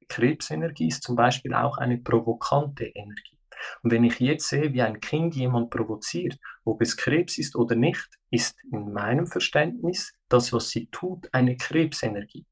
Krebsenergie 0.09 0.89
ist 0.89 1.03
zum 1.03 1.17
Beispiel 1.17 1.55
auch 1.55 1.79
eine 1.79 1.97
provokante 1.99 2.85
Energie. 2.85 3.39
Und 3.83 3.93
wenn 3.93 4.05
ich 4.05 4.19
jetzt 4.19 4.49
sehe, 4.49 4.73
wie 4.73 4.83
ein 4.83 5.01
Kind 5.01 5.35
jemand 5.35 5.71
provoziert, 5.71 6.39
ob 6.65 6.83
es 6.83 6.97
Krebs 6.97 7.39
ist 7.39 7.57
oder 7.57 7.77
nicht, 7.77 8.09
ist 8.31 8.57
in 8.71 8.93
meinem 8.93 9.27
Verständnis 9.27 10.13
das, 10.29 10.53
was 10.53 10.69
sie 10.71 10.89
tut, 10.89 11.29
eine 11.33 11.57
Krebsenergie. 11.57 12.45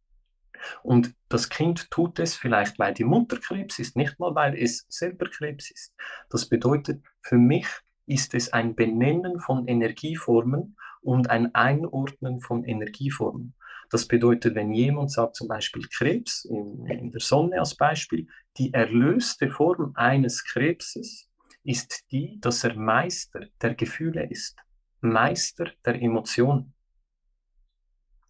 Und 0.82 1.14
das 1.28 1.48
Kind 1.48 1.90
tut 1.90 2.18
es 2.18 2.34
vielleicht, 2.36 2.78
weil 2.78 2.94
die 2.94 3.04
Mutter 3.04 3.38
Krebs 3.38 3.78
ist, 3.78 3.96
nicht 3.96 4.18
mal, 4.18 4.34
weil 4.34 4.56
es 4.56 4.86
selber 4.88 5.26
Krebs 5.28 5.70
ist. 5.70 5.94
Das 6.28 6.48
bedeutet, 6.48 7.02
für 7.22 7.36
mich 7.36 7.66
ist 8.10 8.34
es 8.34 8.52
ein 8.52 8.74
Benennen 8.74 9.38
von 9.38 9.68
Energieformen 9.68 10.76
und 11.00 11.30
ein 11.30 11.54
Einordnen 11.54 12.40
von 12.40 12.64
Energieformen. 12.64 13.54
Das 13.88 14.06
bedeutet, 14.06 14.54
wenn 14.54 14.72
jemand 14.72 15.10
sagt, 15.12 15.36
zum 15.36 15.48
Beispiel 15.48 15.86
Krebs, 15.88 16.44
in, 16.44 16.86
in 16.86 17.10
der 17.10 17.20
Sonne 17.20 17.58
als 17.58 17.76
Beispiel, 17.76 18.26
die 18.56 18.72
erlöste 18.72 19.50
Form 19.50 19.92
eines 19.94 20.44
Krebses 20.44 21.28
ist 21.62 22.04
die, 22.10 22.40
dass 22.40 22.64
er 22.64 22.74
Meister 22.74 23.46
der 23.62 23.74
Gefühle 23.74 24.28
ist, 24.28 24.56
Meister 25.00 25.70
der 25.84 26.02
Emotionen 26.02 26.74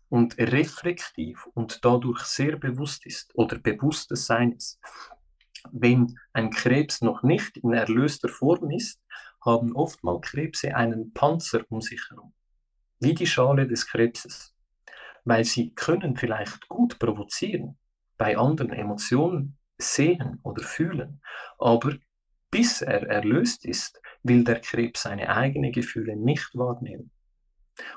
und 0.09 0.37
reflektiv 0.39 1.47
und 1.55 1.85
dadurch 1.85 2.23
sehr 2.25 2.57
bewusst 2.57 3.07
ist 3.07 3.31
oder 3.35 3.59
bewusstes 3.59 4.27
Seins. 4.27 4.79
Wenn 5.73 6.19
ein 6.33 6.51
Krebs 6.51 7.01
noch 7.01 7.23
nicht 7.23 7.57
in 7.59 7.73
erlöster 7.73 8.29
Form 8.29 8.71
ist, 8.71 9.01
haben 9.45 9.75
oftmals 9.75 10.23
Krebse 10.23 10.75
einen 10.75 11.13
Panzer 11.13 11.65
um 11.69 11.81
sich 11.81 12.01
herum, 12.11 12.33
wie 12.99 13.15
die 13.15 13.27
Schale 13.27 13.67
des 13.67 13.87
Krebses, 13.87 14.55
weil 15.25 15.45
sie 15.45 15.75
können 15.75 16.17
vielleicht 16.17 16.69
gut 16.69 16.99
provozieren, 16.99 17.79
bei 18.17 18.37
anderen 18.37 18.73
Emotionen 18.73 19.57
sehen 19.79 20.41
oder 20.43 20.63
fühlen, 20.63 21.23
aber 21.59 21.97
bis 22.51 22.83
er 22.83 23.07
erlöst 23.09 23.65
ist, 23.65 24.01
will 24.23 24.45
der 24.45 24.61
Krebs 24.61 25.03
seine 25.03 25.35
eigenen 25.35 25.73
Gefühle 25.73 26.17
nicht 26.17 26.51
wahrnehmen. 26.55 27.11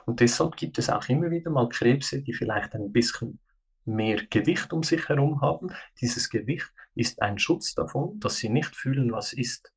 Und 0.06 0.22
deshalb 0.22 0.56
gibt 0.56 0.78
es 0.78 0.90
auch 0.90 1.10
immer 1.10 1.30
wieder 1.32 1.52
mal 1.52 1.68
Krebse, 1.68 2.22
die 2.22 2.34
vielleicht 2.34 2.74
ein 2.74 2.91
bisschen 2.94 3.40
mehr 3.86 4.24
Gewicht 4.30 4.72
um 4.72 4.84
sich 4.84 5.10
herum 5.10 5.41
haben. 5.41 5.74
Dieses 5.99 6.30
Gewicht 6.30 6.72
ist 6.95 7.22
ein 7.22 7.38
Schutz 7.38 7.74
davon, 7.74 8.20
dass 8.20 8.38
sie 8.38 8.49
nicht 8.49 8.76
fühlen, 8.76 9.11
was 9.11 9.34
ist. 9.34 9.73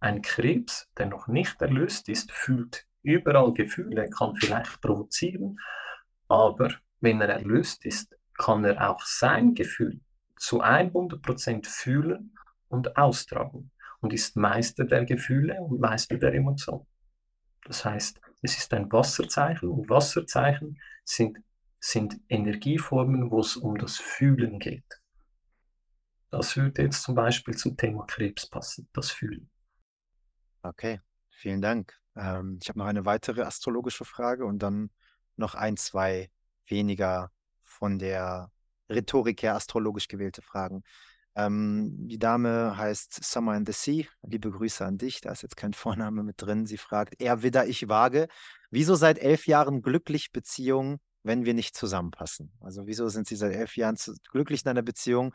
Ein 0.00 0.22
Krebs, 0.22 0.88
der 0.98 1.06
noch 1.06 1.28
nicht 1.28 1.60
erlöst 1.62 2.08
ist, 2.08 2.30
fühlt 2.32 2.86
überall 3.02 3.52
Gefühle, 3.52 4.08
kann 4.10 4.34
vielleicht 4.36 4.80
provozieren, 4.80 5.58
aber 6.28 6.74
wenn 7.00 7.20
er 7.20 7.28
erlöst 7.28 7.84
ist, 7.84 8.16
kann 8.36 8.64
er 8.64 8.90
auch 8.90 9.02
sein 9.04 9.54
Gefühl 9.54 10.00
zu 10.36 10.62
100% 10.62 11.66
fühlen 11.66 12.34
und 12.68 12.96
austragen 12.96 13.70
und 14.00 14.12
ist 14.12 14.36
Meister 14.36 14.84
der 14.84 15.04
Gefühle 15.04 15.60
und 15.60 15.80
Meister 15.80 16.16
der 16.18 16.34
Emotionen. 16.34 16.86
Das 17.64 17.84
heißt, 17.84 18.20
es 18.42 18.58
ist 18.58 18.74
ein 18.74 18.90
Wasserzeichen 18.92 19.68
und 19.68 19.88
Wasserzeichen 19.88 20.78
sind, 21.04 21.38
sind 21.78 22.20
Energieformen, 22.28 23.30
wo 23.30 23.40
es 23.40 23.56
um 23.56 23.78
das 23.78 23.96
Fühlen 23.96 24.58
geht. 24.58 25.00
Das 26.30 26.56
würde 26.56 26.82
jetzt 26.82 27.02
zum 27.02 27.14
Beispiel 27.14 27.54
zum 27.56 27.76
Thema 27.76 28.04
Krebs 28.06 28.46
passen, 28.48 28.88
das 28.92 29.10
Fühlen. 29.10 29.48
Okay, 30.64 30.98
vielen 31.28 31.60
Dank. 31.60 31.94
Ähm, 32.16 32.58
ich 32.62 32.70
habe 32.70 32.78
noch 32.78 32.86
eine 32.86 33.04
weitere 33.04 33.42
astrologische 33.42 34.06
Frage 34.06 34.46
und 34.46 34.60
dann 34.60 34.90
noch 35.36 35.54
ein, 35.54 35.76
zwei 35.76 36.30
weniger 36.66 37.30
von 37.60 37.98
der 37.98 38.50
Rhetorik 38.88 39.42
her 39.42 39.56
astrologisch 39.56 40.08
gewählte 40.08 40.40
Fragen. 40.40 40.82
Ähm, 41.36 42.08
die 42.08 42.18
Dame 42.18 42.78
heißt 42.78 43.22
Summer 43.22 43.56
in 43.56 43.66
the 43.66 43.72
Sea. 43.72 44.06
Liebe 44.22 44.50
Grüße 44.50 44.86
an 44.86 44.96
dich. 44.96 45.20
Da 45.20 45.32
ist 45.32 45.42
jetzt 45.42 45.58
kein 45.58 45.74
Vorname 45.74 46.22
mit 46.22 46.40
drin. 46.40 46.64
Sie 46.64 46.78
fragt, 46.78 47.20
er 47.20 47.42
Widder, 47.42 47.66
ich 47.66 47.86
wage. 47.90 48.28
Wieso 48.70 48.94
seit 48.94 49.18
elf 49.18 49.46
Jahren 49.46 49.82
glücklich 49.82 50.32
Beziehung, 50.32 50.98
wenn 51.24 51.44
wir 51.44 51.52
nicht 51.52 51.76
zusammenpassen? 51.76 52.52
Also 52.60 52.86
wieso 52.86 53.10
sind 53.10 53.26
Sie 53.26 53.36
seit 53.36 53.54
elf 53.54 53.76
Jahren 53.76 53.96
glücklich 54.30 54.64
in 54.64 54.70
einer 54.70 54.82
Beziehung, 54.82 55.34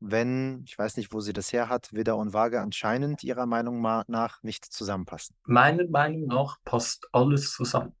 wenn, 0.00 0.62
ich 0.66 0.78
weiß 0.78 0.96
nicht, 0.96 1.12
wo 1.12 1.20
sie 1.20 1.32
das 1.32 1.52
her 1.52 1.68
hat, 1.68 1.92
Widder 1.92 2.16
und 2.16 2.32
Waage 2.32 2.60
anscheinend 2.60 3.22
Ihrer 3.22 3.46
Meinung 3.46 3.80
nach 3.80 4.42
nicht 4.42 4.64
zusammenpassen? 4.64 5.36
Meiner 5.44 5.86
Meinung 5.88 6.26
nach 6.26 6.58
passt 6.64 7.08
alles 7.12 7.52
zusammen. 7.52 7.94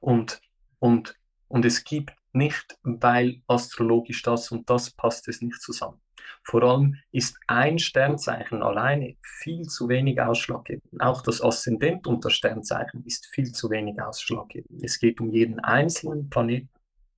Und, 0.00 0.40
und, 0.78 1.16
und 1.48 1.64
es 1.64 1.84
gibt 1.84 2.12
nicht, 2.32 2.78
weil 2.82 3.42
astrologisch 3.46 4.22
das 4.22 4.50
und 4.50 4.68
das 4.70 4.90
passt 4.90 5.28
es 5.28 5.40
nicht 5.42 5.60
zusammen. 5.60 6.00
Vor 6.44 6.62
allem 6.62 6.96
ist 7.12 7.38
ein 7.46 7.78
Sternzeichen 7.78 8.62
alleine 8.62 9.16
viel 9.22 9.62
zu 9.62 9.88
wenig 9.88 10.20
ausschlaggebend. 10.20 11.00
Auch 11.00 11.22
das 11.22 11.40
Aszendent 11.40 12.06
und 12.06 12.24
das 12.24 12.32
Sternzeichen 12.32 13.04
ist 13.06 13.26
viel 13.26 13.52
zu 13.52 13.70
wenig 13.70 14.00
ausschlaggebend. 14.00 14.82
Es 14.82 14.98
geht 14.98 15.20
um 15.20 15.30
jeden 15.30 15.60
einzelnen 15.60 16.30
Planeten. 16.30 16.68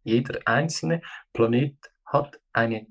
Jeder 0.02 0.40
einzelne 0.44 1.00
Planet 1.32 1.76
hat, 2.14 2.40
eine, 2.54 2.86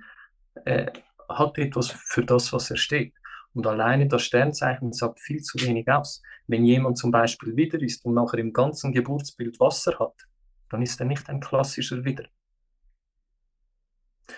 äh, 0.65 0.91
hat 1.27 1.57
etwas 1.57 1.89
für 1.89 2.23
das, 2.23 2.53
was 2.53 2.69
er 2.69 2.77
steht. 2.77 3.13
Und 3.53 3.65
alleine 3.65 4.07
das 4.07 4.23
Sternzeichen 4.23 4.93
sagt 4.93 5.19
viel 5.19 5.41
zu 5.41 5.59
wenig 5.59 5.89
aus. 5.89 6.21
Wenn 6.47 6.65
jemand 6.65 6.97
zum 6.97 7.11
Beispiel 7.11 7.55
Widder 7.55 7.81
ist 7.81 8.05
und 8.05 8.13
nachher 8.13 8.39
im 8.39 8.53
ganzen 8.53 8.91
Geburtsbild 8.91 9.59
Wasser 9.59 9.97
hat, 9.99 10.27
dann 10.69 10.81
ist 10.81 10.99
er 10.99 11.05
nicht 11.05 11.29
ein 11.29 11.39
klassischer 11.39 12.03
Widder. 12.03 12.25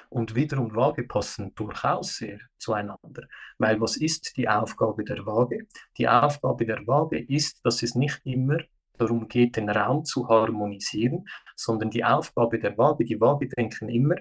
Und 0.09 0.35
Widder 0.35 0.59
und 0.59 0.75
Waage 0.75 1.03
passen 1.03 1.53
durchaus 1.55 2.17
sehr 2.17 2.39
zueinander. 2.57 3.27
Weil 3.57 3.79
was 3.79 3.97
ist 3.97 4.35
die 4.35 4.49
Aufgabe 4.49 5.03
der 5.03 5.25
Waage? 5.25 5.67
Die 5.97 6.07
Aufgabe 6.07 6.65
der 6.65 6.85
Waage 6.87 7.19
ist, 7.19 7.63
dass 7.65 7.83
es 7.83 7.95
nicht 7.95 8.19
immer 8.23 8.57
darum 8.97 9.27
geht, 9.27 9.57
den 9.57 9.69
Raum 9.69 10.05
zu 10.05 10.27
harmonisieren, 10.27 11.27
sondern 11.55 11.89
die 11.89 12.03
Aufgabe 12.03 12.59
der 12.59 12.77
Waage, 12.77 13.05
die 13.05 13.19
Waage 13.19 13.47
denken 13.49 13.89
immer, 13.89 14.15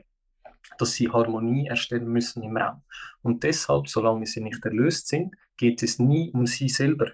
dass 0.79 0.93
sie 0.93 1.11
Harmonie 1.11 1.67
erstellen 1.67 2.09
müssen 2.09 2.43
im 2.43 2.57
Raum. 2.57 2.83
Und 3.23 3.43
deshalb, 3.43 3.89
solange 3.89 4.27
sie 4.27 4.41
nicht 4.41 4.65
erlöst 4.65 5.09
sind, 5.09 5.35
geht 5.57 5.83
es 5.83 5.99
nie 5.99 6.31
um 6.33 6.47
sie 6.47 6.69
selber, 6.69 7.13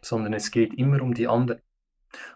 sondern 0.00 0.32
es 0.32 0.50
geht 0.50 0.74
immer 0.74 1.02
um 1.02 1.14
die 1.14 1.28
anderen. 1.28 1.60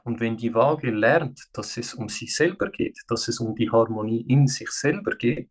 Und 0.04 0.20
wenn 0.20 0.36
die 0.36 0.54
Waage 0.54 0.90
lernt, 0.90 1.40
dass 1.52 1.76
es 1.76 1.94
um 1.94 2.08
sie 2.08 2.26
selber 2.26 2.70
geht, 2.70 2.98
dass 3.08 3.28
es 3.28 3.40
um 3.40 3.54
die 3.54 3.70
Harmonie 3.70 4.22
in 4.22 4.46
sich 4.46 4.70
selber 4.70 5.16
geht, 5.16 5.50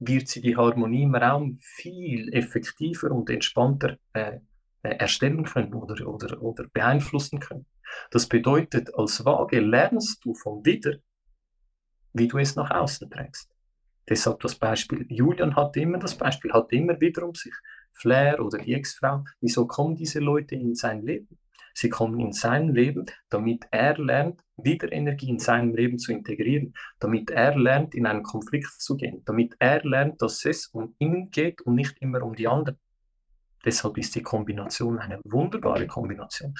wird 0.00 0.28
sie 0.28 0.40
die 0.40 0.56
Harmonie 0.56 1.04
im 1.04 1.14
Raum 1.14 1.58
viel 1.60 2.32
effektiver 2.32 3.10
und 3.12 3.30
entspannter 3.30 3.98
äh, 4.14 4.38
äh 4.82 4.96
erstellen 4.96 5.44
können 5.44 5.74
oder, 5.74 6.06
oder, 6.08 6.40
oder 6.42 6.66
beeinflussen 6.72 7.38
können. 7.38 7.66
Das 8.10 8.26
bedeutet, 8.26 8.94
als 8.94 9.24
Waage 9.24 9.60
lernst 9.60 10.24
du 10.24 10.34
vom 10.34 10.64
Wider, 10.64 10.96
wie 12.12 12.28
du 12.28 12.38
es 12.38 12.56
nach 12.56 12.70
außen 12.70 13.10
trägst. 13.10 13.50
Deshalb 14.08 14.40
das 14.40 14.54
Beispiel, 14.54 15.06
Julian 15.08 15.56
hat 15.56 15.76
immer 15.76 15.98
das 15.98 16.16
Beispiel, 16.16 16.52
hat 16.52 16.72
immer 16.72 17.00
wieder 17.00 17.24
um 17.26 17.34
sich, 17.34 17.54
Flair 17.92 18.44
oder 18.44 18.58
die 18.58 18.74
Ex-Frau, 18.74 19.24
wieso 19.40 19.66
kommen 19.66 19.94
diese 19.94 20.20
Leute 20.20 20.54
in 20.54 20.74
sein 20.74 21.02
Leben? 21.02 21.38
Sie 21.74 21.88
kommen 21.88 22.18
in 22.18 22.32
sein 22.32 22.74
Leben, 22.74 23.06
damit 23.28 23.66
er 23.70 23.96
lernt, 23.98 24.40
wieder 24.56 24.90
Energie 24.92 25.30
in 25.30 25.38
seinem 25.38 25.74
Leben 25.74 25.98
zu 25.98 26.12
integrieren, 26.12 26.74
damit 26.98 27.30
er 27.30 27.56
lernt, 27.56 27.94
in 27.94 28.06
einen 28.06 28.22
Konflikt 28.22 28.80
zu 28.80 28.96
gehen, 28.96 29.22
damit 29.24 29.54
er 29.58 29.82
lernt, 29.84 30.20
dass 30.20 30.44
es 30.44 30.66
um 30.66 30.94
ihn 30.98 31.30
geht 31.30 31.62
und 31.62 31.76
nicht 31.76 31.96
immer 32.00 32.22
um 32.22 32.34
die 32.34 32.48
anderen. 32.48 32.78
Deshalb 33.64 33.98
ist 33.98 34.14
die 34.14 34.22
Kombination 34.22 34.98
eine 34.98 35.20
wunderbare 35.24 35.86
Kombination, 35.86 36.54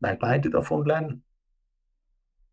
weil 0.00 0.16
beide 0.16 0.50
davon 0.50 0.84
lernen. 0.86 1.24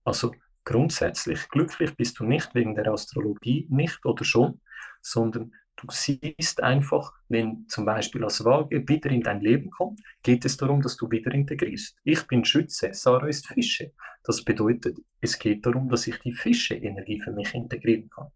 Also 0.04 0.34
grundsätzlich 0.64 1.50
glücklich 1.50 1.96
bist 1.96 2.20
du 2.20 2.26
nicht 2.26 2.54
wegen 2.54 2.76
der 2.76 2.92
Astrologie, 2.92 3.68
nicht 3.70 4.06
oder 4.06 4.24
schon, 4.24 4.62
sondern 5.02 5.52
du 5.76 5.88
siehst 5.90 6.62
einfach, 6.62 7.12
wenn 7.28 7.68
zum 7.68 7.86
Beispiel 7.86 8.24
als 8.24 8.44
Waage 8.46 8.88
wieder 8.88 9.10
in 9.10 9.22
dein 9.22 9.42
Leben 9.42 9.72
kommt, 9.72 10.00
geht 10.22 10.46
es 10.46 10.58
darum, 10.58 10.82
dass 10.82 10.98
du 10.98 11.10
wieder 11.10 11.32
integrierst. 11.32 11.98
Ich 12.04 12.28
bin 12.28 12.46
Schütze, 12.46 12.94
Sarah 12.94 13.28
ist 13.28 13.48
Fische. 13.48 13.92
Das 14.24 14.44
bedeutet, 14.44 15.00
es 15.22 15.40
geht 15.40 15.66
darum, 15.66 15.90
dass 15.90 16.08
ich 16.08 16.20
die 16.20 16.34
Fische-Energie 16.34 17.20
für 17.22 17.32
mich 17.32 17.54
integrieren 17.56 18.10
kann. 18.10 18.28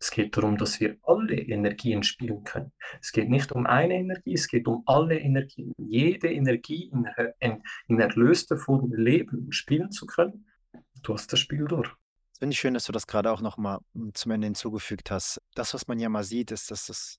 Es 0.00 0.10
geht 0.10 0.36
darum, 0.36 0.58
dass 0.58 0.80
wir 0.80 0.96
alle 1.02 1.34
Energien 1.34 2.02
spielen 2.02 2.44
können. 2.44 2.72
Es 3.00 3.12
geht 3.12 3.30
nicht 3.30 3.52
um 3.52 3.66
eine 3.66 3.94
Energie, 3.94 4.34
es 4.34 4.48
geht 4.48 4.66
um 4.66 4.82
alle 4.86 5.18
Energien. 5.18 5.72
Jede 5.78 6.30
Energie 6.30 6.90
in, 6.92 7.06
in, 7.40 7.62
in 7.88 8.00
erlöster 8.00 8.56
Form 8.56 8.92
leben 8.92 9.46
und 9.46 9.54
spielen 9.54 9.90
zu 9.90 10.06
können 10.06 10.44
du 11.04 11.14
hast 11.14 11.32
das 11.32 11.40
Spiel 11.40 11.64
durch. 11.66 11.88
Das 12.34 12.38
finde 12.40 12.52
ich 12.54 12.58
schön, 12.58 12.74
dass 12.74 12.84
du 12.84 12.92
das 12.92 13.06
gerade 13.06 13.30
auch 13.30 13.40
nochmal 13.40 13.78
hm, 13.94 14.12
zum 14.14 14.32
Ende 14.32 14.46
hinzugefügt 14.46 15.10
hast. 15.10 15.40
Das, 15.54 15.72
was 15.74 15.86
man 15.86 15.98
ja 15.98 16.08
mal 16.08 16.24
sieht, 16.24 16.50
ist, 16.50 16.70
dass 16.70 16.86
das 16.86 17.18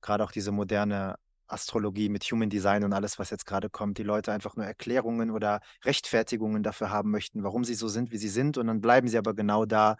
gerade 0.00 0.22
auch 0.22 0.30
diese 0.30 0.52
moderne 0.52 1.16
Astrologie 1.48 2.08
mit 2.08 2.24
Human 2.24 2.50
Design 2.50 2.84
und 2.84 2.92
alles, 2.92 3.18
was 3.18 3.30
jetzt 3.30 3.46
gerade 3.46 3.70
kommt, 3.70 3.98
die 3.98 4.02
Leute 4.02 4.32
einfach 4.32 4.56
nur 4.56 4.66
Erklärungen 4.66 5.30
oder 5.30 5.60
Rechtfertigungen 5.84 6.62
dafür 6.62 6.90
haben 6.90 7.10
möchten, 7.10 7.42
warum 7.42 7.64
sie 7.64 7.74
so 7.74 7.88
sind, 7.88 8.10
wie 8.12 8.18
sie 8.18 8.28
sind. 8.28 8.58
Und 8.58 8.66
dann 8.66 8.80
bleiben 8.80 9.08
sie 9.08 9.18
aber 9.18 9.34
genau 9.34 9.64
da, 9.64 9.96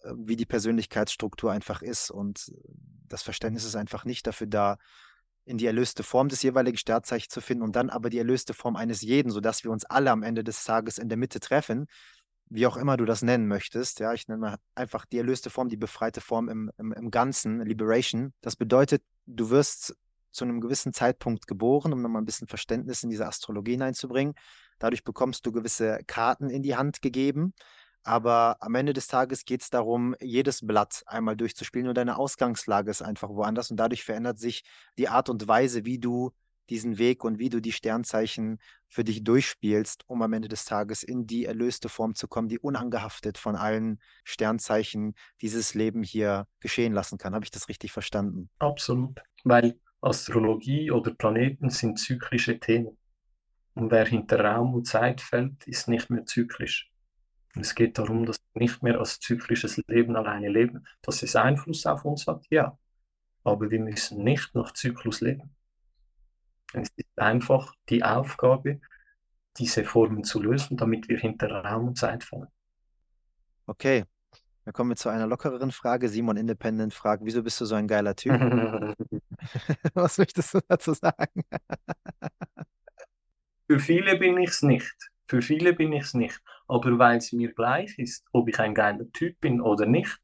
äh, 0.00 0.12
wie 0.16 0.36
die 0.36 0.46
Persönlichkeitsstruktur 0.46 1.52
einfach 1.52 1.82
ist. 1.82 2.10
Und 2.10 2.52
das 3.06 3.22
Verständnis 3.22 3.64
ist 3.64 3.76
einfach 3.76 4.04
nicht 4.04 4.26
dafür 4.26 4.46
da, 4.46 4.78
in 5.46 5.58
die 5.58 5.66
erlöste 5.66 6.02
Form 6.02 6.28
des 6.30 6.42
jeweiligen 6.42 6.78
Sternzeichens 6.78 7.32
zu 7.32 7.42
finden 7.42 7.64
und 7.64 7.76
dann 7.76 7.90
aber 7.90 8.08
die 8.08 8.16
erlöste 8.16 8.54
Form 8.54 8.76
eines 8.76 9.02
jeden, 9.02 9.30
sodass 9.30 9.62
wir 9.62 9.70
uns 9.70 9.84
alle 9.84 10.10
am 10.10 10.22
Ende 10.22 10.42
des 10.42 10.64
Tages 10.64 10.96
in 10.96 11.10
der 11.10 11.18
Mitte 11.18 11.38
treffen 11.38 11.86
wie 12.50 12.66
auch 12.66 12.76
immer 12.76 12.96
du 12.96 13.04
das 13.04 13.22
nennen 13.22 13.48
möchtest. 13.48 14.00
Ja, 14.00 14.12
ich 14.12 14.28
nenne 14.28 14.58
einfach 14.74 15.06
die 15.06 15.18
erlöste 15.18 15.50
Form, 15.50 15.68
die 15.68 15.76
befreite 15.76 16.20
Form 16.20 16.48
im, 16.48 16.70
im, 16.78 16.92
im 16.92 17.10
Ganzen, 17.10 17.60
Liberation. 17.60 18.32
Das 18.40 18.56
bedeutet, 18.56 19.02
du 19.26 19.50
wirst 19.50 19.96
zu 20.30 20.44
einem 20.44 20.60
gewissen 20.60 20.92
Zeitpunkt 20.92 21.46
geboren, 21.46 21.92
um 21.92 22.02
nochmal 22.02 22.22
ein 22.22 22.26
bisschen 22.26 22.48
Verständnis 22.48 23.02
in 23.02 23.10
diese 23.10 23.26
Astrologie 23.26 23.72
hineinzubringen. 23.72 24.34
Dadurch 24.78 25.04
bekommst 25.04 25.46
du 25.46 25.52
gewisse 25.52 26.00
Karten 26.06 26.50
in 26.50 26.62
die 26.62 26.76
Hand 26.76 27.02
gegeben. 27.02 27.54
Aber 28.02 28.58
am 28.60 28.74
Ende 28.74 28.92
des 28.92 29.06
Tages 29.06 29.46
geht 29.46 29.62
es 29.62 29.70
darum, 29.70 30.14
jedes 30.20 30.66
Blatt 30.66 31.02
einmal 31.06 31.36
durchzuspielen 31.36 31.88
und 31.88 31.96
deine 31.96 32.18
Ausgangslage 32.18 32.90
ist 32.90 33.00
einfach 33.00 33.30
woanders 33.30 33.70
und 33.70 33.78
dadurch 33.78 34.04
verändert 34.04 34.38
sich 34.38 34.62
die 34.98 35.08
Art 35.08 35.30
und 35.30 35.48
Weise, 35.48 35.86
wie 35.86 35.98
du 35.98 36.32
diesen 36.70 36.98
Weg 36.98 37.24
und 37.24 37.38
wie 37.38 37.48
du 37.48 37.60
die 37.60 37.72
Sternzeichen 37.72 38.58
für 38.88 39.04
dich 39.04 39.24
durchspielst, 39.24 40.04
um 40.06 40.22
am 40.22 40.32
Ende 40.32 40.48
des 40.48 40.64
Tages 40.64 41.02
in 41.02 41.26
die 41.26 41.44
erlöste 41.44 41.88
Form 41.88 42.14
zu 42.14 42.28
kommen, 42.28 42.48
die 42.48 42.58
unangehaftet 42.58 43.38
von 43.38 43.56
allen 43.56 44.00
Sternzeichen 44.24 45.14
dieses 45.42 45.74
Leben 45.74 46.02
hier 46.02 46.46
geschehen 46.60 46.92
lassen 46.92 47.18
kann. 47.18 47.34
Habe 47.34 47.44
ich 47.44 47.50
das 47.50 47.68
richtig 47.68 47.92
verstanden? 47.92 48.50
Absolut, 48.58 49.20
weil 49.44 49.78
Astrologie 50.00 50.90
oder 50.90 51.12
Planeten 51.14 51.70
sind 51.70 51.98
zyklische 51.98 52.60
Themen. 52.60 52.96
Und 53.74 53.90
wer 53.90 54.06
hinter 54.06 54.44
Raum 54.44 54.74
und 54.74 54.86
Zeit 54.86 55.20
fällt, 55.20 55.66
ist 55.66 55.88
nicht 55.88 56.10
mehr 56.10 56.26
zyklisch. 56.26 56.90
Es 57.56 57.74
geht 57.74 57.98
darum, 57.98 58.26
dass 58.26 58.38
wir 58.52 58.62
nicht 58.62 58.82
mehr 58.82 58.98
als 58.98 59.20
zyklisches 59.20 59.80
Leben 59.86 60.16
alleine 60.16 60.48
leben. 60.48 60.86
Dass 61.02 61.22
es 61.22 61.36
Einfluss 61.36 61.86
auf 61.86 62.04
uns 62.04 62.26
hat, 62.26 62.44
ja. 62.50 62.78
Aber 63.44 63.70
wir 63.70 63.80
müssen 63.80 64.24
nicht 64.24 64.54
nach 64.54 64.72
Zyklus 64.72 65.20
leben. 65.20 65.53
Es 66.74 66.90
ist 66.96 67.08
einfach 67.16 67.72
die 67.88 68.02
Aufgabe, 68.02 68.80
diese 69.56 69.84
Formen 69.84 70.24
zu 70.24 70.42
lösen, 70.42 70.76
damit 70.76 71.08
wir 71.08 71.18
hinter 71.18 71.50
Raum 71.50 71.88
und 71.88 71.98
Zeit 71.98 72.24
fallen. 72.24 72.48
Okay, 73.66 74.04
dann 74.64 74.74
kommen 74.74 74.90
wir 74.90 74.96
zu 74.96 75.08
einer 75.08 75.26
lockereren 75.26 75.70
Frage. 75.70 76.08
Simon 76.08 76.36
Independent 76.36 76.92
fragt, 76.92 77.24
wieso 77.24 77.42
bist 77.42 77.60
du 77.60 77.64
so 77.64 77.74
ein 77.74 77.86
geiler 77.86 78.16
Typ? 78.16 78.32
Was 79.94 80.18
möchtest 80.18 80.54
du 80.54 80.60
dazu 80.66 80.92
sagen? 80.94 81.42
Für 83.66 83.78
viele 83.78 84.18
bin 84.18 84.36
ich 84.38 84.50
es 84.50 84.62
nicht. 84.62 84.94
Für 85.26 85.40
viele 85.40 85.72
bin 85.72 85.92
ich 85.92 86.04
es 86.04 86.14
nicht. 86.14 86.40
Aber 86.68 86.98
weil 86.98 87.18
es 87.18 87.32
mir 87.32 87.52
gleich 87.52 87.98
ist, 87.98 88.26
ob 88.32 88.48
ich 88.48 88.58
ein 88.58 88.74
geiler 88.74 89.10
Typ 89.12 89.40
bin 89.40 89.60
oder 89.60 89.86
nicht, 89.86 90.20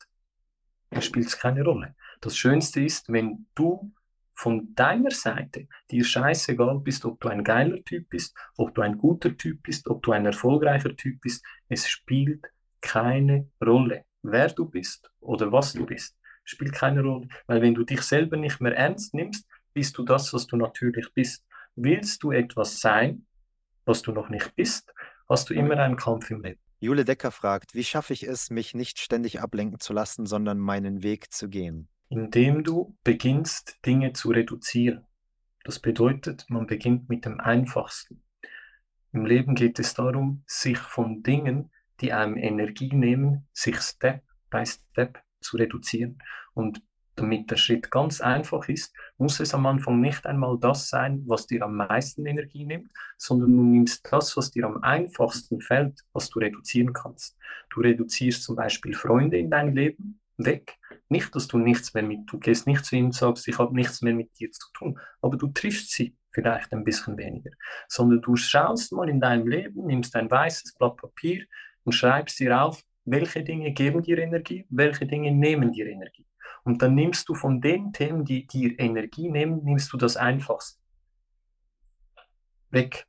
spielt 1.00 1.26
es 1.26 1.38
keine 1.38 1.64
Rolle. 1.64 1.94
Das 2.20 2.36
Schönste 2.36 2.82
ist, 2.82 3.10
wenn 3.10 3.46
du 3.54 3.92
von 4.40 4.74
deiner 4.74 5.10
Seite 5.10 5.68
dir 5.90 6.02
scheißegal 6.02 6.80
bist, 6.80 7.04
ob 7.04 7.20
du 7.20 7.28
ein 7.28 7.44
geiler 7.44 7.84
Typ 7.84 8.08
bist, 8.08 8.34
ob 8.56 8.74
du 8.74 8.80
ein 8.80 8.96
guter 8.96 9.36
Typ 9.36 9.62
bist, 9.62 9.86
ob 9.86 10.02
du 10.02 10.12
ein 10.12 10.24
erfolgreicher 10.24 10.96
Typ 10.96 11.20
bist. 11.20 11.44
Es 11.68 11.86
spielt 11.86 12.46
keine 12.80 13.50
Rolle, 13.62 14.06
wer 14.22 14.48
du 14.48 14.64
bist 14.64 15.10
oder 15.20 15.52
was 15.52 15.74
du 15.74 15.84
bist. 15.84 16.16
Spielt 16.44 16.72
keine 16.72 17.02
Rolle, 17.02 17.28
weil 17.48 17.60
wenn 17.60 17.74
du 17.74 17.84
dich 17.84 18.00
selber 18.00 18.38
nicht 18.38 18.62
mehr 18.62 18.74
ernst 18.74 19.12
nimmst, 19.12 19.46
bist 19.74 19.98
du 19.98 20.04
das, 20.04 20.32
was 20.32 20.46
du 20.46 20.56
natürlich 20.56 21.12
bist. 21.12 21.44
Willst 21.76 22.22
du 22.22 22.32
etwas 22.32 22.80
sein, 22.80 23.26
was 23.84 24.00
du 24.00 24.10
noch 24.10 24.30
nicht 24.30 24.56
bist, 24.56 24.90
hast 25.28 25.50
du 25.50 25.54
immer 25.54 25.76
einen 25.76 25.96
Kampf 25.96 26.30
im 26.30 26.42
Leben. 26.42 26.60
Jule 26.78 27.04
Decker 27.04 27.30
fragt, 27.30 27.74
wie 27.74 27.84
schaffe 27.84 28.14
ich 28.14 28.22
es, 28.22 28.48
mich 28.48 28.72
nicht 28.72 29.00
ständig 29.00 29.42
ablenken 29.42 29.80
zu 29.80 29.92
lassen, 29.92 30.24
sondern 30.24 30.58
meinen 30.58 31.02
Weg 31.02 31.30
zu 31.30 31.50
gehen? 31.50 31.88
Indem 32.10 32.64
du 32.64 32.96
beginnst, 33.04 33.78
Dinge 33.86 34.12
zu 34.12 34.30
reduzieren. 34.30 35.06
Das 35.64 35.78
bedeutet, 35.78 36.44
man 36.48 36.66
beginnt 36.66 37.08
mit 37.08 37.24
dem 37.24 37.40
Einfachsten. 37.40 38.22
Im 39.12 39.26
Leben 39.26 39.54
geht 39.54 39.78
es 39.78 39.94
darum, 39.94 40.42
sich 40.46 40.78
von 40.78 41.22
Dingen, 41.22 41.70
die 42.00 42.12
einem 42.12 42.36
Energie 42.36 42.92
nehmen, 42.92 43.46
sich 43.52 43.76
Step 43.80 44.22
by 44.50 44.64
Step 44.66 45.22
zu 45.40 45.56
reduzieren. 45.56 46.18
Und 46.52 46.82
damit 47.14 47.50
der 47.50 47.56
Schritt 47.56 47.90
ganz 47.90 48.20
einfach 48.20 48.68
ist, 48.68 48.94
muss 49.18 49.38
es 49.40 49.54
am 49.54 49.66
Anfang 49.66 50.00
nicht 50.00 50.26
einmal 50.26 50.58
das 50.58 50.88
sein, 50.88 51.22
was 51.26 51.46
dir 51.46 51.62
am 51.62 51.76
meisten 51.76 52.26
Energie 52.26 52.64
nimmt, 52.64 52.92
sondern 53.18 53.56
du 53.56 53.62
nimmst 53.62 54.08
das, 54.10 54.36
was 54.36 54.50
dir 54.50 54.66
am 54.66 54.82
einfachsten 54.82 55.60
fällt, 55.60 56.00
was 56.12 56.30
du 56.30 56.38
reduzieren 56.38 56.92
kannst. 56.92 57.36
Du 57.70 57.80
reduzierst 57.80 58.42
zum 58.42 58.56
Beispiel 58.56 58.94
Freunde 58.94 59.38
in 59.38 59.50
dein 59.50 59.74
Leben 59.74 60.19
weg. 60.44 60.76
Nicht, 61.08 61.34
dass 61.34 61.48
du 61.48 61.58
nichts 61.58 61.94
mehr 61.94 62.02
mit, 62.02 62.20
du 62.26 62.38
gehst 62.38 62.66
nicht 62.66 62.84
zu 62.84 62.96
und 62.96 63.14
sagst, 63.14 63.48
ich 63.48 63.58
habe 63.58 63.74
nichts 63.74 64.02
mehr 64.02 64.14
mit 64.14 64.38
dir 64.38 64.50
zu 64.50 64.68
tun, 64.74 64.98
aber 65.22 65.36
du 65.36 65.48
triffst 65.48 65.90
sie 65.92 66.16
vielleicht 66.32 66.72
ein 66.72 66.84
bisschen 66.84 67.16
weniger, 67.18 67.50
sondern 67.88 68.22
du 68.22 68.36
schaust 68.36 68.92
mal 68.92 69.08
in 69.08 69.20
deinem 69.20 69.48
Leben, 69.48 69.86
nimmst 69.86 70.14
ein 70.14 70.30
weißes 70.30 70.74
Blatt 70.74 70.96
Papier 70.96 71.44
und 71.84 71.92
schreibst 71.92 72.38
dir 72.38 72.62
auf, 72.62 72.82
welche 73.04 73.42
Dinge 73.42 73.72
geben 73.72 74.02
dir 74.02 74.18
Energie, 74.18 74.66
welche 74.70 75.06
Dinge 75.06 75.32
nehmen 75.32 75.72
dir 75.72 75.86
Energie. 75.86 76.26
Und 76.62 76.82
dann 76.82 76.94
nimmst 76.94 77.28
du 77.28 77.34
von 77.34 77.60
den 77.60 77.92
Themen, 77.92 78.24
die 78.24 78.46
dir 78.46 78.78
Energie 78.78 79.30
nehmen, 79.30 79.64
nimmst 79.64 79.92
du 79.92 79.96
das 79.96 80.16
Einfachste 80.16 80.80
weg. 82.70 83.06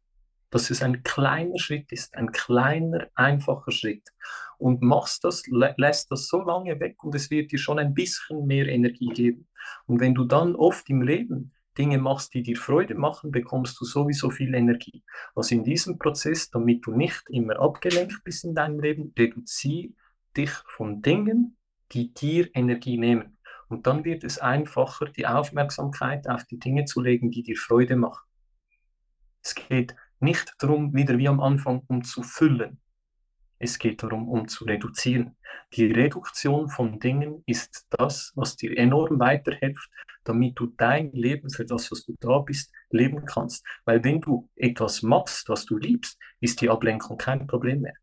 Dass 0.52 0.70
es 0.70 0.84
ein 0.84 1.04
kleiner 1.04 1.58
Schritt 1.58 1.92
ist, 1.92 2.16
ein 2.16 2.32
kleiner, 2.32 3.08
einfacher 3.16 3.72
Schritt. 3.72 4.10
Und 4.58 4.82
machst 4.84 5.24
das, 5.24 5.48
lä 5.48 5.74
lässt 5.78 6.12
das 6.12 6.28
so 6.28 6.44
lange 6.44 6.80
weg 6.80 7.04
und 7.04 7.16
es 7.16 7.32
wird 7.32 7.52
dir 7.52 7.58
schon 7.58 7.80
ein 7.80 7.96
bisschen 7.96 8.46
mehr 8.46 8.68
Energie 8.68 9.10
geben. 9.10 9.48
Und 9.88 10.00
wenn 10.00 10.14
du 10.14 10.26
dann 10.26 10.56
oft 10.56 10.88
im 10.90 11.02
Leben 11.02 11.52
Dinge 11.78 11.98
machst, 11.98 12.34
die 12.34 12.44
dir 12.44 12.58
Freude 12.58 12.96
machen, 12.96 13.32
bekommst 13.32 13.80
du 13.80 13.86
sowieso 13.86 14.30
viel 14.30 14.54
Energie. 14.54 15.04
Also 15.36 15.56
in 15.56 15.64
diesem 15.64 15.98
Prozess, 15.98 16.50
damit 16.50 16.86
du 16.86 16.92
nicht 16.92 17.24
immer 17.30 17.60
abgelenkt 17.60 18.24
bist 18.24 18.44
in 18.44 18.54
deinem 18.54 18.80
Leben, 18.80 19.14
reduziere 19.18 19.94
dich 20.36 20.52
von 20.68 21.02
Dingen, 21.02 21.58
die 21.92 22.14
dir 22.14 22.50
Energie 22.54 22.98
nehmen. 22.98 23.38
Und 23.70 23.88
dann 23.88 24.04
wird 24.04 24.26
es 24.26 24.38
einfacher, 24.38 25.06
die 25.06 25.26
Aufmerksamkeit 25.26 26.28
auf 26.28 26.44
die 26.46 26.60
Dinge 26.60 26.86
zu 26.86 27.02
legen, 27.02 27.32
die 27.32 27.42
dir 27.42 27.56
Freude 27.56 27.96
machen. 27.96 28.28
Es 29.42 29.56
geht 29.56 29.96
nicht 30.22 30.54
darum, 30.60 30.94
wieder 30.94 31.18
wie 31.18 31.28
am 31.28 31.40
Anfang, 31.40 31.84
um 31.88 32.04
zu 32.04 32.24
füllen. 32.24 32.80
Es 33.60 33.78
geht 33.78 34.02
darum, 34.02 34.28
um 34.28 34.48
zu 34.48 34.66
reduzieren. 34.66 35.38
Die 35.74 35.86
Reduktion 35.86 36.68
von 36.70 37.00
Dingen 37.00 37.44
ist 37.46 37.86
das, 37.92 38.32
was 38.36 38.56
dir 38.56 38.76
enorm 38.78 39.20
weiterhilft, 39.20 39.90
damit 40.24 40.60
du 40.60 40.68
dein 40.78 41.12
Leben 41.12 41.50
für 41.50 41.66
das, 41.66 41.92
was 41.92 42.04
du 42.04 42.16
da 42.20 42.40
bist, 42.40 42.72
leben 42.90 43.26
kannst. 43.26 43.66
Weil 43.86 44.04
wenn 44.04 44.20
du 44.20 44.50
etwas 44.56 45.04
machst, 45.04 45.48
was 45.50 45.66
du 45.66 45.78
liebst, 45.78 46.20
ist 46.40 46.62
die 46.62 46.70
Ablenkung 46.70 47.18
kein 47.18 47.46
Problem 47.48 47.82
mehr. 47.82 47.94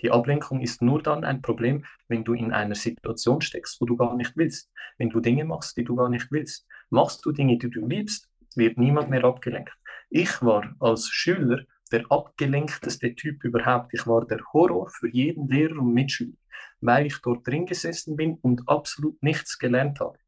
Die 0.00 0.10
Ablenkung 0.10 0.60
ist 0.60 0.82
nur 0.82 1.02
dann 1.02 1.24
ein 1.24 1.40
Problem, 1.40 1.84
wenn 2.08 2.24
du 2.24 2.34
in 2.34 2.52
einer 2.52 2.74
Situation 2.74 3.40
steckst, 3.40 3.80
wo 3.80 3.86
du 3.86 3.96
gar 3.96 4.16
nicht 4.16 4.36
willst. 4.36 4.70
Wenn 4.98 5.10
du 5.10 5.20
Dinge 5.20 5.44
machst, 5.44 5.76
die 5.76 5.84
du 5.84 5.96
gar 5.96 6.08
nicht 6.08 6.30
willst. 6.30 6.66
Machst 6.90 7.24
du 7.24 7.32
Dinge, 7.32 7.58
die 7.58 7.70
du 7.70 7.86
liebst, 7.86 8.28
wird 8.56 8.78
niemand 8.78 9.10
mehr 9.10 9.24
abgelenkt. 9.24 9.72
Ich 10.10 10.42
war 10.42 10.74
als 10.80 11.08
Schüler 11.08 11.64
der 11.92 12.10
abgelenkteste 12.10 13.14
Typ 13.14 13.44
überhaupt. 13.44 13.92
Ich 13.94 14.06
war 14.06 14.26
der 14.26 14.40
Horror 14.52 14.88
für 14.88 15.08
jeden 15.08 15.48
Lehrer 15.48 15.78
und 15.78 15.92
Mitschüler, 15.92 16.36
weil 16.80 17.06
ich 17.06 17.18
dort 17.18 17.46
drin 17.46 17.66
gesessen 17.66 18.16
bin 18.16 18.34
und 18.42 18.68
absolut 18.68 19.22
nichts 19.22 19.58
gelernt 19.58 20.00
habe. 20.00 20.18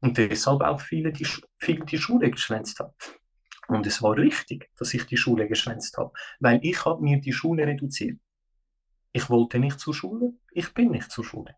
Und 0.00 0.16
deshalb 0.16 0.62
auch 0.62 0.80
viele 0.80 1.12
die, 1.12 1.26
viele 1.58 1.84
die 1.84 1.98
Schule 1.98 2.30
geschwänzt 2.30 2.80
haben. 2.80 2.94
Und 3.68 3.86
es 3.86 4.02
war 4.02 4.16
richtig, 4.16 4.70
dass 4.76 4.94
ich 4.94 5.04
die 5.04 5.16
Schule 5.16 5.46
geschwänzt 5.46 5.96
habe, 5.96 6.12
weil 6.40 6.58
ich 6.62 6.84
habe 6.84 7.02
mir 7.02 7.20
die 7.20 7.32
Schule 7.32 7.66
reduziert. 7.66 8.18
Ich 9.12 9.28
wollte 9.28 9.58
nicht 9.58 9.78
zur 9.78 9.94
Schule, 9.94 10.32
ich 10.52 10.72
bin 10.72 10.90
nicht 10.90 11.10
zur 11.10 11.24
Schule. 11.24 11.54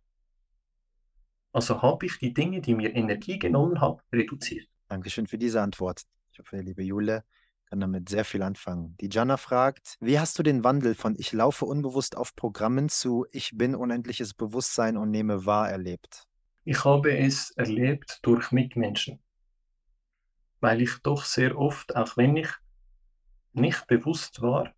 Also 1.52 1.82
habe 1.82 2.06
ich 2.06 2.18
die 2.18 2.34
Dinge, 2.34 2.60
die 2.60 2.74
mir 2.74 2.94
Energie 2.94 3.38
genommen 3.38 3.80
haben, 3.80 4.00
reduziert. 4.12 4.68
Dankeschön 4.88 5.26
für 5.26 5.38
diese 5.38 5.60
Antwort. 5.60 6.02
Ich 6.32 6.38
hoffe, 6.38 6.56
liebe 6.60 6.82
Jule 6.82 7.24
kann 7.66 7.80
damit 7.80 8.08
sehr 8.08 8.24
viel 8.24 8.42
anfangen. 8.42 8.96
Die 9.00 9.10
Jana 9.10 9.36
fragt, 9.36 9.96
wie 10.00 10.18
hast 10.18 10.38
du 10.38 10.42
den 10.42 10.64
Wandel 10.64 10.94
von 10.94 11.14
ich 11.18 11.32
laufe 11.32 11.66
unbewusst 11.66 12.16
auf 12.16 12.34
Programmen 12.34 12.88
zu 12.88 13.26
ich 13.32 13.56
bin 13.56 13.74
unendliches 13.74 14.32
Bewusstsein 14.32 14.96
und 14.96 15.10
nehme 15.10 15.44
wahr 15.44 15.70
erlebt? 15.70 16.26
Ich 16.64 16.84
habe 16.84 17.16
es 17.16 17.50
erlebt 17.50 18.20
durch 18.22 18.50
Mitmenschen, 18.50 19.20
weil 20.60 20.80
ich 20.80 20.98
doch 21.02 21.24
sehr 21.24 21.58
oft, 21.58 21.96
auch 21.96 22.16
wenn 22.16 22.36
ich 22.36 22.48
nicht 23.52 23.86
bewusst 23.86 24.40
war, 24.40 24.72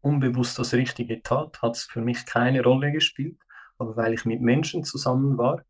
unbewusst 0.00 0.58
das 0.58 0.72
Richtige 0.72 1.22
tat, 1.22 1.60
hat 1.60 1.76
es 1.76 1.84
für 1.84 2.00
mich 2.00 2.24
keine 2.24 2.62
Rolle 2.62 2.90
gespielt. 2.90 3.38
Aber 3.76 3.96
weil 3.96 4.14
ich 4.14 4.24
mit 4.24 4.40
Menschen 4.40 4.82
zusammen 4.82 5.36
war, 5.36 5.62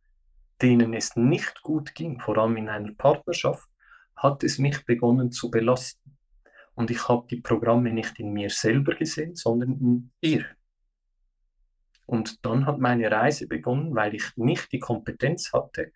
denen 0.63 0.95
es 0.95 1.17
nicht 1.17 1.63
gut 1.63 1.95
ging, 1.95 2.21
vor 2.21 2.39
allem 2.39 2.57
in 2.57 2.69
einer 2.69 2.93
Partnerschaft, 2.93 3.69
hat 4.19 4.45
es 4.45 4.59
mich 4.59 4.85
begonnen 4.85 5.31
zu 5.31 5.51
belasten. 5.51 6.17
Und 6.75 6.91
ich 6.91 7.09
habe 7.09 7.27
die 7.29 7.41
Programme 7.41 7.93
nicht 7.93 8.21
in 8.21 8.33
mir 8.33 8.51
selber 8.51 8.95
gesehen, 8.95 9.35
sondern 9.35 9.73
in 9.81 10.11
ihr. 10.21 10.47
Und 12.07 12.45
dann 12.47 12.67
hat 12.67 12.79
meine 12.79 13.11
Reise 13.11 13.47
begonnen, 13.47 13.95
weil 13.95 14.15
ich 14.15 14.37
nicht 14.37 14.73
die 14.73 14.79
Kompetenz 14.79 15.53
hatte, 15.53 15.93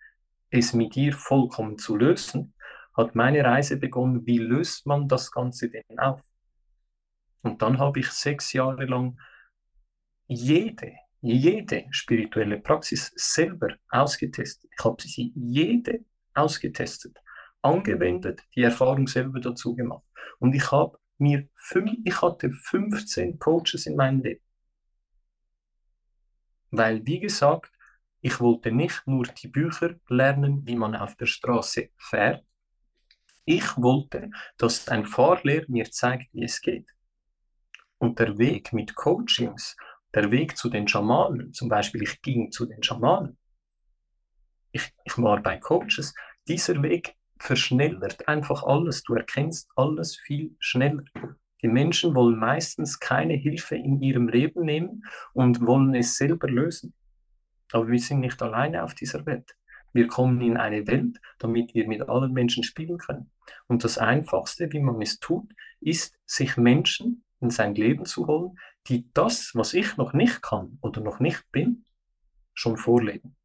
es 0.49 0.73
mit 0.73 0.95
ihr 0.95 1.13
vollkommen 1.13 1.77
zu 1.77 1.95
lösen, 1.95 2.53
hat 2.95 3.15
meine 3.15 3.43
Reise 3.43 3.77
begonnen, 3.77 4.25
wie 4.25 4.37
löst 4.37 4.85
man 4.85 5.07
das 5.07 5.31
Ganze 5.31 5.69
denn 5.69 5.97
auf? 5.97 6.21
Und 7.41 7.61
dann 7.61 7.79
habe 7.79 7.99
ich 7.99 8.09
sechs 8.09 8.53
Jahre 8.53 8.85
lang 8.85 9.17
jede, 10.27 10.93
jede 11.21 11.85
spirituelle 11.91 12.59
Praxis 12.59 13.11
selber 13.15 13.75
ausgetestet. 13.89 14.69
Ich 14.77 14.83
habe 14.83 15.01
sie 15.01 15.33
jede 15.35 16.05
ausgetestet, 16.33 17.17
angewendet, 17.63 18.41
die 18.55 18.61
Erfahrung 18.61 19.07
selber 19.07 19.39
dazu 19.39 19.75
gemacht. 19.75 20.03
Und 20.39 20.53
ich 20.53 20.71
habe 20.71 20.99
mir 21.17 21.47
fünf, 21.55 21.91
ich 22.03 22.21
hatte 22.21 22.51
15 22.51 23.39
Coaches 23.39 23.85
in 23.85 23.95
meinem 23.95 24.21
Leben. 24.21 24.43
Weil, 26.71 27.05
wie 27.05 27.19
gesagt, 27.19 27.71
ich 28.21 28.39
wollte 28.39 28.71
nicht 28.71 29.05
nur 29.05 29.25
die 29.25 29.47
Bücher 29.47 29.95
lernen, 30.07 30.65
wie 30.65 30.75
man 30.75 30.95
auf 30.95 31.15
der 31.15 31.25
Straße 31.25 31.89
fährt. 31.97 32.45
Ich 33.45 33.77
wollte, 33.77 34.31
dass 34.57 34.87
ein 34.87 35.05
Fahrlehrer 35.05 35.65
mir 35.67 35.91
zeigt, 35.91 36.33
wie 36.33 36.45
es 36.45 36.61
geht. 36.61 36.89
Und 37.97 38.19
der 38.19 38.37
Weg 38.37 38.73
mit 38.73 38.95
Coachings, 38.95 39.75
der 40.13 40.31
Weg 40.31 40.57
zu 40.57 40.69
den 40.69 40.87
Schamanen, 40.87 41.53
zum 41.53 41.69
Beispiel 41.69 42.03
ich 42.03 42.21
ging 42.21 42.51
zu 42.51 42.65
den 42.65 42.81
Schamanen, 42.81 43.37
ich, 44.71 44.91
ich 45.03 45.17
war 45.17 45.41
bei 45.41 45.57
Coaches, 45.57 46.13
dieser 46.47 46.81
Weg 46.81 47.15
verschnellert 47.43 48.27
einfach 48.27 48.63
alles. 48.63 49.03
Du 49.03 49.15
erkennst 49.15 49.69
alles 49.75 50.15
viel 50.15 50.55
schneller. 50.59 51.03
Die 51.61 51.67
Menschen 51.67 52.15
wollen 52.15 52.39
meistens 52.39 52.99
keine 52.99 53.33
Hilfe 53.33 53.75
in 53.75 54.01
ihrem 54.01 54.29
Leben 54.29 54.65
nehmen 54.65 55.03
und 55.33 55.65
wollen 55.65 55.93
es 55.93 56.15
selber 56.15 56.47
lösen. 56.47 56.93
Aber 57.71 57.89
wir 57.89 57.99
sind 57.99 58.21
nicht 58.21 58.41
alleine 58.41 58.83
auf 58.83 58.93
dieser 58.95 59.25
Welt. 59.25 59.55
Wir 59.91 60.07
kommen 60.07 60.39
in 60.41 60.57
eine 60.57 60.87
Welt, 60.87 61.19
damit 61.37 61.73
wir 61.73 61.87
mit 61.87 62.07
allen 62.09 62.31
Menschen 62.31 62.63
spielen 62.63 62.97
können. 62.97 63.29
Und 63.67 63.83
das 63.83 63.97
Einfachste, 63.97 64.71
wie 64.71 64.79
man 64.79 65.01
es 65.01 65.19
tut, 65.19 65.51
ist, 65.81 66.17
sich 66.25 66.55
Menschen 66.57 67.23
in 67.41 67.49
sein 67.49 67.75
Leben 67.75 68.05
zu 68.05 68.25
holen, 68.25 68.57
die 68.87 69.11
das, 69.13 69.51
was 69.53 69.73
ich 69.73 69.97
noch 69.97 70.13
nicht 70.13 70.41
kann 70.41 70.77
oder 70.81 71.01
noch 71.01 71.19
nicht 71.19 71.43
bin, 71.51 71.85
schon 72.53 72.77
vorleben. 72.77 73.35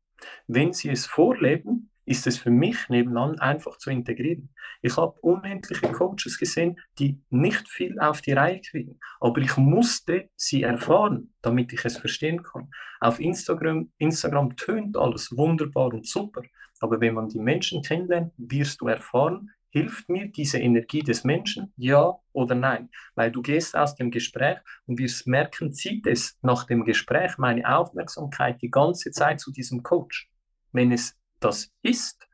Wenn 0.47 0.73
sie 0.73 0.89
es 0.91 1.07
vorleben, 1.07 1.91
ist 2.09 2.27
es 2.27 2.39
für 2.39 2.51
mich 2.51 2.89
nebenan 2.89 3.39
einfach 3.39 3.79
zu 3.79 3.91
integrieren. 3.91 4.49
Ich 4.83 4.97
habe 4.97 5.19
unendliche 5.21 5.93
Coaches 5.93 6.39
gesehen, 6.39 6.81
die 6.99 7.21
nicht 7.31 7.69
viel 7.69 7.99
auf 8.01 8.21
die 8.21 8.33
Reihe 8.33 8.61
kriegen, 8.61 8.99
aber 9.21 9.41
ich 9.41 9.57
musste 9.57 10.31
sie 10.37 10.63
erfahren, 10.63 11.35
damit 11.43 11.73
ich 11.73 11.85
es 11.85 11.99
verstehen 11.99 12.43
kann. 12.43 12.71
Auf 13.01 13.21
Instagram, 13.21 13.91
Instagram 13.99 14.57
tönt 14.57 14.97
alles 14.97 15.37
wunderbar 15.37 15.93
und 15.93 16.07
super, 16.07 16.43
aber 16.81 17.01
wenn 17.01 17.15
man 17.15 17.29
die 17.29 17.41
Menschen 17.41 17.83
kennenlernt, 17.83 18.33
wirst 18.37 18.81
du 18.81 18.89
erfahren, 18.89 19.51
Hilft 19.71 20.09
mir 20.09 20.29
diese 20.29 20.59
Energie 20.59 21.03
des 21.03 21.25
Menschen? 21.25 21.75
Ja 21.77 22.19
oder 22.33 22.55
nein? 22.55 22.89
Weil 23.15 23.31
du 23.31 23.43
gehst 23.43 23.77
aus 23.77 23.95
dem 23.95 24.11
Gespräch 24.11 24.59
und 24.87 24.99
wirst 24.99 25.27
merken, 25.27 25.75
zieht 25.75 26.07
es 26.07 26.39
nach 26.41 26.65
dem 26.65 26.85
Gespräch 26.85 27.37
meine 27.37 27.69
Aufmerksamkeit 27.77 28.63
die 28.63 28.71
ganze 28.71 29.11
Zeit 29.11 29.41
zu 29.41 29.53
diesem 29.53 29.83
Coach. 29.83 30.31
Wenn 30.73 30.91
es 30.91 31.18
das 31.41 31.71
ist, 31.83 32.27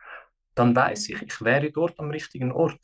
dann 0.55 0.75
weiß 0.75 1.09
ich, 1.11 1.23
ich 1.23 1.41
wäre 1.43 1.71
dort 1.71 1.99
am 1.99 2.11
richtigen 2.11 2.53
Ort. 2.53 2.81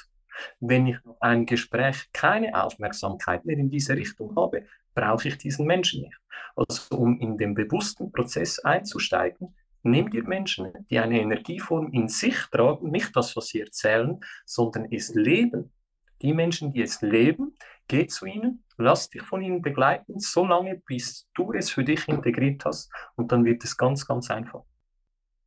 Wenn 0.59 0.87
ich 0.87 0.97
nach 1.05 1.21
einem 1.21 1.47
Gespräch 1.47 2.11
keine 2.13 2.63
Aufmerksamkeit 2.63 3.45
mehr 3.45 3.59
in 3.59 3.71
diese 3.71 3.95
Richtung 3.95 4.35
habe, 4.37 4.67
brauche 4.95 5.29
ich 5.29 5.39
diesen 5.39 5.67
Menschen 5.67 6.03
nicht. 6.03 6.19
Also 6.57 6.97
um 6.97 7.21
in 7.21 7.37
den 7.37 7.55
bewussten 7.55 8.11
Prozess 8.11 8.59
einzusteigen, 8.61 9.55
Nimm 9.83 10.11
dir 10.11 10.25
Menschen, 10.25 10.73
die 10.91 10.99
eine 10.99 11.21
Energieform 11.21 11.91
in 11.93 12.09
sich 12.09 12.37
tragen, 12.51 12.91
nicht 12.91 13.17
das, 13.17 13.35
was 13.35 13.47
sie 13.47 13.61
erzählen, 13.61 14.21
sondern 14.45 14.87
es 14.93 15.15
leben. 15.15 15.73
Die 16.21 16.35
Menschen, 16.35 16.73
die 16.73 16.83
es 16.83 17.01
leben, 17.01 17.57
geh 17.89 18.07
zu 18.07 18.27
ihnen, 18.27 18.63
lass 18.77 19.09
dich 19.09 19.23
von 19.23 19.41
ihnen 19.41 19.63
begleiten, 19.63 20.19
so 20.19 20.45
lange, 20.45 20.77
bis 20.87 21.29
du 21.35 21.55
es 21.55 21.71
für 21.71 21.83
dich 21.83 22.07
integriert 22.09 22.63
hast 22.67 22.93
und 23.17 23.33
dann 23.33 23.45
wird 23.45 23.65
es 23.65 23.75
ganz, 23.75 24.07
ganz 24.07 24.31
einfach. 24.31 24.65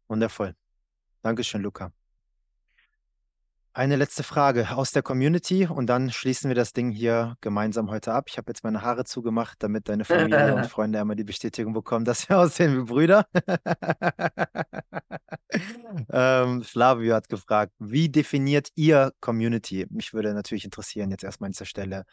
Wundervoll. 0.07 0.55
Dankeschön, 1.23 1.61
Luca. 1.61 1.91
Eine 3.75 3.95
letzte 3.95 4.23
Frage 4.23 4.75
aus 4.75 4.91
der 4.91 5.01
Community 5.01 5.65
und 5.65 5.87
dann 5.87 6.11
schließen 6.11 6.49
wir 6.49 6.53
das 6.53 6.73
Ding 6.73 6.91
hier 6.91 7.37
gemeinsam 7.41 7.89
heute 7.89 8.13
ab. 8.13 8.25
Ich 8.27 8.37
habe 8.37 8.51
jetzt 8.51 8.63
meine 8.63 8.83
Haare 8.83 9.05
zugemacht, 9.05 9.63
damit 9.63 9.89
deine 9.89 10.05
Familie 10.05 10.53
und 10.53 10.65
Freunde 10.67 10.99
einmal 10.99 11.15
die 11.15 11.23
Bestätigung 11.23 11.73
bekommen, 11.73 12.05
dass 12.05 12.29
wir 12.29 12.37
aussehen 12.39 12.77
wie 12.77 12.83
Brüder. 12.83 13.25
ähm, 16.11 16.61
Flavio 16.61 17.15
hat 17.15 17.29
gefragt, 17.29 17.71
wie 17.79 18.09
definiert 18.09 18.67
ihr 18.75 19.13
Community? 19.21 19.87
Mich 19.89 20.13
würde 20.13 20.33
natürlich 20.33 20.65
interessieren, 20.65 21.09
jetzt 21.09 21.23
erstmal 21.23 21.47
an 21.47 21.53
dieser 21.53 21.65
Stelle. 21.65 22.03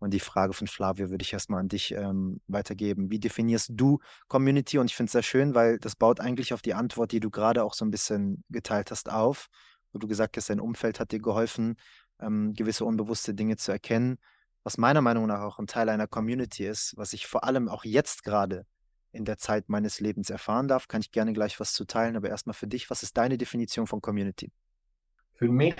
Und 0.00 0.12
die 0.12 0.20
Frage 0.20 0.52
von 0.52 0.66
Flavio 0.66 1.10
würde 1.10 1.22
ich 1.22 1.32
erstmal 1.32 1.60
an 1.60 1.68
dich 1.68 1.92
ähm, 1.92 2.40
weitergeben. 2.48 3.10
Wie 3.10 3.20
definierst 3.20 3.70
du 3.74 4.00
Community? 4.28 4.78
Und 4.78 4.90
ich 4.90 4.96
finde 4.96 5.08
es 5.08 5.12
sehr 5.12 5.22
schön, 5.22 5.54
weil 5.54 5.78
das 5.78 5.94
baut 5.94 6.20
eigentlich 6.20 6.52
auf 6.52 6.62
die 6.62 6.74
Antwort, 6.74 7.12
die 7.12 7.20
du 7.20 7.30
gerade 7.30 7.62
auch 7.62 7.74
so 7.74 7.84
ein 7.84 7.90
bisschen 7.90 8.42
geteilt 8.48 8.90
hast, 8.90 9.10
auf 9.10 9.48
wo 9.92 9.98
du 9.98 10.06
gesagt 10.06 10.36
hast, 10.36 10.50
dein 10.50 10.60
Umfeld 10.60 11.00
hat 11.00 11.12
dir 11.12 11.20
geholfen, 11.20 11.76
ähm, 12.20 12.52
gewisse 12.54 12.84
unbewusste 12.84 13.34
Dinge 13.34 13.56
zu 13.56 13.72
erkennen, 13.72 14.18
was 14.62 14.78
meiner 14.78 15.00
Meinung 15.00 15.26
nach 15.26 15.40
auch 15.40 15.58
ein 15.58 15.66
Teil 15.66 15.88
einer 15.88 16.06
Community 16.06 16.66
ist, 16.66 16.96
was 16.96 17.12
ich 17.12 17.26
vor 17.26 17.44
allem 17.44 17.68
auch 17.68 17.84
jetzt 17.84 18.24
gerade 18.24 18.66
in 19.12 19.24
der 19.24 19.38
Zeit 19.38 19.68
meines 19.68 20.00
Lebens 20.00 20.30
erfahren 20.30 20.68
darf, 20.68 20.86
kann 20.86 21.00
ich 21.00 21.10
gerne 21.10 21.32
gleich 21.32 21.58
was 21.58 21.72
zu 21.72 21.84
teilen, 21.84 22.16
aber 22.16 22.28
erstmal 22.28 22.54
für 22.54 22.68
dich, 22.68 22.90
was 22.90 23.02
ist 23.02 23.16
deine 23.16 23.38
Definition 23.38 23.86
von 23.86 24.00
Community? 24.00 24.52
Für 25.34 25.48
mich 25.48 25.76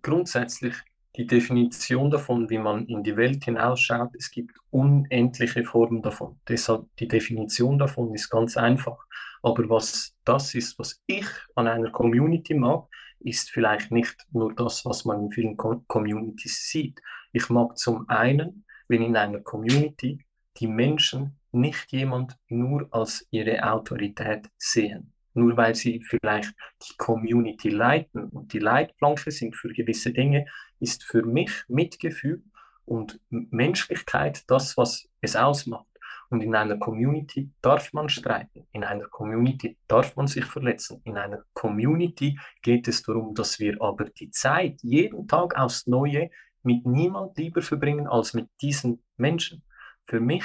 grundsätzlich 0.00 0.74
die 1.16 1.26
Definition 1.26 2.10
davon, 2.10 2.48
wie 2.48 2.58
man 2.58 2.86
in 2.86 3.02
die 3.02 3.16
Welt 3.16 3.44
hinausschaut, 3.44 4.10
es 4.16 4.30
gibt 4.30 4.56
unendliche 4.70 5.62
Formen 5.64 6.00
davon. 6.00 6.40
Deshalb 6.48 6.86
die 6.96 7.08
Definition 7.08 7.78
davon 7.78 8.14
ist 8.14 8.30
ganz 8.30 8.56
einfach. 8.56 8.98
Aber 9.42 9.68
was 9.68 10.14
das 10.24 10.54
ist, 10.54 10.78
was 10.78 11.02
ich 11.06 11.26
an 11.54 11.68
einer 11.68 11.90
Community 11.90 12.54
mag, 12.54 12.86
ist 13.20 13.50
vielleicht 13.50 13.90
nicht 13.90 14.16
nur 14.32 14.54
das, 14.54 14.84
was 14.84 15.04
man 15.04 15.24
in 15.24 15.30
vielen 15.30 15.56
Communities 15.56 16.68
sieht. 16.68 17.00
Ich 17.32 17.48
mag 17.50 17.76
zum 17.76 18.08
einen, 18.08 18.64
wenn 18.88 19.02
in 19.02 19.16
einer 19.16 19.40
Community 19.40 20.24
die 20.58 20.66
Menschen 20.66 21.38
nicht 21.52 21.92
jemand 21.92 22.36
nur 22.48 22.88
als 22.90 23.26
ihre 23.30 23.62
Autorität 23.70 24.48
sehen, 24.56 25.12
nur 25.34 25.56
weil 25.56 25.74
sie 25.74 26.02
vielleicht 26.02 26.54
die 26.82 26.96
Community 26.96 27.68
leiten 27.68 28.24
und 28.24 28.52
die 28.52 28.58
Leitplanke 28.58 29.30
sind 29.30 29.54
für 29.54 29.68
gewisse 29.68 30.12
Dinge, 30.12 30.46
ist 30.82 31.04
für 31.04 31.22
mich 31.22 31.64
Mitgefühl 31.68 32.42
und 32.84 33.20
Menschlichkeit 33.30 34.42
das, 34.48 34.76
was 34.76 35.08
es 35.20 35.36
ausmacht. 35.36 35.86
Und 36.28 36.42
in 36.42 36.54
einer 36.54 36.78
Community 36.78 37.50
darf 37.60 37.92
man 37.92 38.08
streiten, 38.08 38.66
in 38.72 38.84
einer 38.84 39.06
Community 39.08 39.76
darf 39.86 40.16
man 40.16 40.26
sich 40.26 40.44
verletzen, 40.44 41.02
in 41.04 41.18
einer 41.18 41.44
Community 41.52 42.38
geht 42.62 42.88
es 42.88 43.02
darum, 43.02 43.34
dass 43.34 43.60
wir 43.60 43.76
aber 43.80 44.06
die 44.06 44.30
Zeit 44.30 44.80
jeden 44.82 45.28
Tag 45.28 45.56
aufs 45.56 45.86
Neue 45.86 46.30
mit 46.62 46.86
niemand 46.86 47.36
lieber 47.36 47.60
verbringen 47.60 48.06
als 48.06 48.32
mit 48.32 48.48
diesen 48.62 49.02
Menschen. 49.16 49.62
Für 50.06 50.20
mich 50.20 50.44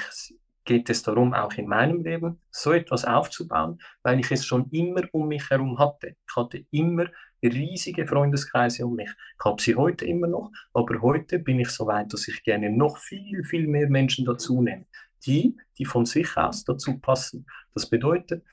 geht 0.67 0.91
es 0.91 1.01
darum, 1.01 1.33
auch 1.33 1.53
in 1.53 1.67
meinem 1.67 2.03
Leben 2.03 2.39
so 2.51 2.71
etwas 2.71 3.05
aufzubauen, 3.05 3.79
weil 4.03 4.19
ich 4.19 4.29
es 4.31 4.45
schon 4.45 4.69
immer 4.69 5.01
um 5.11 5.27
mich 5.27 5.49
herum 5.49 5.79
hatte. 5.79 6.15
Ich 6.29 6.35
hatte 6.35 6.63
immer 6.69 7.07
riesige 7.41 8.05
Freundeskreise 8.05 8.85
um 8.85 8.95
mich. 8.95 9.09
Ich 9.09 9.45
habe 9.45 9.61
sie 9.61 9.75
heute 9.75 10.05
immer 10.05 10.27
noch, 10.27 10.51
aber 10.73 11.01
heute 11.01 11.39
bin 11.39 11.59
ich 11.59 11.69
so 11.69 11.87
weit, 11.87 12.13
dass 12.13 12.27
ich 12.27 12.43
gerne 12.43 12.69
noch 12.69 12.97
viel, 12.97 13.43
viel 13.43 13.67
mehr 13.67 13.89
Menschen 13.89 14.25
dazu 14.25 14.61
nehme 14.61 14.85
die, 15.25 15.57
die 15.77 15.85
von 15.85 16.05
sich 16.05 16.35
aus 16.37 16.63
dazu 16.63 16.99
passen. 16.99 17.45
Das 17.73 17.89
bedeutet, 17.89 18.43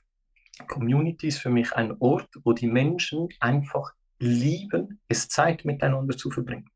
Community 0.69 1.29
ist 1.29 1.39
für 1.39 1.51
mich 1.51 1.73
ein 1.73 1.97
Ort, 2.01 2.29
wo 2.45 2.53
die 2.53 2.67
Menschen 2.67 3.29
einfach 3.41 3.93
lieben, 4.19 5.01
es 5.09 5.29
Zeit 5.29 5.65
miteinander 5.65 6.17
zu 6.17 6.31
verbringen. 6.31 6.71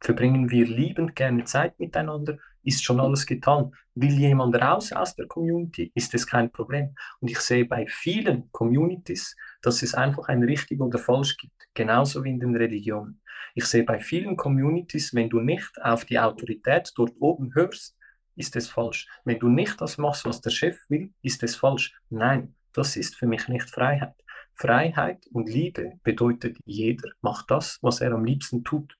Verbringen 0.00 0.50
wir 0.50 0.66
liebend 0.66 1.16
gerne 1.16 1.44
Zeit 1.44 1.78
miteinander, 1.80 2.38
ist 2.62 2.84
schon 2.84 3.00
alles 3.00 3.26
getan. 3.26 3.72
Will 3.94 4.18
jemand 4.18 4.54
raus 4.56 4.92
aus 4.92 5.16
der 5.16 5.26
Community, 5.26 5.90
ist 5.94 6.14
es 6.14 6.26
kein 6.26 6.50
Problem. 6.50 6.94
Und 7.20 7.30
ich 7.30 7.40
sehe 7.40 7.64
bei 7.64 7.86
vielen 7.86 8.50
Communities, 8.52 9.36
dass 9.62 9.82
es 9.82 9.94
einfach 9.94 10.28
ein 10.28 10.42
richtig 10.42 10.80
oder 10.80 10.98
falsch 10.98 11.36
gibt, 11.36 11.68
genauso 11.74 12.24
wie 12.24 12.30
in 12.30 12.40
den 12.40 12.56
Religionen. 12.56 13.20
Ich 13.54 13.64
sehe 13.64 13.84
bei 13.84 14.00
vielen 14.00 14.36
Communities, 14.36 15.14
wenn 15.14 15.30
du 15.30 15.40
nicht 15.40 15.70
auf 15.82 16.04
die 16.04 16.18
Autorität 16.18 16.92
dort 16.96 17.12
oben 17.18 17.54
hörst, 17.54 17.96
ist 18.36 18.54
es 18.56 18.68
falsch. 18.68 19.08
Wenn 19.24 19.38
du 19.38 19.48
nicht 19.48 19.80
das 19.80 19.98
machst, 19.98 20.24
was 20.24 20.40
der 20.40 20.50
Chef 20.50 20.78
will, 20.88 21.12
ist 21.22 21.42
es 21.42 21.56
falsch. 21.56 21.94
Nein, 22.08 22.54
das 22.72 22.96
ist 22.96 23.16
für 23.16 23.26
mich 23.26 23.48
nicht 23.48 23.68
Freiheit. 23.68 24.14
Freiheit 24.54 25.26
und 25.32 25.48
Liebe 25.48 25.92
bedeutet, 26.02 26.56
jeder 26.64 27.10
macht 27.20 27.50
das, 27.50 27.78
was 27.82 28.00
er 28.00 28.12
am 28.12 28.24
liebsten 28.24 28.64
tut. 28.64 28.96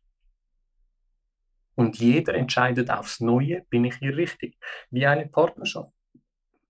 Und 1.78 1.98
jeder 1.98 2.34
entscheidet 2.34 2.90
aufs 2.90 3.20
Neue, 3.20 3.64
bin 3.70 3.84
ich 3.84 3.94
hier 3.96 4.16
richtig. 4.16 4.58
Wie 4.90 5.06
eine 5.06 5.26
Partnerschaft 5.26 5.92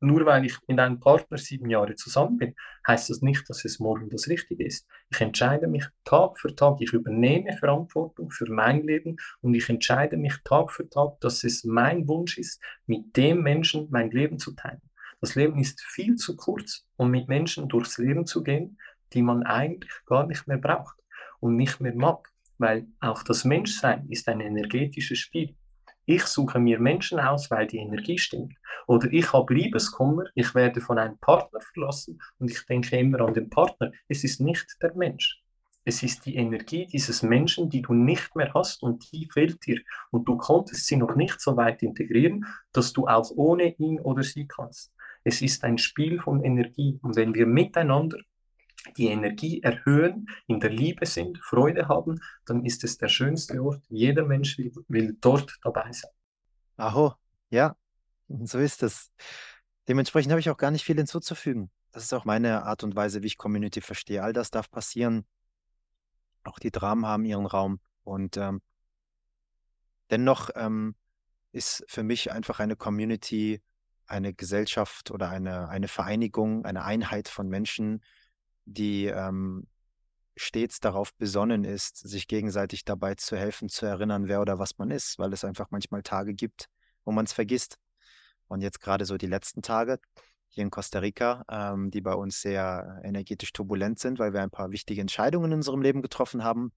nur 0.00 0.24
weil 0.26 0.44
ich 0.44 0.56
mit 0.66 0.78
einem 0.78 1.00
Partner 1.00 1.38
sieben 1.38 1.70
Jahre 1.70 1.96
zusammen 1.96 2.38
bin, 2.38 2.54
heißt 2.86 3.10
das 3.10 3.20
nicht, 3.20 3.48
dass 3.48 3.64
es 3.64 3.80
morgen 3.80 4.08
das 4.10 4.28
Richtige 4.28 4.64
ist. 4.64 4.86
Ich 5.10 5.20
entscheide 5.20 5.66
mich 5.66 5.84
Tag 6.04 6.38
für 6.38 6.54
Tag, 6.54 6.76
ich 6.80 6.92
übernehme 6.92 7.56
Verantwortung 7.56 8.30
für 8.30 8.50
mein 8.50 8.82
Leben 8.82 9.16
und 9.40 9.54
ich 9.54 9.68
entscheide 9.68 10.16
mich 10.16 10.34
Tag 10.44 10.70
für 10.72 10.88
Tag, 10.88 11.20
dass 11.20 11.42
es 11.44 11.64
mein 11.64 12.06
Wunsch 12.06 12.38
ist, 12.38 12.62
mit 12.86 13.16
dem 13.16 13.42
Menschen 13.42 13.88
mein 13.90 14.10
Leben 14.10 14.38
zu 14.38 14.52
teilen. 14.52 14.82
Das 15.20 15.34
Leben 15.34 15.58
ist 15.58 15.80
viel 15.80 16.14
zu 16.14 16.36
kurz, 16.36 16.86
um 16.96 17.10
mit 17.10 17.26
Menschen 17.28 17.68
durchs 17.68 17.98
Leben 17.98 18.24
zu 18.24 18.44
gehen, 18.44 18.78
die 19.12 19.22
man 19.22 19.42
eigentlich 19.42 19.92
gar 20.06 20.26
nicht 20.26 20.46
mehr 20.46 20.58
braucht 20.58 20.96
und 21.40 21.56
nicht 21.56 21.80
mehr 21.80 21.94
mag, 21.94 22.30
weil 22.58 22.86
auch 23.00 23.22
das 23.22 23.44
Menschsein 23.44 24.06
ist 24.08 24.28
ein 24.28 24.40
energetisches 24.40 25.18
Spiel. 25.18 25.54
Ich 26.06 26.24
suche 26.24 26.58
mir 26.58 26.80
Menschen 26.80 27.20
aus, 27.20 27.50
weil 27.50 27.66
die 27.66 27.78
Energie 27.78 28.18
stimmt. 28.18 28.54
Oder 28.86 29.12
ich 29.12 29.32
habe 29.32 29.52
Liebeskummer, 29.52 30.24
ich 30.34 30.54
werde 30.54 30.80
von 30.80 30.98
einem 30.98 31.18
Partner 31.18 31.60
verlassen 31.60 32.18
und 32.38 32.50
ich 32.50 32.64
denke 32.64 32.96
immer 32.96 33.20
an 33.20 33.34
den 33.34 33.50
Partner. 33.50 33.92
Es 34.08 34.24
ist 34.24 34.40
nicht 34.40 34.66
der 34.80 34.94
Mensch. 34.94 35.42
Es 35.84 36.02
ist 36.02 36.26
die 36.26 36.36
Energie 36.36 36.86
dieses 36.86 37.22
Menschen, 37.22 37.70
die 37.70 37.82
du 37.82 37.94
nicht 37.94 38.34
mehr 38.36 38.52
hast 38.54 38.82
und 38.82 39.10
die 39.12 39.28
fehlt 39.32 39.64
dir. 39.66 39.80
Und 40.10 40.28
du 40.28 40.36
konntest 40.36 40.86
sie 40.86 40.96
noch 40.96 41.14
nicht 41.14 41.40
so 41.40 41.56
weit 41.56 41.82
integrieren, 41.82 42.44
dass 42.72 42.92
du 42.92 43.06
auch 43.06 43.30
ohne 43.36 43.74
ihn 43.76 44.00
oder 44.00 44.22
sie 44.22 44.46
kannst. 44.46 44.92
Es 45.24 45.42
ist 45.42 45.64
ein 45.64 45.78
Spiel 45.78 46.20
von 46.20 46.42
Energie. 46.42 46.98
Und 47.02 47.16
wenn 47.16 47.34
wir 47.34 47.46
miteinander 47.46 48.18
die 48.98 49.06
Energie 49.06 49.62
erhöhen, 49.62 50.28
in 50.46 50.60
der 50.60 50.70
Liebe 50.70 51.06
sind, 51.06 51.38
Freude 51.38 51.88
haben, 51.88 52.20
dann 52.44 52.64
ist 52.64 52.84
es 52.84 52.98
der 52.98 53.08
schönste 53.08 53.62
Ort. 53.62 53.82
Jeder 53.88 54.24
Mensch 54.24 54.58
will, 54.58 54.72
will 54.88 55.16
dort 55.20 55.58
dabei 55.62 55.90
sein. 55.92 56.10
Aho, 56.76 57.14
ja, 57.50 57.76
so 58.28 58.58
ist 58.58 58.82
es. 58.82 59.10
Dementsprechend 59.86 60.32
habe 60.32 60.40
ich 60.40 60.50
auch 60.50 60.56
gar 60.56 60.70
nicht 60.70 60.84
viel 60.84 60.96
hinzuzufügen. 60.96 61.70
Das 61.92 62.02
ist 62.02 62.12
auch 62.12 62.24
meine 62.24 62.64
Art 62.64 62.84
und 62.84 62.94
Weise, 62.94 63.22
wie 63.22 63.28
ich 63.28 63.38
Community 63.38 63.80
verstehe. 63.80 64.22
All 64.22 64.32
das 64.32 64.50
darf 64.50 64.70
passieren. 64.70 65.24
Auch 66.44 66.58
die 66.58 66.70
Dramen 66.70 67.06
haben 67.06 67.24
ihren 67.24 67.46
Raum. 67.46 67.80
Und 68.04 68.36
ähm, 68.36 68.60
dennoch 70.10 70.50
ähm, 70.54 70.94
ist 71.52 71.84
für 71.88 72.02
mich 72.02 72.32
einfach 72.32 72.60
eine 72.60 72.76
Community 72.76 73.62
eine 74.08 74.32
Gesellschaft 74.32 75.10
oder 75.10 75.28
eine, 75.28 75.68
eine 75.68 75.88
Vereinigung, 75.88 76.64
eine 76.64 76.84
Einheit 76.84 77.28
von 77.28 77.48
Menschen, 77.48 78.02
die 78.68 79.06
ähm, 79.06 79.66
stets 80.36 80.80
darauf 80.80 81.14
besonnen 81.14 81.64
ist, 81.64 81.96
sich 81.96 82.28
gegenseitig 82.28 82.84
dabei 82.84 83.14
zu 83.14 83.36
helfen, 83.36 83.68
zu 83.68 83.86
erinnern, 83.86 84.28
wer 84.28 84.40
oder 84.40 84.58
was 84.58 84.78
man 84.78 84.90
ist, 84.90 85.18
weil 85.18 85.32
es 85.32 85.44
einfach 85.44 85.68
manchmal 85.70 86.02
Tage 86.02 86.34
gibt, 86.34 86.68
wo 87.04 87.12
man 87.12 87.24
es 87.24 87.32
vergisst. 87.32 87.78
Und 88.46 88.60
jetzt 88.60 88.80
gerade 88.80 89.04
so 89.04 89.16
die 89.16 89.26
letzten 89.26 89.62
Tage 89.62 89.98
hier 90.48 90.62
in 90.62 90.70
Costa 90.70 91.00
Rica, 91.00 91.44
ähm, 91.50 91.90
die 91.90 92.00
bei 92.00 92.14
uns 92.14 92.40
sehr 92.40 93.00
energetisch 93.04 93.52
turbulent 93.52 93.98
sind, 93.98 94.18
weil 94.18 94.32
wir 94.32 94.42
ein 94.42 94.50
paar 94.50 94.70
wichtige 94.70 95.00
Entscheidungen 95.00 95.52
in 95.52 95.58
unserem 95.58 95.82
Leben 95.82 96.02
getroffen 96.02 96.44
haben, 96.44 96.72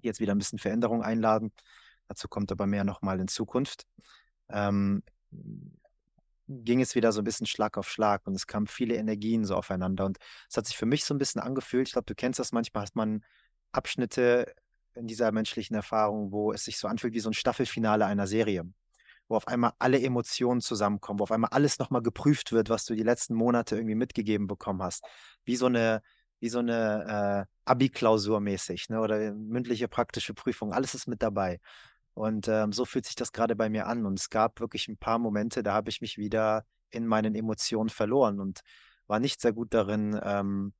jetzt 0.00 0.20
wieder 0.20 0.34
ein 0.34 0.38
bisschen 0.38 0.58
Veränderung 0.58 1.02
einladen. 1.02 1.52
Dazu 2.06 2.28
kommt 2.28 2.50
aber 2.52 2.66
mehr 2.66 2.84
nochmal 2.84 3.20
in 3.20 3.28
Zukunft. 3.28 3.86
Ähm, 4.48 5.02
ging 6.48 6.80
es 6.80 6.94
wieder 6.94 7.12
so 7.12 7.20
ein 7.20 7.24
bisschen 7.24 7.46
Schlag 7.46 7.76
auf 7.78 7.88
Schlag 7.90 8.26
und 8.26 8.34
es 8.34 8.46
kamen 8.46 8.66
viele 8.66 8.94
Energien 8.96 9.44
so 9.44 9.54
aufeinander. 9.56 10.06
Und 10.06 10.18
es 10.50 10.56
hat 10.56 10.66
sich 10.66 10.76
für 10.76 10.86
mich 10.86 11.04
so 11.04 11.14
ein 11.14 11.18
bisschen 11.18 11.40
angefühlt. 11.42 11.88
Ich 11.88 11.92
glaube, 11.92 12.06
du 12.06 12.14
kennst 12.14 12.40
das 12.40 12.52
manchmal, 12.52 12.84
hat 12.84 12.96
man 12.96 13.24
Abschnitte 13.72 14.54
in 14.94 15.06
dieser 15.06 15.30
menschlichen 15.32 15.76
Erfahrung, 15.76 16.32
wo 16.32 16.52
es 16.52 16.64
sich 16.64 16.78
so 16.78 16.88
anfühlt 16.88 17.14
wie 17.14 17.20
so 17.20 17.30
ein 17.30 17.34
Staffelfinale 17.34 18.06
einer 18.06 18.26
Serie. 18.26 18.64
wo 19.28 19.36
auf 19.36 19.46
einmal 19.48 19.72
alle 19.78 20.00
Emotionen 20.00 20.60
zusammenkommen, 20.60 21.18
wo 21.20 21.24
auf 21.24 21.32
einmal 21.32 21.50
alles 21.50 21.78
nochmal 21.78 22.02
geprüft 22.02 22.52
wird, 22.52 22.70
was 22.70 22.84
du 22.86 22.94
die 22.94 23.02
letzten 23.02 23.34
Monate 23.34 23.76
irgendwie 23.76 23.94
mitgegeben 23.94 24.46
bekommen 24.46 24.82
hast. 24.82 25.04
Wie 25.44 25.56
so 25.56 25.66
eine, 25.66 26.02
wie 26.40 26.48
so 26.48 26.60
eine 26.60 27.46
äh, 27.46 27.70
Abi-Klausur 27.70 28.40
mäßig, 28.40 28.88
ne? 28.88 29.00
Oder 29.00 29.34
mündliche 29.34 29.88
praktische 29.88 30.34
Prüfung, 30.34 30.72
alles 30.72 30.94
ist 30.94 31.08
mit 31.08 31.22
dabei. 31.22 31.60
Und 32.18 32.48
ähm, 32.48 32.72
so 32.72 32.84
fühlt 32.84 33.06
sich 33.06 33.14
das 33.14 33.32
gerade 33.32 33.54
bei 33.54 33.70
mir 33.70 33.86
an. 33.86 34.04
Und 34.04 34.18
es 34.18 34.28
gab 34.28 34.60
wirklich 34.60 34.88
ein 34.88 34.96
paar 34.96 35.18
Momente, 35.18 35.62
da 35.62 35.72
habe 35.72 35.88
ich 35.88 36.00
mich 36.00 36.18
wieder 36.18 36.64
in 36.90 37.06
meinen 37.06 37.34
Emotionen 37.34 37.90
verloren 37.90 38.40
und 38.40 38.60
war 39.06 39.20
nicht 39.20 39.40
sehr 39.40 39.52
gut 39.52 39.72
darin, 39.72 40.18
ähm, 40.22 40.72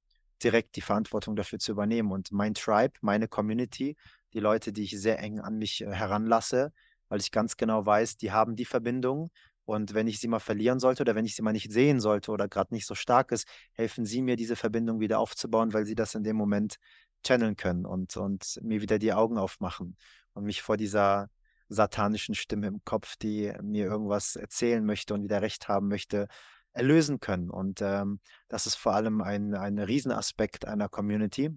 direkt 0.43 0.75
die 0.77 0.81
Verantwortung 0.81 1.37
dafür 1.37 1.61
zu 1.61 1.73
übernehmen. 1.73 2.11
Und 2.11 2.33
mein 2.33 2.55
Tribe, 2.55 2.95
meine 3.03 3.29
Community, 3.29 3.97
die 4.33 4.41
Leute, 4.41 4.73
die 4.73 4.83
ich 4.83 5.01
sehr 5.01 5.21
eng 5.21 5.39
an 5.39 5.59
mich 5.59 5.81
äh, 5.81 5.93
heranlasse, 5.93 6.73
weil 7.09 7.21
ich 7.21 7.31
ganz 7.31 7.57
genau 7.57 7.87
weiß, 7.87 8.17
die 8.17 8.33
haben 8.33 8.57
die 8.57 8.65
Verbindung. 8.65 9.31
Und 9.65 9.95
wenn 9.95 10.09
ich 10.09 10.19
sie 10.19 10.29
mal 10.29 10.41
verlieren 10.41 10.81
sollte 10.81 11.03
oder 11.03 11.15
wenn 11.15 11.27
ich 11.27 11.37
sie 11.37 11.43
mal 11.43 11.53
nicht 11.53 11.71
sehen 11.71 12.01
sollte 12.01 12.33
oder 12.33 12.49
gerade 12.49 12.75
nicht 12.75 12.87
so 12.87 12.95
stark 12.95 13.31
ist, 13.33 13.47
helfen 13.75 14.07
sie 14.07 14.23
mir, 14.23 14.35
diese 14.35 14.57
Verbindung 14.57 14.99
wieder 14.99 15.21
aufzubauen, 15.21 15.73
weil 15.73 15.87
sie 15.87 15.95
das 15.95 16.15
in 16.15 16.25
dem 16.25 16.37
Moment 16.37 16.79
channeln 17.27 17.57
können 17.57 17.87
und, 17.87 18.17
und 18.17 18.59
mir 18.63 18.81
wieder 18.81 18.99
die 18.99 19.13
Augen 19.13 19.39
aufmachen 19.39 19.97
und 20.35 20.45
mich 20.45 20.63
vor 20.63 20.77
dieser 20.77 21.31
satanischen 21.69 22.35
Stimme 22.35 22.67
im 22.67 22.85
Kopf, 22.85 23.17
die 23.17 23.53
mir 23.63 23.87
irgendwas 23.87 24.37
erzählen 24.37 24.85
möchte 24.85 25.15
und 25.15 25.23
wieder 25.23 25.43
recht 25.43 25.69
haben 25.69 25.89
möchte, 25.89 26.29
erlösen 26.73 27.21
können. 27.21 27.51
Und 27.51 27.83
ähm, 27.83 28.21
das 28.49 28.67
ist 28.67 28.77
vor 28.77 28.95
allem 28.95 29.21
ein, 29.21 29.55
ein 29.55 29.79
Riesenaspekt 29.79 30.67
einer 30.67 30.89
Community. 30.89 31.51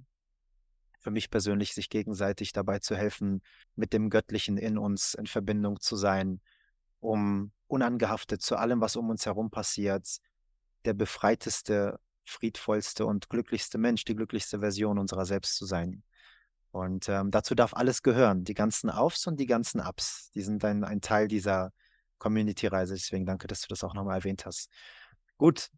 Für 1.00 1.12
mich 1.12 1.30
persönlich, 1.30 1.74
sich 1.74 1.90
gegenseitig 1.90 2.54
dabei 2.54 2.80
zu 2.80 2.96
helfen, 2.96 3.42
mit 3.76 3.94
dem 3.94 4.10
Göttlichen 4.10 4.58
in 4.58 4.78
uns 4.78 5.14
in 5.14 5.28
Verbindung 5.28 5.80
zu 5.80 5.96
sein, 5.96 6.42
um 7.00 7.52
unangehaftet 7.68 8.42
zu 8.42 8.58
allem, 8.58 8.82
was 8.82 8.96
um 8.96 9.10
uns 9.10 9.26
herum 9.26 9.50
passiert, 9.50 10.08
der 10.86 10.94
befreiteste, 10.94 12.00
friedvollste 12.26 13.06
und 13.06 13.30
glücklichste 13.30 13.78
Mensch, 13.78 14.06
die 14.06 14.16
glücklichste 14.16 14.60
Version 14.60 14.98
unserer 14.98 15.26
selbst 15.26 15.56
zu 15.56 15.66
sein. 15.66 16.04
Und 16.72 17.10
ähm, 17.10 17.32
dazu 17.32 17.54
darf 17.54 17.74
alles 17.74 18.02
gehören, 18.02 18.44
die 18.44 18.54
ganzen 18.54 18.90
Aufs 18.90 19.28
und 19.28 19.40
die 19.40 19.46
ganzen 19.46 19.82
Ups. 19.82 20.32
Die 20.32 20.42
sind 20.42 20.64
ein, 20.64 20.84
ein 20.84 21.02
Teil 21.02 21.28
dieser 21.28 21.72
Community-Reise. 22.18 22.94
Deswegen 22.94 23.26
danke, 23.26 23.48
dass 23.48 23.62
du 23.62 23.68
das 23.68 23.84
auch 23.84 23.94
nochmal 23.94 24.18
erwähnt 24.18 24.46
hast. 24.46 24.70
Gut, 25.38 25.70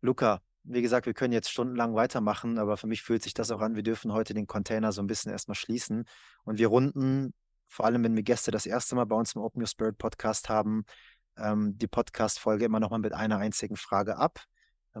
Luca, 0.00 0.40
wie 0.62 0.82
gesagt, 0.82 1.06
wir 1.06 1.14
können 1.14 1.32
jetzt 1.32 1.50
stundenlang 1.50 1.94
weitermachen, 1.94 2.58
aber 2.58 2.76
für 2.76 2.86
mich 2.86 3.02
fühlt 3.02 3.22
sich 3.22 3.34
das 3.34 3.50
auch 3.50 3.60
an, 3.60 3.74
wir 3.74 3.82
dürfen 3.82 4.12
heute 4.12 4.34
den 4.34 4.46
Container 4.46 4.92
so 4.92 5.02
ein 5.02 5.06
bisschen 5.06 5.32
erstmal 5.32 5.54
schließen. 5.54 6.04
Und 6.44 6.58
wir 6.58 6.68
runden, 6.68 7.34
vor 7.66 7.86
allem 7.86 8.04
wenn 8.04 8.14
wir 8.14 8.22
Gäste 8.22 8.50
das 8.50 8.66
erste 8.66 8.94
Mal 8.94 9.06
bei 9.06 9.16
uns 9.16 9.34
im 9.34 9.42
Open 9.42 9.62
Your 9.62 9.66
Spirit 9.66 9.98
Podcast 9.98 10.48
haben, 10.48 10.84
ähm, 11.36 11.76
die 11.78 11.88
Podcast-Folge 11.88 12.64
immer 12.64 12.80
nochmal 12.80 13.00
mit 13.00 13.12
einer 13.12 13.38
einzigen 13.38 13.76
Frage 13.76 14.18
ab, 14.18 14.44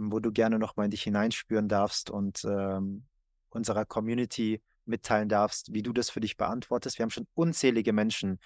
wo 0.00 0.20
du 0.20 0.32
gerne 0.32 0.58
nochmal 0.58 0.86
in 0.86 0.90
dich 0.90 1.02
hineinspüren 1.02 1.68
darfst 1.68 2.10
und 2.10 2.44
ähm, 2.44 3.04
unserer 3.50 3.84
Community 3.84 4.62
mitteilen 4.84 5.28
darfst, 5.28 5.72
wie 5.72 5.82
du 5.82 5.92
das 5.92 6.10
für 6.10 6.20
dich 6.20 6.36
beantwortest. 6.36 6.98
Wir 6.98 7.04
haben 7.04 7.10
schon 7.10 7.26
unzählige 7.34 7.92
Menschen 7.92 8.38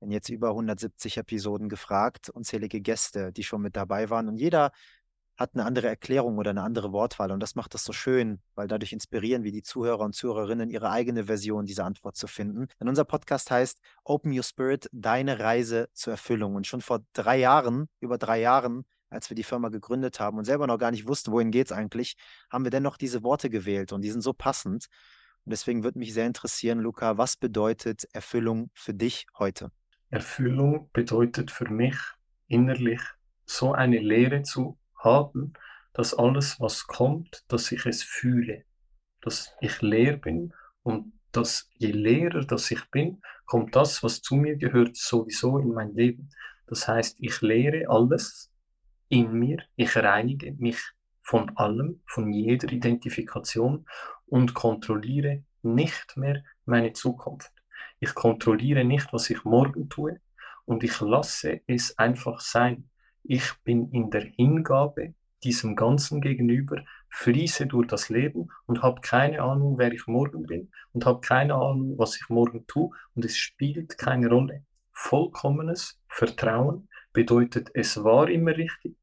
in 0.00 0.10
jetzt 0.10 0.28
über 0.28 0.48
170 0.48 1.18
Episoden 1.18 1.68
gefragt, 1.68 2.28
unzählige 2.28 2.80
Gäste, 2.80 3.32
die 3.32 3.44
schon 3.44 3.62
mit 3.62 3.76
dabei 3.76 4.10
waren. 4.10 4.28
Und 4.28 4.36
jeder 4.36 4.72
hat 5.36 5.54
eine 5.54 5.64
andere 5.64 5.88
Erklärung 5.88 6.38
oder 6.38 6.50
eine 6.50 6.62
andere 6.62 6.92
Wortwahl. 6.92 7.30
Und 7.30 7.40
das 7.40 7.54
macht 7.54 7.74
das 7.74 7.84
so 7.84 7.92
schön, 7.92 8.40
weil 8.54 8.68
dadurch 8.68 8.92
inspirieren 8.92 9.44
wir 9.44 9.52
die 9.52 9.62
Zuhörer 9.62 10.00
und 10.00 10.14
Zuhörerinnen, 10.14 10.70
ihre 10.70 10.90
eigene 10.90 11.24
Version 11.24 11.66
dieser 11.66 11.84
Antwort 11.84 12.16
zu 12.16 12.26
finden. 12.26 12.66
Denn 12.80 12.88
unser 12.88 13.04
Podcast 13.04 13.50
heißt 13.50 13.80
Open 14.04 14.32
Your 14.32 14.42
Spirit, 14.42 14.88
deine 14.92 15.38
Reise 15.38 15.88
zur 15.94 16.12
Erfüllung. 16.12 16.54
Und 16.54 16.66
schon 16.66 16.80
vor 16.80 17.00
drei 17.12 17.38
Jahren, 17.38 17.88
über 18.00 18.18
drei 18.18 18.40
Jahren, 18.40 18.84
als 19.12 19.30
wir 19.30 19.34
die 19.34 19.44
Firma 19.44 19.68
gegründet 19.68 20.20
haben 20.20 20.38
und 20.38 20.44
selber 20.44 20.66
noch 20.66 20.78
gar 20.78 20.90
nicht 20.90 21.06
wussten, 21.06 21.32
wohin 21.32 21.50
geht 21.50 21.66
es 21.66 21.72
eigentlich, 21.72 22.16
haben 22.50 22.64
wir 22.64 22.70
dennoch 22.70 22.96
diese 22.96 23.22
Worte 23.22 23.50
gewählt 23.50 23.92
und 23.92 24.02
die 24.02 24.10
sind 24.10 24.22
so 24.22 24.32
passend. 24.32 24.86
Und 25.44 25.50
deswegen 25.50 25.84
würde 25.84 25.98
mich 25.98 26.14
sehr 26.14 26.26
interessieren, 26.26 26.78
Luca, 26.78 27.18
was 27.18 27.36
bedeutet 27.36 28.04
Erfüllung 28.12 28.70
für 28.74 28.94
dich 28.94 29.26
heute? 29.38 29.70
Erfüllung 30.10 30.90
bedeutet 30.92 31.50
für 31.50 31.68
mich 31.68 31.96
innerlich 32.46 33.00
so 33.44 33.72
eine 33.72 33.98
Lehre 33.98 34.42
zu 34.42 34.78
haben, 34.96 35.54
dass 35.94 36.14
alles, 36.14 36.60
was 36.60 36.86
kommt, 36.86 37.44
dass 37.48 37.72
ich 37.72 37.86
es 37.86 38.02
fühle, 38.02 38.64
dass 39.20 39.54
ich 39.60 39.82
leer 39.82 40.16
bin 40.16 40.54
und 40.82 41.12
dass 41.32 41.70
je 41.78 41.90
leerer 41.90 42.44
das 42.44 42.70
ich 42.70 42.90
bin, 42.90 43.22
kommt 43.46 43.74
das, 43.74 44.02
was 44.02 44.20
zu 44.20 44.36
mir 44.36 44.56
gehört, 44.56 44.96
sowieso 44.96 45.58
in 45.58 45.72
mein 45.72 45.94
Leben. 45.94 46.28
Das 46.66 46.86
heißt, 46.86 47.16
ich 47.20 47.40
lehre 47.40 47.88
alles 47.88 48.51
in 49.12 49.30
mir, 49.30 49.58
ich 49.76 49.94
reinige 49.94 50.52
mich 50.52 50.78
von 51.20 51.54
allem, 51.58 52.00
von 52.06 52.32
jeder 52.32 52.72
Identifikation 52.72 53.84
und 54.24 54.54
kontrolliere 54.54 55.44
nicht 55.60 56.16
mehr 56.16 56.42
meine 56.64 56.94
Zukunft. 56.94 57.52
Ich 58.00 58.14
kontrolliere 58.14 58.84
nicht, 58.84 59.12
was 59.12 59.28
ich 59.28 59.44
morgen 59.44 59.90
tue 59.90 60.18
und 60.64 60.82
ich 60.82 60.98
lasse 61.02 61.60
es 61.66 61.98
einfach 61.98 62.40
sein. 62.40 62.88
Ich 63.22 63.52
bin 63.64 63.90
in 63.90 64.10
der 64.10 64.22
Hingabe 64.22 65.12
diesem 65.44 65.76
Ganzen 65.76 66.22
gegenüber, 66.22 66.82
fließe 67.10 67.66
durch 67.66 67.88
das 67.88 68.08
Leben 68.08 68.48
und 68.64 68.82
habe 68.82 69.02
keine 69.02 69.42
Ahnung, 69.42 69.76
wer 69.76 69.92
ich 69.92 70.06
morgen 70.06 70.44
bin 70.46 70.70
und 70.94 71.04
habe 71.04 71.20
keine 71.20 71.54
Ahnung, 71.54 71.98
was 71.98 72.16
ich 72.16 72.30
morgen 72.30 72.66
tue 72.66 72.90
und 73.14 73.26
es 73.26 73.36
spielt 73.36 73.98
keine 73.98 74.30
Rolle. 74.30 74.64
Vollkommenes 74.90 76.00
Vertrauen 76.08 76.88
bedeutet, 77.12 77.70
es 77.74 78.02
war 78.02 78.30
immer 78.30 78.56
richtig, 78.56 78.96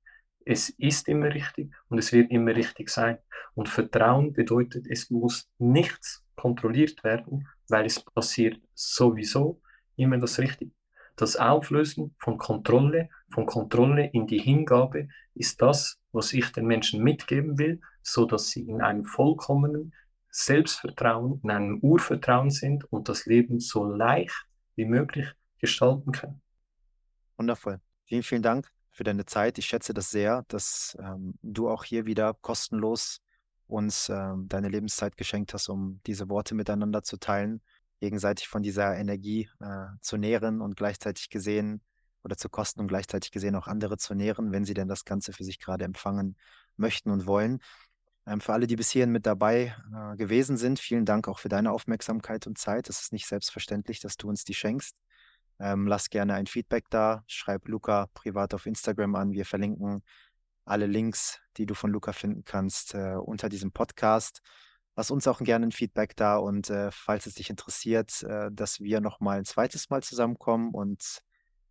es 0.49 0.69
ist 0.79 1.07
immer 1.07 1.31
richtig 1.31 1.71
und 1.89 1.99
es 1.99 2.11
wird 2.11 2.31
immer 2.31 2.55
richtig 2.55 2.89
sein. 2.89 3.19
Und 3.53 3.69
Vertrauen 3.69 4.33
bedeutet, 4.33 4.87
es 4.89 5.11
muss 5.11 5.47
nichts 5.59 6.25
kontrolliert 6.35 7.03
werden, 7.03 7.47
weil 7.67 7.85
es 7.85 8.03
passiert 8.03 8.59
sowieso 8.73 9.61
immer 9.95 10.17
das 10.17 10.39
Richtige. 10.39 10.71
Das 11.15 11.35
Auflösen 11.35 12.15
von 12.17 12.39
Kontrolle, 12.39 13.09
von 13.29 13.45
Kontrolle 13.45 14.09
in 14.11 14.25
die 14.25 14.39
Hingabe 14.39 15.09
ist 15.35 15.61
das, 15.61 15.99
was 16.13 16.33
ich 16.33 16.51
den 16.51 16.65
Menschen 16.65 17.03
mitgeben 17.03 17.59
will, 17.59 17.79
so 18.01 18.25
dass 18.25 18.49
sie 18.49 18.61
in 18.61 18.81
einem 18.81 19.05
vollkommenen 19.05 19.93
Selbstvertrauen, 20.31 21.41
in 21.43 21.51
einem 21.51 21.79
Urvertrauen 21.81 22.49
sind 22.49 22.91
und 22.91 23.07
das 23.07 23.27
Leben 23.27 23.59
so 23.59 23.85
leicht 23.85 24.47
wie 24.75 24.85
möglich 24.85 25.27
gestalten 25.59 26.11
können. 26.11 26.41
Wundervoll. 27.37 27.79
Vielen, 28.05 28.23
vielen 28.23 28.41
Dank 28.41 28.71
für 28.91 29.03
deine 29.03 29.25
Zeit. 29.25 29.57
Ich 29.57 29.65
schätze 29.65 29.93
das 29.93 30.09
sehr, 30.09 30.43
dass 30.47 30.97
ähm, 30.99 31.35
du 31.41 31.69
auch 31.69 31.83
hier 31.83 32.05
wieder 32.05 32.33
kostenlos 32.41 33.21
uns 33.67 34.09
ähm, 34.09 34.47
deine 34.47 34.69
Lebenszeit 34.69 35.15
geschenkt 35.15 35.53
hast, 35.53 35.69
um 35.69 36.01
diese 36.05 36.29
Worte 36.29 36.55
miteinander 36.55 37.03
zu 37.03 37.17
teilen, 37.17 37.61
gegenseitig 37.99 38.47
von 38.47 38.63
dieser 38.63 38.97
Energie 38.97 39.49
äh, 39.59 39.85
zu 40.01 40.17
nähren 40.17 40.61
und 40.61 40.75
gleichzeitig 40.75 41.29
gesehen 41.29 41.81
oder 42.23 42.35
zu 42.35 42.49
kosten 42.49 42.81
und 42.81 42.87
gleichzeitig 42.87 43.31
gesehen 43.31 43.55
auch 43.55 43.67
andere 43.67 43.97
zu 43.97 44.15
nähren, 44.15 44.51
wenn 44.51 44.65
sie 44.65 44.73
denn 44.73 44.87
das 44.87 45.05
Ganze 45.05 45.33
für 45.33 45.43
sich 45.43 45.59
gerade 45.59 45.85
empfangen 45.85 46.35
möchten 46.77 47.11
und 47.11 47.27
wollen. 47.27 47.59
Ähm, 48.25 48.41
für 48.41 48.53
alle, 48.53 48.67
die 48.67 48.75
bis 48.75 48.89
hierhin 48.89 49.11
mit 49.11 49.25
dabei 49.25 49.75
äh, 49.93 50.15
gewesen 50.17 50.57
sind, 50.57 50.79
vielen 50.79 51.05
Dank 51.05 51.27
auch 51.27 51.39
für 51.39 51.49
deine 51.49 51.71
Aufmerksamkeit 51.71 52.47
und 52.47 52.57
Zeit. 52.57 52.89
Es 52.89 53.01
ist 53.01 53.13
nicht 53.13 53.27
selbstverständlich, 53.27 53.99
dass 53.99 54.17
du 54.17 54.29
uns 54.29 54.43
die 54.43 54.53
schenkst. 54.53 54.95
Ähm, 55.59 55.87
lass 55.87 56.09
gerne 56.09 56.35
ein 56.35 56.47
Feedback 56.47 56.85
da. 56.89 57.23
Schreib 57.27 57.67
Luca 57.67 58.07
privat 58.13 58.53
auf 58.53 58.65
Instagram 58.65 59.15
an. 59.15 59.31
Wir 59.31 59.45
verlinken 59.45 60.01
alle 60.65 60.85
Links, 60.85 61.39
die 61.57 61.65
du 61.65 61.73
von 61.73 61.91
Luca 61.91 62.13
finden 62.13 62.45
kannst, 62.45 62.93
äh, 62.93 63.15
unter 63.15 63.49
diesem 63.49 63.71
Podcast. 63.71 64.41
Lass 64.95 65.11
uns 65.11 65.27
auch 65.27 65.39
gerne 65.39 65.67
ein 65.67 65.71
Feedback 65.71 66.15
da 66.15 66.37
und 66.37 66.69
äh, 66.69 66.91
falls 66.91 67.25
es 67.25 67.35
dich 67.35 67.49
interessiert, 67.49 68.21
äh, 68.23 68.49
dass 68.51 68.79
wir 68.79 69.01
nochmal 69.01 69.39
ein 69.39 69.45
zweites 69.45 69.89
Mal 69.89 70.03
zusammenkommen 70.03 70.71
und 70.71 71.21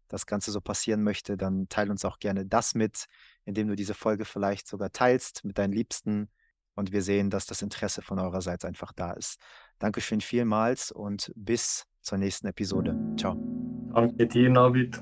das 0.09 0.27
Ganze 0.27 0.51
so 0.51 0.61
passieren 0.61 1.03
möchte, 1.03 1.37
dann 1.37 1.69
teile 1.69 1.91
uns 1.91 2.05
auch 2.05 2.19
gerne 2.19 2.47
das 2.47 2.75
mit, 2.75 3.05
indem 3.45 3.69
du 3.69 3.77
diese 3.77 3.95
Folge 3.95 4.25
vielleicht 4.25 4.67
sogar 4.67 4.91
teilst 4.91 5.45
mit 5.45 5.59
deinen 5.59 5.73
Liebsten 5.73 6.31
und 6.75 6.93
wir 6.93 7.03
sehen, 7.03 7.29
dass 7.29 7.47
das 7.47 7.61
Interesse 7.61 8.03
von 8.03 8.19
eurerseits 8.19 8.65
einfach 8.65 8.93
da 8.93 9.13
ist. 9.13 9.39
Dankeschön 9.79 10.21
vielmals 10.21 10.91
und 10.91 11.33
bis 11.37 11.85
zur 12.01 12.19
nächsten 12.19 12.47
Episode. 12.47 12.97
Ciao. 13.19 13.78
Danke 13.99 14.29
dir, 14.29 14.49
Navid. 14.49 15.01